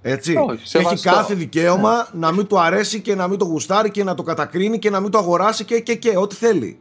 Έτσι. 0.02 0.36
Όχι, 0.36 0.50
Έχει 0.52 0.68
σεβαστό. 0.68 1.10
κάθε 1.10 1.34
δικαίωμα 1.34 2.08
να 2.12 2.32
μην 2.32 2.46
του 2.46 2.60
αρέσει 2.60 3.00
και 3.00 3.14
να 3.14 3.28
μην 3.28 3.38
το 3.38 3.44
γουστάρει 3.44 3.90
και 3.90 4.04
να 4.04 4.14
το 4.14 4.22
κατακρίνει 4.22 4.78
και 4.78 4.90
να 4.90 5.00
μην 5.00 5.10
το 5.10 5.18
αγοράσει 5.18 5.64
και, 5.64 5.80
και, 5.80 5.94
και 5.94 6.12
ό,τι 6.16 6.34
θέλει. 6.34 6.78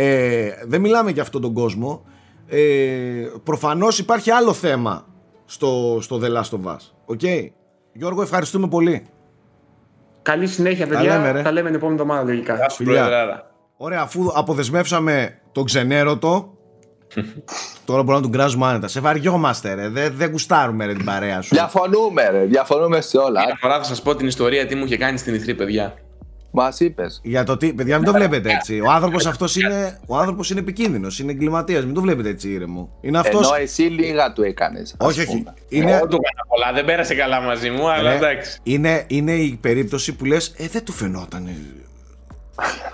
Ε, 0.00 0.50
δεν 0.66 0.80
μιλάμε 0.80 1.10
για 1.10 1.22
αυτόν 1.22 1.40
τον 1.40 1.52
κόσμο. 1.52 2.04
ε, 2.46 2.60
προφανώς 3.44 3.98
υπάρχει 3.98 4.30
άλλο 4.30 4.52
θέμα 4.52 5.06
στο, 5.44 5.98
στο 6.00 6.20
The 6.22 6.26
Last 6.26 6.58
of 6.58 6.72
Us. 6.72 6.76
OK. 7.04 7.20
Γιώργο, 7.92 8.22
ευχαριστούμε 8.22 8.68
πολύ. 8.68 9.06
Καλή 10.22 10.46
συνέχεια, 10.46 10.86
Τα 10.86 10.94
παιδιά. 10.96 11.16
λέμε, 11.16 11.30
ρε. 11.30 11.42
Τα 11.42 11.52
λέμε 11.52 11.66
την 11.66 11.76
επόμενη 11.76 12.00
εβδομάδα, 12.00 12.22
λογικά. 12.28 12.54
Γεια 12.56 12.68
σου, 12.68 12.76
Φιλιά. 12.76 12.92
Προεδράρα. 12.92 13.50
Ωραία, 13.76 14.00
αφού 14.00 14.30
αποδεσμεύσαμε 14.34 15.38
τον 15.52 15.64
ξενέρωτο, 15.64 16.54
τώρα 17.84 18.02
μπορούμε 18.02 18.14
να 18.14 18.20
τον 18.22 18.30
κράζουμε 18.32 18.66
άνετα. 18.66 18.88
Σε 18.88 19.00
βαριόμαστε, 19.00 19.74
ρε. 19.74 19.88
Δεν 19.88 20.12
δεν 20.16 20.30
γουστάρουμε, 20.30 20.84
ρε, 20.86 20.92
την 20.92 21.04
παρέα 21.04 21.40
σου. 21.40 21.54
Διαφωνούμε, 21.54 22.28
ρε. 22.30 22.44
Διαφωνούμε 22.44 23.00
σε 23.00 23.18
όλα. 23.18 23.44
Μια 23.44 23.56
φορά 23.60 23.76
θα 23.76 23.84
σας 23.84 24.02
πω 24.02 24.14
την 24.14 24.26
ιστορία 24.26 24.66
τι 24.66 24.74
μου 24.74 24.84
είχε 24.84 24.96
κάνει 24.96 25.18
στην 25.18 25.34
ηθρή, 25.34 25.54
παιδιά. 25.54 25.94
Μας 26.50 26.80
είπες. 26.80 27.20
Για 27.24 27.44
το 27.44 27.56
τι, 27.56 27.72
παιδιά, 27.72 27.96
μην 27.96 28.06
το 28.06 28.12
βλέπετε 28.12 28.50
έτσι. 28.52 28.80
Ο 28.80 28.90
άνθρωπος 28.90 29.26
αυτός 29.26 29.56
είναι, 29.56 29.98
ο 30.06 30.16
άνθρωπος 30.16 30.50
είναι 30.50 30.60
επικίνδυνος, 30.60 31.18
είναι 31.18 31.32
εγκληματίας. 31.32 31.84
Μην 31.84 31.94
το 31.94 32.00
βλέπετε 32.00 32.28
έτσι 32.28 32.48
ήρεμο. 32.48 32.90
Είναι 33.00 33.18
αυτό. 33.18 33.38
Ενώ 33.38 33.54
εσύ 33.60 33.82
λίγα 33.82 34.32
του 34.32 34.42
έκανες. 34.42 34.94
Όχι, 34.98 35.20
όχι. 35.20 35.30
Είναι... 35.32 35.52
Είναι, 35.68 35.90
Εγώ 35.90 36.06
του 36.06 36.18
έκανα 36.22 36.46
πολλά, 36.48 36.72
δεν 36.72 36.84
πέρασε 36.84 37.14
καλά 37.14 37.40
μαζί 37.40 37.70
μου, 37.70 37.90
αλλά 37.90 38.10
ρε, 38.10 38.16
εντάξει. 38.16 38.58
είναι, 38.62 39.04
είναι 39.06 39.32
η 39.32 39.58
περίπτωση 39.60 40.14
που 40.14 40.24
λες, 40.24 40.54
Ε, 40.56 40.66
δεν 40.68 40.84
του 40.84 40.92
φαινόταν. 40.92 41.48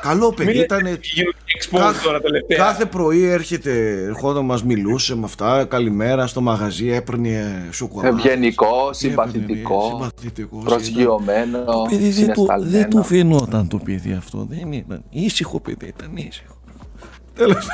Καλό 0.02 0.32
παιδί 0.32 0.50
Μην 0.52 0.60
ήταν. 0.60 0.78
λέτε 0.82 0.92
ότι 0.94 1.08
γίνονται 1.08 1.36
expose 1.60 2.02
τώρα 2.04 2.20
τελευταία. 2.20 2.56
κάθε 2.58 2.84
πρωί 2.84 3.24
έρχεται, 3.24 4.02
ερχόταν, 4.04 4.44
μας 4.44 4.64
μιλούσε 4.64 5.16
με 5.16 5.24
αυτά. 5.24 5.64
Καλημέρα 5.64 6.26
στο 6.26 6.40
μαγαζί, 6.40 6.90
έπαιρνε 6.92 7.68
σοκολάτα. 7.72 8.16
Ευγενικό, 8.16 8.86
ναι, 8.86 8.92
συμπαθητικό, 8.94 9.90
συμπαθητικό, 9.90 10.56
προσγειωμένο, 10.64 11.64
Το 11.64 11.86
παιδί 11.90 12.10
δεν, 12.10 12.10
του, 12.10 12.40
συναισθαλμένο. 12.40 12.70
δεν 12.70 12.90
του 12.90 13.02
φαινόταν 13.02 13.68
το 13.68 13.78
παιδί 13.78 14.12
αυτό. 14.12 14.46
Δεν 14.50 14.72
ήταν. 14.72 15.04
Ήσυχο 15.10 15.60
παιδί, 15.60 15.86
ήταν 15.86 16.16
ήσυχο. 16.16 16.54
Τέλος. 17.34 17.66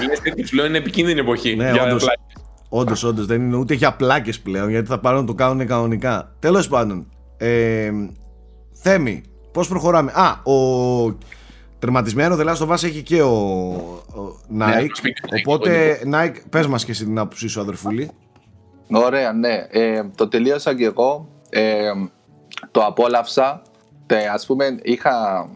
Μιλές 0.00 0.20
τέτοιο 0.20 0.44
πλέον 0.50 0.68
είναι 0.68 0.78
επικίνδυνη 0.78 1.20
εποχή. 1.20 1.56
Ναι, 1.56 1.70
για 1.70 1.82
όντως. 1.82 2.02
πλάκες. 2.04 2.44
Όντως, 2.68 3.04
όντως 3.04 3.26
δεν 3.26 3.42
είναι 3.42 3.56
ούτε 3.56 3.74
για 3.74 3.92
πλάκες 3.96 4.40
πλέον 4.40 4.70
γιατί 4.70 4.86
θα 4.88 4.98
πάρουν 5.00 5.20
να 5.20 5.26
το 5.26 5.34
κάνουν 5.34 5.66
κανονικά. 5.66 6.34
Τέλος 6.38 6.68
πάντων. 6.68 7.06
Ε, 7.36 7.90
Θέμη, 8.72 9.22
πώς 9.52 9.68
προχωράμε. 9.68 10.12
Α, 10.14 10.50
ο 10.52 11.16
τερματισμένο 11.78 12.36
The 12.38 12.46
Last 12.46 12.66
of 12.66 12.68
Us 12.68 12.84
έχει 12.84 13.02
και 13.02 13.22
ο, 13.22 13.28
ο 13.28 14.40
Nike. 14.58 14.86
το 14.88 14.94
σπίτι 14.94 15.20
του 15.20 15.28
έχει, 15.30 15.42
οπότε, 15.46 16.00
Nike, 16.12 16.36
πες 16.50 16.66
μας 16.66 16.84
και 16.84 16.90
εσύ 16.90 17.04
την 17.04 17.18
άποψή 17.18 17.48
σου, 17.48 17.60
αδερφούλη. 17.60 18.10
Ωραία, 18.90 19.32
ναι. 19.32 19.66
Ε, 19.70 20.02
το 20.14 20.28
τελείωσα 20.28 20.74
και 20.74 20.84
εγώ. 20.84 21.28
Ε, 21.50 21.90
το 22.70 22.80
απόλαυσα. 22.80 23.62
Ε, 24.06 24.26
ας 24.26 24.46
πούμε, 24.46 24.78
είχα, 24.82 25.48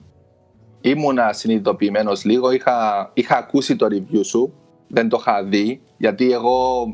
ήμουνα 0.80 1.32
συνειδητοποιημένος 1.32 2.24
λίγο. 2.24 2.50
Είχα, 2.50 3.10
είχα 3.14 3.36
ακούσει 3.36 3.76
το 3.76 3.86
review 3.90 4.20
σου. 4.24 4.52
Δεν 4.88 5.08
το 5.08 5.16
είχα 5.20 5.44
δει. 5.44 5.80
Γιατί 5.96 6.32
εγώ, 6.32 6.86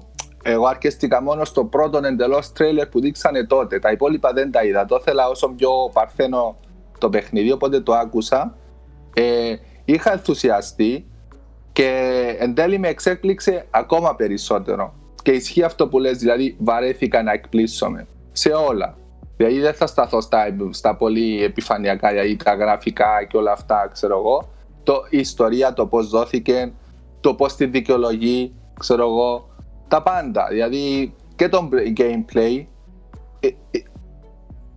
εγώ 0.43 0.67
αρκεστήκα 0.67 1.23
μόνο 1.23 1.45
στο 1.45 1.65
πρώτο 1.65 2.01
εντελώς 2.05 2.53
τρέιλερ 2.53 2.87
που 2.87 3.01
δείξανε 3.01 3.45
τότε. 3.45 3.79
Τα 3.79 3.91
υπόλοιπα 3.91 4.33
δεν 4.33 4.51
τα 4.51 4.65
είδα. 4.65 4.85
Το 4.85 4.97
ήθελα 5.01 5.29
όσο 5.29 5.49
πιο 5.49 5.71
παρθένο 5.93 6.57
το 7.03 7.09
παιχνίδι, 7.09 7.53
οπότε 7.53 7.81
το 7.81 7.93
άκουσα. 7.93 8.57
Ε, 9.15 9.55
είχα 9.85 10.13
ενθουσιαστεί 10.13 11.07
και 11.73 11.91
εν 12.39 12.55
τέλει 12.55 12.79
με 12.79 12.89
εξέπληξε 12.89 13.67
ακόμα 13.71 14.17
περισσότερο. 14.17 14.95
Και 15.23 15.31
ισχύει 15.31 15.63
αυτό 15.63 15.89
που 15.89 15.99
λες, 15.99 16.19
δηλαδή 16.19 16.57
βαρέθηκα 16.59 17.23
να 17.23 17.33
εκπλήσωμαι 17.33 18.07
σε 18.33 18.49
όλα. 18.49 18.97
Δηλαδή 19.37 19.61
δεν 19.61 19.75
θα 19.75 19.87
σταθώ 19.87 20.21
στα, 20.21 20.45
στα 20.71 20.97
πολύ 20.97 21.45
επιφανειακά, 21.45 22.11
δηλαδή 22.11 22.37
τα 22.37 22.55
γραφικά 22.55 23.25
και 23.29 23.37
όλα 23.37 23.53
αυτά, 23.53 23.89
ξέρω 23.93 24.19
εγώ. 24.19 24.49
Το, 24.83 24.95
η 25.11 25.19
ιστορία, 25.19 25.73
το 25.73 25.87
πώς 25.87 26.09
δόθηκε, 26.09 26.73
το 27.21 27.35
πώς 27.35 27.57
τη 27.57 27.67
δικαιολογεί, 27.67 28.55
ξέρω 28.79 29.03
εγώ. 29.03 29.49
Τα 29.89 30.03
πάντα, 30.03 30.47
δηλαδή 30.51 31.15
και 31.37 31.49
το 31.49 31.69
gameplay. 31.97 32.67
ε, 33.41 33.47
ε, 33.47 33.79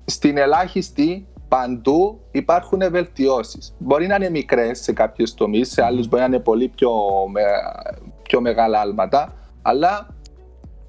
στην 0.05 0.38
ελάχιστη 0.38 1.28
παντού 1.60 2.20
υπάρχουν 2.32 2.80
βελτιώσεις. 2.91 3.76
Μπορεί 3.78 4.08
να 4.08 4.16
είναι 4.16 4.30
μικρές 4.30 4.80
σε 4.80 4.93
κάποιου 4.93 5.26
τομείς, 5.36 5.72
σε 5.72 5.84
άλλους 5.84 6.08
μπορεί 6.08 6.22
να 6.22 6.28
είναι 6.28 6.39
πολύ 6.39 6.68
πιο, 6.68 6.91
με, 7.32 7.41
πιο 8.22 8.41
μεγάλα 8.41 8.80
άλματα, 8.80 9.34
αλλά 9.62 10.08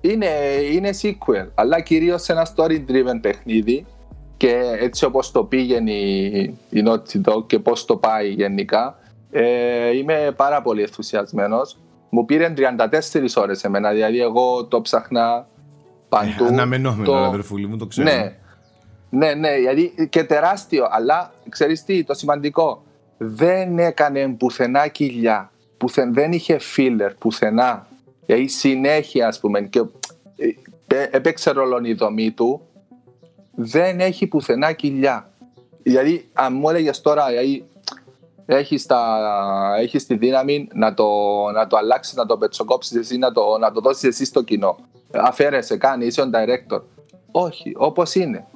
είναι, 0.01 0.27
είναι 0.73 0.91
sequel. 1.03 1.49
Αλλά 1.55 1.81
κυρίως 1.81 2.23
σε 2.23 2.33
ένα 2.33 2.47
story-driven 2.57 3.19
παιχνίδι 3.21 3.87
και 4.37 4.61
έτσι 4.81 5.05
όπως 5.05 5.31
το 5.31 5.45
πήγαινε 5.45 5.91
η, 5.93 6.27
η 6.71 6.83
Naughty 6.87 7.21
Dog 7.31 7.47
και 7.47 7.59
πώς 7.59 7.85
το 7.85 7.97
πάει 7.97 8.29
γενικά, 8.29 8.99
ε, 9.31 9.97
είμαι 9.97 10.33
πάρα 10.37 10.63
πολύ 10.63 10.81
ενθουσιασμένος. 10.83 11.79
Μου 12.11 12.25
πήρε 12.25 12.55
34 12.57 12.63
ώρες 13.37 13.65
εμένα, 13.65 13.91
δηλαδή 13.93 14.21
εγώ 14.21 14.65
το 14.65 14.81
ψάχνα 14.81 15.47
παντού. 16.09 16.45
Ε, 16.45 16.47
Αναμενόμενο, 16.49 17.05
το- 17.05 17.17
αδερφούλη 17.17 17.67
μου, 17.67 17.77
το 17.77 17.87
ξέρω. 17.87 18.11
ναι. 18.11 18.33
Ναι, 19.11 19.35
ναι, 19.35 19.57
γιατί 19.57 20.09
και 20.11 20.25
τεράστιο, 20.25 20.87
αλλά 20.91 21.33
ξέρεις 21.49 21.85
τι, 21.85 22.05
το 22.05 22.15
σημαντικό, 22.15 22.83
δεν 23.19 23.79
έκανε 23.79 24.29
πουθενά 24.29 24.89
κοιλιά, 24.89 25.51
πουθεν, 25.79 26.15
δεν 26.15 26.33
είχε 26.33 26.61
filler 26.77 27.11
πουθενά, 27.19 27.87
δηλαδή 28.27 28.49
συνέχεια 28.49 29.29
ας 29.29 29.41
πούμε, 29.41 29.61
και 29.61 29.79
ε, 30.37 30.97
ε, 30.97 31.09
έπαιξε 31.11 31.51
ρόλο 31.51 31.81
η 31.83 31.93
δομή 31.93 32.31
του, 32.31 32.61
δεν 33.55 34.01
έχει 34.01 34.27
πουθενά 34.27 34.73
κοιλιά. 34.73 35.31
Δηλαδή, 35.83 36.29
αν 36.33 36.55
μου 36.55 36.69
έλεγες 36.69 37.01
τώρα, 37.01 37.27
δηλαδή, 37.27 37.67
έχεις, 38.47 38.87
τα, 38.87 39.19
έχεις 39.79 40.07
τη 40.07 40.17
δύναμη 40.17 40.69
να 40.73 40.95
το, 40.95 41.07
να 41.55 41.67
το 41.67 41.77
αλλάξεις, 41.77 42.15
να 42.15 42.27
το 42.27 42.37
πετσοκόψεις 42.37 42.97
εσύ, 42.97 43.19
να 43.19 43.33
το, 43.33 43.59
να 43.59 43.73
το 43.73 43.81
δώσεις 43.81 44.05
εσύ 44.05 44.25
στο 44.25 44.43
κοινό. 44.43 44.77
Αφαίρεσαι, 45.13 45.77
κάνεις, 45.77 46.07
είσαι 46.07 46.21
ο 46.21 46.31
director. 46.33 46.81
Όχι, 47.31 47.73
όπως 47.77 48.15
είναι. 48.15 48.47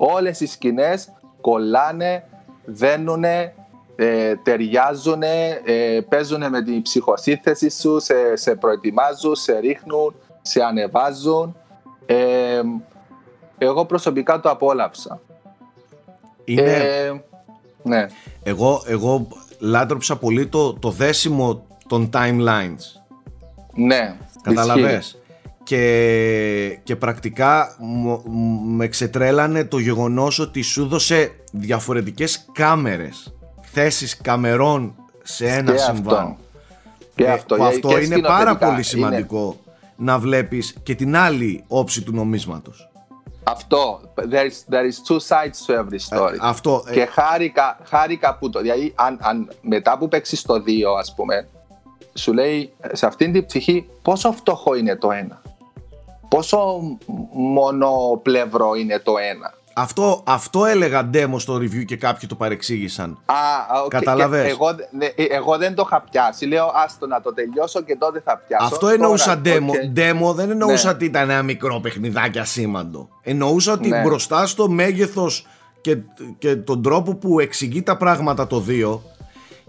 Όλες 0.00 0.40
οι 0.40 0.46
σκηνές 0.46 1.12
κολλάνε, 1.40 2.24
δένουνε, 2.64 3.54
ε, 3.96 4.36
ταιριάζουν, 4.36 5.22
ε, 5.22 6.00
παίζουν 6.08 6.50
με 6.50 6.62
την 6.62 6.82
ψυχοσύνθεση 6.82 7.70
σου, 7.70 8.00
σε, 8.00 8.36
σε 8.36 8.54
προετοιμάζουν, 8.54 9.34
σε 9.34 9.58
ρίχνουν, 9.58 10.14
σε 10.42 10.62
ανεβάζουν. 10.62 11.56
Ε, 12.06 12.60
εγώ 13.58 13.84
προσωπικά 13.84 14.40
το 14.40 14.50
απόλαυσα. 14.50 15.20
Είναι, 16.44 16.72
Ε, 16.72 17.22
ναι. 17.82 18.06
εγώ, 18.42 18.82
εγώ 18.86 19.26
λάτρεψα 19.58 20.16
πολύ 20.16 20.46
το, 20.46 20.72
το 20.74 20.90
δέσιμο 20.90 21.66
των 21.88 22.10
timelines. 22.12 23.00
Ναι. 23.74 24.16
Καταλαβες. 24.42 25.17
Ισχύει. 25.74 25.76
Και, 25.76 26.78
και 26.82 26.96
πρακτικά 26.96 27.76
μου- 27.78 28.22
μου- 28.26 28.60
με 28.64 28.88
ξετρέλανε 28.88 29.64
το 29.64 29.78
γεγονός 29.78 30.38
ότι 30.38 30.62
σου 30.62 30.86
δώσε 30.86 31.30
διαφορετικές 31.52 32.46
κάμερες, 32.52 33.34
θέσεις 33.60 34.16
καμερών 34.16 34.94
σε 35.22 35.46
ένα 35.48 35.72
Και 35.72 35.78
συμβάν. 35.78 36.16
αυτό. 36.16 36.36
Και 37.14 37.24
Ε, 37.24 37.30
αυτό, 37.32 37.54
που 37.54 37.62
γιατί 37.62 37.76
αυτό 37.76 37.88
και 37.88 38.04
είναι 38.04 38.18
πάρα 38.18 38.30
σκηνοθετικά 38.34 38.58
πολύ 38.66 38.72
είναι. 38.74 38.82
σημαντικό 38.82 39.56
να 39.96 40.18
βλέπεις 40.18 40.76
και 40.82 40.94
την 40.94 41.16
άλλη 41.16 41.64
όψη 41.68 42.02
του 42.02 42.12
νομίσματος. 42.14 42.82
Αυτό. 43.44 44.00
There 44.14 44.44
is, 44.50 44.74
there 44.74 44.84
is 44.90 44.96
two 45.08 45.18
sides 45.28 45.66
to 45.66 45.78
every 45.80 45.98
story. 46.18 46.32
Ε, 46.32 46.36
αυτό, 46.40 46.84
ε, 46.88 46.92
Και 46.92 47.06
χάρηκα, 47.06 47.78
χάρηκα 47.84 48.36
που 48.38 48.50
το. 48.50 48.60
Δηλαδή, 48.60 48.92
αν, 48.96 49.18
αν 49.20 49.48
μετά 49.60 49.98
που 49.98 50.08
παίξεις 50.08 50.42
το 50.42 50.62
2, 50.62 50.96
ας 50.98 51.14
πούμε, 51.14 51.48
σου 52.14 52.32
λέει 52.32 52.72
σε 52.92 53.06
αυτήν 53.06 53.32
την 53.32 53.46
ψυχή 53.46 53.86
πόσο 54.02 54.32
φτωχό 54.32 54.74
είναι 54.74 54.96
το 54.96 55.10
ένα. 55.10 55.42
Πόσο 56.28 56.80
μονοπλευρό 57.32 58.74
είναι 58.74 58.98
το 58.98 59.12
ένα; 59.32 59.54
Αυτό, 59.74 60.22
αυτό 60.26 60.64
έλεγα 60.64 61.10
demo 61.14 61.34
στο 61.36 61.54
review 61.54 61.84
και 61.84 61.96
κάποιοι 61.96 62.28
το 62.28 62.34
παρεξήγησαν. 62.34 63.18
Α, 63.26 63.34
α, 63.76 63.82
οκ, 63.84 63.90
Καταλαβες; 63.90 64.44
και 64.44 64.50
Εγώ, 64.50 64.66
ναι, 64.90 65.04
ε, 65.04 65.24
εγώ 65.24 65.56
δεν 65.58 65.74
το 65.74 65.82
είχα 65.86 66.04
πιάσει. 66.10 66.46
Λέω 66.46 66.70
άστο 66.84 67.06
να 67.06 67.20
το 67.20 67.34
τελειώσω 67.34 67.82
και 67.82 67.96
τότε 67.96 68.22
θα 68.24 68.42
πιάσω. 68.46 68.64
Αυτό 68.64 68.88
εννοούσα 68.88 69.40
Τώρα, 69.40 69.56
demo. 69.56 69.68
OK. 69.68 69.74
Demo 69.96 70.34
δεν 70.34 70.50
εννοούσα 70.50 70.88
Ναι. 70.88 70.94
ότι 70.94 71.04
ήταν 71.04 71.30
ένα 71.30 71.42
μικρό 71.42 71.80
παιχνιδάκι 71.80 72.38
ασήμαντο. 72.38 73.08
Εννοούσα 73.22 73.72
ότι 73.72 73.88
Ναι. 73.88 74.00
μπροστά 74.00 74.46
στο 74.46 74.68
μέγεθος 74.68 75.46
και, 75.80 75.96
και 76.38 76.56
τον 76.56 76.82
τρόπο 76.82 77.14
που 77.14 77.40
εξηγεί 77.40 77.82
τα 77.82 77.96
πράγματα 77.96 78.46
το 78.46 78.64
2 78.68 79.00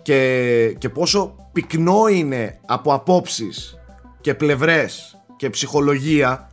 και, 0.02 0.76
και 0.78 0.90
πόσο 0.90 1.36
πυκνό 1.52 2.08
είναι 2.08 2.60
από 2.66 2.94
απόψεις 2.94 3.78
και 4.22 4.34
πλευρές 4.34 5.14
και 5.38 5.50
ψυχολογία 5.50 6.49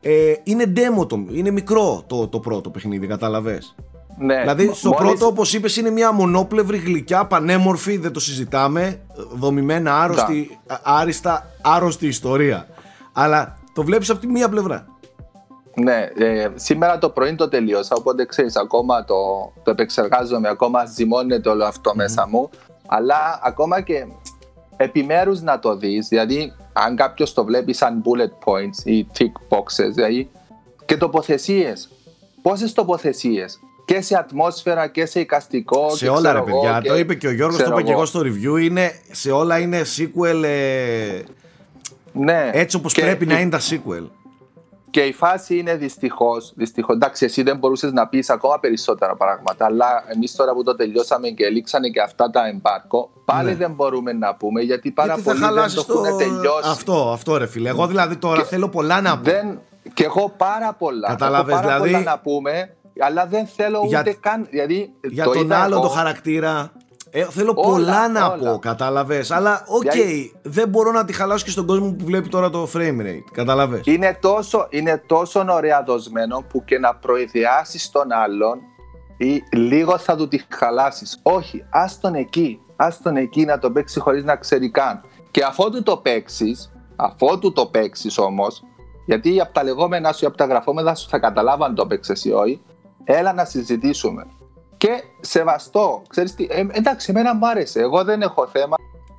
ε, 0.00 0.32
είναι 0.42 0.72
demo 0.76 1.08
το, 1.08 1.26
είναι 1.30 1.50
μικρό 1.50 2.02
το, 2.06 2.28
το 2.28 2.40
πρώτο 2.40 2.70
παιχνίδι, 2.70 3.06
καταλαβες. 3.06 3.74
Ναι. 4.18 4.40
Δηλαδή 4.40 4.70
στο 4.74 4.88
Μόλις- 4.88 5.04
πρώτο 5.06 5.26
όπως 5.26 5.54
είπες 5.54 5.76
είναι 5.76 5.90
μια 5.90 6.12
μονόπλευρη 6.12 6.78
γλυκιά 6.78 7.26
πανέμορφη 7.26 7.96
δεν 7.96 8.12
το 8.12 8.20
συζητάμε 8.20 9.00
δομημένα 9.34 10.02
άρρωστη, 10.02 10.58
α- 10.66 10.76
άριστα 10.82 11.50
άρρωστη 11.62 12.06
ιστορία 12.06 12.66
αλλά 13.12 13.58
το 13.74 13.82
βλέπεις 13.82 14.10
από 14.10 14.20
τη 14.20 14.26
μία 14.26 14.48
πλευρά 14.48 14.86
Ναι, 15.74 16.08
ε, 16.18 16.48
σήμερα 16.54 16.98
το 16.98 17.08
πρωί 17.10 17.34
το 17.34 17.48
τελείωσα, 17.48 17.94
οπότε 17.98 18.24
ξέρεις 18.26 18.56
ακόμα 18.56 19.04
το, 19.04 19.14
το 19.62 19.70
επεξεργάζομαι, 19.70 20.48
ακόμα 20.48 20.84
ζυμώνεται 20.84 21.48
όλο 21.48 21.64
αυτό 21.64 21.92
μέσα 21.94 22.26
μου, 22.30 22.50
αλλά 22.86 23.40
ακόμα 23.42 23.80
και 23.80 24.06
επιμέρους 24.76 25.40
να 25.40 25.58
το 25.58 25.76
δεις, 25.76 26.08
δηλαδή 26.08 26.52
αν 26.72 26.96
κάποιος 26.96 27.32
το 27.34 27.44
βλέπει 27.44 27.72
σαν 27.72 28.02
bullet 28.04 28.48
points 28.50 28.84
ή 28.84 29.06
tick 29.18 29.56
boxes, 29.56 29.90
δηλαδή 29.94 30.30
και 30.84 30.96
τοποθεσίες. 30.96 31.88
Πόσες 32.42 32.72
τοποθεσίες 32.72 33.60
και 33.84 34.00
σε 34.00 34.16
ατμόσφαιρα 34.18 34.86
και 34.86 35.06
σε 35.06 35.20
εικαστικό. 35.20 35.90
Σε 35.90 36.04
και 36.04 36.10
όλα 36.10 36.20
ξέρω 36.30 36.44
ρε 36.44 36.50
εγώ, 36.50 36.60
παιδιά, 36.60 36.80
και- 36.82 36.88
το 36.88 36.96
είπε 36.98 37.14
και 37.14 37.26
ο 37.26 37.32
Γιώργος, 37.32 37.56
το 37.56 37.62
ξέρω 37.62 37.76
είπα 37.78 37.86
και 37.86 37.92
εγώ 37.92 38.00
εγώ. 38.00 38.08
στο 38.08 38.20
review, 38.20 38.62
είναι, 38.62 38.92
σε 39.10 39.30
όλα 39.30 39.58
είναι 39.58 39.80
sequel 39.96 40.42
ε, 40.44 41.22
Ναι. 42.12 42.50
έτσι 42.52 42.76
όπως 42.76 42.92
Και- 42.92 43.00
πρέπει 43.02 43.26
και- 43.26 43.32
να 43.32 43.40
είναι 43.40 43.50
τα 43.50 43.60
sequel. 43.60 44.06
Και 44.90 45.00
η 45.00 45.12
φάση 45.12 45.58
είναι 45.58 45.74
δυστυχώς. 45.76 46.52
Δυστυχώς, 46.56 46.94
εντάξει, 46.94 47.24
εσύ 47.24 47.42
δεν 47.42 47.56
μπορούσες 47.56 47.92
να 47.92 48.08
πεις 48.08 48.30
ακόμα 48.30 48.60
περισσότερα 48.60 49.16
πράγματα. 49.16 49.64
Αλλά 49.64 50.04
εμείς 50.14 50.34
τώρα 50.36 50.52
που 50.52 50.62
το 50.62 50.74
τελειώσαμε 50.76 51.28
και 51.28 51.48
λήξανε 51.48 51.88
και 51.88 52.00
αυτά 52.00 52.30
τα 52.30 52.46
εμπάρκο, 52.46 53.10
πάλι 53.24 53.48
Ναι. 53.50 53.54
δεν 53.56 53.70
μπορούμε 53.72 54.12
να 54.12 54.34
πούμε 54.34 54.60
γιατί 54.60 54.90
πάρα 54.90 55.14
Γιατί 55.14 55.22
θα 55.22 55.30
πολλοί 55.32 55.44
δεν 55.44 55.54
χαλάσεις 55.54 55.84
το 55.84 56.02
έχουν 56.04 56.18
τελειώσει. 56.18 56.70
Αυτό, 56.70 57.10
αυτό 57.12 57.36
ρε 57.36 57.46
φίλε. 57.46 57.68
Εγώ 57.68 57.86
δηλαδή 57.86 58.16
τώρα 58.16 58.36
Και- 58.40 58.46
θέλω 58.46 58.68
πολλά 58.68 59.00
να 59.00 59.16
πω. 59.16 59.22
Δεν... 59.22 59.60
Και 59.94 60.04
εγώ 60.04 60.34
πάρα 60.36 60.72
πολλά. 60.72 61.08
Κατάλαβες, 61.08 61.52
έχω 61.54 61.62
πάρα 61.62 61.74
δηλαδή- 61.74 61.92
πολλά 61.92 62.10
να 62.10 62.18
πούμε, 62.18 62.74
αλλά 63.00 63.26
δεν 63.26 63.46
θέλω 63.46 63.82
Για- 63.86 64.00
ούτε 64.00 64.16
καν. 64.20 64.46
Δηλαδή, 64.50 64.92
Για 65.02 65.24
το 65.24 65.30
τον 65.32 65.42
είδα 65.42 65.58
άλλο 65.62 65.74
εγώ, 65.74 65.82
το 65.82 65.88
χαρακτήρα. 65.88 66.72
Ε, 67.12 67.24
θέλω 67.24 67.52
Όλα, 67.56 67.68
πολλά 67.68 68.08
να 68.08 68.26
όλα. 68.26 68.52
πω, 68.52 68.58
κατάλαβες; 68.58 69.30
Αλλά 69.30 69.64
οκ, 69.66 69.80
Δηλαδή- 69.80 70.32
δεν 70.42 70.68
μπορώ 70.68 70.90
να 70.90 71.04
τη 71.04 71.12
χαλάσω 71.12 71.44
και 71.44 71.50
στον 71.50 71.66
κόσμο 71.66 71.92
που 71.92 72.04
βλέπει 72.04 72.28
τώρα 72.28 72.50
το 72.50 72.68
frame 72.74 73.00
rate. 73.00 73.24
Κατάλαβες; 73.32 73.80
Είναι 73.84 74.18
τόσο, 74.20 74.66
είναι 74.70 75.02
τόσο 75.06 75.44
ωραία 75.48 75.82
δοσμένο 75.82 76.44
που 76.48 76.64
και 76.64 76.78
να 76.78 76.94
προϊδεάσει 76.94 77.92
τον 77.92 78.12
άλλον 78.12 78.58
ή 79.16 79.42
λίγο 79.52 79.98
θα 79.98 80.16
του 80.16 80.28
τη 80.28 80.40
χαλάσεις. 80.48 81.18
Όχι, 81.22 81.64
άστον 81.70 82.12
τον 82.12 82.20
εκεί. 82.20 82.60
Άστον 82.76 83.14
τον 83.14 83.22
εκεί 83.22 83.44
να 83.44 83.58
το 83.58 83.70
παίξει 83.70 84.00
χωρίς 84.00 84.24
να 84.24 84.36
ξέρει 84.36 84.70
καν. 84.70 85.00
Και 85.30 85.44
αφότου 85.44 85.82
το 85.82 85.96
παίξεις, 85.96 86.72
αφότου 86.96 87.52
το 87.52 87.66
παίξεις 87.66 88.18
όμως, 88.18 88.62
γιατί 89.06 89.40
από 89.40 89.52
τα 89.52 89.62
λεγόμενά 89.62 90.12
σου 90.12 90.24
ή 90.24 90.26
από 90.26 90.36
τα 90.36 90.44
γραφόμενα 90.44 90.94
σου 90.94 91.08
θα 91.08 91.18
καταλάβω 91.18 91.64
αν 91.64 91.74
το 91.74 91.86
παίξει 91.86 92.28
ή 92.28 92.32
όχι, 92.32 92.60
έλα 93.04 93.32
να 93.32 93.44
συζητήσουμε. 93.44 94.26
Και 94.80 95.02
σεβαστό. 95.20 96.02
Ξέρεις 96.08 96.34
τι, 96.34 96.46
ε, 96.50 96.66
εντάξει, 96.70 97.10
εμένα 97.10 97.34
μου 97.34 97.48
άρεσε. 97.48 97.80
Εγώ 97.80 98.04
δεν 98.04 98.22
έχω 98.22 98.46
θέμα, 98.46 98.76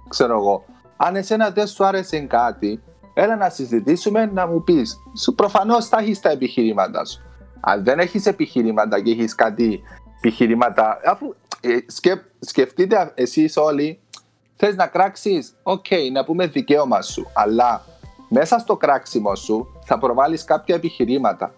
ξέρω 0.08 0.38
εγώ. 0.38 0.66
Αν 0.98 1.16
εσένα 1.16 1.50
δεν 1.50 1.68
σου 1.68 1.86
άρεσε 1.86 2.20
κάτι, 2.20 2.84
έλα 3.14 3.36
να 3.36 3.50
συζητήσουμε 3.50 4.26
να 4.26 4.48
μου 4.48 4.64
πεις. 4.64 4.98
Σου 5.22 5.36
προφανώς 5.36 5.88
θα 5.88 5.98
έχεις 6.00 6.20
τα 6.20 6.30
επιχειρήματά 6.30 7.06
σου. 7.06 7.22
Αν 7.60 7.84
δεν 7.84 8.00
έχεις 8.00 8.26
επιχειρήματα 8.26 9.02
και 9.02 9.12
έχεις 9.12 9.36
κάτι 9.36 9.82
επιχειρήματα. 10.18 10.98
Αφού 11.06 11.36
ε, 11.62 11.78
σκεφ, 11.88 12.20
σκεφτείτε 12.40 13.12
εσείς 13.16 13.58
όλοι, 13.58 14.00
θες 14.56 14.76
να 14.76 14.88
κράξεις, 14.88 15.54
οκ, 15.64 15.86
να 16.12 16.24
πούμε 16.26 16.48
δικαίωμα 16.48 17.02
σου. 17.02 17.28
Αλλά 17.34 17.86
μέσα 18.30 18.60
στο 18.60 18.78
κράξιμο 18.78 19.36
σου 19.36 19.82
θα 19.86 19.98
προβάλλεις 19.98 20.44
κάποια 20.44 20.76
επιχειρήματα. 20.76 21.54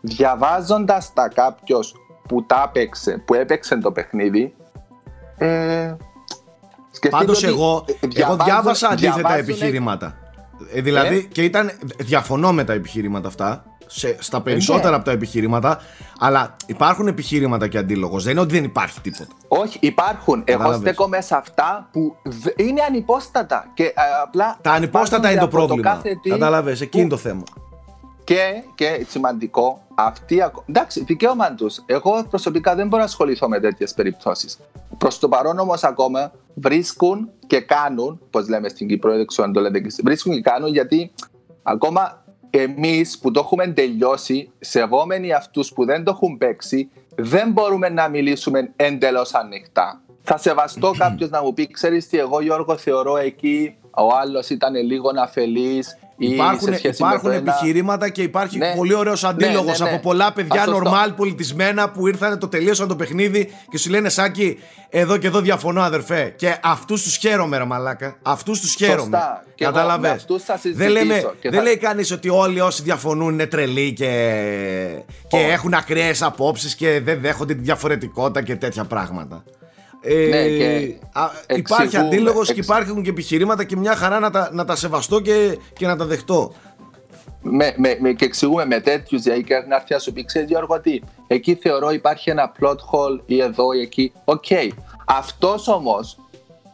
Διαβάζοντας 0.00 1.12
τα 1.12 1.28
κάποιος 1.28 1.94
που 2.28 2.46
τα 2.46 2.64
έπαιξε, 2.74 3.22
που 3.26 3.34
έπαιξε 3.34 3.76
το 3.76 3.92
παιχνίδι, 3.92 4.54
ε, 5.38 5.94
σκεφτείτε 6.90 7.08
Πάντως 7.24 7.38
ότι 7.42 7.46
εγώ, 7.52 7.84
εγώ 7.88 7.98
διαβάζουν- 8.08 8.44
διάβασα 8.44 8.88
αντίθετα 8.88 9.14
διαβάζουνε- 9.14 9.48
επιχειρήματα. 9.48 10.16
Ε, 10.72 10.80
δηλαδή 10.80 11.16
Ε; 11.16 11.20
και 11.20 11.42
ήταν. 11.44 11.70
Διαφωνώ 11.98 12.52
με 12.52 12.64
τα 12.64 12.72
επιχειρήματα 12.72 13.28
αυτά. 13.28 13.64
Σε, 13.90 14.16
στα 14.18 14.40
περισσότερα 14.40 14.90
ναι. 14.90 14.96
από 14.96 15.04
τα 15.04 15.10
επιχειρήματα. 15.10 15.80
Αλλά 16.18 16.56
υπάρχουν 16.66 17.06
επιχειρήματα 17.06 17.68
και 17.68 17.78
αντίλογος. 17.78 18.22
Δεν 18.22 18.32
είναι 18.32 18.40
ότι 18.40 18.54
δεν 18.54 18.64
υπάρχει 18.64 19.00
τίποτα. 19.00 19.26
Όχι, 19.48 19.78
υπάρχουν. 19.80 20.42
Εγώ 20.44 20.58
Κατάλαβες. 20.58 20.80
στέκομαι 20.80 21.20
σε 21.20 21.34
αυτά 21.36 21.88
που 21.92 22.16
δ- 22.24 22.60
είναι 22.60 22.82
ανυπόστατα. 22.88 23.70
Και 23.74 23.82
ε, 23.84 23.92
απλά 24.22 24.58
Τα 24.62 24.72
ανυπόστατα 24.72 25.30
είναι 25.30 25.38
το 25.38 25.44
από 25.46 25.56
πρόβλημα. 25.56 25.90
κάθε 25.90 26.18
τι 26.22 26.30
Κατάλαβες, 26.30 26.80
εκεί 26.80 26.90
που- 26.90 26.98
είναι 26.98 27.08
το 27.08 27.16
θέμα. 27.16 27.42
Και, 28.28 28.62
και 28.74 29.04
σημαντικό, 29.08 29.86
αυτοί. 29.94 30.42
ακο- 30.42 30.64
Εντάξει, 30.68 31.04
δικαίωμα 31.04 31.54
τους. 31.54 31.82
Εγώ 31.86 32.24
προσωπικά 32.30 32.74
δεν 32.74 32.86
μπορώ 32.88 33.02
να 33.02 33.08
ασχοληθώ 33.08 33.48
με 33.48 33.60
τέτοιες 33.60 33.94
περιπτώσεις. 33.94 34.58
Προς 34.98 35.18
το 35.18 35.28
παρόν 35.28 35.58
όμως 35.58 35.84
ακόμα 35.84 36.32
βρίσκουν 36.54 37.30
και 37.46 37.60
κάνουν, 37.60 38.20
πώ 38.30 38.40
λέμε 38.40 38.68
στην 38.68 38.88
Κύπρο, 38.88 39.16
δεν 39.16 39.26
ξέρω 39.26 39.46
αν 39.46 39.52
το 39.52 39.60
λέτε 39.60 39.80
και 39.80 39.86
εσείς, 39.86 40.00
βρίσκουν 40.04 40.32
και 40.34 40.40
κάνουν 40.40 40.72
γιατί 40.72 41.10
ακόμα 41.62 42.24
εμείς 42.50 43.18
που 43.18 43.30
το 43.30 43.40
έχουμε 43.40 43.66
τελειώσει, 43.66 44.50
σεβόμενοι 44.60 45.32
αυτούς 45.32 45.72
που 45.72 45.84
δεν 45.84 46.04
το 46.04 46.10
έχουν 46.10 46.38
παίξει, 46.38 46.90
δεν 47.16 47.50
μπορούμε 47.52 47.88
να 47.88 48.08
μιλήσουμε 48.08 48.72
εντελώς 48.76 49.34
ανοιχτά. 49.34 50.00
Θα 50.22 50.36
σεβαστώ 50.38 50.92
κάποιος 50.98 51.30
να 51.30 51.42
μου 51.42 51.52
πει: 51.54 51.66
Ξέρεις 51.70 52.08
τι, 52.08 52.18
εγώ 52.18 52.40
Γιώργο 52.40 52.76
θεωρώ 52.76 53.16
εκεί 53.16 53.76
ο 53.90 54.06
άλλος 54.20 54.48
ήταν 54.48 54.74
λίγο 54.74 55.10
αφελή. 55.22 55.84
Υπάρχουν, 56.20 56.72
υπάρχουν 56.82 57.30
επιχειρήματα 57.30 58.08
και 58.08 58.22
υπάρχει 58.22 58.58
Ναι. 58.58 58.72
πολύ 58.76 58.94
ωραίος 58.94 59.24
αντίλογο 59.24 59.64
Ναι, 59.64 59.72
ναι, 59.78 59.84
ναι. 59.84 59.90
από 59.90 60.00
πολλά 60.00 60.32
παιδιά 60.32 60.60
Α, 60.60 60.64
σωστό. 60.64 60.80
νορμάλ 60.80 61.12
πολιτισμένα 61.12 61.90
που 61.90 62.06
ήρθαν, 62.08 62.38
το 62.38 62.48
τελείωσαν 62.48 62.88
το 62.88 62.96
παιχνίδι 62.96 63.52
και 63.70 63.78
σου 63.78 63.90
λένε 63.90 64.08
Σάκη, 64.08 64.58
εδώ 64.88 65.16
και 65.16 65.26
εδώ 65.26 65.40
διαφωνώ 65.40 65.80
αδερφέ. 65.82 66.32
Και 66.36 66.56
αυτούς 66.62 67.02
τους 67.02 67.16
χαίρομαι, 67.16 67.58
ρε 67.58 67.64
Μαλάκα. 67.64 68.16
Αυτούς 68.22 68.60
τους 68.60 68.74
χαίρομαι. 68.74 68.98
Σωστά. 69.00 69.44
Και 69.54 69.64
εγώ 69.64 69.72
Κατάλαβες; 69.72 70.10
με 70.10 70.16
αυτούς 70.16 70.42
θα 70.42 70.52
δεν 70.62 70.72
συζητήσω 70.72 70.92
λέμε, 70.92 71.14
και 71.40 71.48
δεν 71.50 71.58
θα- 71.58 71.62
λέει 71.64 71.76
κανείς 71.76 72.10
ότι 72.12 72.28
όλοι 72.28 72.60
όσοι 72.60 72.82
διαφωνούν 72.82 73.32
είναι 73.32 73.46
τρελοί 73.46 73.92
και, 73.92 74.06
και 75.28 75.36
Όχι. 75.36 75.44
έχουν 75.44 75.74
ακραίες 75.74 76.22
απόψεις 76.22 76.74
και 76.74 77.00
δεν 77.04 77.20
δέχονται 77.20 77.54
τη 77.54 77.62
διαφορετικότητα 77.62 78.42
και 78.42 78.56
τέτοια 78.56 78.84
πράγματα. 78.84 79.44
Ε, 80.00 80.26
Ναι, 80.28 80.48
και 80.48 80.94
α, 81.12 81.30
υπάρχει 81.56 81.82
εξηγούμε, 81.82 82.08
αντίλογος 82.08 82.46
και 82.46 82.52
εξ- 82.52 82.64
υπάρχουν 82.64 83.02
και 83.02 83.10
επιχειρήματα 83.10 83.64
και 83.64 83.76
μια 83.76 83.94
χαρά 83.96 84.18
να 84.18 84.30
τα, 84.30 84.50
να 84.52 84.64
τα 84.64 84.76
σεβαστώ 84.76 85.20
και, 85.20 85.58
και 85.72 85.86
να 85.86 85.96
τα 85.96 86.04
δεχτώ. 86.04 86.52
με, 87.42 87.74
με, 87.76 87.96
με, 88.00 88.12
και 88.12 88.24
εξηγούμε 88.24 88.66
με 88.66 88.80
τέτοιους 88.80 89.22
δηλαδή 89.22 89.42
και 89.44 89.54
να 89.68 89.74
έρθει 89.76 89.92
να 89.92 89.98
σου 89.98 90.12
πει: 90.12 90.24
Ξέρεις, 90.24 90.48
Γιώργο, 90.48 90.80
τι, 90.80 91.00
εκεί 91.26 91.54
θεωρώ 91.54 91.90
υπάρχει 91.90 92.30
ένα 92.30 92.52
plot 92.60 92.74
hole 92.76 93.20
ή 93.26 93.40
εδώ 93.40 93.72
ή 93.72 93.80
εκεί. 93.80 94.12
Οκ. 94.24 94.44
Αυτός 95.06 95.68
όμως, 95.68 96.18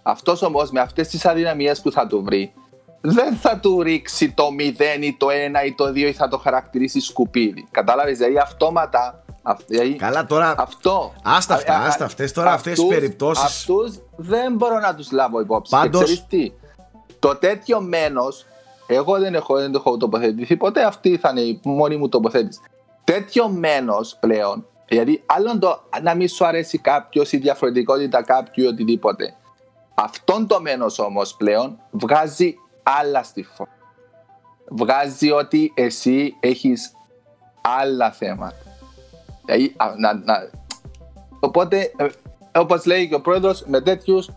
αυτός 0.03 0.43
όμως 0.43 0.71
με 0.71 0.81
αυτές 0.81 1.09
τις 1.09 1.27
αδυναμίες 1.27 1.81
που 1.81 1.93
θα 1.93 2.07
του 2.07 2.23
βρει, 2.23 2.53
δεν 3.01 3.35
θα 3.37 3.59
του 3.59 3.83
ρίξει 3.83 4.31
το 4.33 4.45
0 4.59 5.03
ή 5.03 5.15
το 5.19 5.27
1 5.63 5.67
ή 5.67 5.73
το 5.75 5.85
2 5.89 5.97
ή 5.97 6.13
θα 6.13 6.29
το 6.29 6.39
χαρακτηρίσει 6.39 7.01
σκουπίδι. 7.01 7.69
Κατάλαβες, 7.71 8.19
δηλαδή 8.19 8.39
αυτόματα. 8.39 9.24
Αυ- 9.47 9.67
Δηλαδή, 9.67 9.95
Καλά 9.97 10.27
τώρα. 10.27 10.55
Αυτό. 10.59 11.13
Άστα 11.23 11.55
αυτά, 11.55 11.75
Α, 11.75 11.81
α, 11.83 11.87
άστα 11.87 12.05
αυτές 12.05 12.33
τώρα, 12.33 12.53
αυτές 12.53 12.73
τις 12.73 12.83
αυτούς- 12.83 12.99
περιπτώσεις. 12.99 13.45
Αυτούς 13.45 13.99
δεν 14.17 14.55
μπορώ 14.55 14.79
να 14.79 14.95
τους 14.95 15.11
λάβω 15.13 15.41
υπόψη. 15.41 15.71
Πάντως- 15.77 15.99
Και 16.01 16.05
ξέρεις 16.05 16.27
τι, 16.29 16.53
το 17.19 17.37
τέτοιο 17.37 17.81
μένος, 17.81 18.47
εγώ 18.87 19.19
δεν 19.19 19.35
έχω, 19.35 19.55
δεν 19.57 19.73
το 19.73 19.79
έχω 19.85 19.97
τοποθετηθεί 19.97 20.57
ποτέ, 20.57 20.85
αυτή 20.85 21.17
θα 21.17 21.29
είναι 21.31 21.41
η 21.41 21.61
μόνη 21.65 21.97
μου 21.97 22.09
τοποθέτηση. 22.09 22.61
Τέτοιο 23.05 23.49
μένος 23.49 24.17
πλέον, 24.21 24.67
δηλαδή 24.89 25.23
άλλον 25.27 25.59
το 25.61 25.83
να 26.03 26.15
μην 26.15 26.29
σου 26.29 26.47
αρέσει 26.47 26.79
κάποιος 26.79 27.33
η 27.33 27.37
διαφορετικότητα 27.37 28.23
κάποιου 28.23 28.65
ή 28.65 28.67
οτιδήποτε. 28.67 29.35
Αυτόν 29.95 30.47
το 30.47 30.61
μένος 30.61 30.99
όμως 30.99 31.35
πλέον 31.37 31.79
βγάζει 31.91 32.55
άλλα 33.01 33.23
στη 33.23 33.43
φόρμα. 33.43 33.73
Βγάζει 34.71 35.31
ότι 35.31 35.73
εσύ 35.77 36.37
έχεις 36.41 36.93
άλλα 37.81 38.11
θέματα. 38.13 38.57
Δηλαδή, 39.45 39.75
α, 39.77 39.87
να, 39.97 40.15
να... 40.15 40.51
Οπότε, 41.41 41.93
ε, 41.97 42.07
όπως 42.59 42.87
λέει 42.87 43.09
και 43.09 43.15
ο 43.15 43.21
πρόεδρος, 43.21 43.65
με 43.67 43.81
τέτοιους, 43.81 44.29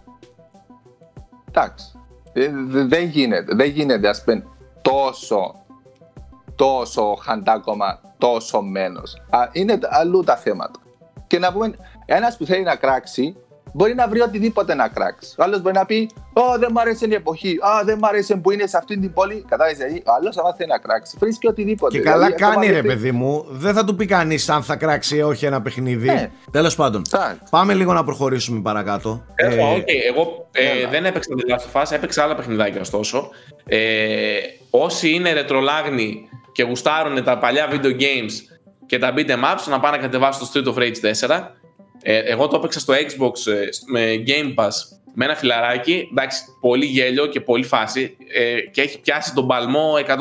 εντάξει, 1.48 1.92
ε, 2.34 2.52
δε- 2.68 2.84
δεν 2.84 3.08
γίνεται, 3.08 3.56
δεν 3.56 3.70
γίνεται, 3.70 4.10
ας 4.10 4.24
πούμε, 4.24 4.46
τόσο, 4.82 5.56
τόσο 6.56 7.16
χαντάκωμα, 7.22 8.00
τόσο 8.18 8.62
μένος. 8.62 9.22
Α, 9.30 9.40
είναι 9.52 9.80
αλλού 9.84 10.24
τα 10.24 10.36
θέματα. 10.36 10.80
Και 11.28 11.40
να 11.40 11.52
πούμε, 11.54 11.76
ένας 12.06 12.38
που 12.38 12.46
θέλει 12.46 12.64
να 12.64 12.76
κράξει, 12.76 13.36
μπορεί 13.78 13.96
να 13.96 14.08
βρει 14.08 14.22
οτιδήποτε 14.22 14.76
να 14.76 14.88
κράξει. 14.88 15.34
Ο 15.38 15.44
άλλος 15.44 15.62
μπορεί 15.62 15.76
να 15.76 15.86
πει, 15.86 16.10
Ω, 16.34 16.58
δεν 16.60 16.70
μου 16.74 16.80
αρέσει 16.80 17.08
η 17.10 17.14
εποχή. 17.14 17.58
Α, 17.62 17.84
δεν 17.86 17.98
μου 18.02 18.08
αρέσει 18.08 18.38
που 18.38 18.52
είναι 18.52 18.68
σε 18.68 18.78
αυτή 18.78 19.00
την 19.00 19.14
πόλη. 19.14 19.46
Κατάλαβες, 19.50 19.78
δηλαδή, 19.78 20.04
ο 20.06 20.12
άλλος, 20.20 20.38
άμα 20.38 20.54
θέλει 20.54 20.70
να 20.70 20.78
κράξει, 20.78 21.18
βρίσκει 21.20 21.48
οτιδήποτε. 21.48 21.98
Και 21.98 22.04
καλά 22.04 22.26
Δηλαδή, 22.26 22.44
έχω 22.44 22.52
κάνει 22.54 22.66
ρε 22.68 22.72
μάθει- 22.74 22.88
παιδί 22.88 23.12
μου. 23.12 23.46
Δεν 23.50 23.74
θα 23.74 23.84
του 23.84 23.96
πει 23.96 24.06
κανείς 24.06 24.50
αν 24.50 24.64
θα 24.64 24.76
κράξει 24.76 25.16
ή 25.18 25.22
όχι 25.22 25.46
ένα 25.46 25.62
παιχνίδι. 25.62 26.06
Ναι. 26.08 26.32
Τέλος 26.52 26.76
πάντων. 26.76 27.02
Εντάξει. 27.14 27.40
Πάμε 27.50 27.74
λίγο 27.74 27.94
να 27.94 28.04
προχωρήσουμε 28.04 28.62
παρακάτω. 28.62 29.24
Έχω, 29.36 29.56
Ε, 29.56 29.76
οκ. 29.76 29.84
Εγώ 30.10 30.48
ε, 30.52 30.66
έλα. 30.80 30.90
δεν 30.90 31.06
έπαιξα 31.06 31.30
The 31.38 31.54
Last 31.54 31.80
of 31.80 31.82
Us, 31.84 31.92
έπαιξα 31.92 32.24
άλλα 32.24 32.36
παιχνιδάκια 32.36 32.82
ωστόσο. 32.82 33.30
Ε, 33.66 34.38
όσοι 34.70 35.10
είναι 35.14 35.34
ρετρολάγνοι 35.34 36.30
και 36.52 36.64
γουστάρουν 36.64 37.24
τα 37.24 37.38
παλιά 37.38 37.68
video 37.72 37.92
games 38.02 38.32
και 38.86 39.00
τα 39.00 39.14
beat'em 39.18 39.44
ups, 39.54 39.66
να 39.70 39.80
πάνε 39.80 39.96
να 39.98 40.02
κατεβάσουν 40.04 40.48
το 40.64 40.74
Street 40.76 40.78
of 40.78 40.84
Rage 40.84 40.96
4. 41.28 41.57
Ε, 42.02 42.18
εγώ 42.18 42.48
το 42.48 42.58
έπαιξα 42.58 42.80
στο 42.80 42.94
Xbox 42.94 43.52
ε, 43.52 43.68
με 43.92 44.24
Game 44.28 44.64
Pass 44.64 44.72
με 45.20 45.26
ένα 45.26 45.36
φιλαράκι. 45.36 46.08
Εντάξει, 46.12 46.44
πολύ 46.62 46.86
γέλιο 46.86 47.26
και 47.26 47.42
πολύ 47.42 47.64
φάση. 47.64 48.18
Ε, 48.34 48.60
και 48.62 48.82
έχει 48.82 49.00
πιάσει 49.00 49.34
τον 49.34 49.48
παλμό 49.48 49.94
100% 50.08 50.18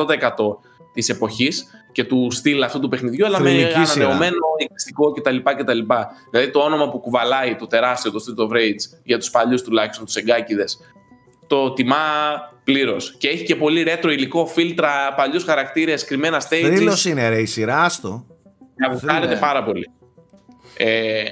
της 0.92 1.08
εποχής 1.08 1.66
και 1.92 2.04
του 2.04 2.28
στυλ 2.30 2.62
αυτού 2.62 2.80
του 2.80 2.88
παιχνιδιού, 2.88 3.26
αλλά 3.26 3.40
με 3.40 3.48
Θρηλυκή 3.50 3.84
σειρά. 3.84 4.04
ανανεωμένο 4.04 4.36
εικαστικό 4.58 5.12
κτλ, 5.12 5.36
κτλ. 5.36 5.78
Δηλαδή 6.30 6.50
το 6.50 6.60
όνομα 6.60 6.90
που 6.90 7.00
κουβαλάει 7.00 7.56
το 7.56 7.66
τεράστιο 7.66 8.10
το 8.10 8.24
Street 8.26 8.46
of 8.46 8.56
Rage 8.56 9.00
για 9.02 9.18
τους 9.18 9.30
παλιούς 9.30 9.62
τουλάχιστον, 9.62 10.04
τους 10.04 10.14
εγκάκιδες, 10.14 10.78
το 11.46 11.72
τιμά 11.72 11.96
πλήρως. 12.64 13.16
Και 13.18 13.28
έχει 13.28 13.44
και 13.44 13.56
πολύ 13.56 13.82
ρέτρο 13.82 14.10
υλικό, 14.10 14.46
φίλτρα, 14.46 15.14
παλιούς 15.16 15.44
χαρακτήρες, 15.44 16.04
κρυμμένα 16.04 16.40
stages. 16.40 16.74
Θρύλος 16.74 17.04
είναι 17.04 17.28
ρε, 17.28 17.40
η 17.40 17.46
σειρά, 17.46 17.82
άστο. 17.82 18.26
Να 18.76 18.92
γουστάρετε 18.92 19.32
είναι. 19.32 19.40
πάρα 19.40 19.64
πολύ. 19.64 19.90
Ε, 20.76 21.24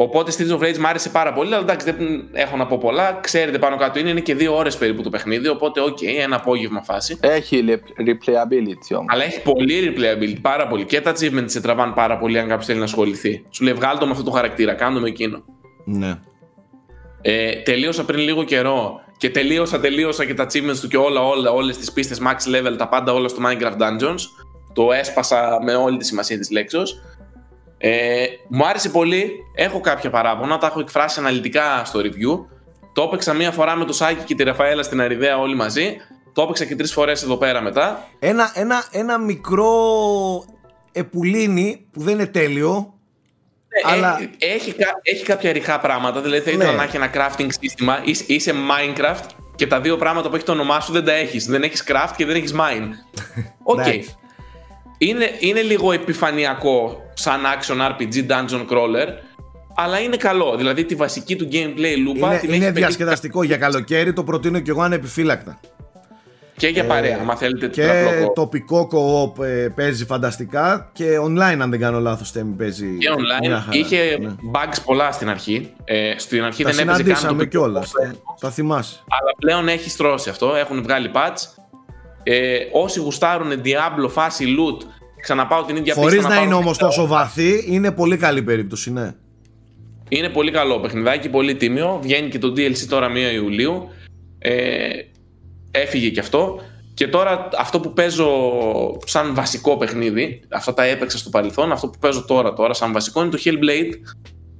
οπότε 0.00 0.32
Streets 0.36 0.58
of 0.58 0.62
Rage 0.62 0.78
μου 0.78 0.86
άρεσε 0.86 1.08
πάρα 1.08 1.32
πολύ, 1.32 1.54
αλλά 1.54 1.62
εντάξει 1.62 1.90
δεν 1.90 2.28
έχω 2.32 2.56
να 2.56 2.66
πω 2.66 2.78
πολλά. 2.78 3.18
Ξέρετε 3.22 3.58
πάνω 3.58 3.76
κάτω 3.76 3.98
είναι, 3.98 4.10
είναι 4.10 4.20
και 4.20 4.34
δύο 4.34 4.56
ώρες 4.56 4.76
περίπου 4.76 5.02
το 5.02 5.10
παιχνίδι, 5.10 5.48
οπότε 5.48 5.80
οκ, 5.80 5.98
ένα 6.02 6.36
απόγευμα 6.36 6.82
φάση. 6.82 7.18
Έχει 7.20 7.64
re- 7.68 8.02
replayability 8.08 8.96
όμως. 8.96 9.06
Αλλά 9.08 9.24
έχει 9.24 9.42
πολύ 9.42 9.94
replayability, 9.94 10.38
πάρα 10.42 10.66
πολύ. 10.66 10.84
Και 10.84 11.00
τα 11.00 11.12
achievements 11.12 11.44
σε 11.50 11.60
τραβάνε 11.60 11.92
πάρα 11.94 12.18
πολύ 12.18 12.38
αν 12.38 12.48
κάποιος 12.48 12.66
θέλει 12.66 12.78
να 12.78 12.84
ασχοληθεί. 12.84 13.44
Σου 13.50 13.64
λέει 13.64 13.72
βγάλω 13.72 13.98
το 13.98 14.04
με 14.04 14.10
αυτό 14.12 14.24
το 14.24 14.30
χαρακτήρα, 14.30 14.74
κάνω 14.74 15.00
με 15.00 15.08
εκείνο. 15.08 15.44
Ναι. 15.84 16.18
Ε, 17.22 17.52
τελείωσα 17.62 18.04
πριν 18.04 18.20
λίγο 18.20 18.44
καιρό 18.44 19.00
και 19.16 19.30
τελείωσα, 19.30 19.80
τελείωσα 19.80 20.24
και 20.24 20.34
τα 20.34 20.46
achievements 20.46 20.78
του 20.80 20.88
και 20.88 20.96
όλα, 20.96 21.20
όλα, 21.20 21.50
όλες 21.50 21.76
τις 21.78 21.92
πίστες 21.92 22.20
max 22.22 22.56
level, 22.56 22.74
τα 22.78 22.88
πάντα 22.88 23.12
όλα 23.12 23.28
στο 23.28 23.42
Minecraft 23.46 23.76
Dungeons. 23.78 24.20
Το 24.72 24.92
έσπασα 24.92 25.58
με 25.64 25.74
όλη 25.74 25.96
τη 25.96 26.04
σημασία 26.04 26.38
της 26.38 26.50
λέξεως. 26.50 27.00
Ε, 27.78 28.24
μου 28.48 28.66
άρεσε 28.66 28.88
πολύ, 28.88 29.32
έχω 29.54 29.80
κάποια 29.80 30.10
παράπονα, 30.10 30.58
τα 30.58 30.66
έχω 30.66 30.80
εκφράσει 30.80 31.20
αναλυτικά 31.20 31.82
στο 31.84 32.00
review. 32.00 32.44
Το 32.92 33.02
έπαιξα 33.02 33.32
μία 33.32 33.50
φορά 33.50 33.76
με 33.76 33.84
το 33.84 33.92
Σάκη 33.92 34.24
και 34.24 34.34
τη 34.34 34.42
Ραφαέλα 34.42 34.82
στην 34.82 35.00
Αριδαία 35.00 35.38
όλοι 35.38 35.54
μαζί. 35.54 35.96
Το 36.32 36.42
έπαιξα 36.42 36.64
και 36.64 36.76
τρεις 36.76 36.92
φορές 36.92 37.22
εδώ 37.22 37.36
πέρα 37.36 37.60
μετά. 37.60 38.08
Ένα, 38.18 38.50
ένα, 38.54 38.84
ένα 38.90 39.18
μικρό 39.18 39.74
επουλίνι 40.92 41.86
που 41.92 42.00
δεν 42.00 42.14
είναι 42.14 42.26
τέλειο. 42.26 42.92
Ε, 43.68 43.92
Αλλά- 43.92 44.16
έχει, 44.20 44.30
έχει, 44.54 44.72
κα- 44.72 45.00
έχει 45.02 45.24
κάποια 45.24 45.52
ρηχά 45.52 45.80
πράγματα. 45.80 46.20
Δηλαδή 46.20 46.40
θα 46.42 46.50
ήθελα 46.50 46.70
Ναι. 46.70 46.76
να 46.76 46.82
έχει 46.82 46.96
ένα 46.96 47.10
crafting 47.14 47.46
σύστημα. 47.60 48.00
Είσαι, 48.04 48.24
είσαι 48.26 48.52
Minecraft 48.54 49.24
και 49.56 49.66
τα 49.66 49.80
δύο 49.80 49.96
πράγματα 49.96 50.28
που 50.28 50.34
έχει 50.36 50.44
το 50.44 50.52
όνομά 50.52 50.80
σου 50.80 50.92
δεν 50.92 51.04
τα 51.04 51.12
έχεις. 51.12 51.46
Δεν 51.46 51.62
έχεις 51.62 51.84
craft 51.88 52.10
και 52.16 52.26
δεν 52.26 52.36
έχεις 52.36 52.54
mine. 52.54 52.88
Οκ. 53.62 53.78
Εντάξει. 53.78 54.14
Είναι, 54.98 55.30
είναι 55.38 55.60
λίγο 55.62 55.92
επιφανειακό 55.92 57.02
σαν 57.14 57.40
action 57.58 57.76
RPG 57.90 58.14
dungeon 58.30 58.66
crawler. 58.70 59.08
Αλλά 59.76 59.98
είναι 60.00 60.16
καλό. 60.16 60.54
Δηλαδή 60.56 60.84
τη 60.84 60.94
βασική 60.94 61.36
του 61.36 61.48
gameplay 61.52 61.56
loop 61.56 62.16
Είναι, 62.16 62.16
την 62.16 62.22
είναι 62.22 62.30
έχει 62.32 62.40
πετύχει 62.58 62.70
διασκεδαστικό 62.72 63.42
για 63.42 63.56
καλοκαίρι, 63.56 64.12
το 64.12 64.24
προτείνω 64.24 64.60
και 64.60 64.70
εγώ 64.70 64.82
ανεπιφύλακτα. 64.82 65.60
και 66.56 66.68
για 66.68 66.84
παρέα. 66.84 67.18
Αν 67.30 67.36
θέλετε 67.36 67.66
Ε, 67.66 67.68
Και 67.68 67.80
τετραπλοκό. 67.82 68.32
τοπικό 68.32 68.88
co-op 68.92 69.44
ε, 69.44 69.68
παίζει 69.74 70.04
φανταστικά 70.04 70.90
και 70.92 71.04
online 71.24 71.58
αν 71.60 71.70
δεν 71.70 71.80
κάνω 71.80 72.00
λάθος 72.00 72.32
Τέμι 72.32 72.52
παίζει 72.52 72.86
Και 72.98 73.08
online 73.10 73.46
μια 73.46 73.60
χαρά. 73.60 73.78
είχε 73.78 74.18
Ναι. 74.20 74.34
bugs 74.52 74.76
πολλά 74.84 75.12
στην 75.12 75.28
αρχή. 75.28 75.72
Ε, 75.84 76.12
στην 76.16 76.44
αρχή 76.44 76.62
Τα 76.62 76.70
δεν 76.70 76.78
έπαιζε 76.78 77.02
καν 77.02 77.06
συναντήσαμε 77.06 77.38
τοπικό 77.42 77.50
κιόλας. 77.64 77.90
co-op. 77.90 78.16
Τα 78.40 78.50
θυμάσαι. 78.50 78.98
Αλλά 79.08 79.30
πλέον 79.38 79.68
έχει 79.68 79.90
στρώσει 79.90 80.30
αυτό. 80.30 80.54
Έχουν 80.54 80.82
βγάλει 80.82 81.10
patch. 81.14 81.57
Ε, 82.30 82.58
όσοι 82.72 83.00
γουστάρουν 83.00 83.50
Diablo, 83.64 84.08
φάση 84.08 84.44
loot, 84.58 84.82
ξαναπάω 85.20 85.62
την 85.62 85.76
ίδια 85.76 85.94
Χωρίς 85.94 86.14
πίστα 86.14 86.28
να 86.28 86.34
είναι 86.34 86.44
πάρω 86.44 86.56
όμως 86.58 86.76
πίσω. 86.76 86.88
τόσο 86.88 87.06
βαθύ, 87.06 87.64
είναι 87.68 87.92
πολύ 87.92 88.16
καλή 88.16 88.42
περίπτωση, 88.42 88.92
ναι. 88.92 89.14
Είναι 90.08 90.28
πολύ 90.28 90.50
καλό 90.50 90.80
παιχνιδάκι, 90.80 91.28
πολύ 91.28 91.54
τίμιο. 91.54 91.98
Βγαίνει 92.02 92.28
και 92.28 92.38
το 92.38 92.48
DLC 92.48 92.76
τώρα 92.88 93.08
1 93.12 93.34
Ιουλίου. 93.34 93.88
Ε, 94.38 94.88
έφυγε 95.70 96.08
και 96.08 96.20
αυτό. 96.20 96.60
Και 96.94 97.08
τώρα 97.08 97.48
αυτό 97.58 97.80
που 97.80 97.92
παίζω 97.92 98.30
σαν 99.04 99.34
βασικό 99.34 99.76
παιχνίδι, 99.76 100.40
αυτά 100.48 100.74
τα 100.74 100.84
έπαιξα 100.84 101.18
στο 101.18 101.30
παρελθόν, 101.30 101.72
αυτό 101.72 101.88
που 101.88 101.98
παίζω 101.98 102.24
τώρα, 102.24 102.52
τώρα 102.52 102.74
σαν 102.74 102.92
βασικό 102.92 103.20
είναι 103.20 103.30
το 103.30 103.38
Hellblade. 103.44 103.92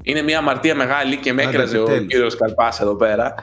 Είναι 0.03 0.23
μια 0.23 0.39
αμαρτία 0.39 0.75
μεγάλη 0.75 1.17
και 1.17 1.33
με 1.33 1.43
Άντε, 1.43 1.51
έκραζε 1.51 1.79
ο 1.79 1.83
επιτέλους. 1.83 2.07
κύριος 2.07 2.37
Καρπάς 2.37 2.81
εδώ 2.81 2.97
πέρα. 2.97 3.35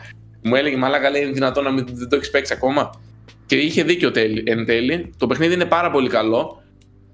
Μου 0.43 0.56
έλεγε 0.56 0.76
μαλάκα 0.76 1.10
λέει 1.10 1.22
είναι 1.22 1.31
δυνατόν 1.31 1.64
να 1.64 1.72
μην, 1.72 1.85
δεν 1.91 2.10
το 2.10 2.15
έχεις 2.15 2.30
παίξει 2.30 2.53
ακόμα. 2.53 2.89
Και 3.45 3.55
είχε 3.55 3.84
δίκιο 3.84 4.11
τέλει, 4.11 4.43
εν 4.45 4.65
τέλει. 4.65 5.13
Το 5.17 5.27
παιχνίδι 5.27 5.53
είναι 5.53 5.65
πάρα 5.65 5.91
πολύ 5.91 6.09
καλό. 6.09 6.63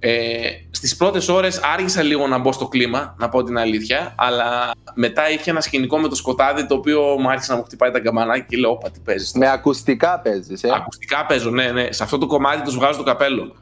Ε, 0.03 0.39
στις 0.71 0.95
πρώτες 0.95 1.27
ώρες 1.27 1.59
άργησα 1.63 2.01
λίγο 2.01 2.27
να 2.27 2.37
μπω 2.37 2.51
στο 2.51 2.67
κλίμα, 2.67 3.15
να 3.19 3.29
πω 3.29 3.43
την 3.43 3.57
αλήθεια, 3.57 4.15
αλλά 4.17 4.71
μετά 4.93 5.29
είχε 5.31 5.49
ένα 5.49 5.61
σκηνικό 5.61 5.97
με 5.97 6.07
το 6.07 6.15
σκοτάδι 6.15 6.65
το 6.65 6.75
οποίο 6.75 7.01
μου 7.01 7.29
άρχισε 7.29 7.51
να 7.51 7.57
μου 7.57 7.63
χτυπάει 7.63 7.91
τα 7.91 7.99
καμπανάκια 7.99 8.45
και 8.49 8.57
λέω, 8.57 8.71
όπα 8.71 8.89
τι 8.89 8.99
παίζεις 8.99 9.33
Με 9.33 9.49
ακουστικά 9.49 10.19
παίζεις, 10.19 10.63
ε. 10.63 10.69
Ακουστικά 10.75 11.25
παίζω, 11.25 11.49
ναι, 11.49 11.71
ναι. 11.71 11.91
Σε 11.91 12.03
αυτό 12.03 12.17
το 12.17 12.25
κομμάτι 12.27 12.61
τους 12.61 12.75
βγάζω 12.75 12.97
το 12.97 13.03
καπέλο. 13.03 13.55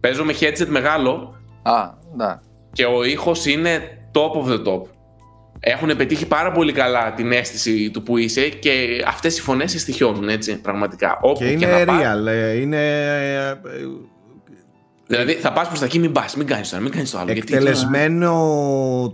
Παίζω 0.00 0.24
με 0.24 0.34
headset 0.40 0.66
μεγάλο 0.66 1.34
Α, 1.62 1.90
ναι. 2.16 2.38
και 2.72 2.84
ο 2.84 3.04
ήχος 3.04 3.46
είναι 3.46 3.98
top 4.12 4.42
of 4.42 4.52
the 4.52 4.64
top. 4.66 4.82
Έχουν 5.60 5.96
πετύχει 5.96 6.26
πάρα 6.26 6.52
πολύ 6.52 6.72
καλά 6.72 7.12
την 7.12 7.32
αίσθηση 7.32 7.90
του 7.90 8.02
που 8.02 8.16
είσαι 8.16 8.48
και 8.48 9.02
αυτές 9.06 9.38
οι 9.38 9.40
φωνές 9.42 9.70
σε 9.70 9.78
στοιχιώνουν, 9.78 10.28
έτσι, 10.28 10.60
πραγματικά. 10.60 11.18
Όπου 11.20 11.38
Και 11.38 11.44
και, 11.44 11.50
είναι 11.64 11.66
να 11.66 11.84
πας. 11.84 12.02
real. 12.02 12.26
ε, 12.26 12.52
Είναι 12.60 12.76
ε, 12.76 13.48
ε, 13.48 13.56
Δηλαδή 15.06 15.32
θα 15.32 15.52
πας 15.52 15.66
προς 15.68 15.78
τα 15.78 15.84
εκεί, 15.84 15.98
μην 15.98 16.12
πας, 16.12 16.36
μην 16.36 16.46
κάνεις 16.46 16.68
τώρα, 16.70 16.82
μην 16.82 16.92
κάνεις 16.92 17.10
το 17.10 17.18
άλλο. 17.18 17.32
γιατί 17.32 17.46
τώρα- 17.52 17.58
εκτελεσμένο 17.62 18.32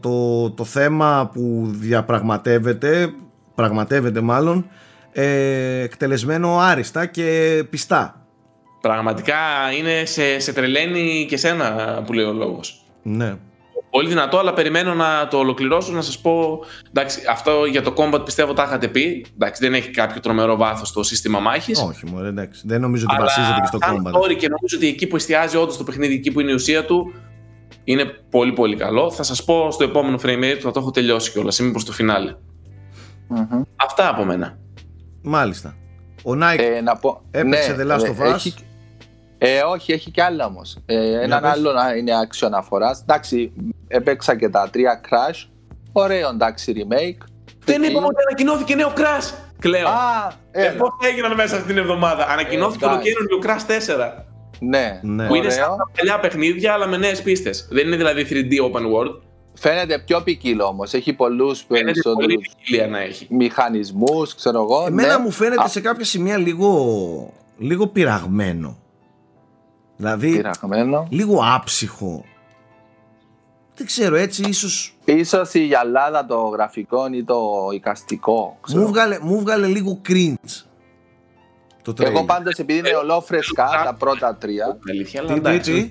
το, 0.03 0.51
το 0.51 0.65
θέμα 0.65 1.31
που 1.33 1.63
διαπραγματεύεται, 1.71 3.13
πραγματεύεται 3.55 4.21
μάλλον, 4.21 4.67
ε, 5.13 5.81
εκτελεσμένο 5.83 6.59
άριστα 6.59 7.07
και 7.07 7.63
πιστά. 7.71 8.19
Πραγματικά 8.81 9.35
είναι 9.79 10.05
σε, 10.05 10.39
σε 10.39 10.53
τρελαίνει 10.53 11.27
και 11.29 11.37
σένα 11.37 12.03
που 12.07 12.13
λέει 12.13 12.25
ο 12.25 12.33
λόγος. 12.33 12.85
Ναι. 13.03 13.35
Πολύ 13.95 14.09
δυνατό, 14.09 14.39
αλλά 14.39 14.53
περιμένω 14.53 14.95
να 14.95 15.29
το 15.31 15.39
ολοκληρώσω 15.39 15.93
να 15.93 16.01
σας 16.03 16.19
πω. 16.19 16.61
Εντάξει, 16.89 17.21
αυτό 17.31 17.65
για 17.65 17.83
το 17.83 17.95
combat 17.97 18.25
πιστεύω 18.25 18.53
τα 18.53 18.63
είχατε 18.63 18.89
πει. 18.89 19.27
Εντάξει, 19.35 19.63
δεν 19.65 19.75
έχει 19.75 19.91
κάποιο 19.91 20.21
τρομερό 20.21 20.57
βάθος 20.57 20.93
το 20.93 21.03
σύστημα 21.03 21.39
μάχης. 21.39 21.79
Όχι, 21.83 22.07
μωρέ, 22.07 22.29
εντάξει. 22.29 22.63
Δεν 22.67 22.81
νομίζω 22.81 23.05
ότι 23.09 23.15
Αλλά 23.17 23.25
βασίζεται 23.25 23.61
και 23.61 23.67
στο 23.67 23.79
σαν 23.83 23.97
combat. 23.97 24.11
story 24.11 24.37
και 24.37 24.49
νομίζω 24.49 24.77
ότι 24.77 24.87
εκεί 24.89 25.07
που 25.07 25.17
εστιάζει 25.17 25.57
όντως 25.57 25.77
το 25.77 25.85
παιχνίδι, 25.85 26.15
εκεί 26.15 26.33
που 26.33 26.41
είναι 26.41 26.51
η 26.51 26.55
ουσία 26.55 26.85
του, 26.85 27.13
είναι 27.85 28.05
πολύ 28.31 28.53
πολύ 28.53 28.77
καλό. 28.77 29.11
Θα 29.11 29.23
σας 29.23 29.45
πω 29.45 29.71
στο 29.71 29.85
επόμενο 29.85 30.19
frame 30.23 30.39
rate 30.45 30.55
που 30.57 30.63
θα 30.63 30.71
το 30.71 30.81
έχω 30.81 30.91
τελειώσει 30.91 31.31
κιόλας. 31.33 31.59
Είμαι 31.59 31.71
προς 31.71 31.85
το 31.85 31.93
φινάλε. 31.93 32.35
Μμμ. 33.29 33.63
Αυτά 33.77 34.09
από 34.09 34.25
μένα. 34.25 34.59
Μάλιστα. 35.23 35.77
Ο 36.25 36.31
Nike 36.33 36.59
Ε, 36.77 36.81
να 36.81 36.97
πω, 36.97 37.23
Έπαιξε 37.31 37.73
ναι, 37.73 37.85
The 37.85 37.97
Last 37.97 38.05
ε, 38.05 38.15
of 38.19 38.29
Us. 38.31 38.35
έχει- 38.35 38.55
Ε, 39.47 39.61
όχι, 39.63 39.93
έχει 39.93 40.11
κι 40.11 40.21
άλλα 40.21 40.47
όμως. 40.47 40.79
Ε, 40.87 41.21
έναν 41.23 41.41
πες. 41.41 41.51
άλλο 41.51 41.73
να 41.73 41.95
είναι 41.95 42.13
action 42.27 42.47
αναφοράς. 42.47 43.01
Εντάξει, 43.01 43.53
έπαιξα 43.89 44.37
και 44.37 44.49
τα 44.49 44.69
τρία 44.73 45.01
Crash. 45.11 45.49
Ωραίο 45.93 46.29
εντάξει 46.29 46.73
remake. 46.77 47.27
Δεν 47.65 47.83
Εκεί- 47.83 47.91
είπαμε 47.91 48.07
ότι 48.07 48.17
ανακοινώθηκε 48.29 48.75
νέο 48.75 48.93
Crash. 48.97 49.35
Κλαίω. 49.59 49.89
Α, 49.89 50.33
Ε, 50.51 50.65
έλα. 50.67 50.77
πώς 50.77 50.91
έγιναν 51.11 51.35
μέσα 51.35 51.55
αυτή 51.57 51.69
την 51.69 51.79
εβδομάδα. 51.79 52.29
Ανακοινώθηκε 52.29 52.85
εντάξει. 52.85 53.13
ολοκαίρινο 53.19 53.39
Crash 53.45 53.67
4. 53.67 54.25
Ναι, 54.61 55.01
Ναι. 55.03 55.27
Που 55.27 55.35
είναι 55.35 55.51
σαν 55.51 55.63
ωραίο. 55.65 55.77
τα 55.77 55.91
παλιά 55.97 56.21
παιχνίδια, 56.21 56.73
αλλά 56.73 56.87
με 56.87 56.97
νέες 56.97 57.23
πίστες. 57.23 57.69
Δεν 57.71 57.87
είναι 57.87 57.97
δηλαδή 57.97 58.25
3D 58.31 58.53
open 58.73 58.81
world. 58.83 59.21
Φαίνεται 59.55 59.99
πιο 59.99 60.21
ποικίλο 60.23 60.65
όμως. 60.65 60.93
Έχει 60.93 61.13
πολλούς 61.13 61.65
Φαίνεται 61.69 61.83
πολύ 61.85 61.93
περισσότερους 61.93 62.49
ποικιλία 62.59 62.87
να 62.87 62.99
έχει. 63.01 63.27
μηχανισμούς, 63.31 64.35
ξέρω 64.35 64.63
εγώ. 64.63 64.85
Εμένα 64.87 65.17
ναι. 65.17 65.23
μου 65.25 65.31
φαίνεται 65.31 65.63
Α, 65.63 65.69
σε 65.69 65.81
κάποια 65.81 66.05
σημεία 66.05 66.37
λίγο, 66.37 67.33
λίγο 67.59 67.87
πειραγμένο. 67.87 68.79
Δηλαδή, 69.97 70.31
Πειραγμένο. 70.37 71.07
λίγο 71.11 71.41
άψυχο. 71.55 72.25
Δεν 73.77 73.87
ξέρω, 73.87 74.17
έτσι 74.17 74.43
ίσως 74.49 74.97
Ίσως 75.05 75.55
η 75.55 75.65
γυαλάδα 75.65 76.27
το 76.27 76.37
γραφικό 76.41 77.07
ή 77.13 77.25
το 77.25 77.41
εικαστικό. 77.75 78.59
ξέρω. 78.61 78.81
μου 78.81 78.89
βγάλε, 78.89 79.19
μου 79.23 79.41
βγάλε 79.41 79.67
λίγο 79.67 80.01
cringe. 80.09 80.63
Το 81.83 81.93
τρέιλερ. 81.93 82.17
Εγώ 82.17 82.27
πάντως 82.27 82.55
επειδή 82.55 82.79
είναι 82.79 82.97
ολόφρεσκα 82.97 83.69
τα 83.85 83.95
πρώτα 83.99 84.37
τρία. 84.37 84.79
Αλήθεια, 84.91 85.21
αλλά 85.21 85.29
Τι, 85.29 85.41
τι, 85.41 85.49
εντάξει. 85.49 85.73
τι; 85.73 85.91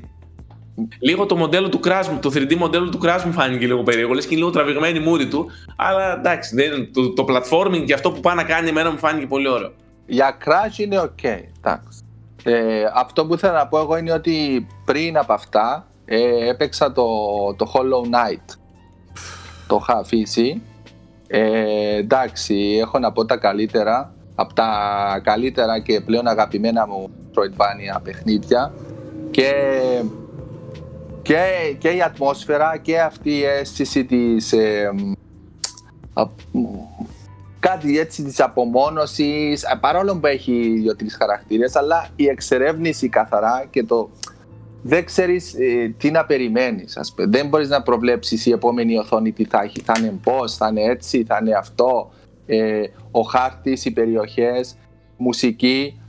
Λίγο 0.99 1.25
το 1.25 1.35
μοντέλο 1.35 1.69
του 1.69 1.79
Crash, 1.83 2.07
μου- 2.11 2.19
το 2.19 2.29
3D 2.33 2.55
μοντέλο 2.55 2.89
του 2.89 2.99
Crash 3.03 3.21
μου 3.25 3.31
φάνηκε 3.31 3.65
λίγο 3.65 3.83
περίεργο. 3.83 4.13
Λες 4.13 4.23
και 4.25 4.33
είναι 4.35 4.39
λίγο 4.43 4.53
τραβηγμένη 4.53 4.97
η 4.97 5.01
μούρη 5.01 5.27
του. 5.27 5.49
Αλλά 5.77 6.13
εντάξει, 6.17 6.55
δεν, 6.55 6.93
το, 6.93 7.13
το 7.13 7.25
platforming 7.29 7.83
και 7.85 7.93
αυτό 7.93 8.11
που 8.11 8.19
πάει 8.19 8.35
να 8.35 8.43
κάνει 8.43 8.69
εμένα 8.69 8.91
μου 8.91 8.97
φάνηκε 8.97 9.27
πολύ 9.27 9.47
ωραίο. 9.47 9.73
Για 10.05 10.37
Crash 10.45 10.77
είναι 10.77 10.99
ok. 11.01 11.23
εντάξει. 11.57 12.02
Ε, 12.43 12.83
αυτό 12.93 13.25
που 13.25 13.33
ήθελα 13.33 13.53
να 13.53 13.67
πω 13.67 13.79
εγώ 13.79 13.97
είναι 13.97 14.11
ότι 14.11 14.67
πριν 14.85 15.17
από 15.17 15.33
αυτά 15.33 15.87
ε, 16.05 16.49
έπαιξα 16.49 16.91
το, 16.91 17.05
το 17.55 17.71
Hollow 17.73 18.05
Knight. 18.09 18.57
Το 19.67 19.79
είχα 19.81 19.97
αφήσει. 19.97 20.61
Ε, 21.27 21.95
εντάξει, 21.95 22.77
έχω 22.81 22.99
να 22.99 23.11
πω 23.11 23.25
τα 23.25 23.37
καλύτερα. 23.37 24.13
Από 24.35 24.53
τα 24.53 24.69
καλύτερα 25.23 25.79
και 25.79 26.01
πλέον 26.01 26.27
αγαπημένα 26.27 26.87
μου 26.87 27.09
Metroidvania 27.09 28.01
παιχνίδια. 28.03 28.73
Και, 29.31 29.53
και, 31.21 31.75
και 31.77 31.89
η 31.89 32.01
ατμόσφαιρα 32.01 32.77
και 32.77 32.99
αυτή 33.01 33.29
η 33.29 33.43
αίσθηση 33.43 34.05
της... 34.05 34.53
ε, 34.53 34.89
α- 36.13 36.29
κάτι 37.63 37.99
έτσι 37.99 38.23
της 38.23 38.39
απομόνωσης 38.39 39.63
ε, 39.63 39.77
παρόλο 39.79 40.17
που 40.17 40.27
έχει 40.27 40.79
δύο-τρεις 40.81 41.15
χαρακτήρες 41.15 41.75
αλλά 41.75 42.07
η 42.15 42.27
εξερεύνηση 42.27 43.09
καθαρά 43.09 43.65
και 43.69 43.83
το 43.83 44.09
δεν 44.81 45.05
ξέρεις 45.05 45.53
ε, 45.53 45.95
τι 45.97 46.11
να 46.11 46.25
περιμένεις 46.25 46.97
ας 46.97 47.13
πούμε. 47.13 47.27
δεν 47.27 47.47
μπορείς 47.47 47.69
να 47.69 47.81
προβλέψεις 47.81 48.45
η 48.45 48.51
επόμενη 48.51 48.97
οθόνη 48.97 49.31
τι 49.31 49.45
θα 49.45 49.61
έχει 49.61 49.79
θα 49.79 49.93
είναι 49.99 50.19
πώς, 50.23 50.55
θα 50.55 50.67
είναι 50.67 50.81
έτσι, 50.81 51.23
θα 51.23 51.37
είναι 51.41 51.53
αυτό 51.55 52.11
ε, 52.45 52.83
ο 53.11 53.21
χάρτης, 53.21 53.85
οι 53.85 53.91
περιοχές 53.91 54.75
μουσική 55.17 56.01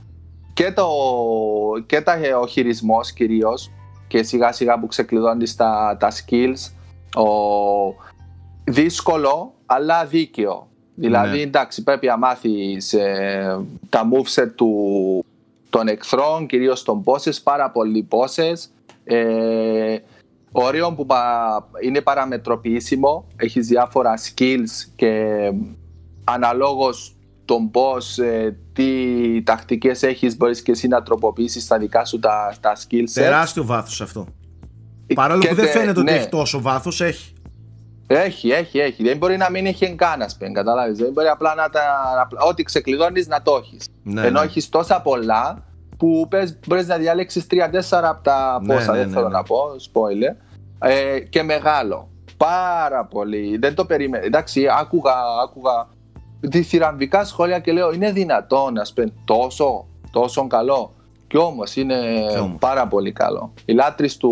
και, 0.53 0.71
το, 0.71 0.87
και 1.85 2.01
τα, 2.01 2.17
ο 2.41 2.47
χειρισμός 2.47 3.13
κυρίως 3.13 3.71
και 4.07 4.23
σιγά 4.23 4.51
σιγά 4.51 4.79
που 4.79 4.87
ξεκλειδώνεις 4.87 5.55
τα, 5.55 5.97
τα 5.99 6.11
skills 6.11 6.71
ο, 7.15 7.27
δύσκολο 8.63 9.53
αλλά 9.65 10.05
δίκαιο 10.05 10.67
δηλαδή 10.95 11.35
Ναι. 11.37 11.41
εντάξει 11.43 11.83
πρέπει 11.83 12.07
να 12.07 12.17
μάθεις 12.17 12.93
ε, 12.93 13.59
τα 13.89 14.01
moveset 14.11 14.49
του, 14.55 15.25
των 15.69 15.87
εχθρών 15.87 16.45
κυρίως 16.47 16.83
των 16.83 17.03
bosses 17.05 17.41
πάρα 17.43 17.69
πολλοί 17.71 18.07
bosses 18.11 18.69
ε, 19.03 19.97
ωραίο 20.51 20.93
που 20.93 21.05
πα- 21.05 21.69
είναι 21.83 22.01
παραμετροποιήσιμο 22.01 23.27
έχεις 23.35 23.67
διάφορα 23.67 24.13
skills 24.17 24.89
και 24.95 25.51
αναλόγως 26.23 27.15
τον 27.45 27.71
boss 27.73 28.23
ε, 28.23 28.49
τι 28.73 28.85
τακτικές 29.43 30.03
έχεις 30.03 30.37
μπορείς 30.37 30.61
και 30.61 30.71
εσύ 30.71 30.87
να 30.87 31.03
τροποποιήσεις 31.03 31.67
τα 31.67 31.77
δικά 31.77 32.05
σου 32.05 32.19
τα, 32.19 32.53
τα 32.59 32.75
skill 32.75 32.95
sets 33.01 33.11
Τεράστιο 33.13 33.65
βάθος 33.65 34.01
αυτό. 34.01 34.27
Παρόλο 35.15 35.39
Και 35.41 35.47
που 35.47 35.55
δεν 35.55 35.65
τε- 35.65 35.73
φαίνεται 35.73 35.99
ότι 35.99 36.11
ναι. 36.11 36.17
έχει 36.17 36.29
τόσο 36.29 36.61
βάθος, 36.61 37.01
έχει. 37.01 37.33
Έχει, 38.07 38.49
έχει, 38.49 38.79
έχει. 38.79 39.03
Δεν 39.03 39.17
μπορεί 39.17 39.37
να 39.37 39.49
μην 39.51 39.65
έχει 39.65 39.95
καν, 39.95 40.21
ας 40.21 40.37
πούμε, 40.37 40.51
καταλάβεις. 40.51 40.97
Δεν 40.97 41.11
μπορεί 41.11 41.27
απλά 41.27 41.55
να 41.55 41.69
τα... 41.69 41.81
να- 42.15 42.45
Ό,τι 42.47 42.63
ξεκλειδώνεις 42.63 43.27
να 43.27 43.41
το 43.41 43.55
έχεις. 43.63 43.87
Ναι, 44.03 44.21
Ενώ 44.25 44.39
ναι. 44.39 44.45
έχεις 44.45 44.69
τόσα 44.69 45.01
πολλά 45.01 45.63
που 45.97 46.27
πες, 46.29 46.59
μπορείς 46.67 46.87
να 46.87 46.97
διαλέξεις 46.97 47.47
3-4 47.51 47.57
από 47.91 48.23
τα 48.23 48.59
Ναι, 48.63 48.73
πόσα, 48.73 48.91
ναι, 48.91 48.97
δεν 48.97 49.07
ναι, 49.07 49.13
θέλω 49.13 49.27
ναι. 49.27 49.33
να 49.33 49.43
πω, 49.43 49.57
spoiler. 49.91 50.35
Ε, 50.79 51.19
και 51.19 51.43
μεγάλο. 51.43 52.09
Πάρα 52.37 53.05
πολύ. 53.05 53.57
Δεν 53.57 53.75
το 53.75 53.85
περίμενα. 53.85 54.23
Εντάξει, 54.25 54.65
άκουγα, 54.79 55.13
άκουγα 55.43 55.87
διθυραμβικά 56.39 57.25
σχόλια 57.25 57.59
και 57.59 57.71
λέω 57.71 57.91
είναι 57.93 58.11
δυνατόν, 58.11 58.77
ας 58.77 58.93
πούμε, 58.93 59.11
τόσο, 59.25 59.85
τόσο 60.11 60.47
καλό. 60.47 60.93
Κι 61.27 61.37
όμως 61.37 61.75
είναι 61.75 61.95
Κι 62.31 62.37
όμως. 62.39 62.57
πάρα 62.59 62.87
πολύ 62.87 63.11
καλό. 63.11 63.53
Οι 63.65 63.73
λάτρεις 63.73 64.17
του 64.17 64.31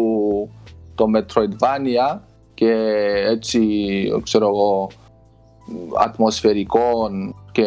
το 0.96 1.06
Metroidvania 1.16 2.20
και 2.54 2.72
έτσι, 3.28 3.70
ξέρω 4.24 4.48
εγώ, 4.48 4.90
ατμοσφαιρικών 6.00 7.36
και 7.52 7.64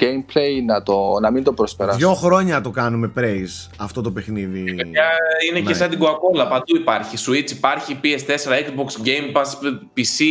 gameplay 0.00 0.64
να, 0.66 0.82
το, 0.82 1.18
να 1.20 1.30
μην 1.30 1.44
το 1.44 1.52
προσπεράσουν. 1.52 1.98
Δύο 2.00 2.14
χρόνια 2.14 2.60
το 2.60 2.70
κάνουμε 2.70 3.12
praise 3.18 3.70
αυτό 3.76 4.00
το 4.00 4.10
παιχνίδι. 4.10 4.74
Παιδιά, 4.74 5.04
είναι 5.50 5.58
Ναι. 5.60 5.66
και 5.66 5.74
σαν 5.74 5.90
την 5.90 5.98
Coca-Cola. 6.02 6.46
Παντού 6.48 6.76
υπάρχει. 6.76 7.16
Switch 7.26 7.50
υπάρχει, 7.50 8.00
PS4, 8.04 8.50
Xbox, 8.52 9.06
Game 9.06 9.36
Pass, 9.36 9.46
PC. 9.96 10.24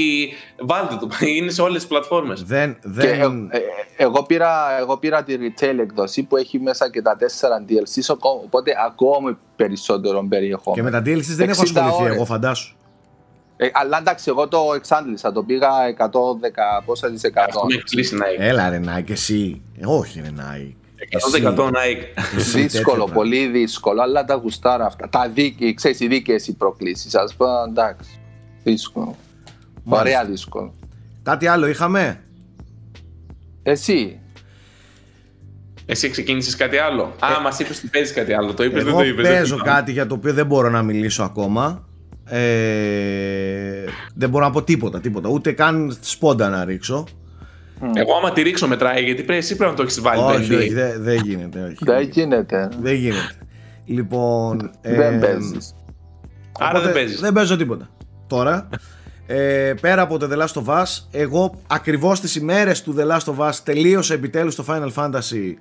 Βάλτε 0.65 0.95
το. 0.95 1.07
Είναι 1.37 1.51
σε 1.51 1.61
όλες 1.61 1.75
τις 1.77 1.87
πλατφόρμες. 1.87 2.43
Δεν, 2.43 2.73
Και 2.73 2.79
δεν... 2.89 3.49
ε, 3.51 3.57
ε, 3.57 3.61
εγώ, 3.97 4.23
πήρα, 4.23 4.79
εγώ 4.79 4.97
πήρα 4.97 5.23
τη 5.23 5.35
retail 5.39 5.77
εκδοσή 5.79 6.23
που 6.23 6.37
έχει 6.37 6.59
μέσα 6.59 6.89
και 6.89 7.01
τα 7.01 7.17
4 7.19 7.23
DLCs, 7.71 8.05
ακό- 8.09 8.41
οπότε 8.45 8.71
ακόμη 8.85 9.37
περισσότερο 9.55 10.21
Και 10.21 10.27
περιεχόμενο. 10.27 10.83
με 10.83 10.91
τα 10.91 10.99
DLCs 10.99 11.21
δεν 11.35 11.49
έχω 11.49 11.61
60 11.61 11.63
ασχοληθεί 11.63 12.01
ώρες. 12.03 12.15
εγώ, 12.15 12.25
φαντάσου. 12.25 12.75
Ε, 13.61 13.69
αλλά 13.73 13.97
εντάξει, 13.97 14.25
εγώ 14.27 14.47
το 14.47 14.59
εξάντλησα, 14.75 15.31
το 15.31 15.43
πήγα 15.43 15.69
110 15.97 16.83
πόσα 16.85 17.11
της 17.11 17.21
100. 17.23 17.27
Έχουμε 17.47 17.75
κλείσει 17.89 18.17
Nike. 18.19 18.39
Έλα 18.39 18.69
ρε 18.69 18.81
Nike, 18.85 19.09
εσύ. 19.09 19.61
Όχι 19.83 20.21
ρε 20.21 20.31
Nike. 20.37 20.73
Εσύ. 21.09 21.43
100% 21.45 21.57
Nike. 21.65 22.21
Εσύ, 22.37 22.61
δύσκολο, 22.61 22.97
τέτοια 23.03 23.13
πολύ 23.13 23.47
δύσκολο, 23.47 24.01
αλλά 24.01 24.25
τα 24.25 24.33
γουστάρα 24.35 24.85
αυτά. 24.85 25.09
Τα 25.09 25.29
δίκαιες, 25.33 25.73
ξέρεις, 25.73 25.99
οι 25.99 26.07
δίκαιες 26.07 26.47
οι 26.47 26.53
προκλήσεις, 26.55 27.15
ας 27.15 27.35
πούμε, 27.35 27.49
εντάξει, 27.69 28.19
δύσκολο. 28.63 29.15
Ωραία 29.85 30.25
δύσκολο. 30.25 30.63
πράγματα. 30.63 30.87
Κάτι 31.23 31.47
άλλο 31.47 31.67
είχαμε; 31.67 32.23
Εσύ, 33.63 34.19
Εσύ 35.85 36.09
ξεκίνησες 36.09 36.55
κάτι 36.55 36.77
άλλο; 36.77 37.03
Α, 37.19 37.41
μας 37.41 37.59
είπες 37.59 37.77
ότι 37.77 37.87
παίζεις 37.87 38.13
κάτι 38.15 38.33
άλλο. 38.33 38.53
Το 38.53 38.63
είπες, 38.63 38.83
δεν 38.83 38.91
Εγώ 38.91 39.01
το 39.01 39.07
είπες. 39.07 39.27
παίζω 39.27 39.57
κάτι 39.57 39.91
για 39.91 40.07
το 40.07 40.13
οποίο 40.15 40.33
δεν 40.33 40.45
μπορώ 40.45 40.69
να 40.69 40.81
μιλήσω 40.81 41.23
ακόμα. 41.23 41.87
Ε, 42.29 43.83
δεν 44.13 44.29
μπορώ 44.29 44.45
να 44.45 44.51
πω 44.51 44.63
τίποτα, 44.63 44.99
τίποτα. 44.99 45.29
Ούτε 45.29 45.51
καν 45.51 45.97
σπόντα 46.01 46.49
να 46.49 46.65
ρίξω. 46.65 47.07
Εγώ 47.93 48.15
άμα 48.17 48.31
τη 48.31 48.41
ρίξω 48.41 48.67
μετράει, 48.67 49.03
γιατί 49.03 49.23
πρέπει, 49.23 49.39
εσύ 49.39 49.55
πρέπει 49.55 49.71
να 49.71 49.77
το 49.77 49.83
έχεις 49.83 50.01
βάλει. 50.01 50.19
το 50.19 50.25
όχι, 50.25 50.47
NDA. 50.51 50.57
όχι, 50.57 50.73
δεν 50.73 51.03
δεν 51.03 51.21
γίνεται. 51.23 51.63
Όχι. 51.63 51.77
δεν 51.79 52.01
γίνεται, 52.01 52.69
Δεν 52.81 52.93
γίνεται. 52.93 53.35
Λοιπόν. 53.85 54.71
δεν 54.81 55.13
ε, 55.13 55.17
παίζεις. 55.17 55.75
Άρα 56.59 56.69
Οπότε 56.69 56.85
δεν 56.85 56.93
παίζεις. 56.93 57.19
Δεν 57.19 57.33
παίζω 57.33 57.57
τίποτα. 57.57 57.89
Τώρα. 58.27 58.69
Ε, 59.27 59.73
πέρα 59.81 60.01
από 60.01 60.17
το 60.17 60.29
The 60.31 60.37
Last 60.37 60.63
of 60.63 60.81
Us, 60.81 60.85
εγώ 61.11 61.61
ακριβώς 61.67 62.19
τις 62.19 62.35
ημέρες 62.35 62.83
του 62.83 62.95
The 62.97 63.11
Last 63.11 63.33
of 63.33 63.47
Us 63.47 63.53
τελείωσα 63.63 64.13
επιτέλους 64.13 64.55
το 64.55 64.65
Final 64.67 64.93
Fantasy 64.93 65.53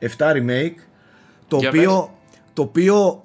7 0.00 0.06
Remake 0.18 0.74
το 1.48 1.56
Για 1.56 1.68
οποίο, 1.68 2.14
το 2.52 2.62
οποίο 2.62 3.22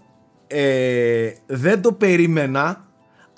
ε, 0.47 1.31
δεν 1.45 1.81
το 1.81 1.93
περίμενα 1.93 2.88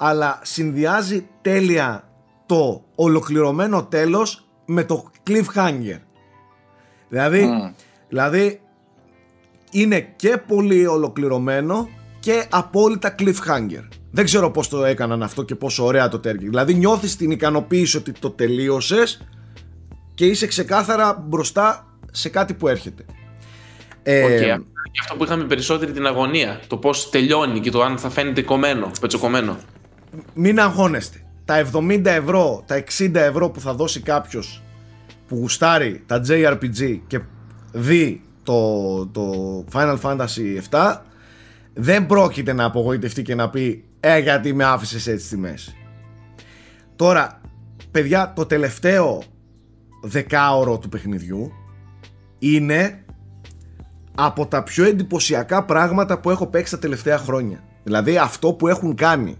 αλλά 0.04 0.40
συνδυάζει 0.44 1.28
τέλεια 1.42 2.04
το 2.46 2.84
ολοκληρωμένο 2.96 3.84
τέλος 3.84 4.48
με 4.66 4.84
το 4.84 5.12
cliffhanger 5.28 6.00
δηλαδή, 7.10 7.46
Μμ. 7.46 7.72
δηλαδή 8.10 8.62
είναι 9.72 10.00
και 10.16 10.42
πολύ 10.48 10.86
ολοκληρωμένο 10.86 11.90
και 12.20 12.46
απόλυτα 12.50 13.16
cliffhanger. 13.20 13.88
Δεν 14.12 14.26
ξέρω 14.26 14.52
πώς 14.52 14.68
το 14.68 14.86
έκαναν 14.86 15.24
αυτό 15.24 15.44
και 15.44 15.56
πόσο 15.56 15.86
ωραία 15.86 16.08
το 16.08 16.20
τέργει. 16.20 16.48
Δηλαδή 16.48 16.74
νιώθεις 16.74 17.16
την 17.16 17.32
ικανοποίηση 17.32 17.98
ότι 17.98 18.12
το 18.12 18.30
τελείωσες 18.30 19.28
και 20.14 20.26
είσαι 20.26 20.48
ξεκάθαρα 20.48 21.26
μπροστά 21.28 21.98
σε 22.12 22.30
κάτι 22.30 22.54
που 22.54 22.68
έρχεται. 22.68 23.06
Ε, 24.04 24.24
Οκ, 24.24 24.32
αυτό 24.32 24.46
είναι 24.46 24.64
και 24.92 25.00
αυτό 25.02 25.16
που 25.16 25.24
είχαμε 25.24 25.44
περισσότερη 25.44 25.92
την 25.92 26.06
αγωνία. 26.06 26.60
Το 26.68 26.78
πώς 26.78 27.10
τελειώνει 27.10 27.60
και 27.60 27.72
το 27.72 27.82
αν 27.82 27.98
θα 27.98 28.10
φαίνεται 28.10 28.42
κομμένο, 28.42 28.92
πετσοκομμένο. 29.02 29.58
Μην 30.34 30.60
αγχώνεστε. 30.60 31.18
Τα 31.46 31.66
70 31.74 32.06
ευρώ, 32.06 32.64
τα 32.66 32.84
60 32.98 33.16
ευρώ 33.16 33.50
που 33.50 33.60
θα 33.60 33.74
δώσει 33.74 34.00
κάποιος 34.02 34.64
που 35.28 35.36
γουστάρει 35.36 36.04
τα 36.06 36.22
JRPG 36.28 37.00
και 37.08 37.20
δει 37.72 38.22
το, 38.44 39.06
το 39.08 39.66
Final 39.74 39.98
Fantasy 40.02 40.60
7 40.70 40.98
δεν 41.74 42.06
πρόκειται 42.06 42.54
να 42.54 42.66
απογοητευτεί 42.66 43.22
και 43.22 43.36
να 43.36 43.50
πει 43.50 43.84
«Ε, 44.00 44.18
γιατί 44.18 44.54
με 44.54 44.64
άφησες 44.64 45.08
έτσι 45.08 45.26
στη 45.26 45.38
μέση». 45.38 45.76
Τώρα, 46.96 47.42
παιδιά, 47.92 48.34
το 48.36 48.46
τελευταίο 48.46 49.24
δεκάωρο 50.04 50.78
του 50.78 50.90
παιχνιδιού 50.90 51.52
είναι 52.40 53.06
από 54.16 54.46
τα 54.48 54.64
πιο 54.64 54.86
εντυπωσιακά 54.86 55.66
πράγματα 55.66 56.20
που 56.20 56.30
έχω 56.30 56.48
παίξει 56.48 56.72
τα 56.72 56.80
τελευταία 56.80 57.18
χρόνια. 57.18 57.64
Δηλαδή 57.84 58.18
αυτό 58.18 58.54
που 58.54 58.68
έχουν 58.68 58.96
κάνει 58.96 59.32
Α- 59.32 59.36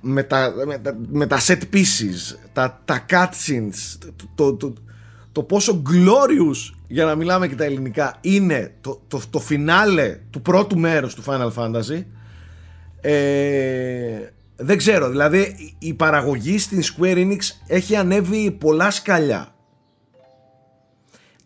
με 0.00 0.22
τα, 0.22 0.54
με 0.66 0.78
τα, 0.78 0.96
με 1.08 1.26
τα 1.26 1.38
set 1.40 1.60
pieces, 1.72 2.36
τα, 2.52 2.80
τα 2.84 3.04
cutscenes, 3.08 3.98
το, 4.16 4.24
το, 4.34 4.54
το, 4.56 4.72
το 5.32 5.42
πόσο 5.42 5.82
glorious, 5.90 6.74
για 6.88 7.04
να 7.04 7.14
μιλάμε 7.14 7.48
και 7.48 7.54
τα 7.54 7.64
ελληνικά, 7.64 8.16
είναι 8.20 8.74
το, 8.80 9.02
το, 9.08 9.20
το 9.30 9.38
φινάλε 9.38 10.18
του 10.30 10.42
πρώτου 10.42 10.78
μέρους 10.78 11.14
του 11.14 11.22
Final 11.26 11.52
Fantasy. 11.54 12.04
Ε, 13.00 14.18
δεν 14.56 14.76
ξέρω, 14.76 15.08
δηλαδή 15.08 15.38
η- 15.38 15.74
η 15.78 15.94
παραγωγή 15.94 16.58
στην 16.58 16.82
Square 16.82 17.16
Enix 17.16 17.38
έχει 17.66 17.96
ανέβει 17.96 18.50
πολλά 18.50 18.90
σκαλιά. 18.90 19.54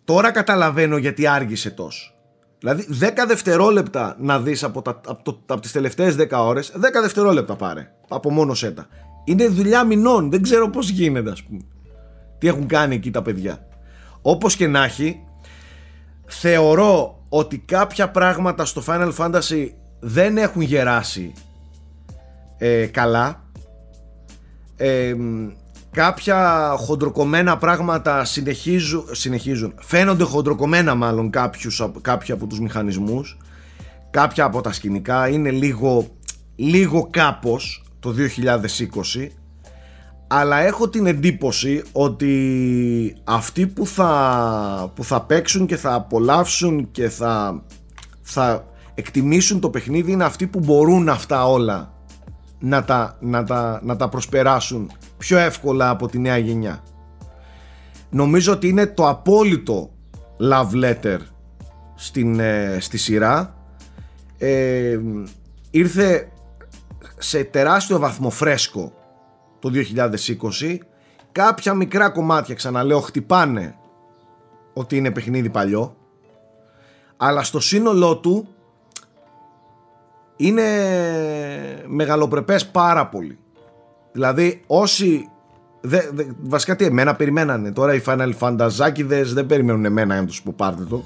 Τώρα 0.05 0.31
καταλαβαίνω 0.31 0.97
γιατί 0.97 1.27
άργησε 1.27 1.71
τόσο. 1.71 2.13
Δηλαδή 2.59 2.87
10 3.01 3.09
δευτερόλεπτα 3.27 4.17
να 4.19 4.41
δεις 4.41 4.65
από, 4.65 4.83
τα, 4.83 5.01
από, 5.07 5.23
το, 5.23 5.41
από 5.47 5.61
τις 5.61 5.73
τελευταίες 5.73 6.17
10 6.19 6.27
ώρες 6.31 6.73
10 6.77 6.79
δευτερόλεπτα 7.03 7.57
πάρε 7.57 7.91
από 8.09 8.31
μόνο 8.31 8.55
σέτα. 8.55 8.87
Είναι 9.25 9.47
δουλειά 9.49 9.85
μηνών 9.85 10.31
δεν 10.31 10.43
ξέρω 10.43 10.71
πως 10.71 10.89
γίνεται 10.89 11.31
ας 11.31 11.43
πούμε. 11.43 11.61
Τι 12.39 12.49
έχουν 12.49 12.67
κάνει 12.67 12.95
εκεί 12.95 13.11
τα 13.11 13.23
παιδιά. 13.23 13.67
Όπως 14.23 14.57
και 14.57 14.67
να 14.67 14.85
έχει 14.85 15.21
Θεωρώ 16.27 17.25
ότι 17.29 17.59
κάποια 17.59 18.11
πράγματα 18.11 18.65
στο 18.65 18.83
Final 18.87 19.13
Fantasy 19.17 19.69
δεν 20.01 20.37
έχουν 20.37 20.63
γεράσει 20.63 21.33
ε, 22.59 22.87
καλά. 22.87 23.45
Ε, 24.77 25.15
μ, 25.15 25.49
κάποια 25.97 26.75
χοντροκομμένα 26.79 27.57
πράγματα 27.57 28.25
συνεχίζουν, 28.25 29.05
συνεχίζουν. 29.11 29.75
Φαίνονται 29.81 30.25
χοντροκομμένα 30.25 30.95
μάλλον 30.95 31.31
κάποιους, 31.31 31.81
απ- 31.81 32.01
κάποιοι 32.01 32.35
από 32.35 32.47
τους 32.47 32.61
μηχανισμούς. 32.61 33.39
Κάποια 34.11 34.45
από 34.45 34.61
τα 34.61 34.73
σκηνικά 34.73 35.29
είναι 35.29 35.51
λίγο 35.51 36.07
λίγο 36.57 37.09
κάπως 37.11 37.85
το 38.01 38.11
2020 38.11 39.29
αλλά 40.27 40.59
έχω 40.59 40.89
την 40.89 41.07
εντύπωση 41.07 41.83
ότι 41.93 43.17
αυτοί 43.25 43.67
που 43.67 43.87
θα, 43.87 44.93
που 44.95 45.05
θα 45.05 45.23
παίξουν 45.23 45.67
και 45.67 45.77
θα 45.77 45.95
απολαύσουν 45.95 46.91
και 46.91 47.09
θα, 47.09 47.63
θα 48.23 48.65
εκτιμήσουν 48.95 49.61
το 49.61 49.71
παιχνίδι 49.71 50.13
είναι 50.13 50.25
αυτοί 50.25 50.47
που 50.47 50.59
μπορούν 50.59 51.09
αυτά 51.09 51.47
όλα 51.47 51.93
να 52.59 52.85
τα, 52.85 53.17
να, 53.21 53.45
τα, 53.45 53.81
να 53.85 53.97
τα 53.97 54.09
προσπεράσουν 54.09 54.91
πιο 55.19 55.39
εύκολα 55.39 55.91
από 55.91 56.09
τη 56.09 56.19
νέα 56.19 56.37
γενιά. 56.39 56.83
Νομίζω 58.11 58.53
ότι 58.53 58.69
είναι 58.69 58.87
το 58.87 59.09
απόλυτο 59.09 59.91
love 60.41 60.85
letter 60.85 61.19
στην, 61.95 62.41
ε, 62.41 62.77
στη 62.81 62.99
σειρά. 62.99 63.57
Ε, 64.39 64.99
ήρθε 65.71 66.33
σε 67.19 67.45
τεράστιο 67.45 67.99
βαθμό 67.99 68.31
φρέσκο 68.31 68.93
το 69.59 69.71
2020 70.61 70.79
κάποια 71.33 71.75
μικρά 71.75 72.11
κομμάτια 72.11 72.55
ξαναλέω 72.55 73.01
χτυπάνε 73.01 73.75
ότι 74.73 74.97
είναι 74.97 75.11
παιχνίδι 75.11 75.51
παλιό. 75.51 75.97
Αλλά 77.17 77.43
στο 77.43 77.61
σύνολό 77.61 78.17
του 78.17 78.49
είναι 80.37 80.65
μεγαλοπρεπές 81.87 82.67
πάρα 82.67 83.07
πολύ 83.07 83.39
δηλαδή 84.17 84.63
όσοι 84.67 85.29
δε, 85.81 86.01
δε, 86.13 86.25
βασικά 86.43 86.77
τι 86.77 86.85
εμένα 86.85 87.15
περιμένανε. 87.15 87.73
Τώρα 87.73 87.95
οι 87.95 88.03
Final 88.07 88.33
Fantasy 88.39 89.05
δεν 89.33 89.47
περιμένουν 89.47 89.85
εμένα 89.85 90.17
να 90.17 90.27
τους 90.27 90.43
πω 90.43 90.53
πάρτε 90.57 90.85
το. 90.85 91.05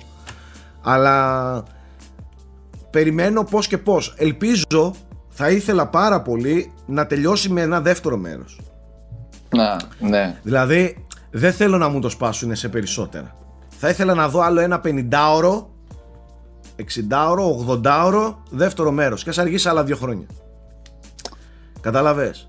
Αλλά 0.83 1.63
περιμένω 2.91 3.45
πώς 3.45 3.67
και 3.67 3.79
πώς. 3.79 4.15
Ελπίζω 4.19 4.95
θα 5.29 5.51
ήθελα 5.51 5.87
πάρα 5.87 6.23
πολύ 6.23 6.73
να 6.87 7.07
τελειώσει 7.07 7.49
με 7.49 7.61
ένα 7.61 7.81
δεύτερο 7.81 8.17
μέρος. 8.17 8.61
Να, 9.49 9.77
ναι. 10.01 10.39
δηλαδή 10.43 11.05
δεν 11.31 11.53
θέλω 11.53 11.79
να 11.79 11.89
μου 11.89 12.01
το 12.01 12.09
σπάσουν 12.09 12.55
σε 12.57 12.69
περισσότερα. 12.69 13.37
Θα 13.69 13.89
ήθελα 13.89 14.15
να 14.15 14.29
δω 14.29 14.41
άλλο 14.41 14.61
ένα 14.61 14.81
50ωρο 14.85 15.65
60ωρο, 16.77 17.81
80ωρο 17.83 18.35
δεύτερο 18.51 18.91
μέρος. 18.91 19.23
Και 19.23 19.31
ας 19.31 19.39
αργήσει 19.39 19.69
άλλα 19.69 19.85
δύο 19.85 19.97
χρόνια. 19.97 20.27
Καταλαβες 21.81 22.47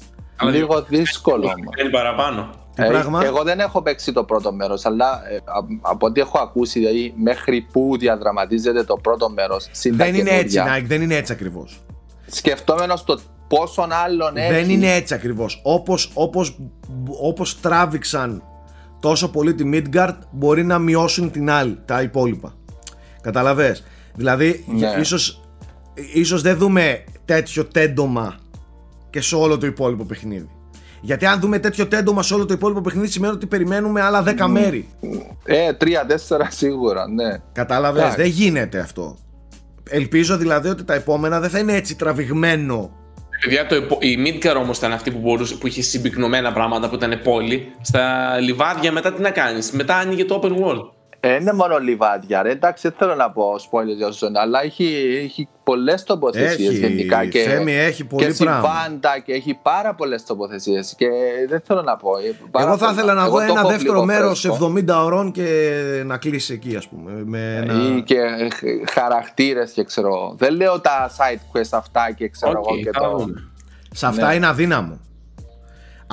Λίγο 0.50 0.82
δύσκολο. 0.88 1.44
όμως. 1.46 1.74
Είναι 1.82 1.90
παραπάνω. 1.90 2.50
Τι 2.76 2.84
Ε, 2.84 2.88
πράγμα; 2.88 3.24
Εγώ 3.26 3.44
δεν 3.44 3.60
έχω 3.60 3.82
παίξει 3.82 4.12
το 4.12 4.24
πρώτο 4.24 4.54
μέρος, 4.54 4.86
αλλά 4.86 5.22
ε, 5.32 5.36
α- 5.36 5.42
από 5.92 6.06
ό,τι 6.06 6.20
έχω 6.22 6.40
ακούσει, 6.40 6.80
δηλαδή 6.80 7.14
μέχρι 7.18 7.68
που 7.72 7.96
διαδραματίζεται 8.00 8.84
το 8.84 8.96
πρώτο 8.96 9.30
μέρος 9.30 9.68
στην 9.72 9.96
Δεν 9.96 10.16
είναι 10.16 10.30
έτσι 10.30 10.60
Nike, 10.68 10.84
δεν 10.86 11.02
είναι 11.02 11.16
έτσι 11.16 11.32
ακριβώς 11.32 11.80
Σκεφτόμενος 12.28 13.04
το 13.04 13.20
πόσον 13.48 13.92
άλλον 13.92 14.38
έχει. 14.38 14.54
Δεν 14.54 14.70
είναι 14.70 14.94
έτσι 14.94 15.14
ακριβώς. 15.14 15.60
Όπως, 15.64 16.12
όπως, 16.14 16.58
όπως 17.22 17.60
τράβηξαν 17.60 18.44
τόσο 19.00 19.30
πολύ 19.32 19.54
τη 19.54 19.70
Midgard, 19.74 20.16
μπορεί 20.32 20.64
να 20.64 20.80
μειώσουν 20.80 21.32
την 21.32 21.50
άλλη, 21.50 21.80
τα 21.86 22.02
υπόλοιπα. 22.02 22.54
Καταλαβες; 23.22 23.84
Δηλαδή, 24.16 24.64
Ναι. 24.68 24.78
για- 24.78 24.98
ίσως, 25.00 25.42
ίσως 26.14 26.42
δεν 26.42 26.58
δούμε 26.58 27.04
τέτοιο 27.26 27.66
τέντομα 27.66 28.36
και 29.12 29.22
σε 29.22 29.36
όλο 29.36 29.58
το 29.58 29.66
υπόλοιπο 29.66 30.04
παιχνίδι. 30.04 30.50
Γιατί 31.02 31.26
αν 31.26 31.40
δούμε 31.40 31.60
τέτοιο 31.60 31.88
τέντομα 31.88 32.24
σε 32.24 32.34
όλο 32.34 32.46
το 32.46 32.54
υπόλοιπο 32.54 32.82
παιχνίδι, 32.82 33.08
σημαίνει 33.08 33.34
ότι 33.34 33.46
περιμένουμε 33.46 34.02
άλλα 34.02 34.24
10 34.28 34.46
μέρη. 34.48 34.88
Ε, 35.46 35.74
τρία-τέσσερα 35.74 36.48
σίγουρα, 36.52 37.08
ναι. 37.08 37.38
Κατάλαβες, 37.52 38.02
Εντάξει. 38.02 38.22
δεν 38.22 38.30
γίνεται 38.30 38.80
αυτό. 38.80 39.18
Ελπίζω 39.90 40.38
δηλαδή 40.38 40.70
ότι 40.70 40.84
τα 40.84 40.94
επόμενα 40.94 41.40
δεν 41.40 41.50
θα 41.50 41.60
είναι 41.60 41.74
έτσι 41.76 41.96
τραβηγμένο 41.96 42.92
Παιδιά, 43.42 43.66
το, 43.68 43.76
υπο- 43.76 43.98
η 44.02 44.18
Midgar 44.26 44.56
όμως 44.58 44.78
ήταν 44.78 44.92
αυτή 44.92 45.12
που, 45.12 45.20
μπορούσε, 45.20 45.56
που 45.56 45.68
είχε 45.68 45.82
συμπυκνωμένα 45.82 46.54
πράγματα 46.54 46.90
που 46.90 46.96
ήταν 46.96 47.20
πόλη. 47.24 47.66
Στα 47.82 48.36
λιβάδια 48.40 48.92
μετά 48.92 49.14
τι 49.14 49.22
να 49.22 49.30
κάνεις; 49.30 49.72
Μετά 49.72 49.96
άνοιγε 49.98 50.26
το 50.26 50.42
open 50.44 50.52
world. 50.52 50.82
Ε, 51.24 51.36
είναι 51.36 51.54
μόνο 51.54 51.78
λιβάδια, 51.78 52.42
ρε. 52.42 52.52
Εντάξει, 52.52 52.88
δεν 52.88 52.98
θέλω 52.98 53.16
να 53.16 53.32
πω 53.32 53.56
spoiler 53.56 53.96
για 53.98 54.10
ζώνη, 54.10 54.38
αλλά 54.38 54.64
έχει, 54.64 55.20
έχει 55.24 55.48
πολλές 55.64 56.04
τοποθεσίες 56.04 56.70
Έχει, 56.70 56.78
γενικά. 56.88 57.26
Και, 57.26 57.40
Θέμη, 57.40 57.74
έχει 57.74 58.06
πολύ 58.06 58.26
και 58.26 58.44
πράγμα. 58.44 58.62
συμβάντα 58.70 59.20
και 59.20 59.34
έχει 59.34 59.60
πάρα 59.62 59.94
πολλές 59.96 60.24
τοποθεσίες. 60.26 60.94
Και 60.98 61.08
δεν 61.50 61.62
θέλω 61.68 61.82
να 61.82 61.96
πω. 61.98 62.18
ε, 62.18 62.22
πάρα 62.52 62.66
Εγώ 62.68 62.78
θα 62.78 62.86
πολλά. 62.86 62.98
ήθελα 62.98 63.14
να 63.14 63.22
Εγώ 63.26 63.32
δω 63.32 63.38
το 63.38 63.52
ένα 63.52 63.60
έχω 63.60 63.70
δεύτερο 63.70 63.94
λίγο 63.94 64.06
μέρος 64.06 64.40
φρέσκο. 64.40 64.74
70 64.78 65.04
ωρών 65.04 65.32
και 65.32 65.72
να 66.06 66.18
κλείσει 66.18 66.54
εκεί, 66.54 66.76
ας 66.76 66.88
πούμε. 66.88 67.12
Με 67.26 67.56
ένα... 67.56 67.74
Ή 67.98 68.02
και 68.02 68.18
χαρακτήρες 68.92 69.72
και 69.72 69.84
ξέρω. 69.84 70.36
Δεν 70.38 70.56
λέω 70.56 70.80
τα 70.80 71.10
side 71.18 71.58
quest 71.58 71.70
αυτά 71.72 72.12
και 72.12 72.30
ξέρω 72.30 72.60
Οκ, 72.60 72.68
εγώ 72.70 72.78
και 72.84 72.90
θα 72.94 73.10
το. 73.12 73.18
δούμε. 73.18 73.50
Σε 73.94 74.06
αυτά 74.06 74.28
Ναι. 74.28 74.34
είναι 74.36 74.48
αδύναμο. 74.48 75.00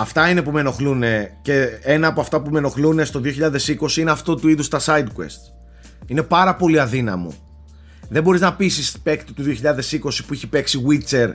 Αυτά 0.01 0.29
είναι 0.29 0.43
που 0.43 0.51
με 0.51 0.61
ενοχλούν 0.61 1.03
και 1.43 1.79
ένα 1.83 2.07
από 2.07 2.21
αυτά 2.21 2.41
που 2.41 2.51
με 2.51 2.59
ενοχλούν 2.59 3.05
στο 3.05 3.21
2020 3.25 3.97
είναι 3.97 4.11
αυτό 4.11 4.35
του 4.35 4.49
είδους 4.49 4.69
τα 4.69 4.81
side 4.85 5.07
quest. 5.07 5.53
Είναι 6.07 6.23
πάρα 6.23 6.57
πολύ 6.57 6.81
αδύναμο. 6.81 7.35
Δεν 8.09 8.23
μπορείς 8.23 8.41
να 8.41 8.55
πείσεις 8.55 8.99
παίκτη 8.99 9.33
του 9.33 9.43
2020 9.43 10.25
που 10.27 10.33
έχει 10.33 10.47
παίξει 10.47 10.85
Witcher 10.89 11.33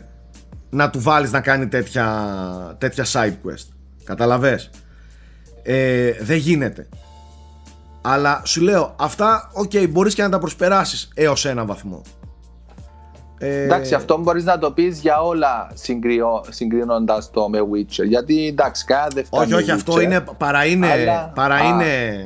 να 0.69 0.90
του 0.90 1.02
βάλεις 1.02 1.31
να 1.31 1.41
κάνει 1.41 1.68
τέτοια, 1.68 2.76
τέτοια 2.77 3.06
side 3.06 3.48
quest. 3.48 3.68
Καταλαβες; 4.03 4.69
Ε, 5.64 6.11
δεν 6.22 6.38
γίνεται. 6.38 6.88
Αλλά 8.02 8.41
σου 8.45 8.61
λέω, 8.61 8.95
αυτά, 8.99 9.49
οκ, 9.53 9.72
μπορείς 9.90 10.14
και 10.14 10.22
να 10.22 10.30
τα 10.30 10.40
προσπεράσεις 10.40 11.11
έως 11.14 11.45
ένα 11.45 11.65
βαθμό. 11.65 12.02
Ε, 13.45 13.64
Εντάξει, 13.64 13.94
αυτό 13.94 14.18
μπορείς 14.18 14.44
να 14.44 14.57
το 14.57 14.72
πεις 14.72 14.99
για 14.99 15.22
όλα 15.22 15.72
συγκρίνοντας 16.49 17.32
το 17.32 17.49
με 17.49 17.60
Witcher. 17.61 18.06
Γιατί 18.07 18.48
εντάξει, 18.48 18.86
κάθε 18.86 19.07
δεν 19.14 19.26
φτάνει 19.26 19.44
Όχι, 19.44 19.53
όχι, 19.53 19.65
Witcher, 19.72 19.74
αυτό 19.76 19.99
είναι, 19.99 20.24
παρά 20.38 20.65
είναι, 20.65 20.91
αλλά- 20.91 21.32
παρά 21.36 21.56
Α. 21.56 21.64
είναι, 21.68 22.26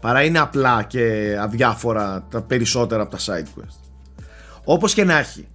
παρά 0.00 0.22
είναι 0.22 0.38
απλά 0.38 0.82
και 0.82 1.36
αδιάφορα 1.40 2.24
τα 2.30 2.42
περισσότερα 2.42 3.02
από 3.02 3.10
τα 3.10 3.18
side 3.18 3.60
quest. 3.60 4.22
Όπως 4.64 4.94
και 4.94 5.04
να 5.04 5.18
έχει. 5.18 5.48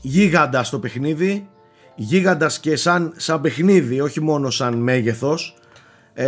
Γίγαντας 0.00 0.70
το 0.70 0.78
παιχνίδι, 0.78 1.48
γίγαντας 1.94 2.58
και 2.58 2.76
σαν, 2.76 3.12
σαν 3.16 3.40
παιχνίδι, 3.40 4.00
όχι 4.00 4.20
μόνο 4.20 4.50
σαν 4.50 4.74
μέγεθος. 4.74 5.56
Ε, 6.14 6.26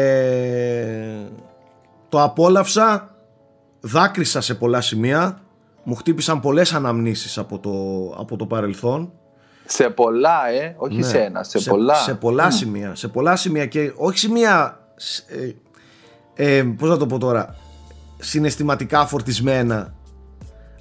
το 2.09 2.23
απόλαυσα, 2.23 3.15
δάκρυσα 3.81 4.41
σε 4.41 4.55
πολλά 4.55 4.81
σημεία, 4.81 5.41
μου 5.89 5.95
χτύπησαν 5.95 6.41
πολλές 6.41 6.73
αναμνήσεις 6.73 7.39
από 7.39 7.59
το, 7.59 7.71
από 8.21 8.37
το 8.37 8.47
παρελθόν. 8.47 9.13
Σε 9.65 9.89
πολλά, 9.89 10.51
ε, 10.51 10.75
όχι 10.79 10.97
Ναι. 10.97 11.03
σε 11.03 11.19
ένα, 11.19 11.43
σε, 11.43 11.71
πολλά. 11.71 11.95
Σε 11.95 12.15
πολλά 12.15 12.51
σημεία. 12.51 12.95
Σε 12.95 13.09
πολλά 13.09 13.37
σημεία 13.37 13.67
και 13.67 13.93
όχι 13.97 14.19
σημεία. 14.19 14.81
Ε, 16.35 16.57
ε, 16.57 16.63
πώς 16.63 16.89
να 16.89 16.97
το 16.97 17.07
πω 17.07 17.19
τώρα. 17.19 17.55
Συναισθηματικά 18.19 19.07
φορτισμένα. 19.07 19.95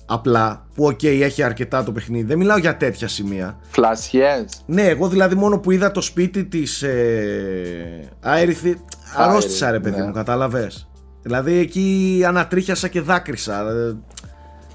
Απλά. 0.06 0.66
Που 0.76 0.86
οκ, 0.86 1.04
έχει 1.04 1.44
αρκετά 1.44 1.84
το 1.84 1.92
παιχνίδι. 1.92 2.24
Δεν 2.24 2.38
μιλάω 2.38 2.58
για 2.58 2.78
τέτοια 2.78 3.08
σημεία. 3.08 3.58
Φλασιές. 3.70 4.64
Ναι, 4.66 4.88
εγώ 4.88 5.08
δηλαδή 5.08 5.36
μόνο 5.36 5.60
που 5.60 5.72
είδα 5.72 5.92
το 5.92 6.02
σπίτι 6.02 6.46
της 6.46 6.82
ε, 6.82 8.10
Aerith 8.22 8.82
αρρώστησα 9.16 9.72
ρε 9.72 9.80
παιδί 9.80 10.00
ναι. 10.00 10.06
μου, 10.06 10.12
κατάλαβες. 10.12 10.90
Δηλαδή 11.22 11.58
εκεί 11.58 12.22
ανατρίχιασα 12.28 12.88
και 12.88 13.02
δάκρυσα. 13.02 13.64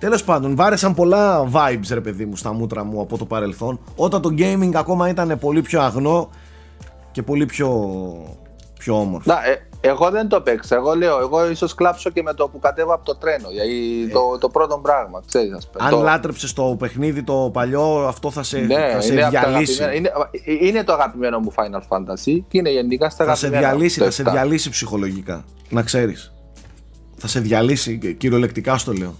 Ε, 0.02 0.06
τέλος 0.06 0.24
πάντων, 0.24 0.56
βάρεσαν 0.56 0.94
πολλά 0.94 1.48
vibes 1.52 1.88
ρε 1.92 2.00
παιδί 2.00 2.24
μου 2.24 2.36
στα 2.36 2.52
μούτρα 2.52 2.84
μου 2.84 3.00
από 3.00 3.18
το 3.18 3.24
παρελθόν. 3.24 3.80
Όταν 3.96 4.20
το 4.22 4.34
gaming 4.38 4.70
ακόμα 4.74 5.08
ήταν 5.08 5.38
πολύ 5.38 5.62
πιο 5.62 5.80
αγνό 5.80 6.30
και 7.12 7.22
πολύ 7.22 7.46
πιο, 7.46 7.68
πιο 8.78 8.98
όμορφο. 9.00 9.32
Να, 9.32 9.44
ε, 9.46 9.66
εγώ 9.80 10.10
δεν 10.10 10.28
το 10.28 10.40
παίξα. 10.40 10.76
Εγώ 10.76 10.94
λέω, 10.94 11.18
εγώ 11.20 11.50
ίσως 11.50 11.74
κλάψω 11.74 12.10
και 12.10 12.22
με 12.22 12.34
το 12.34 12.48
που 12.48 12.58
κατέβα 12.58 12.94
από 12.94 13.04
το 13.04 13.16
τρένο. 13.16 13.48
Γιατί 13.50 14.08
το, 14.12 14.38
το 14.38 14.48
πρώτο 14.48 14.78
πράγμα, 14.78 15.22
ξέρεις, 15.26 15.52
ας 15.52 15.68
πούμε. 15.70 15.84
Αν 15.84 15.90
το, 15.90 16.00
λάτρεψες 16.00 16.52
το 16.52 16.76
παιχνίδι 16.78 17.22
το 17.22 17.50
παλιό, 17.52 18.04
αυτό 18.06 18.30
θα 18.30 18.42
σε, 18.42 18.58
ναι, 18.58 18.90
θα 18.92 19.00
σε 19.00 19.12
είναι, 19.12 19.22
απ' 19.24 19.32
τα 19.32 19.40
διαλύσει. 19.48 19.82
αγαπημένα- 19.82 20.28
είναι, 20.46 20.68
είναι 20.68 20.84
το 20.84 20.92
αγαπημένο 20.92 21.38
μου 21.38 21.52
Final 21.56 21.80
Fantasy 21.88 22.38
και 22.48 22.58
είναι 22.58 22.70
γενικά 22.70 23.10
στα 23.10 23.24
θα 23.24 23.34
σε 23.34 23.46
αγαπημένα. 23.46 23.72
διαλύσει, 23.74 23.98
το 23.98 24.04
θα 24.04 24.10
σε 24.10 24.22
7. 24.22 24.30
διαλύσει 24.32 24.70
ψυχολογικά. 24.70 25.44
Να 25.68 25.82
ξέρεις. 25.82 26.32
Θα 27.16 27.26
σε 27.28 27.40
διαλύσει, 27.40 27.98
και 27.98 28.12
κυριολεκτικά 28.12 28.78
στο 28.78 28.92
λέω. 28.92 29.14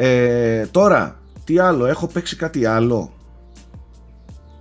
Ε, 0.00 0.66
τώρα, 0.66 1.20
τι 1.44 1.58
άλλο, 1.58 1.86
έχω 1.86 2.06
παίξει 2.06 2.36
κάτι 2.36 2.66
άλλο; 2.66 3.10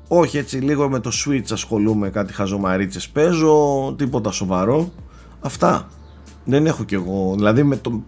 Όχι 0.07 0.37
έτσι 0.37 0.57
λίγο 0.57 0.89
με 0.89 0.99
το 0.99 1.11
Switch 1.25 1.51
ασχολούμαι, 1.51 2.09
κάτι 2.09 2.33
χαζομαρίτσες 2.33 3.09
παίζω, 3.09 3.93
τίποτα 3.97 4.31
σοβαρό. 4.31 4.91
Αυτά. 5.39 5.87
Δεν 6.45 6.65
έχω 6.65 6.83
κι 6.83 6.95
εγώ, 6.95 7.33
δηλαδή 7.35 7.63
με 7.63 7.75
το... 7.75 8.01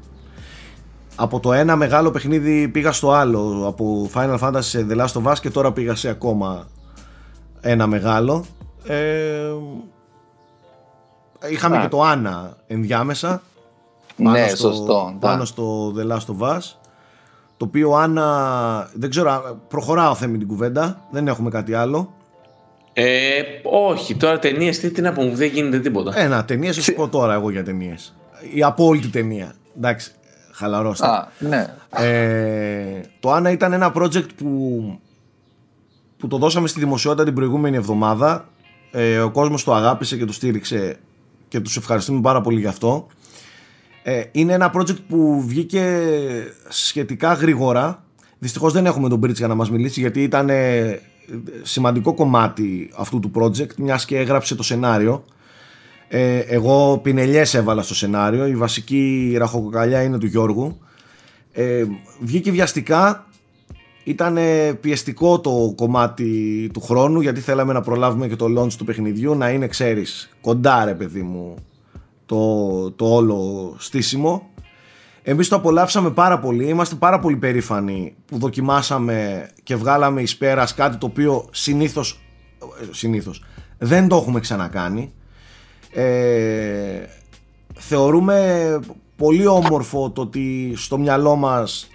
Από 1.16 1.40
το 1.40 1.54
ένα 1.54 1.76
μεγάλο 1.76 2.12
παιχνίδι 2.12 2.68
πήγα 2.68 2.92
στο 2.92 3.12
άλλο, 3.12 3.64
από 3.68 4.10
Final 4.14 4.40
Fantasy 4.40 4.60
σε 4.60 4.88
The 4.90 4.98
Last 4.98 5.24
of 5.24 5.32
Us 5.32 5.36
και 5.42 5.50
τώρα 5.50 5.72
πήγα 5.72 5.96
σε 5.96 6.10
ακόμα 6.10 6.68
ένα 7.62 7.88
μεγάλο. 7.88 8.46
Ε, 8.84 9.52
είχαμε 11.50 11.78
Α. 11.78 11.82
και 11.82 11.88
το 11.88 12.02
Anna 12.04 12.50
ενδιάμεσα. 12.68 13.42
πάνω 14.24 14.32
Ναι, 14.32 14.48
στο, 14.48 14.58
σωστό. 14.58 15.16
Πάνω 15.20 15.38
ναι. 15.38 15.46
στο 15.46 15.94
The 15.98 16.12
Last 16.12 16.26
of 16.40 16.56
Us. 16.56 16.79
Το 17.60 17.66
οποίο 17.66 17.92
Anna, 18.04 18.86
δεν 18.94 19.10
ξέρω, 19.10 19.60
προχωράω 19.68 20.16
θέμη 20.16 20.38
την 20.38 20.48
κουβέντα, 20.48 21.08
δεν 21.12 21.28
έχουμε 21.28 21.50
κάτι 21.50 21.74
άλλο. 21.74 22.14
Ε, 22.94 23.42
όχι, 23.64 24.16
τώρα 24.16 24.40
ταινίες 24.40 24.80
τι, 24.80 24.92
τι 24.92 25.02
να 25.02 25.14
πούμε, 25.14 25.30
δεν 25.30 25.48
γίνεται 25.48 25.80
τίποτα. 25.80 26.20
Ένα 26.20 26.46
ταινίες, 26.46 26.76
θα 26.76 26.82
σου 26.82 26.94
πω 26.94 27.08
τώρα 27.08 27.34
εγώ 27.34 27.50
για 27.50 27.64
ταινίες. 27.64 28.16
Η 28.54 28.64
απόλυτη 28.64 29.08
ταινία. 29.08 29.54
Εντάξει, 29.78 30.12
χαλαρώστε. 30.52 31.08
Α, 31.08 31.28
ναι. 31.40 31.66
Ε, 31.90 33.02
το 33.20 33.36
Anna 33.36 33.52
ήταν 33.52 33.74
ένα 33.74 33.94
project 33.96 34.34
που, 34.38 35.00
που 36.18 36.28
το 36.28 36.38
δώσαμε 36.38 36.68
στη 36.68 36.80
δημοσιότητα 36.80 37.24
την 37.24 37.34
προηγούμενη 37.34 37.76
εβδομάδα. 37.76 38.50
Ε, 38.92 39.20
ο 39.20 39.32
κόσμος 39.32 39.64
το 39.64 39.74
αγάπησε 39.74 40.18
και 40.18 40.26
το 40.26 40.34
στήριξε 40.34 40.98
και 41.48 41.60
τους 41.60 41.78
ευχαριστούμε 41.78 42.22
πάρα 42.22 42.42
πολύ 42.42 42.60
γι' 42.60 42.68
αυτό. 42.68 43.08
Ε, 44.04 44.24
είναι 44.32 44.54
ένα 44.54 44.72
project 44.76 44.98
που 45.08 45.44
βγήκε 45.48 46.08
σχετικά 46.70 47.34
γρήγορα. 47.34 48.04
Δυστυχώς 48.40 48.74
δεν 48.74 48.86
έχουμε 48.86 49.10
τον 49.10 49.20
Bridge 49.24 49.36
για 49.36 49.48
να 49.48 49.56
μας 49.56 49.72
μιλήσει 49.72 50.00
γιατί 50.00 50.24
ήταν 50.24 50.50
ε, 50.50 51.00
σημαντικό 51.62 52.14
κομμάτι 52.14 52.92
αυτού 52.96 53.20
του 53.20 53.32
project 53.36 53.76
μιας 53.78 54.06
και 54.06 54.18
έγραψε 54.18 54.56
το 54.56 54.64
σενάριο. 54.64 55.24
Ε, 56.08 56.38
εγώ 56.38 57.00
πινελιές 57.04 57.54
έβαλα 57.54 57.82
στο 57.82 57.96
σενάριο, 57.96 58.48
η 58.48 58.56
βασική 58.56 59.36
ραχοκοκαλιά 59.38 60.04
είναι 60.04 60.18
του 60.18 60.26
Γιώργου. 60.26 60.78
Ε, 61.52 61.84
βγήκε 62.22 62.52
βιαστικά, 62.52 63.28
ήταν 64.04 64.38
πιεστικό 64.82 65.40
το 65.40 65.74
κομμάτι 65.76 66.70
του 66.74 66.82
χρόνου 66.82 67.22
γιατί 67.22 67.40
θέλαμε 67.40 67.74
να 67.74 67.82
προλάβουμε 67.82 68.28
και 68.28 68.36
το 68.36 68.46
launch 68.58 68.74
του 68.74 68.86
παιχνιδιού 68.86 69.36
να 69.36 69.50
είναι 69.50 69.68
ξέρεις 69.68 70.30
κοντά 70.42 70.86
ρε 70.86 70.94
παιδί 70.94 71.22
μου 71.22 71.56
το, 72.30 72.92
το 72.92 73.14
όλο 73.14 73.76
στήσιμο. 73.78 74.50
Εμείς 75.22 75.48
το 75.48 75.56
απολαύσαμε 75.56 76.12
πάρα 76.12 76.40
πολύ, 76.40 76.68
είμαστε 76.68 76.96
πάρα 76.96 77.20
πολύ 77.20 77.36
περήφανοι 77.36 78.16
που 78.26 78.38
δοκιμάσαμε 78.38 79.50
και 79.64 79.76
βγάλαμε 79.76 80.22
εις 80.22 80.38
πέρας 80.38 80.74
κάτι 80.74 80.98
το 80.98 81.06
οποίο 81.06 81.48
συνήθως, 81.52 82.20
συνήθως 82.92 83.44
δεν 83.78 84.08
το 84.08 84.16
έχουμε 84.16 84.40
ξανακάνει. 84.40 85.14
Ε, 85.92 87.04
θεωρούμε 87.74 88.80
πολύ 89.16 89.48
όμορφο 89.48 90.12
το 90.12 90.22
ότι 90.22 90.74
στο 90.76 90.98
μυαλό 90.98 91.36
μας 91.36 91.88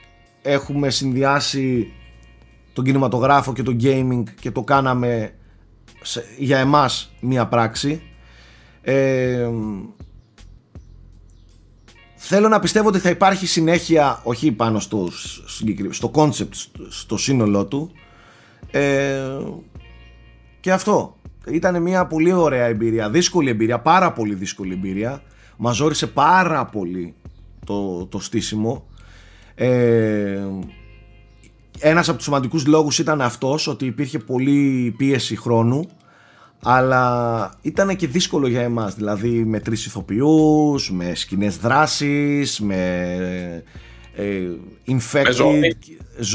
έχουμε 0.43 0.90
συνδυάσει 0.90 1.93
τον 2.73 2.85
κινηματογράφο 2.85 3.52
και 3.52 3.62
το 3.62 3.77
gaming 3.82 4.23
και 4.40 4.51
το 4.51 4.62
κάναμε 4.62 5.35
για 6.39 6.59
εμάς 6.59 7.12
μία 7.20 7.47
πράξη. 7.47 8.02
Ε, 8.82 9.48
Θέλω 12.26 12.48
να 12.48 12.59
πιστεύω 12.59 12.88
ότι 12.88 12.98
θα 12.98 13.10
υπάρχει 13.10 13.46
συνέχεια, 13.46 14.20
όχι 14.22 14.52
πάνω 14.52 14.80
στο, 14.80 15.09
στο 15.90 16.10
concept, 16.14 16.48
στο 16.88 17.16
σύνολό 17.16 17.66
του. 17.66 17.90
Ε, 18.70 19.38
και 20.60 20.72
αυτό. 20.72 21.16
Ήταν 21.46 21.82
μια 21.82 22.06
πολύ 22.06 22.32
ωραία 22.32 22.64
εμπειρία, 22.64 23.10
δύσκολη 23.10 23.51
εμπειρία, 23.51 23.80
πάρα 23.80 24.12
πολύ 24.12 24.34
δύσκολη 24.34 24.72
εμπειρία. 24.72 25.22
Μας 25.56 25.76
ζόρισε 25.76 26.06
πάρα 26.06 26.64
πολύ 26.64 27.14
το, 27.66 28.06
το 28.06 28.18
στήσιμο. 28.18 28.86
Ε, 29.55 30.46
ένας 31.78 32.09
από 32.09 32.16
τους 32.16 32.26
σημαντικούς 32.26 32.66
λόγους 32.66 32.98
ήταν 32.98 33.20
αυτός, 33.20 33.66
ότι 33.66 33.86
υπήρχε 33.86 34.18
πολύ 34.18 34.94
πίεση 34.96 35.36
χρόνου 35.36 35.86
αλλά 36.65 37.55
ήταν 37.62 37.97
και 37.97 38.07
δύσκολο 38.07 38.49
για 38.49 38.61
εμάς 38.61 38.95
δηλαδή 38.95 39.28
με 39.28 39.61
τρεις 39.61 39.86
ηθοποιούς, 39.86 40.91
με 40.91 41.15
σκηνές 41.15 41.57
δράσης, 41.57 42.61
με 42.61 43.62
ε, 44.16 44.41
infected 44.86 45.73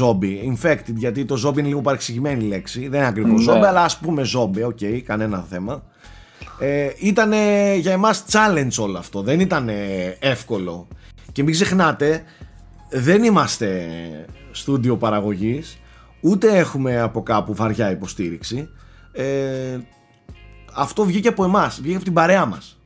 zombie. 0.00 0.54
infected 0.54 0.94
γιατί 0.94 1.24
το 1.24 1.48
zombie 1.48 1.58
είναι 1.58 1.68
λίγο 1.68 1.80
παρεξηγημένη 1.80 2.44
λέξη, 2.44 2.80
δεν 2.80 2.98
είναι 2.98 3.08
ακριβώς 3.08 3.46
ναι. 3.46 3.52
zombie 3.52 3.64
αλλά 3.64 3.82
ας 3.82 3.98
πούμε 3.98 4.22
zombie, 4.36 4.62
OK, 4.64 4.78
okay, 4.80 5.00
κανένα 5.04 5.46
θέμα. 5.50 5.82
Ε, 6.58 6.88
ήταν 6.98 7.32
για 7.78 7.92
εμάς 7.92 8.24
challenge 8.32 8.82
όλο 8.84 8.98
αυτό, 8.98 9.22
δεν 9.22 9.40
ήταν 9.40 9.70
εύκολο 10.18 10.88
και 11.32 11.42
μην 11.42 11.52
ξεχνάτε 11.52 12.22
δεν 12.90 13.22
είμαστε 13.22 13.88
στούντιο 14.50 14.96
παραγωγής 14.96 15.78
ούτε 16.20 16.56
έχουμε 16.56 17.00
από 17.00 17.22
κάπου 17.22 17.54
βαριά 17.54 17.90
υποστήριξη 17.90 18.68
ε, 19.12 19.78
αυτό 20.80 21.04
βγήκε 21.04 21.28
από 21.28 21.44
εμάς, 21.44 21.80
βγήκε 21.80 21.94
από 21.94 22.04
την 22.04 22.12
παρέα 22.12 22.46
μας. 22.46 22.78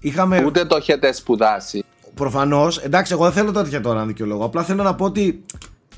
Είχαμε... 0.00 0.44
Ούτε 0.44 0.64
το 0.64 0.76
έχετε 0.76 1.12
σπουδάσει. 1.12 1.84
Προφανώς. 2.14 2.78
Εντάξει, 2.78 3.12
εγώ 3.12 3.24
δεν 3.24 3.32
θέλω 3.32 3.52
τέτοια 3.52 3.80
τώρα 3.80 3.98
να 3.98 4.06
δικαιολογώ. 4.06 4.44
Απλά 4.44 4.62
θέλω 4.62 4.82
να 4.82 4.94
πω 4.94 5.04
ότι 5.04 5.44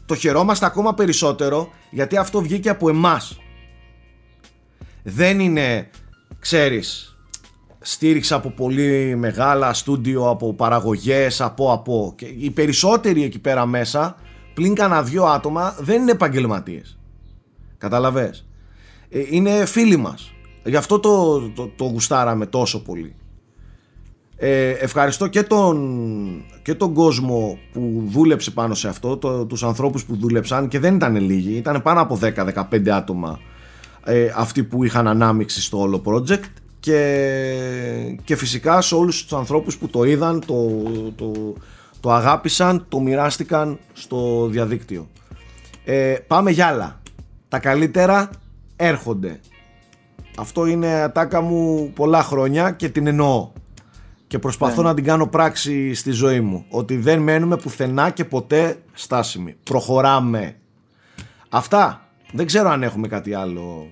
το 0.06 0.14
χαιρόμαστε 0.14 0.66
ακόμα 0.66 0.94
περισσότερο 0.94 1.70
γιατί 1.90 2.16
αυτό 2.16 2.40
βγήκε 2.40 2.68
από 2.68 2.88
εμάς. 2.88 3.40
Δεν 5.02 5.40
είναι, 5.40 5.90
ξέρεις, 6.38 7.16
στήριξα 7.80 8.36
από 8.36 8.50
πολύ 8.50 9.16
μεγάλα 9.16 9.72
στούντιο, 9.72 10.28
από 10.28 10.54
παραγωγές, 10.54 11.40
από 11.40 11.72
από. 11.72 12.12
Και 12.16 12.26
οι 12.26 12.50
περισσότεροι 12.50 13.24
εκεί 13.24 13.38
πέρα 13.38 13.66
μέσα, 13.66 14.16
πλην 14.54 14.74
κανένα 14.74 15.02
δυο 15.02 15.24
άτομα, 15.24 15.76
δεν 15.78 16.00
είναι 16.00 16.10
επαγγελματίες. 16.10 16.98
Καταλαβες. 17.78 18.46
Ε, 19.10 19.22
είναι 19.28 19.64
φίλοι 19.64 19.96
μας. 19.96 20.32
Γι' 20.64 20.76
αυτό 20.76 21.00
το, 21.00 21.40
το, 21.40 21.70
το 21.76 21.84
γουστάραμε 21.84 22.46
τόσο 22.46 22.82
πολύ. 22.82 23.14
Ε, 24.36 24.70
ευχαριστώ 24.70 25.26
και 25.26 25.42
τον, 25.42 26.44
και 26.62 26.74
τον 26.74 26.94
κόσμο 26.94 27.58
που 27.72 28.04
δούλεψε 28.08 28.50
πάνω 28.50 28.74
σε 28.74 28.88
αυτό, 28.88 29.16
το, 29.16 29.46
τους 29.46 29.62
ανθρώπους 29.62 30.04
που 30.04 30.16
δούλεψαν 30.16 30.68
και 30.68 30.78
δεν 30.78 30.94
ήταν 30.94 31.16
λίγοι, 31.16 31.56
ήταν 31.56 31.82
πάνω 31.82 32.00
από 32.00 32.18
10-15 32.22 32.88
άτομα 32.88 33.40
ε, 34.04 34.32
αυτοί 34.36 34.64
που 34.64 34.84
είχαν 34.84 35.08
ανάμειξη 35.08 35.62
στο 35.62 35.80
όλο 35.80 36.02
project 36.04 36.44
και, 36.80 38.16
και 38.24 38.36
φυσικά 38.36 38.80
σε 38.80 38.94
όλους 38.94 39.22
τους 39.22 39.32
ανθρώπους 39.32 39.78
που 39.78 39.88
το 39.88 40.04
είδαν, 40.04 40.42
το, 40.46 40.82
το, 41.16 41.54
το 42.00 42.12
αγάπησαν, 42.12 42.84
το 42.88 43.00
μοιράστηκαν 43.00 43.78
στο 43.92 44.46
διαδίκτυο. 44.50 45.08
Ε, 45.84 46.14
πάμε 46.26 46.50
για 46.50 46.66
άλλα. 46.66 47.00
Τα 47.48 47.58
καλύτερα 47.58 48.30
έρχονται. 48.76 49.40
Αυτό 50.40 50.66
είναι 50.66 50.88
ατάκα 50.88 51.40
μου 51.40 51.92
πολλά 51.94 52.22
χρόνια 52.22 52.70
και 52.70 52.88
την 52.88 53.06
εννοώ. 53.06 53.50
Και 54.26 54.38
προσπαθώ 54.38 54.82
ναι. 54.82 54.88
να 54.88 54.94
την 54.94 55.04
κάνω 55.04 55.26
πράξη 55.26 55.94
στη 55.94 56.10
ζωή 56.10 56.40
μου. 56.40 56.64
Ότι 56.70 56.96
δεν 56.96 57.18
μένουμε 57.18 57.56
πουθενά 57.56 58.10
και 58.10 58.24
ποτέ 58.24 58.82
στάσιμοι. 58.92 59.56
Προχωράμε. 59.62 60.56
Αυτά. 61.48 62.04
Δεν 62.32 62.46
ξέρω 62.46 62.68
αν 62.68 62.82
έχουμε 62.82 63.08
κάτι 63.08 63.34
άλλο. 63.34 63.88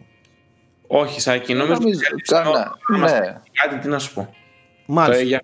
Όχι, 0.86 1.20
Σάκη. 1.20 1.54
Νομίζω 1.54 1.74
ότι 1.74 1.96
ναι. 2.98 3.08
κάτι 3.52 3.78
τι 3.80 3.88
να 3.88 3.98
σου 3.98 4.14
πω. 4.14 4.34
Μάλιστα. 4.86 5.22
για, 5.22 5.40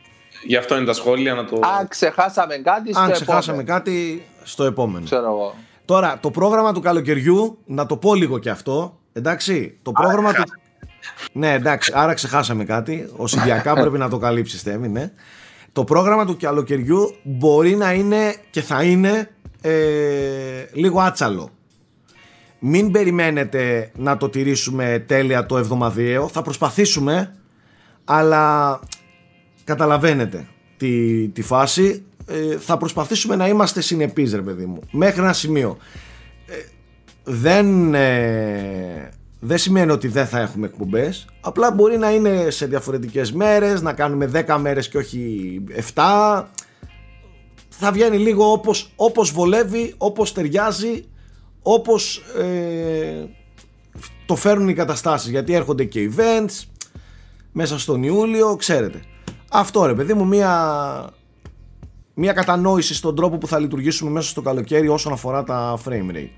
γι' 0.46 0.56
αυτό 0.56 0.76
είναι 0.76 0.84
τα 0.84 0.92
σχόλια 0.92 1.34
να 1.34 1.44
το... 1.44 1.60
Αν 1.78 1.88
ξεχάσαμε 1.88 2.56
κάτι 2.56 2.92
στο 2.92 3.00
Αν 3.00 3.08
επόμενο. 3.08 3.24
ξεχάσαμε 3.24 3.62
κάτι 3.62 4.24
στο 4.42 4.64
επόμενο. 4.64 5.04
Ξέρω 5.04 5.26
εγώ. 5.26 5.54
Τώρα, 5.84 6.18
το 6.20 6.30
πρόγραμμα 6.30 6.72
του 6.72 6.80
καλοκαιριού, 6.80 7.58
να 7.64 7.86
το 7.86 7.96
πω 7.96 8.14
λίγο 8.14 8.38
και 8.38 8.50
αυτό. 8.50 8.98
Εντάξει, 9.12 9.78
το 9.82 9.92
πρόγραμμα 9.92 10.32
του, 10.32 10.42
ναι, 11.32 11.52
εντάξει, 11.52 11.92
άρα 11.94 12.14
ξεχάσαμε 12.14 12.64
κάτι. 12.64 13.08
Οσυντιακά 13.16 13.74
πρέπει 13.80 13.98
να 13.98 14.08
το 14.08 14.18
καλύψεις, 14.18 14.62
Θέμη, 14.62 14.88
ναι. 14.88 15.10
Το 15.72 15.84
πρόγραμμα 15.84 16.26
του 16.26 16.36
καλοκαιριού 16.36 17.14
μπορεί 17.22 17.76
να 17.76 17.92
είναι 17.92 18.34
και 18.50 18.62
θα 18.62 18.82
είναι 18.82 19.30
ε, 19.60 19.72
λίγο 20.72 21.00
άτσαλο. 21.00 21.50
Μην 22.58 22.90
περιμένετε 22.90 23.90
να 23.96 24.16
το 24.16 24.28
τηρήσουμε 24.28 25.04
τέλεια 25.06 25.46
το 25.46 25.58
εβδομαδιαίο. 25.58 26.28
Θα 26.28 26.42
προσπαθήσουμε, 26.42 27.34
αλλά 28.04 28.80
καταλαβαίνετε 29.64 30.46
τη, 30.76 31.28
τη 31.28 31.42
φάση. 31.42 32.04
Ε, 32.26 32.58
θα 32.58 32.76
προσπαθήσουμε 32.76 33.36
να 33.36 33.48
είμαστε 33.48 33.80
συνεπείς, 33.80 34.34
ρε 34.34 34.42
παιδί 34.42 34.66
μου. 34.66 34.80
Μέχρι 34.90 35.20
ένα 35.20 35.32
σημείο. 35.32 35.76
Ε, 36.46 36.54
δεν 37.24 37.94
δεν 39.46 39.58
σημαίνει 39.58 39.90
ότι 39.90 40.08
δεν 40.08 40.26
θα 40.26 40.40
έχουμε 40.40 40.66
εκπομπές. 40.66 41.26
Απλά 41.40 41.70
μπορεί 41.70 41.98
να 41.98 42.10
είναι 42.10 42.50
σε 42.50 42.66
διαφορετικές 42.66 43.32
μέρες, 43.32 43.82
να 43.82 43.92
κάνουμε 43.92 44.26
10 44.26 44.56
μέρες 44.60 44.88
και 44.88 44.98
όχι 44.98 45.60
7. 45.94 46.44
Θα 47.68 47.92
βγαίνει 47.92 48.18
λίγο 48.18 48.52
όπως, 48.52 48.92
όπως 48.96 49.30
βολεύει, 49.30 49.94
όπως 49.96 50.32
ταιριάζει, 50.32 51.04
όπως 51.62 52.16
ε, 52.16 53.26
το 54.26 54.36
φέρνουν 54.36 54.68
οι 54.68 54.74
καταστάσεις. 54.74 55.30
Γιατί 55.30 55.54
έρχονται 55.54 55.84
και 55.84 56.10
events 56.14 56.66
μέσα 57.52 57.78
στον 57.78 58.02
Ιούλιο, 58.02 58.56
ξέρετε. 58.56 59.02
Αυτό 59.50 59.86
ρε 59.86 59.94
παιδί 59.94 60.14
μου, 60.14 60.26
μία, 60.26 61.10
μία 62.14 62.32
κατανόηση 62.32 62.94
στον 62.94 63.16
τρόπο 63.16 63.38
που 63.38 63.46
θα 63.46 63.58
λειτουργήσουμε 63.58 64.10
μέσα 64.10 64.28
στο 64.28 64.42
καλοκαίρι 64.42 64.88
όσον 64.88 65.12
αφορά 65.12 65.44
τα 65.44 65.78
frame 65.84 66.14
rate. 66.14 66.30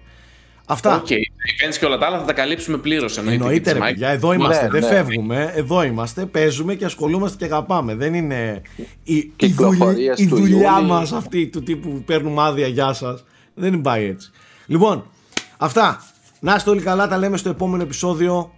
Αυτά. 0.66 0.96
OK, 0.96 1.06
okay. 1.46 1.76
και 1.78 1.84
όλα 1.84 1.98
τα 1.98 2.06
άλλα 2.06 2.18
θα 2.18 2.24
τα 2.24 2.32
καλύψουμε 2.32 2.78
πλήρως. 2.78 3.18
Εννοείται, 3.18 3.72
ρε 3.72 3.78
παιδιά, 3.78 4.08
εδώ 4.08 4.32
είμαστε. 4.32 4.62
Ναι, 4.62 4.70
δεν 4.70 4.80
ναι. 4.80 4.86
φεύγουμε. 4.86 5.52
Εδώ 5.54 5.82
είμαστε. 5.82 6.26
Παίζουμε 6.26 6.74
και 6.74 6.84
ασχολούμαστε 6.84 7.36
και 7.36 7.44
αγαπάμε. 7.44 7.94
Δεν 7.94 8.14
είναι 8.14 8.62
η, 9.02 9.32
η, 9.36 9.46
δουλειά, 9.46 10.14
η 10.16 10.26
δουλειά 10.26 10.80
μας 10.80 11.12
αυτή 11.12 11.46
του 11.46 11.62
τύπου 11.62 12.02
παίρνουμε 12.06 12.42
άδεια. 12.42 12.66
Γεια 12.66 12.92
σας. 12.92 13.24
Δεν 13.54 13.80
πάει 13.80 14.04
έτσι. 14.04 14.30
Λοιπόν, 14.66 15.10
αυτά. 15.56 16.04
Να 16.40 16.54
είστε 16.54 16.70
όλοι 16.70 16.80
καλά. 16.80 17.08
Τα 17.08 17.18
λέμε 17.18 17.36
στο 17.36 17.48
επόμενο 17.48 17.82
επεισόδιο. 17.82 18.52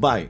Bye. 0.00 0.26